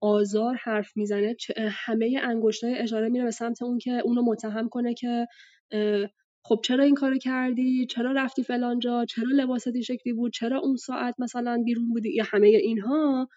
آزار 0.00 0.54
حرف 0.54 0.96
می‌زنه 0.96 1.36
همه 1.70 2.20
انگشتای 2.22 2.74
اشاره 2.74 3.08
میره 3.08 3.24
به 3.24 3.30
سمت 3.30 3.62
اون 3.62 3.78
که 3.78 3.90
اونو 4.04 4.22
متهم 4.22 4.68
کنه 4.68 4.94
که 4.94 5.26
خب 6.44 6.60
چرا 6.64 6.84
این 6.84 6.94
کارو 6.94 7.18
کردی؟ 7.18 7.86
چرا 7.86 8.12
رفتی 8.12 8.42
فلانجا 8.42 9.04
چرا 9.04 9.28
لباست 9.34 9.66
این 9.66 9.82
شکلی 9.82 10.12
بود؟ 10.12 10.32
چرا 10.32 10.60
اون 10.60 10.76
ساعت 10.76 11.14
مثلا 11.18 11.62
بیرون 11.64 11.88
بودی؟ 11.88 12.14
یا 12.14 12.24
همه 12.26 12.46
اینها 12.46 13.28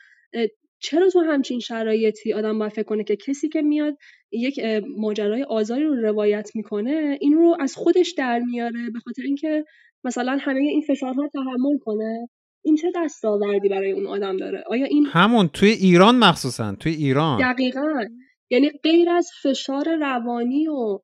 چرا 0.81 1.09
تو 1.09 1.19
همچین 1.19 1.59
شرایطی 1.59 2.33
آدم 2.33 2.59
باید 2.59 2.71
فکر 2.71 2.83
کنه 2.83 3.03
که 3.03 3.15
کسی 3.15 3.49
که 3.49 3.61
میاد 3.61 3.97
یک 4.31 4.59
ماجرای 4.97 5.43
آزاری 5.43 5.83
رو 5.83 5.95
روایت 5.95 6.49
می‌کنه 6.55 7.17
این 7.21 7.33
رو 7.33 7.57
از 7.59 7.75
خودش 7.75 8.13
در 8.17 8.39
میاره 8.39 8.89
به 8.93 8.99
خاطر 8.99 9.21
اینکه 9.25 9.65
مثلا 10.03 10.37
همه 10.41 10.59
این 10.59 10.81
فشارها 10.81 11.29
تحمل 11.33 11.77
کنه. 11.81 12.29
این 12.63 12.75
چه 12.75 12.91
دستاوردی 12.95 13.69
برای 13.69 13.91
اون 13.91 14.07
آدم 14.07 14.37
داره؟ 14.37 14.63
آیا 14.67 14.85
این 14.85 15.05
همون 15.05 15.47
توی 15.47 15.69
ایران 15.69 16.15
مخصوصا 16.15 16.75
توی 16.79 16.91
ایران. 16.91 17.53
دقیقا. 17.53 18.05
یعنی 18.49 18.69
غیر 18.83 19.09
از 19.09 19.29
فشار 19.43 19.97
روانی 19.99 20.67
و 20.67 20.99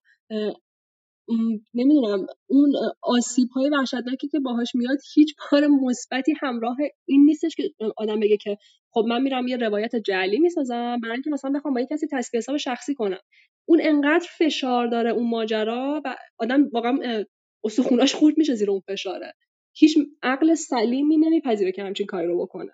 نمی‌دونم 1.73 2.25
اون 2.49 2.71
آسیب 3.01 3.49
های 3.55 3.69
وحشتناکی 3.69 4.27
که 4.27 4.39
باهاش 4.39 4.75
میاد 4.75 4.97
هیچ 5.13 5.35
کار 5.37 5.67
مثبتی 5.67 6.33
همراه 6.41 6.77
این 7.05 7.25
نیستش 7.25 7.55
که 7.55 7.63
آدم 7.97 8.19
بگه 8.19 8.37
که 8.37 8.57
خب 8.95 9.05
من 9.07 9.21
میرم 9.21 9.47
یه 9.47 9.57
روایت 9.57 9.95
جعلی 9.95 10.39
می‌سازم 10.39 10.99
برای 11.03 11.13
اینکه 11.13 11.29
مثلا 11.29 11.51
بخوام 11.51 11.73
با 11.73 11.79
یه 11.79 11.87
کسی 11.91 12.07
تصفیه 12.11 12.37
حساب 12.37 12.57
شخصی 12.57 12.95
کنم. 12.95 13.19
اون 13.67 13.79
انقدر 13.83 14.27
فشار 14.37 14.87
داره 14.87 15.09
اون 15.09 15.29
ماجرا 15.29 16.01
و 16.05 16.15
آدم 16.37 16.69
واقعا 16.73 17.23
استخوناش 17.63 18.15
خورد 18.15 18.37
میشه 18.37 18.55
زیر 18.55 18.71
اون 18.71 18.81
فشاره. 18.87 19.33
هیچ 19.77 19.97
عقل 20.23 20.53
سلیمی 20.53 21.17
نمیپذیره 21.17 21.71
که 21.71 21.83
همچین 21.83 22.05
کاری 22.05 22.27
رو 22.27 22.41
بکنه. 22.41 22.71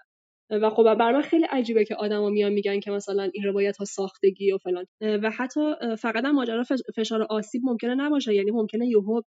و 0.50 0.70
خب 0.70 0.84
بر 0.84 1.12
من 1.12 1.22
خیلی 1.22 1.46
عجیبه 1.46 1.86
که 1.86 1.96
آدما 1.96 2.30
میان 2.30 2.52
میگن 2.52 2.80
که 2.80 2.92
مثلا 2.92 3.30
این 3.34 3.44
روایت 3.44 3.78
ها 3.78 3.86
ساختگی 3.86 4.52
و 4.52 4.58
فلان. 4.58 4.86
و 5.02 5.32
حتی 5.32 5.74
فقط 6.00 6.26
هم 6.26 6.36
ماجرا 6.36 6.64
فشار 6.96 7.24
آسیب 7.24 7.62
ممکنه 7.66 7.96
نباشه. 7.96 8.36
یعنی 8.36 8.52
ممکنه 8.52 8.88
یهو 8.88 9.22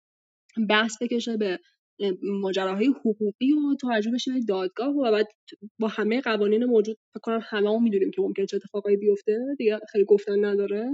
بحث 0.70 0.98
بکشه 1.02 1.38
به 1.38 1.60
ماجراهای 2.24 2.88
حقوقی 2.88 3.54
و 3.54 3.76
توجه 3.82 4.12
بشه 4.12 4.32
به 4.32 4.40
دادگاه 4.48 4.96
و 4.96 5.12
بعد 5.12 5.28
با 5.80 5.88
همه 5.88 6.22
قوانین 6.22 6.66
موجود 6.66 6.98
فکر 7.14 7.22
کنم 7.22 7.40
همه 7.44 7.80
می‌دونیم 7.80 8.12
که 8.12 8.22
ممکن 8.22 8.46
چه 8.46 8.58
اتفاقایی 8.58 8.98
بیفته. 8.98 9.38
دیگه 9.58 9.80
خیلی 9.92 10.06
گفتن 10.06 10.46
نداره. 10.46 10.90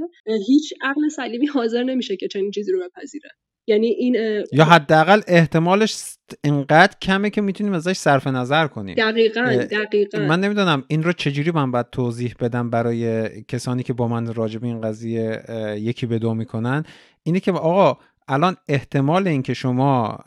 هیچ 0.47 0.73
عقل 0.81 1.07
سلیمی 1.07 1.45
حاضر 1.45 1.83
نمیشه 1.83 2.15
که 2.15 2.27
چنین 2.27 2.51
چیزی 2.51 2.71
رو 2.71 2.79
بپذیره. 2.79 3.29
یعنی 3.69 3.87
این 3.87 4.15
یا 4.51 4.65
حداقل 4.65 5.21
احتمالش 5.27 6.15
انقدر 6.43 6.93
کمه 7.01 7.29
که 7.29 7.41
می‌تونیم 7.41 7.73
ازش 7.73 7.93
صرف 7.93 8.27
نظر 8.27 8.67
کنیم. 8.67 8.95
دقیقا 8.95 9.65
دقیقا. 9.71 10.19
من 10.19 10.39
نمی‌دونم 10.39 10.83
این 10.87 11.03
رو 11.03 11.11
چجوری 11.11 11.51
من 11.51 11.71
باید 11.71 11.89
توضیح 11.89 12.35
بدم 12.39 12.69
برای 12.69 13.29
کسانی 13.43 13.83
که 13.83 13.93
با 13.93 14.07
من 14.07 14.33
راجب 14.33 14.63
این 14.63 14.81
قضیه 14.81 15.41
یکی 15.77 16.05
به 16.05 16.19
دو 16.19 16.33
می‌کنن. 16.33 16.83
اینه 17.23 17.39
که 17.39 17.51
آقا 17.51 17.97
الان 18.27 18.57
احتمال 18.67 19.27
اینکه 19.27 19.53
شما 19.53 20.17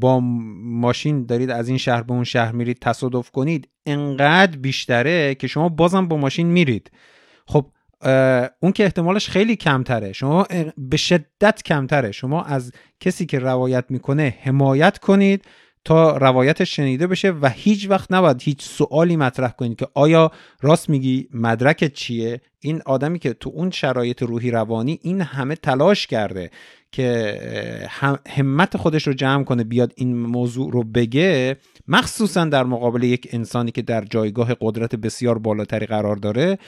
با 0.00 0.20
ماشین 0.20 1.26
دارید 1.26 1.50
از 1.50 1.68
این 1.68 1.78
شهر 1.78 2.02
به 2.02 2.12
اون 2.12 2.24
شهر 2.24 2.52
میرید 2.52 2.78
تصادف 2.78 3.30
کنید 3.30 3.68
انقدر 3.86 4.58
بیشتره 4.58 5.34
که 5.34 5.46
شما 5.46 5.68
بازم 5.68 6.08
با 6.08 6.16
ماشین 6.16 6.46
میرید. 6.46 6.90
خب 7.46 7.66
اون 8.60 8.72
که 8.72 8.84
احتمالش 8.84 9.28
خیلی 9.28 9.56
کمتره. 9.56 10.12
شما 10.12 10.46
به 10.78 10.96
شدت 10.96 11.62
کمتره. 11.62 12.12
شما 12.12 12.42
از 12.42 12.72
کسی 13.00 13.26
که 13.26 13.38
روایت 13.38 13.84
می‌کنه 13.88 14.34
حمایت 14.42 14.98
کنید 14.98 15.44
تا 15.84 16.16
روایتش 16.16 16.76
شنیده 16.76 17.06
بشه 17.06 17.30
و 17.30 17.48
هیچ 17.48 17.90
وقت 17.90 18.12
نباید 18.12 18.42
هیچ 18.42 18.62
سوالی 18.62 19.16
مطرح 19.16 19.50
کنید 19.50 19.78
که 19.78 19.88
آیا 19.94 20.30
راست 20.60 20.88
میگی 20.88 21.28
مدرکت 21.34 21.92
چیه؟ 21.92 22.40
این 22.60 22.82
آدمی 22.86 23.18
که 23.18 23.32
تو 23.32 23.50
اون 23.54 23.70
شرایط 23.70 24.22
روحی 24.22 24.50
روانی 24.50 24.98
این 25.02 25.20
همه 25.20 25.54
تلاش 25.54 26.06
کرده. 26.06 26.50
که 26.92 27.88
همت 28.28 28.76
خودش 28.76 29.06
رو 29.06 29.12
جمع 29.12 29.44
کنه 29.44 29.64
بیاد 29.64 29.92
این 29.96 30.16
موضوع 30.16 30.72
رو 30.72 30.84
بگه 30.84 31.56
مخصوصا 31.88 32.44
در 32.44 32.64
مقابل 32.64 33.02
یک 33.02 33.28
انسانی 33.32 33.70
که 33.70 33.82
در 33.82 34.04
جایگاه 34.04 34.56
قدرت 34.60 34.94
بسیار 34.94 35.38
بالاتری 35.38 35.86
قرار 35.86 36.16
داره. 36.16 36.58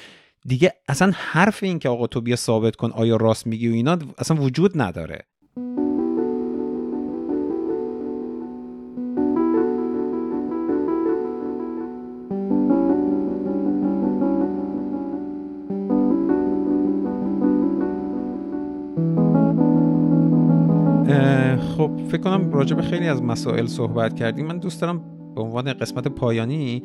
دیگه 0.47 0.73
اصلا 0.89 1.12
حرف 1.14 1.62
این 1.62 1.79
که 1.79 1.89
آقا 1.89 2.07
تو 2.07 2.21
بیا 2.21 2.37
ثابت 2.37 2.77
کن 2.77 2.91
آیا 2.91 3.16
راست 3.16 3.47
میگی 3.47 3.69
و 3.69 3.73
اینا 3.73 3.99
اصلا 4.19 4.37
وجود 4.37 4.83
نداره. 4.83 5.19
فکر 22.09 22.21
کنم 22.21 22.53
راجع 22.53 22.77
به 22.77 22.83
خیلی 22.83 23.09
از 23.09 23.23
مسائل 23.23 23.66
صحبت 23.66 24.15
کردیم. 24.15 24.47
من 24.47 24.59
دوست 24.59 24.81
دارم 24.81 25.05
به 25.35 25.43
عنوان 25.43 25.73
قسمت 25.73 26.09
پایانی 26.09 26.82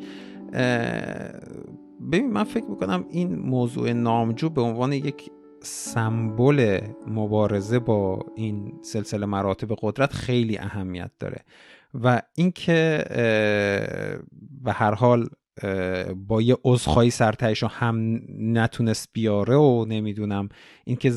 ببین 2.12 2.30
من 2.32 2.44
فکر 2.44 2.64
می‌کنم 2.64 3.04
این 3.10 3.34
موضوع 3.34 3.92
نامجو 3.92 4.48
به 4.48 4.60
عنوان 4.60 4.92
یک 4.92 5.30
سمبل 5.62 6.80
مبارزه 7.06 7.78
با 7.78 8.26
این 8.36 8.72
سلسله 8.82 9.26
مراتب 9.26 9.68
قدرت 9.80 10.12
خیلی 10.12 10.58
اهمیت 10.58 11.10
داره. 11.18 11.40
و 12.02 12.22
اینکه 12.34 13.04
به 14.64 14.72
هر 14.72 14.94
حال 14.94 15.28
با 16.16 16.42
یه 16.42 16.56
عذرخواهی 16.64 17.10
سرتایش 17.10 17.62
رو 17.62 17.68
هم 17.68 18.20
نتونست 18.38 19.08
بیاره 19.12 19.56
و 19.56 19.84
نمی‌دونم. 19.88 20.48
اینکه 20.84 21.10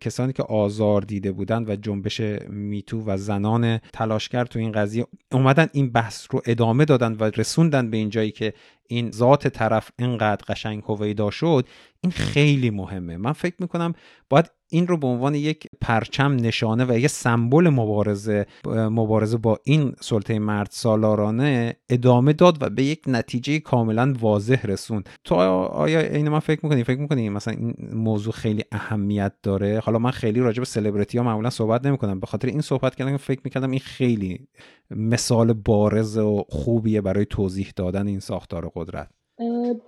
کسانی 0.00 0.32
که 0.32 0.42
آزار 0.42 1.02
دیده 1.02 1.32
بودن 1.32 1.64
و 1.68 1.76
جنبش 1.76 2.20
میتو 2.48 3.02
و 3.06 3.16
زنان 3.16 3.78
تلاشگر 3.78 4.44
تو 4.44 4.58
این 4.58 4.72
قضیه 4.72 5.06
اومدن 5.32 5.66
این 5.72 5.92
بحث 5.92 6.26
رو 6.30 6.42
ادامه 6.46 6.84
دادن 6.84 7.12
و 7.12 7.30
رسوندن 7.36 7.90
به 7.90 7.96
این 7.96 8.10
جایی 8.10 8.30
که 8.30 8.54
این 8.88 9.10
ذات 9.10 9.48
طرف 9.48 9.90
اینقدر 9.98 10.44
قشنگ 10.48 10.82
هویدا 10.82 11.30
شد 11.30 11.68
این 12.00 12.12
خیلی 12.12 12.70
مهمه. 12.70 13.16
من 13.16 13.32
فکر 13.32 13.56
می‌کنم 13.58 13.94
باید 14.30 14.50
این 14.74 14.86
رو 14.86 14.96
به 14.96 15.06
عنوان 15.06 15.34
یک 15.34 15.66
پرچم 15.80 16.36
نشانه 16.36 16.84
و 16.84 16.98
یک 16.98 17.06
سمبل 17.06 17.68
مبارزه 17.68 18.46
مبارزه 18.66 19.36
با 19.36 19.58
این 19.64 19.92
سلطه 20.00 20.38
مرد 20.38 20.68
سالارانه 20.70 21.76
ادامه 21.88 22.32
داد 22.32 22.62
و 22.62 22.70
به 22.70 22.82
یک 22.84 23.02
نتیجه 23.06 23.60
کاملا 23.60 24.14
واضح 24.20 24.66
رسوند. 24.66 25.08
تو 25.24 25.34
آیا 25.34 26.00
این 26.00 26.28
من 26.28 26.38
فکر 26.38 26.60
می‌کنی؟ 26.62 26.84
فکر 26.84 27.00
می‌کنی 27.00 27.28
مثلا 27.28 27.54
این 27.54 27.74
موضوع 27.92 28.32
خیلی 28.32 28.64
اهمیت 28.72 29.32
داره؟ 29.42 29.78
حالا 29.78 29.98
من 29.98 30.10
خیلی 30.10 30.40
راجع 30.40 30.58
به 30.58 30.64
سلبریتی 30.64 31.18
ها 31.18 31.24
معمولا 31.24 31.50
صحبت 31.50 31.86
نمی‌کنم. 31.86 32.20
به 32.20 32.26
خاطر 32.26 32.48
این 32.48 32.60
صحبت 32.60 32.94
کردم 32.94 33.16
فکر 33.16 33.40
می‌کردم 33.44 33.70
این 33.70 33.80
خیلی 33.80 34.48
مثال 34.90 35.52
بارز 35.52 36.18
و 36.18 36.44
خوبیه 36.48 37.00
برای 37.00 37.24
توضیح 37.24 37.72
دادن 37.76 38.06
این 38.06 38.20
ساختار 38.20 38.70
قدرت. 38.74 39.10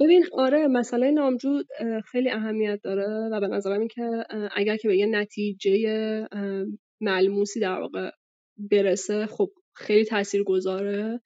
ببین 0.01 0.25
آره 0.33 0.67
مسئله 0.67 1.11
نامجو 1.11 1.63
خیلی 2.05 2.31
اهمیت 2.31 2.81
داره 2.83 3.29
و 3.33 3.41
به 3.41 3.49
نظرم 3.49 3.79
این 3.79 3.89
که 3.89 4.25
اگر 4.57 4.77
که 4.77 4.89
به 4.89 4.97
یه 4.97 5.07
نتیجه 5.07 6.29
ملموسی 7.01 7.61
در 7.61 7.81
واقع 7.81 8.11
برسه 8.71 9.27
خب 9.27 9.51
خیلی 9.75 10.05
تاثیر 10.05 10.43
گذاره 10.43 11.21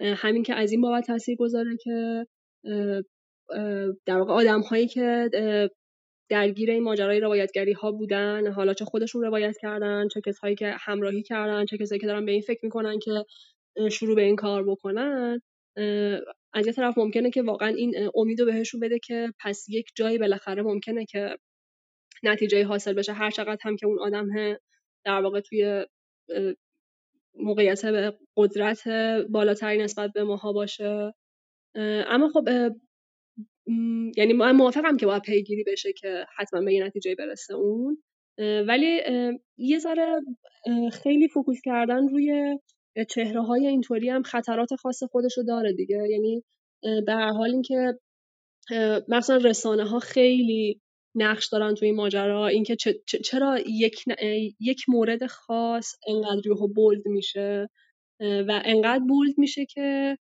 همین 0.00 0.42
که 0.42 0.54
از 0.54 0.72
این 0.72 0.80
بابت 0.80 1.06
تاثیر 1.06 1.36
گذاره 1.36 1.76
که 1.84 2.26
در 4.06 4.18
واقع 4.18 4.32
آدم 4.32 4.60
هایی 4.60 4.86
که 4.86 5.30
درگیر 6.30 6.70
این 6.70 6.82
ماجرای 6.82 7.20
روایتگری 7.20 7.72
ها 7.72 7.92
بودن 7.92 8.52
حالا 8.52 8.74
چه 8.74 8.84
خودشون 8.84 9.22
روایت 9.22 9.56
کردن 9.62 10.08
چه 10.08 10.20
کسایی 10.20 10.54
که 10.54 10.74
همراهی 10.78 11.22
کردن 11.22 11.64
چه 11.64 11.78
کسایی 11.78 12.00
که 12.00 12.06
دارن 12.06 12.24
به 12.24 12.32
این 12.32 12.40
فکر 12.40 12.60
می‌کنن 12.62 12.98
که 12.98 13.24
شروع 13.90 14.16
به 14.16 14.22
این 14.22 14.36
کار 14.36 14.64
بکنن 14.64 15.40
از 16.54 16.66
یه 16.66 16.72
طرف 16.72 16.98
ممکنه 16.98 17.30
که 17.30 17.42
واقعا 17.42 17.68
این 17.68 18.10
امید 18.14 18.40
رو 18.40 18.46
بهشون 18.46 18.80
بده 18.80 18.98
که 18.98 19.32
پس 19.40 19.66
یک 19.68 19.86
جایی 19.94 20.18
بالاخره 20.18 20.62
ممکنه 20.62 21.04
که 21.04 21.36
نتیجه 22.22 22.64
حاصل 22.64 22.92
بشه. 22.92 23.12
هر 23.12 23.30
چقدر 23.30 23.58
هم 23.62 23.76
که 23.76 23.86
اون 23.86 23.98
آدم 24.00 24.26
در 25.04 25.20
واقع 25.22 25.40
توی 25.40 25.86
موقعیت 27.34 27.86
به 27.86 28.18
قدرت 28.36 28.88
بالاتری 29.30 29.82
نسبت 29.82 30.10
به 30.14 30.24
ماها 30.24 30.52
باشه. 30.52 31.14
اما 32.06 32.28
خب 32.28 32.48
یعنی 34.16 34.32
من 34.32 34.56
موافقم 34.56 34.96
که 34.96 35.06
باید 35.06 35.22
پیگیری 35.22 35.64
بشه 35.66 35.92
که 35.92 36.26
حتما 36.36 36.60
به 36.60 36.74
یه 36.74 36.84
نتیجه 36.84 37.14
برسه 37.14 37.54
اون. 37.54 38.02
ولی 38.38 39.00
یه 39.56 39.78
ذره 39.78 40.20
خیلی 40.92 41.28
focus 41.28 41.60
کردن 41.64 42.08
روی 42.08 42.58
چهره 43.08 43.42
های 43.42 43.66
اینطوری 43.66 44.10
هم 44.10 44.22
خطرات 44.22 44.74
خاص 44.74 45.02
خودشو 45.02 45.42
داره 45.42 45.72
دیگه. 45.72 45.98
یعنی 46.10 46.42
به 47.06 47.12
هر 47.12 47.32
حال 47.32 47.50
اینکه 47.50 47.98
مثلا 49.08 49.36
رسانه 49.36 49.88
ها 49.88 49.98
خیلی 49.98 50.80
نقش 51.14 51.48
دارن 51.48 51.74
توی 51.74 51.88
این 51.88 51.96
ماجرا. 51.96 52.46
اینکه 52.46 52.76
چرا 53.24 53.58
یک 53.66 54.04
یک 54.60 54.84
مورد 54.88 55.26
خاص 55.26 55.94
انقدر 56.08 56.46
یهو 56.46 56.68
bold 56.68 57.06
میشه؟ 57.06 57.68
و 58.20 58.62
انقدر 58.64 59.04
bold 59.08 59.34
میشه 59.38 59.66
که 59.66 60.18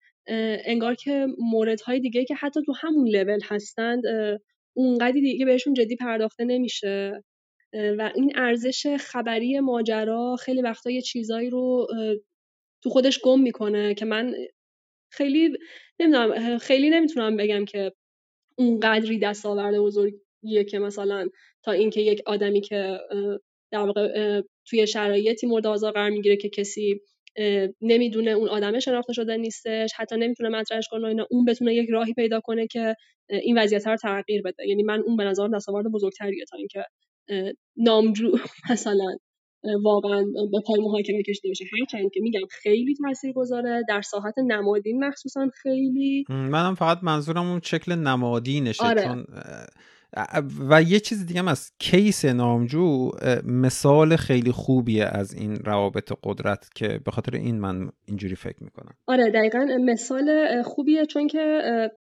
انگار 0.65 0.95
که 0.95 1.27
موردهای 1.37 1.99
دیگه 1.99 2.25
که 2.25 2.35
حتی 2.35 2.59
تو 2.65 2.73
همون 2.81 3.07
لول 3.07 3.39
هستند 3.43 4.03
اونقدی 4.73 5.21
دیگه 5.21 5.45
بهشون 5.45 5.73
جدی 5.73 5.95
پرداخته 5.95 6.45
نمیشه. 6.45 7.23
و 7.73 8.11
این 8.15 8.31
ارزش 8.35 8.95
خبری 8.99 9.59
ماجرا 9.59 10.35
خیلی 10.39 10.61
وقتا 10.61 10.89
یه 10.89 11.01
چیزایی 11.01 11.49
رو 11.49 11.87
تو 12.84 12.89
خودش 12.89 13.19
گم 13.23 13.41
می‌کنه 13.41 13.93
که 13.93 14.06
من 14.06 14.34
خیلی 15.11 15.57
نمی‌دونم 15.99 16.57
خیلی 16.57 16.89
نمی‌تونم 16.89 17.38
بگم 17.38 17.65
که 17.65 17.93
اونقدری 18.57 19.19
دستاورد 19.19 19.77
بزرگیه 19.80 20.64
که 20.69 20.80
مثلا 20.80 21.27
تا 21.64 21.72
اینکه 21.72 22.01
یک 22.01 22.22
آدمی 22.26 22.61
که 22.61 22.99
در 23.72 23.80
واقع 23.80 24.41
توی 24.69 24.88
شرایطی 24.88 25.47
مورد 25.47 25.68
آزار 25.68 25.91
قرار 25.91 26.10
می‌گیره 26.10 26.38
که 26.38 26.49
کسی 26.49 27.01
نمی‌دونه 27.81 28.31
اون 28.31 28.49
آدم 28.49 28.80
شناخته 28.80 29.14
شده 29.14 29.38
نیستش 29.38 29.91
حتی 29.95 30.18
نمی‌تونه 30.18 30.49
مطرحش 30.49 30.88
کنه 30.91 31.07
اینا 31.07 31.27
اون 31.31 31.45
بتونه 31.45 31.76
یک 31.76 31.89
راهی 31.89 32.14
پیدا 32.14 32.39
کنه 32.41 32.68
که 32.68 32.95
این 33.30 33.60
وضعیت 33.60 33.88
رو 33.88 33.97
تغییر 33.97 34.41
بده. 34.41 34.68
یعنی 34.68 34.84
من 34.84 35.01
اون 35.01 35.18
به 35.18 35.23
نظرم 35.23 35.57
دستاورد 35.57 35.85
بزرگتریه 35.93 36.45
تا 36.51 36.57
اینکه 36.57 36.85
نامجو 37.77 38.31
مثلا 38.72 39.18
واقعا 39.84 40.23
به 40.52 40.61
پای 40.68 40.80
محاکمه 40.81 41.23
کشیده 41.23 41.49
بشه 41.49 41.65
هرچند 41.80 42.11
که 42.14 42.19
میگم 42.22 42.45
خیلی 42.49 42.95
تاثیر 42.95 43.34
گذاره 43.34 43.84
در 43.88 44.02
ساحت 44.02 44.34
نمادین 44.48 45.06
مخصوصا 45.06 45.49
خیلی. 45.53 46.26
منم 46.30 46.76
فقط 46.76 46.99
منظورم 47.03 47.49
اون 47.49 47.61
شکل 47.64 47.95
نمادینشه 47.95 48.86
آره. 48.86 49.03
چون 49.03 49.26
و 50.69 50.81
یه 50.81 50.99
چیز 50.99 51.26
دیگه 51.26 51.40
هم 51.40 51.48
از 51.48 51.72
کیس 51.80 52.26
نامجو 52.26 53.11
مثال 53.45 54.15
خیلی 54.15 54.52
خوبیه 54.52 55.06
از 55.06 55.34
این 55.34 55.56
روابط 55.56 56.14
قدرت 56.23 56.69
که 56.76 56.99
به 57.06 57.11
خاطر 57.11 57.36
این 57.36 57.60
من 57.60 57.90
اینجوری 58.06 58.36
فکر 58.36 58.64
می‌کنم. 58.64 58.94
آره 59.07 59.31
دقیقا 59.31 59.68
مثال 59.86 60.48
خوبیه 60.64 61.06
چون 61.06 61.27
که 61.27 61.61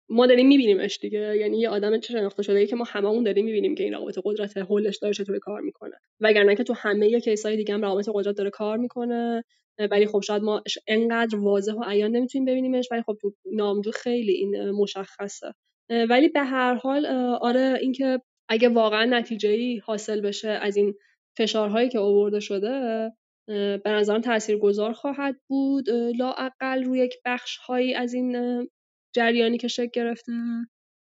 ما 0.09 0.27
داریم 0.27 0.47
میبینیمش 0.47 0.99
دیگه. 1.01 1.37
یعنی 1.37 1.59
یه 1.59 1.69
آدم 1.69 1.99
چه 1.99 2.13
شناخته 2.13 2.43
شده 2.43 2.67
که 2.67 2.75
ما 2.75 2.83
هممون 2.87 3.23
داریم 3.23 3.45
می‌بینیم 3.45 3.75
که 3.75 3.83
این 3.83 3.93
روابط 3.93 4.19
قدرت 4.23 4.57
هولش 4.57 4.97
داره 4.97 5.13
چطوری 5.13 5.39
کار 5.39 5.61
می‌کنه. 5.61 5.95
وگرنه 6.21 6.55
که 6.55 6.63
تو 6.63 6.73
همه 6.73 7.19
کیسای 7.19 7.57
دیگه 7.57 7.73
هم 7.73 7.81
روابط 7.81 8.09
قدرت 8.13 8.35
داره 8.35 8.49
کار 8.49 8.77
می‌کنه 8.77 9.43
ولی 9.91 10.05
خب 10.07 10.21
شاید 10.21 10.43
ما 10.43 10.63
انقدر 10.87 11.37
واضح 11.37 11.73
و 11.73 11.83
عیان 11.83 12.11
نمی‌تونیم 12.11 12.45
ببینیمش 12.45 12.87
ولی 12.91 13.01
خب 13.01 13.17
تو 13.21 13.33
نامجو 13.53 13.91
خیلی 13.91 14.31
این 14.31 14.71
مشخصه. 14.71 15.53
ولی 16.09 16.29
به 16.29 16.43
هر 16.43 16.73
حال 16.73 17.05
آره 17.41 17.77
اینکه 17.81 18.21
اگه 18.49 18.69
واقعا 18.69 19.05
نتیجه 19.05 19.49
ای 19.49 19.77
حاصل 19.77 20.21
بشه 20.21 20.49
از 20.49 20.77
این 20.77 20.93
فشارهایی 21.37 21.89
که 21.89 21.99
آورده 21.99 22.39
شده 22.39 22.69
به 23.47 23.89
نظرم 23.89 24.21
تاثیرگذار 24.21 24.93
خواهد 24.93 25.35
بود. 25.49 25.89
لااقل 25.89 26.83
روی 26.83 26.99
یک 26.99 27.13
بخش 27.25 27.57
هایی 27.57 27.93
از 27.93 28.13
این 28.13 28.37
جریانی 29.15 29.57
که 29.57 29.67
شکل 29.67 29.89
گرفته 29.93 30.31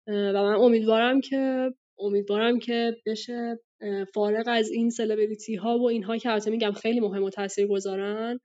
و 0.08 0.32
من 0.32 0.54
امیدوارم 0.54 1.20
که 1.20 1.72
امیدوارم 1.98 2.58
که 2.58 2.96
بشه 3.06 3.58
فارغ 4.14 4.44
از 4.46 4.70
این 4.70 4.90
سلبریتی 4.90 5.54
ها 5.54 5.78
و 5.78 5.88
اینها 5.88 6.16
که 6.16 6.30
البته 6.30 6.50
میگم 6.50 6.72
خیلی 6.72 7.00
مهم 7.00 7.22
و 7.22 7.30
تاثیر 7.30 7.66
گذارن 7.66 8.38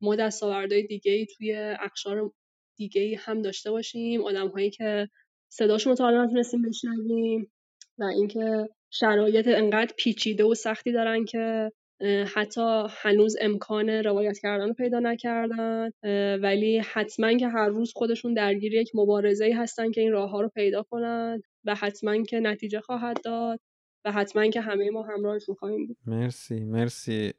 ما 0.00 0.16
دستاوردهای 0.16 0.82
دیگه 0.82 1.12
ای 1.12 1.26
توی 1.26 1.56
اقشار 1.56 2.32
دیگه 2.76 3.02
ای 3.02 3.14
هم 3.14 3.42
داشته 3.42 3.70
باشیم. 3.70 4.24
آدم 4.24 4.48
هایی 4.48 4.70
که 4.70 5.08
صداشون 5.52 5.90
رو 5.90 5.96
تا 5.96 6.04
حالا 6.04 6.24
نتونستیم 6.24 6.62
بشنویم 6.62 7.52
و 7.98 8.04
اینکه 8.04 8.68
شرایط 8.90 9.48
انقدر 9.48 9.94
پیچیده 9.98 10.44
و 10.44 10.54
سختی 10.54 10.92
دارن 10.92 11.24
که 11.24 11.72
حتی 12.34 12.86
هنوز 12.88 13.36
امکان 13.40 13.88
روایت 13.88 14.38
کردن 14.38 14.68
رو 14.68 14.74
پیدا 14.74 14.98
نکردن 15.00 15.90
ولی 16.42 16.78
حتما 16.78 17.32
که 17.32 17.48
هر 17.48 17.68
روز 17.68 17.92
خودشون 17.96 18.34
درگیر 18.34 18.74
یک 18.74 18.90
مبارزه 18.94 19.54
هستن 19.56 19.90
که 19.90 20.00
این 20.00 20.12
راه 20.12 20.30
ها 20.30 20.40
رو 20.40 20.48
پیدا 20.48 20.82
کنن 20.82 21.42
و 21.64 21.74
حتما 21.74 22.22
که 22.22 22.40
نتیجه 22.40 22.80
خواهد 22.80 23.16
داد 23.24 23.60
و 24.04 24.12
حتما 24.12 24.46
که 24.46 24.60
همه 24.60 24.90
ما 24.90 25.02
همراهشون 25.02 25.54
خواهیم 25.54 25.86
بود. 25.86 25.96
مرسی 26.06 26.64
مرسی. 26.64 27.32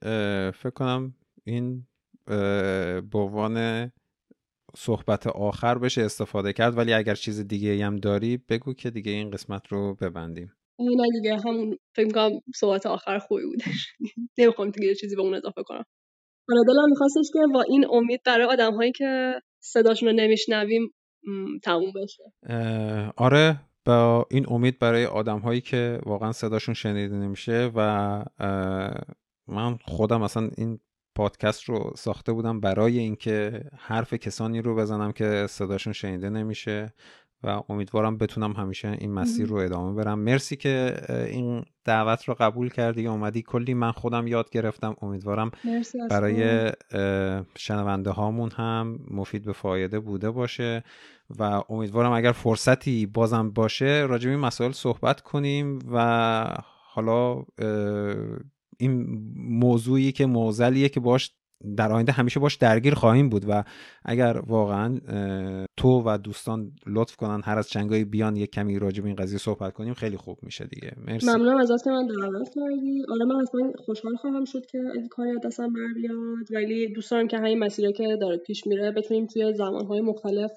فکر 0.53 0.69
کنم 0.75 1.13
این 1.43 1.87
به 2.25 3.91
صحبت 4.75 5.27
آخر 5.27 5.77
بشه 5.77 6.01
استفاده 6.01 6.53
کرد 6.53 6.77
ولی 6.77 6.93
اگر 6.93 7.15
چیز 7.15 7.39
دیگه 7.39 7.85
هم 7.85 7.95
داری 7.95 8.37
بگو 8.37 8.73
که 8.73 8.89
دیگه 8.89 9.11
این 9.11 9.31
قسمت 9.31 9.67
رو 9.67 9.95
ببندیم. 9.95 10.51
نه 10.79 11.03
دیگه 11.13 11.37
همون 11.45 11.77
فکر 11.95 12.11
کنم 12.11 12.39
صحبت 12.55 12.85
آخر 12.85 13.19
خوبی 13.19 13.45
بودش 13.45 13.95
نمی‌خوام 14.37 14.69
دیگه 14.69 14.95
چیزی 14.95 15.15
به 15.15 15.21
اون 15.21 15.33
اضافه 15.33 15.63
کنم. 15.63 15.83
حالا 16.49 16.63
دلم 16.67 16.89
میخواستش 16.89 17.25
که 17.33 17.39
با 17.53 17.61
این 17.61 17.85
امید 17.91 18.21
برای 18.25 18.45
آدم 18.45 18.75
هایی 18.75 18.91
که 18.91 19.33
صداشون 19.63 20.09
رو 20.09 20.15
نمیشنویم 20.15 20.93
تموم 21.63 21.93
بشه. 21.95 22.23
آره 23.17 23.59
با 23.85 24.27
این 24.31 24.45
امید 24.49 24.79
برای 24.79 25.05
آدم 25.05 25.39
هایی 25.39 25.61
که 25.61 25.99
واقعا 26.05 26.31
صداشون 26.31 26.73
شنیده 26.73 27.15
نمیشه 27.15 27.71
و 27.75 28.23
من 29.47 29.77
خودم 29.85 30.21
اصلا 30.21 30.49
این 30.57 30.79
پادکست 31.15 31.63
رو 31.63 31.93
ساخته 31.97 32.33
بودم 32.33 32.59
برای 32.59 32.99
اینکه 32.99 33.63
حرف 33.77 34.13
کسانی 34.13 34.61
رو 34.61 34.75
بزنم 34.75 35.11
که 35.11 35.45
صداشون 35.49 35.93
شنیده 35.93 36.29
نمیشه. 36.29 36.93
و 37.43 37.61
امیدوارم 37.69 38.17
بتونم 38.17 38.53
همیشه 38.53 38.97
این 38.99 39.13
مسیر 39.13 39.47
رو 39.47 39.55
ادامه 39.55 39.93
برم 39.93 40.19
مرسی 40.19 40.55
که 40.55 40.95
این 41.09 41.63
دعوت 41.85 42.23
رو 42.23 42.35
قبول 42.39 42.69
کردی 42.69 43.07
اومدی. 43.07 43.41
کلی 43.41 43.73
من 43.73 43.91
خودم 43.91 44.27
یاد 44.27 44.49
گرفتم. 44.49 44.95
امیدوارم 45.01 45.51
برای 46.09 46.71
شنونده 47.57 48.09
هامون 48.09 48.51
هم 48.51 48.99
مفید 49.11 49.45
به 49.45 49.53
فایده 49.53 49.99
بوده 49.99 50.31
باشه. 50.31 50.83
و 51.39 51.63
امیدوارم 51.69 52.11
اگر 52.11 52.31
فرصتی 52.31 53.05
بازم 53.05 53.49
باشه 53.49 54.05
راجع 54.09 54.29
این 54.29 54.39
مسائل 54.39 54.71
صحبت 54.71 55.21
کنیم 55.21 55.79
و 55.91 56.45
حالا 56.93 57.43
این 58.77 59.23
موضوعی 59.35 60.11
که 60.11 60.25
موزلیه 60.25 60.89
که 60.89 60.99
باش 60.99 61.31
در 61.77 61.91
آینده 61.91 62.11
همیشه 62.11 62.39
باش 62.39 62.55
درگیر 62.55 62.93
خواهیم 62.93 63.29
بود 63.29 63.45
و 63.49 63.63
اگر 64.05 64.41
واقعا 64.47 64.99
تو 65.77 66.03
و 66.05 66.17
دوستان 66.17 66.71
لطف 66.87 67.15
کنن 67.15 67.41
هر 67.43 67.57
از 67.57 67.69
چنگایی 67.69 68.05
بیان 68.05 68.35
یک 68.35 68.51
کمی 68.51 68.79
راجع 68.79 69.01
به 69.01 69.07
این 69.07 69.15
قضیه 69.15 69.37
صحبت 69.37 69.73
کنیم 69.73 69.93
خیلی 69.93 70.17
خوب 70.17 70.37
میشه 70.43 70.65
دیگه. 70.65 70.91
مرسی. 71.07 71.27
ممنونم 71.27 71.57
از 71.57 71.83
که 71.83 71.89
من 71.89 72.07
دعوت 72.07 72.49
کردی. 72.55 73.03
آره 73.09 73.25
من 73.25 73.35
اصلا 73.35 73.71
خوشحال 73.85 74.15
خواهم 74.15 74.45
شد 74.45 74.65
که 74.65 74.77
این 74.95 75.07
کاری 75.07 75.39
دستم 75.43 75.73
بر 75.73 75.93
بیاد. 75.95 76.51
ولی 76.55 76.93
دوست 76.93 77.11
دارم 77.11 77.27
که 77.27 77.37
همین 77.37 77.59
مسیری 77.59 77.93
که 77.93 78.17
داره 78.21 78.37
پیش 78.37 78.67
میره 78.67 78.91
بتونیم 78.91 79.25
توی 79.25 79.53
زمانهای 79.53 80.01
مختلف 80.01 80.51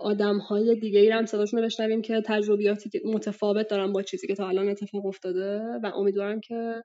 آدم 0.00 0.38
های 0.38 0.76
دیگه 0.76 1.00
ای 1.00 1.10
هم 1.10 1.26
صداشون 1.26 1.62
بشنویم 1.62 2.02
که 2.02 2.22
تجربیاتی 2.26 2.90
متفاوت 3.04 3.68
دارن 3.68 3.92
با 3.92 4.02
چیزی 4.02 4.26
که 4.26 4.34
تا 4.34 4.48
الان 4.48 4.68
اتفاق 4.68 5.06
افتاده 5.06 5.60
و 5.82 5.86
امیدوارم 5.96 6.40
که 6.40 6.82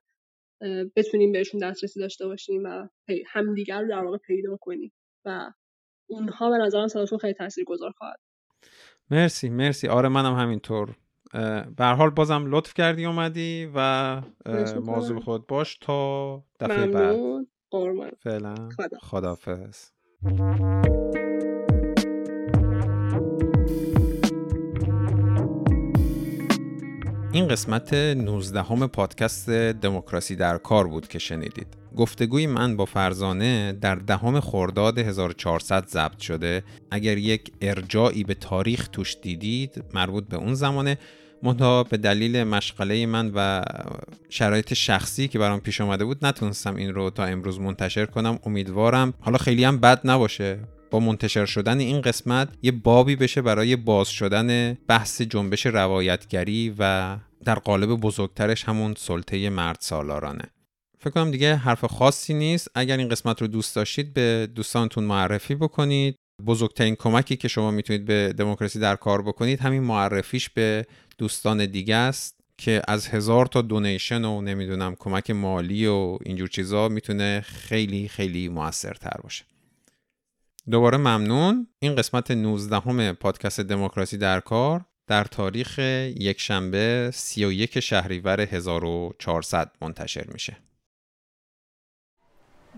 بتونیم 0.95 1.31
بهشون 1.31 1.59
دسترسی 1.59 1.99
داشته 1.99 2.27
باشیم 2.27 2.63
و 2.65 2.87
همدیگر 3.27 3.81
رو 3.81 3.87
در 3.87 4.03
واقع 4.03 4.17
پیدا 4.17 4.57
کنیم. 4.57 4.91
و 5.25 5.51
اونها 6.09 6.49
به 6.49 6.57
نظرم 6.57 6.87
صداشون 6.87 7.19
خیلی 7.19 7.35
گذار 7.67 7.91
خواهد. 7.91 8.19
مرسی 9.11 9.49
مرسی. 9.49 9.87
آره 9.87 10.09
منم 10.09 10.35
همینطور. 10.35 10.95
به 11.77 11.85
حال 11.85 12.09
بازم 12.09 12.45
لطف 12.47 12.73
کردی 12.73 13.05
اومدی 13.05 13.71
و 13.75 14.21
موضوع 14.85 15.19
خود 15.19 15.47
باش 15.47 15.77
تا 15.77 16.37
دفعه 16.59 16.87
بعد. 16.87 17.15
فعلا. 18.19 18.69
خدافز 19.01 19.91
این 27.39 27.47
قسمت 27.47 27.93
19 27.93 28.63
همه 28.63 28.87
پادکست 28.87 29.49
دموکراسی 29.49 30.35
در 30.35 30.57
کار 30.57 30.87
بود 30.87 31.07
که 31.07 31.19
شنیدید. 31.19 31.67
گفتگوی 31.97 32.47
من 32.47 32.77
با 32.77 32.85
فرزانه 32.85 33.73
در 33.81 33.95
دهم 33.95 34.39
خرداد 34.39 34.97
1400 34.97 35.87
ضبط 35.87 36.19
شده. 36.19 36.63
اگر 36.91 37.17
یک 37.17 37.51
ارجاعی 37.61 38.23
به 38.23 38.33
تاریخ 38.33 38.87
توش 38.87 39.17
دیدید 39.21 39.83
مربوط 39.93 40.27
به 40.27 40.37
اون 40.37 40.53
زمانه 40.53 40.97
منتها 41.43 41.83
به 41.83 41.97
دلیل 41.97 42.43
مشغله 42.43 43.05
من 43.05 43.31
و 43.35 43.63
شرایط 44.29 44.73
شخصی 44.73 45.27
که 45.27 45.39
برام 45.39 45.59
پیش 45.59 45.81
آمده 45.81 46.05
بود 46.05 46.25
نتونستم 46.25 46.75
این 46.75 46.93
رو 46.93 47.09
تا 47.09 47.23
امروز 47.23 47.59
منتشر 47.59 48.05
کنم 48.05 48.39
امیدوارم 48.45 49.13
حالا 49.19 49.37
خیلی 49.37 49.63
هم 49.63 49.77
بد 49.77 50.01
نباشه 50.03 50.59
با 50.91 50.99
منتشر 50.99 51.45
شدن 51.45 51.79
این 51.79 52.01
قسمت 52.01 52.49
یه 52.61 52.71
بابی 52.71 53.15
بشه 53.15 53.41
برای 53.41 53.75
باز 53.75 54.07
شدن 54.07 54.73
بحث 54.73 55.21
جنبش 55.21 55.65
روایتگری 55.65 56.75
و 56.79 57.17
در 57.45 57.55
قالب 57.55 57.89
بزرگترش 57.89 58.63
همون 58.63 58.93
سلطه 58.97 59.49
مرد 59.49 59.77
سالارانه. 59.79 60.43
فکر 60.99 61.09
کنم 61.09 61.31
دیگه 61.31 61.55
حرف 61.55 61.85
خاصی 61.85 62.33
نیست. 62.33 62.71
اگر 62.75 62.97
این 62.97 63.09
قسمت 63.09 63.41
رو 63.41 63.47
دوست 63.47 63.75
داشتید 63.75 64.13
به 64.13 64.49
دوستانتون 64.55 65.03
معرفی 65.03 65.55
بکنید. 65.55 66.15
بزرگترین 66.45 66.95
کمکی 66.95 67.35
که 67.35 67.47
شما 67.47 67.71
می‌تونید 67.71 68.05
به 68.05 68.33
دموکراسی 68.37 68.79
در 68.79 68.95
کار 68.95 69.21
بکنید 69.21 69.59
همین 69.59 69.83
معرفیش 69.83 70.49
به 70.49 70.85
دوستان 71.17 71.65
دیگه 71.65 71.95
است 71.95 72.35
که 72.57 72.81
از 72.87 73.07
هزار 73.07 73.45
تا 73.45 73.61
دونیشن 73.61 74.25
و 74.25 74.41
نمی‌دونم 74.41 74.95
کمک 74.99 75.31
مالی 75.31 75.87
و 75.87 76.17
اینجور 76.25 76.47
چیزا 76.47 76.89
می‌تونه 76.89 77.41
خیلی 77.41 78.07
خیلی 78.07 78.49
موثرتر 78.49 79.19
باشه. 79.23 79.45
دوباره 80.71 80.97
ممنون. 80.97 81.67
این 81.79 81.95
قسمت 81.95 82.31
19 82.31 82.79
همه 82.79 83.13
پادکست 83.13 83.59
دموکراسی 83.59 84.17
در 84.17 84.39
کار 84.39 84.85
در 85.07 85.23
تاریخ 85.23 85.79
یک 86.19 86.39
شنبه 86.39 87.11
31 87.13 87.79
شهریور 87.79 88.41
1400 88.41 89.71
منتشر 89.81 90.25
میشه. 90.33 90.57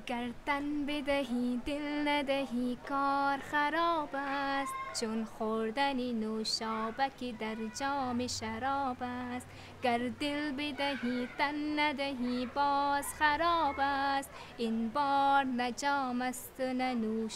گر 0.05 0.29
تن 0.45 0.85
بدهی 0.85 1.61
دل 1.65 2.07
ندهی 2.07 2.77
کار 2.89 3.37
خراب 3.37 4.09
است. 4.13 4.73
چون 4.99 5.25
خوردنی 5.25 6.13
نوشابکی 6.13 7.31
در 7.31 7.55
جام 7.79 8.27
شراب 8.27 8.97
است. 9.01 9.47
گر 9.83 9.97
دل 10.19 10.51
بدهی 10.51 11.27
تن 11.37 11.79
ندهی 11.79 12.45
باز 12.45 13.05
خراب 13.19 13.75
است. 13.77 14.29
این 14.57 14.89
بار 14.89 15.43
نه 15.43 15.71
جام 15.71 16.21
است 16.21 16.53
و 16.59 16.73
نه 16.73 17.27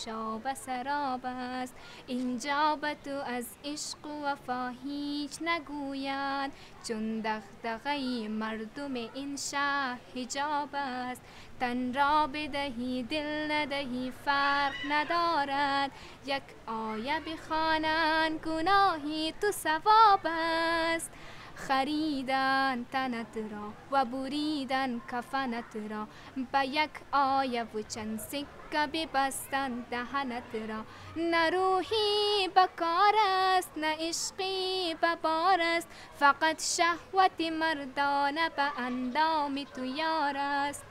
سراب 0.53 1.21
است. 1.23 1.75
اینجا 2.07 2.75
به 2.75 2.95
تو 3.05 3.11
از 3.11 3.45
عشق 3.63 4.05
و 4.05 4.25
وفا 4.25 4.73
هیچ 4.83 5.31
نگویند 5.41 6.51
چون 6.87 7.19
دغدغه 7.19 8.27
مردم 8.27 8.93
این 8.93 9.37
شهر 9.37 9.97
حجاب 10.15 10.69
است. 10.73 11.21
تن 11.59 11.93
را 11.93 12.27
بدهی 12.27 13.03
دل 13.03 13.51
ندهی 13.51 14.11
فرق 14.25 14.73
ندارد. 14.89 15.91
یک 16.25 16.43
آیه 16.67 17.19
بخوانند 17.19 18.39
گناهی 18.39 19.33
تو 19.41 19.51
ثواب 19.51 20.19
است. 20.25 21.11
خریدن 21.55 22.85
تنت 22.91 23.37
را 23.51 23.73
و 23.91 24.05
بریدن 24.05 25.01
کفنت 25.11 25.77
را. 25.89 26.07
به 26.51 26.67
یک 26.67 26.89
آیه 27.11 27.63
و 27.63 27.81
چند 27.81 28.19
سکه 28.19 28.87
ببستن 28.93 29.85
دهنت 29.91 30.55
را. 30.69 30.83
نه 31.17 31.49
روحی 31.49 32.49
بکار 32.55 33.13
است 33.27 33.71
نه 33.77 33.95
عشقی 33.99 34.95
ببار 35.01 35.61
است. 35.61 35.87
فقط 36.19 36.63
شهوت 36.77 37.41
مردانه 37.41 38.49
به 38.49 38.79
اندام 38.81 39.63
تو 39.63 39.85
یار 39.85 40.37
است. 40.37 40.85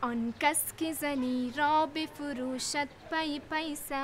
آن 0.00 0.34
کس 0.40 0.72
که 0.76 0.92
زنی 0.92 1.52
را 1.56 1.86
بفروشد 1.86 2.88
پی 3.10 3.40
پیسه 3.50 3.96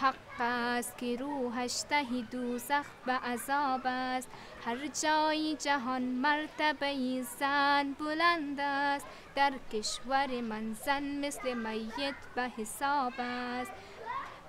حق 0.00 0.40
است 0.40 0.98
که 0.98 1.16
روحش 1.16 1.82
ته 1.90 2.04
دوزخ 2.30 2.86
به 3.06 3.12
عذاب 3.12 3.80
است. 3.84 4.28
هر 4.64 4.86
جای 5.02 5.56
جهان 5.56 6.02
مرتبه 6.02 7.22
زن 7.38 7.92
بلند 7.92 8.60
است. 8.60 9.06
در 9.34 9.52
کشور 9.72 10.40
من 10.40 10.72
زن 10.72 11.02
مثل 11.02 11.54
میت 11.54 12.14
به 12.34 12.42
حساب 12.42 13.12
است. 13.18 13.72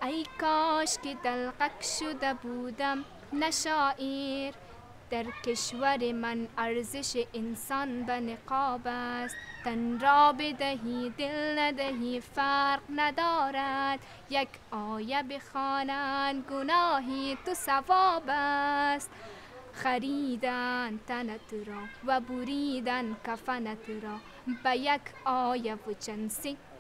ای 0.01 0.25
کاش 0.39 0.97
که 1.03 1.15
دلقک 1.23 1.83
شده 1.99 2.33
بودم 2.33 3.05
نشایر 3.33 4.53
در 5.11 5.25
کشور 5.45 6.11
من 6.11 6.47
ارزش 6.57 7.25
انسان 7.33 8.03
به 8.03 8.19
نقاب 8.19 8.81
است. 8.85 9.35
تن 9.65 9.99
را 9.99 10.33
بدهی 10.39 11.13
دل 11.17 11.59
ندهی 11.59 12.19
فرق 12.19 12.79
ندارد. 12.95 13.99
یک 14.29 14.47
آیه 14.71 15.23
بخوانند 15.23 16.45
گناهی 16.49 17.37
تو 17.45 17.53
ثواب 17.53 18.23
است. 18.27 19.11
خریدن 19.73 20.99
تنت 21.07 21.53
را 21.53 21.81
و 22.05 22.19
بریدن 22.19 23.17
کفنت 23.27 23.89
را. 24.03 24.17
به 24.63 24.77
یک 24.77 25.01
آیه 25.25 25.75
و 25.75 25.93
چند 25.99 26.31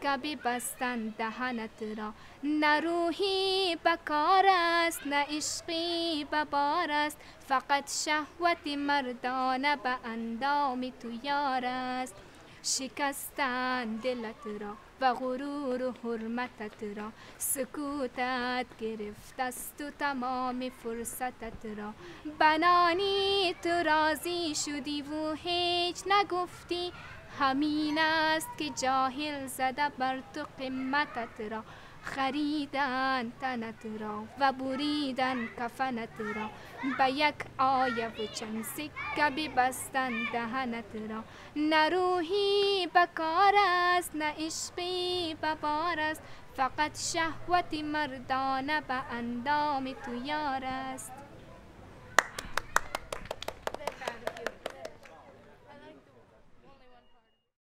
سکه 0.01 0.17
ببستن 0.17 1.07
دهنت 1.17 1.83
را 1.97 2.13
نه 2.43 2.79
روحی 2.79 3.77
بکار 3.85 4.45
است 4.49 5.07
نه 5.07 5.25
عشقی 5.29 6.25
ببار 6.31 6.91
است 6.91 7.17
فقط 7.47 7.91
شهوت 8.05 8.67
مردانه 8.77 9.75
به 9.75 9.95
اندام 10.05 10.91
تو 10.99 11.11
یار 11.23 11.65
است 11.65 12.15
شکستن 12.63 13.95
دلت 13.95 14.47
را 14.59 14.77
و 15.01 15.13
غرور 15.13 15.83
و 15.83 15.93
حرمتت 16.03 16.97
را 16.97 17.11
سکوتت 17.37 18.65
گرفت 18.79 19.39
است 19.39 19.81
و 19.81 19.89
تمام 19.99 20.69
فرصتت 20.69 21.65
را 21.77 21.93
بنانی 22.39 23.55
تو 23.63 23.69
راضی 23.69 24.55
شدی 24.55 25.01
و 25.01 25.33
هیچ 25.33 25.97
نگفتی 26.07 26.91
همین 27.39 27.97
است 27.97 28.49
که 28.57 28.69
جاهل 28.69 29.47
زده 29.47 29.89
بر 29.97 30.19
تو 30.33 30.45
قمتت 30.59 31.51
را. 31.51 31.63
خریدن 32.03 33.31
تنت 33.41 33.85
را 33.99 34.23
و 34.39 34.51
بریدن 34.51 35.47
کفنت 35.59 36.09
را. 36.35 36.49
به 36.97 37.11
یک 37.11 37.35
آیه 37.57 38.07
و 38.07 38.27
چند 38.33 38.63
سکه 38.63 39.29
ببستن 39.37 40.11
دهنت 40.33 40.95
را. 41.09 41.23
نه 41.55 41.89
روحی 41.89 42.87
بکار 42.95 43.53
است 43.57 44.15
نه 44.15 44.33
عشقی 44.37 45.35
ببار 45.41 45.99
است. 45.99 46.21
فقط 46.55 46.99
شهوت 47.13 47.73
مردانه 47.73 48.81
به 48.81 48.93
اندام 48.93 49.93
تو 50.05 50.25
یار 50.25 50.65
است. 50.65 51.20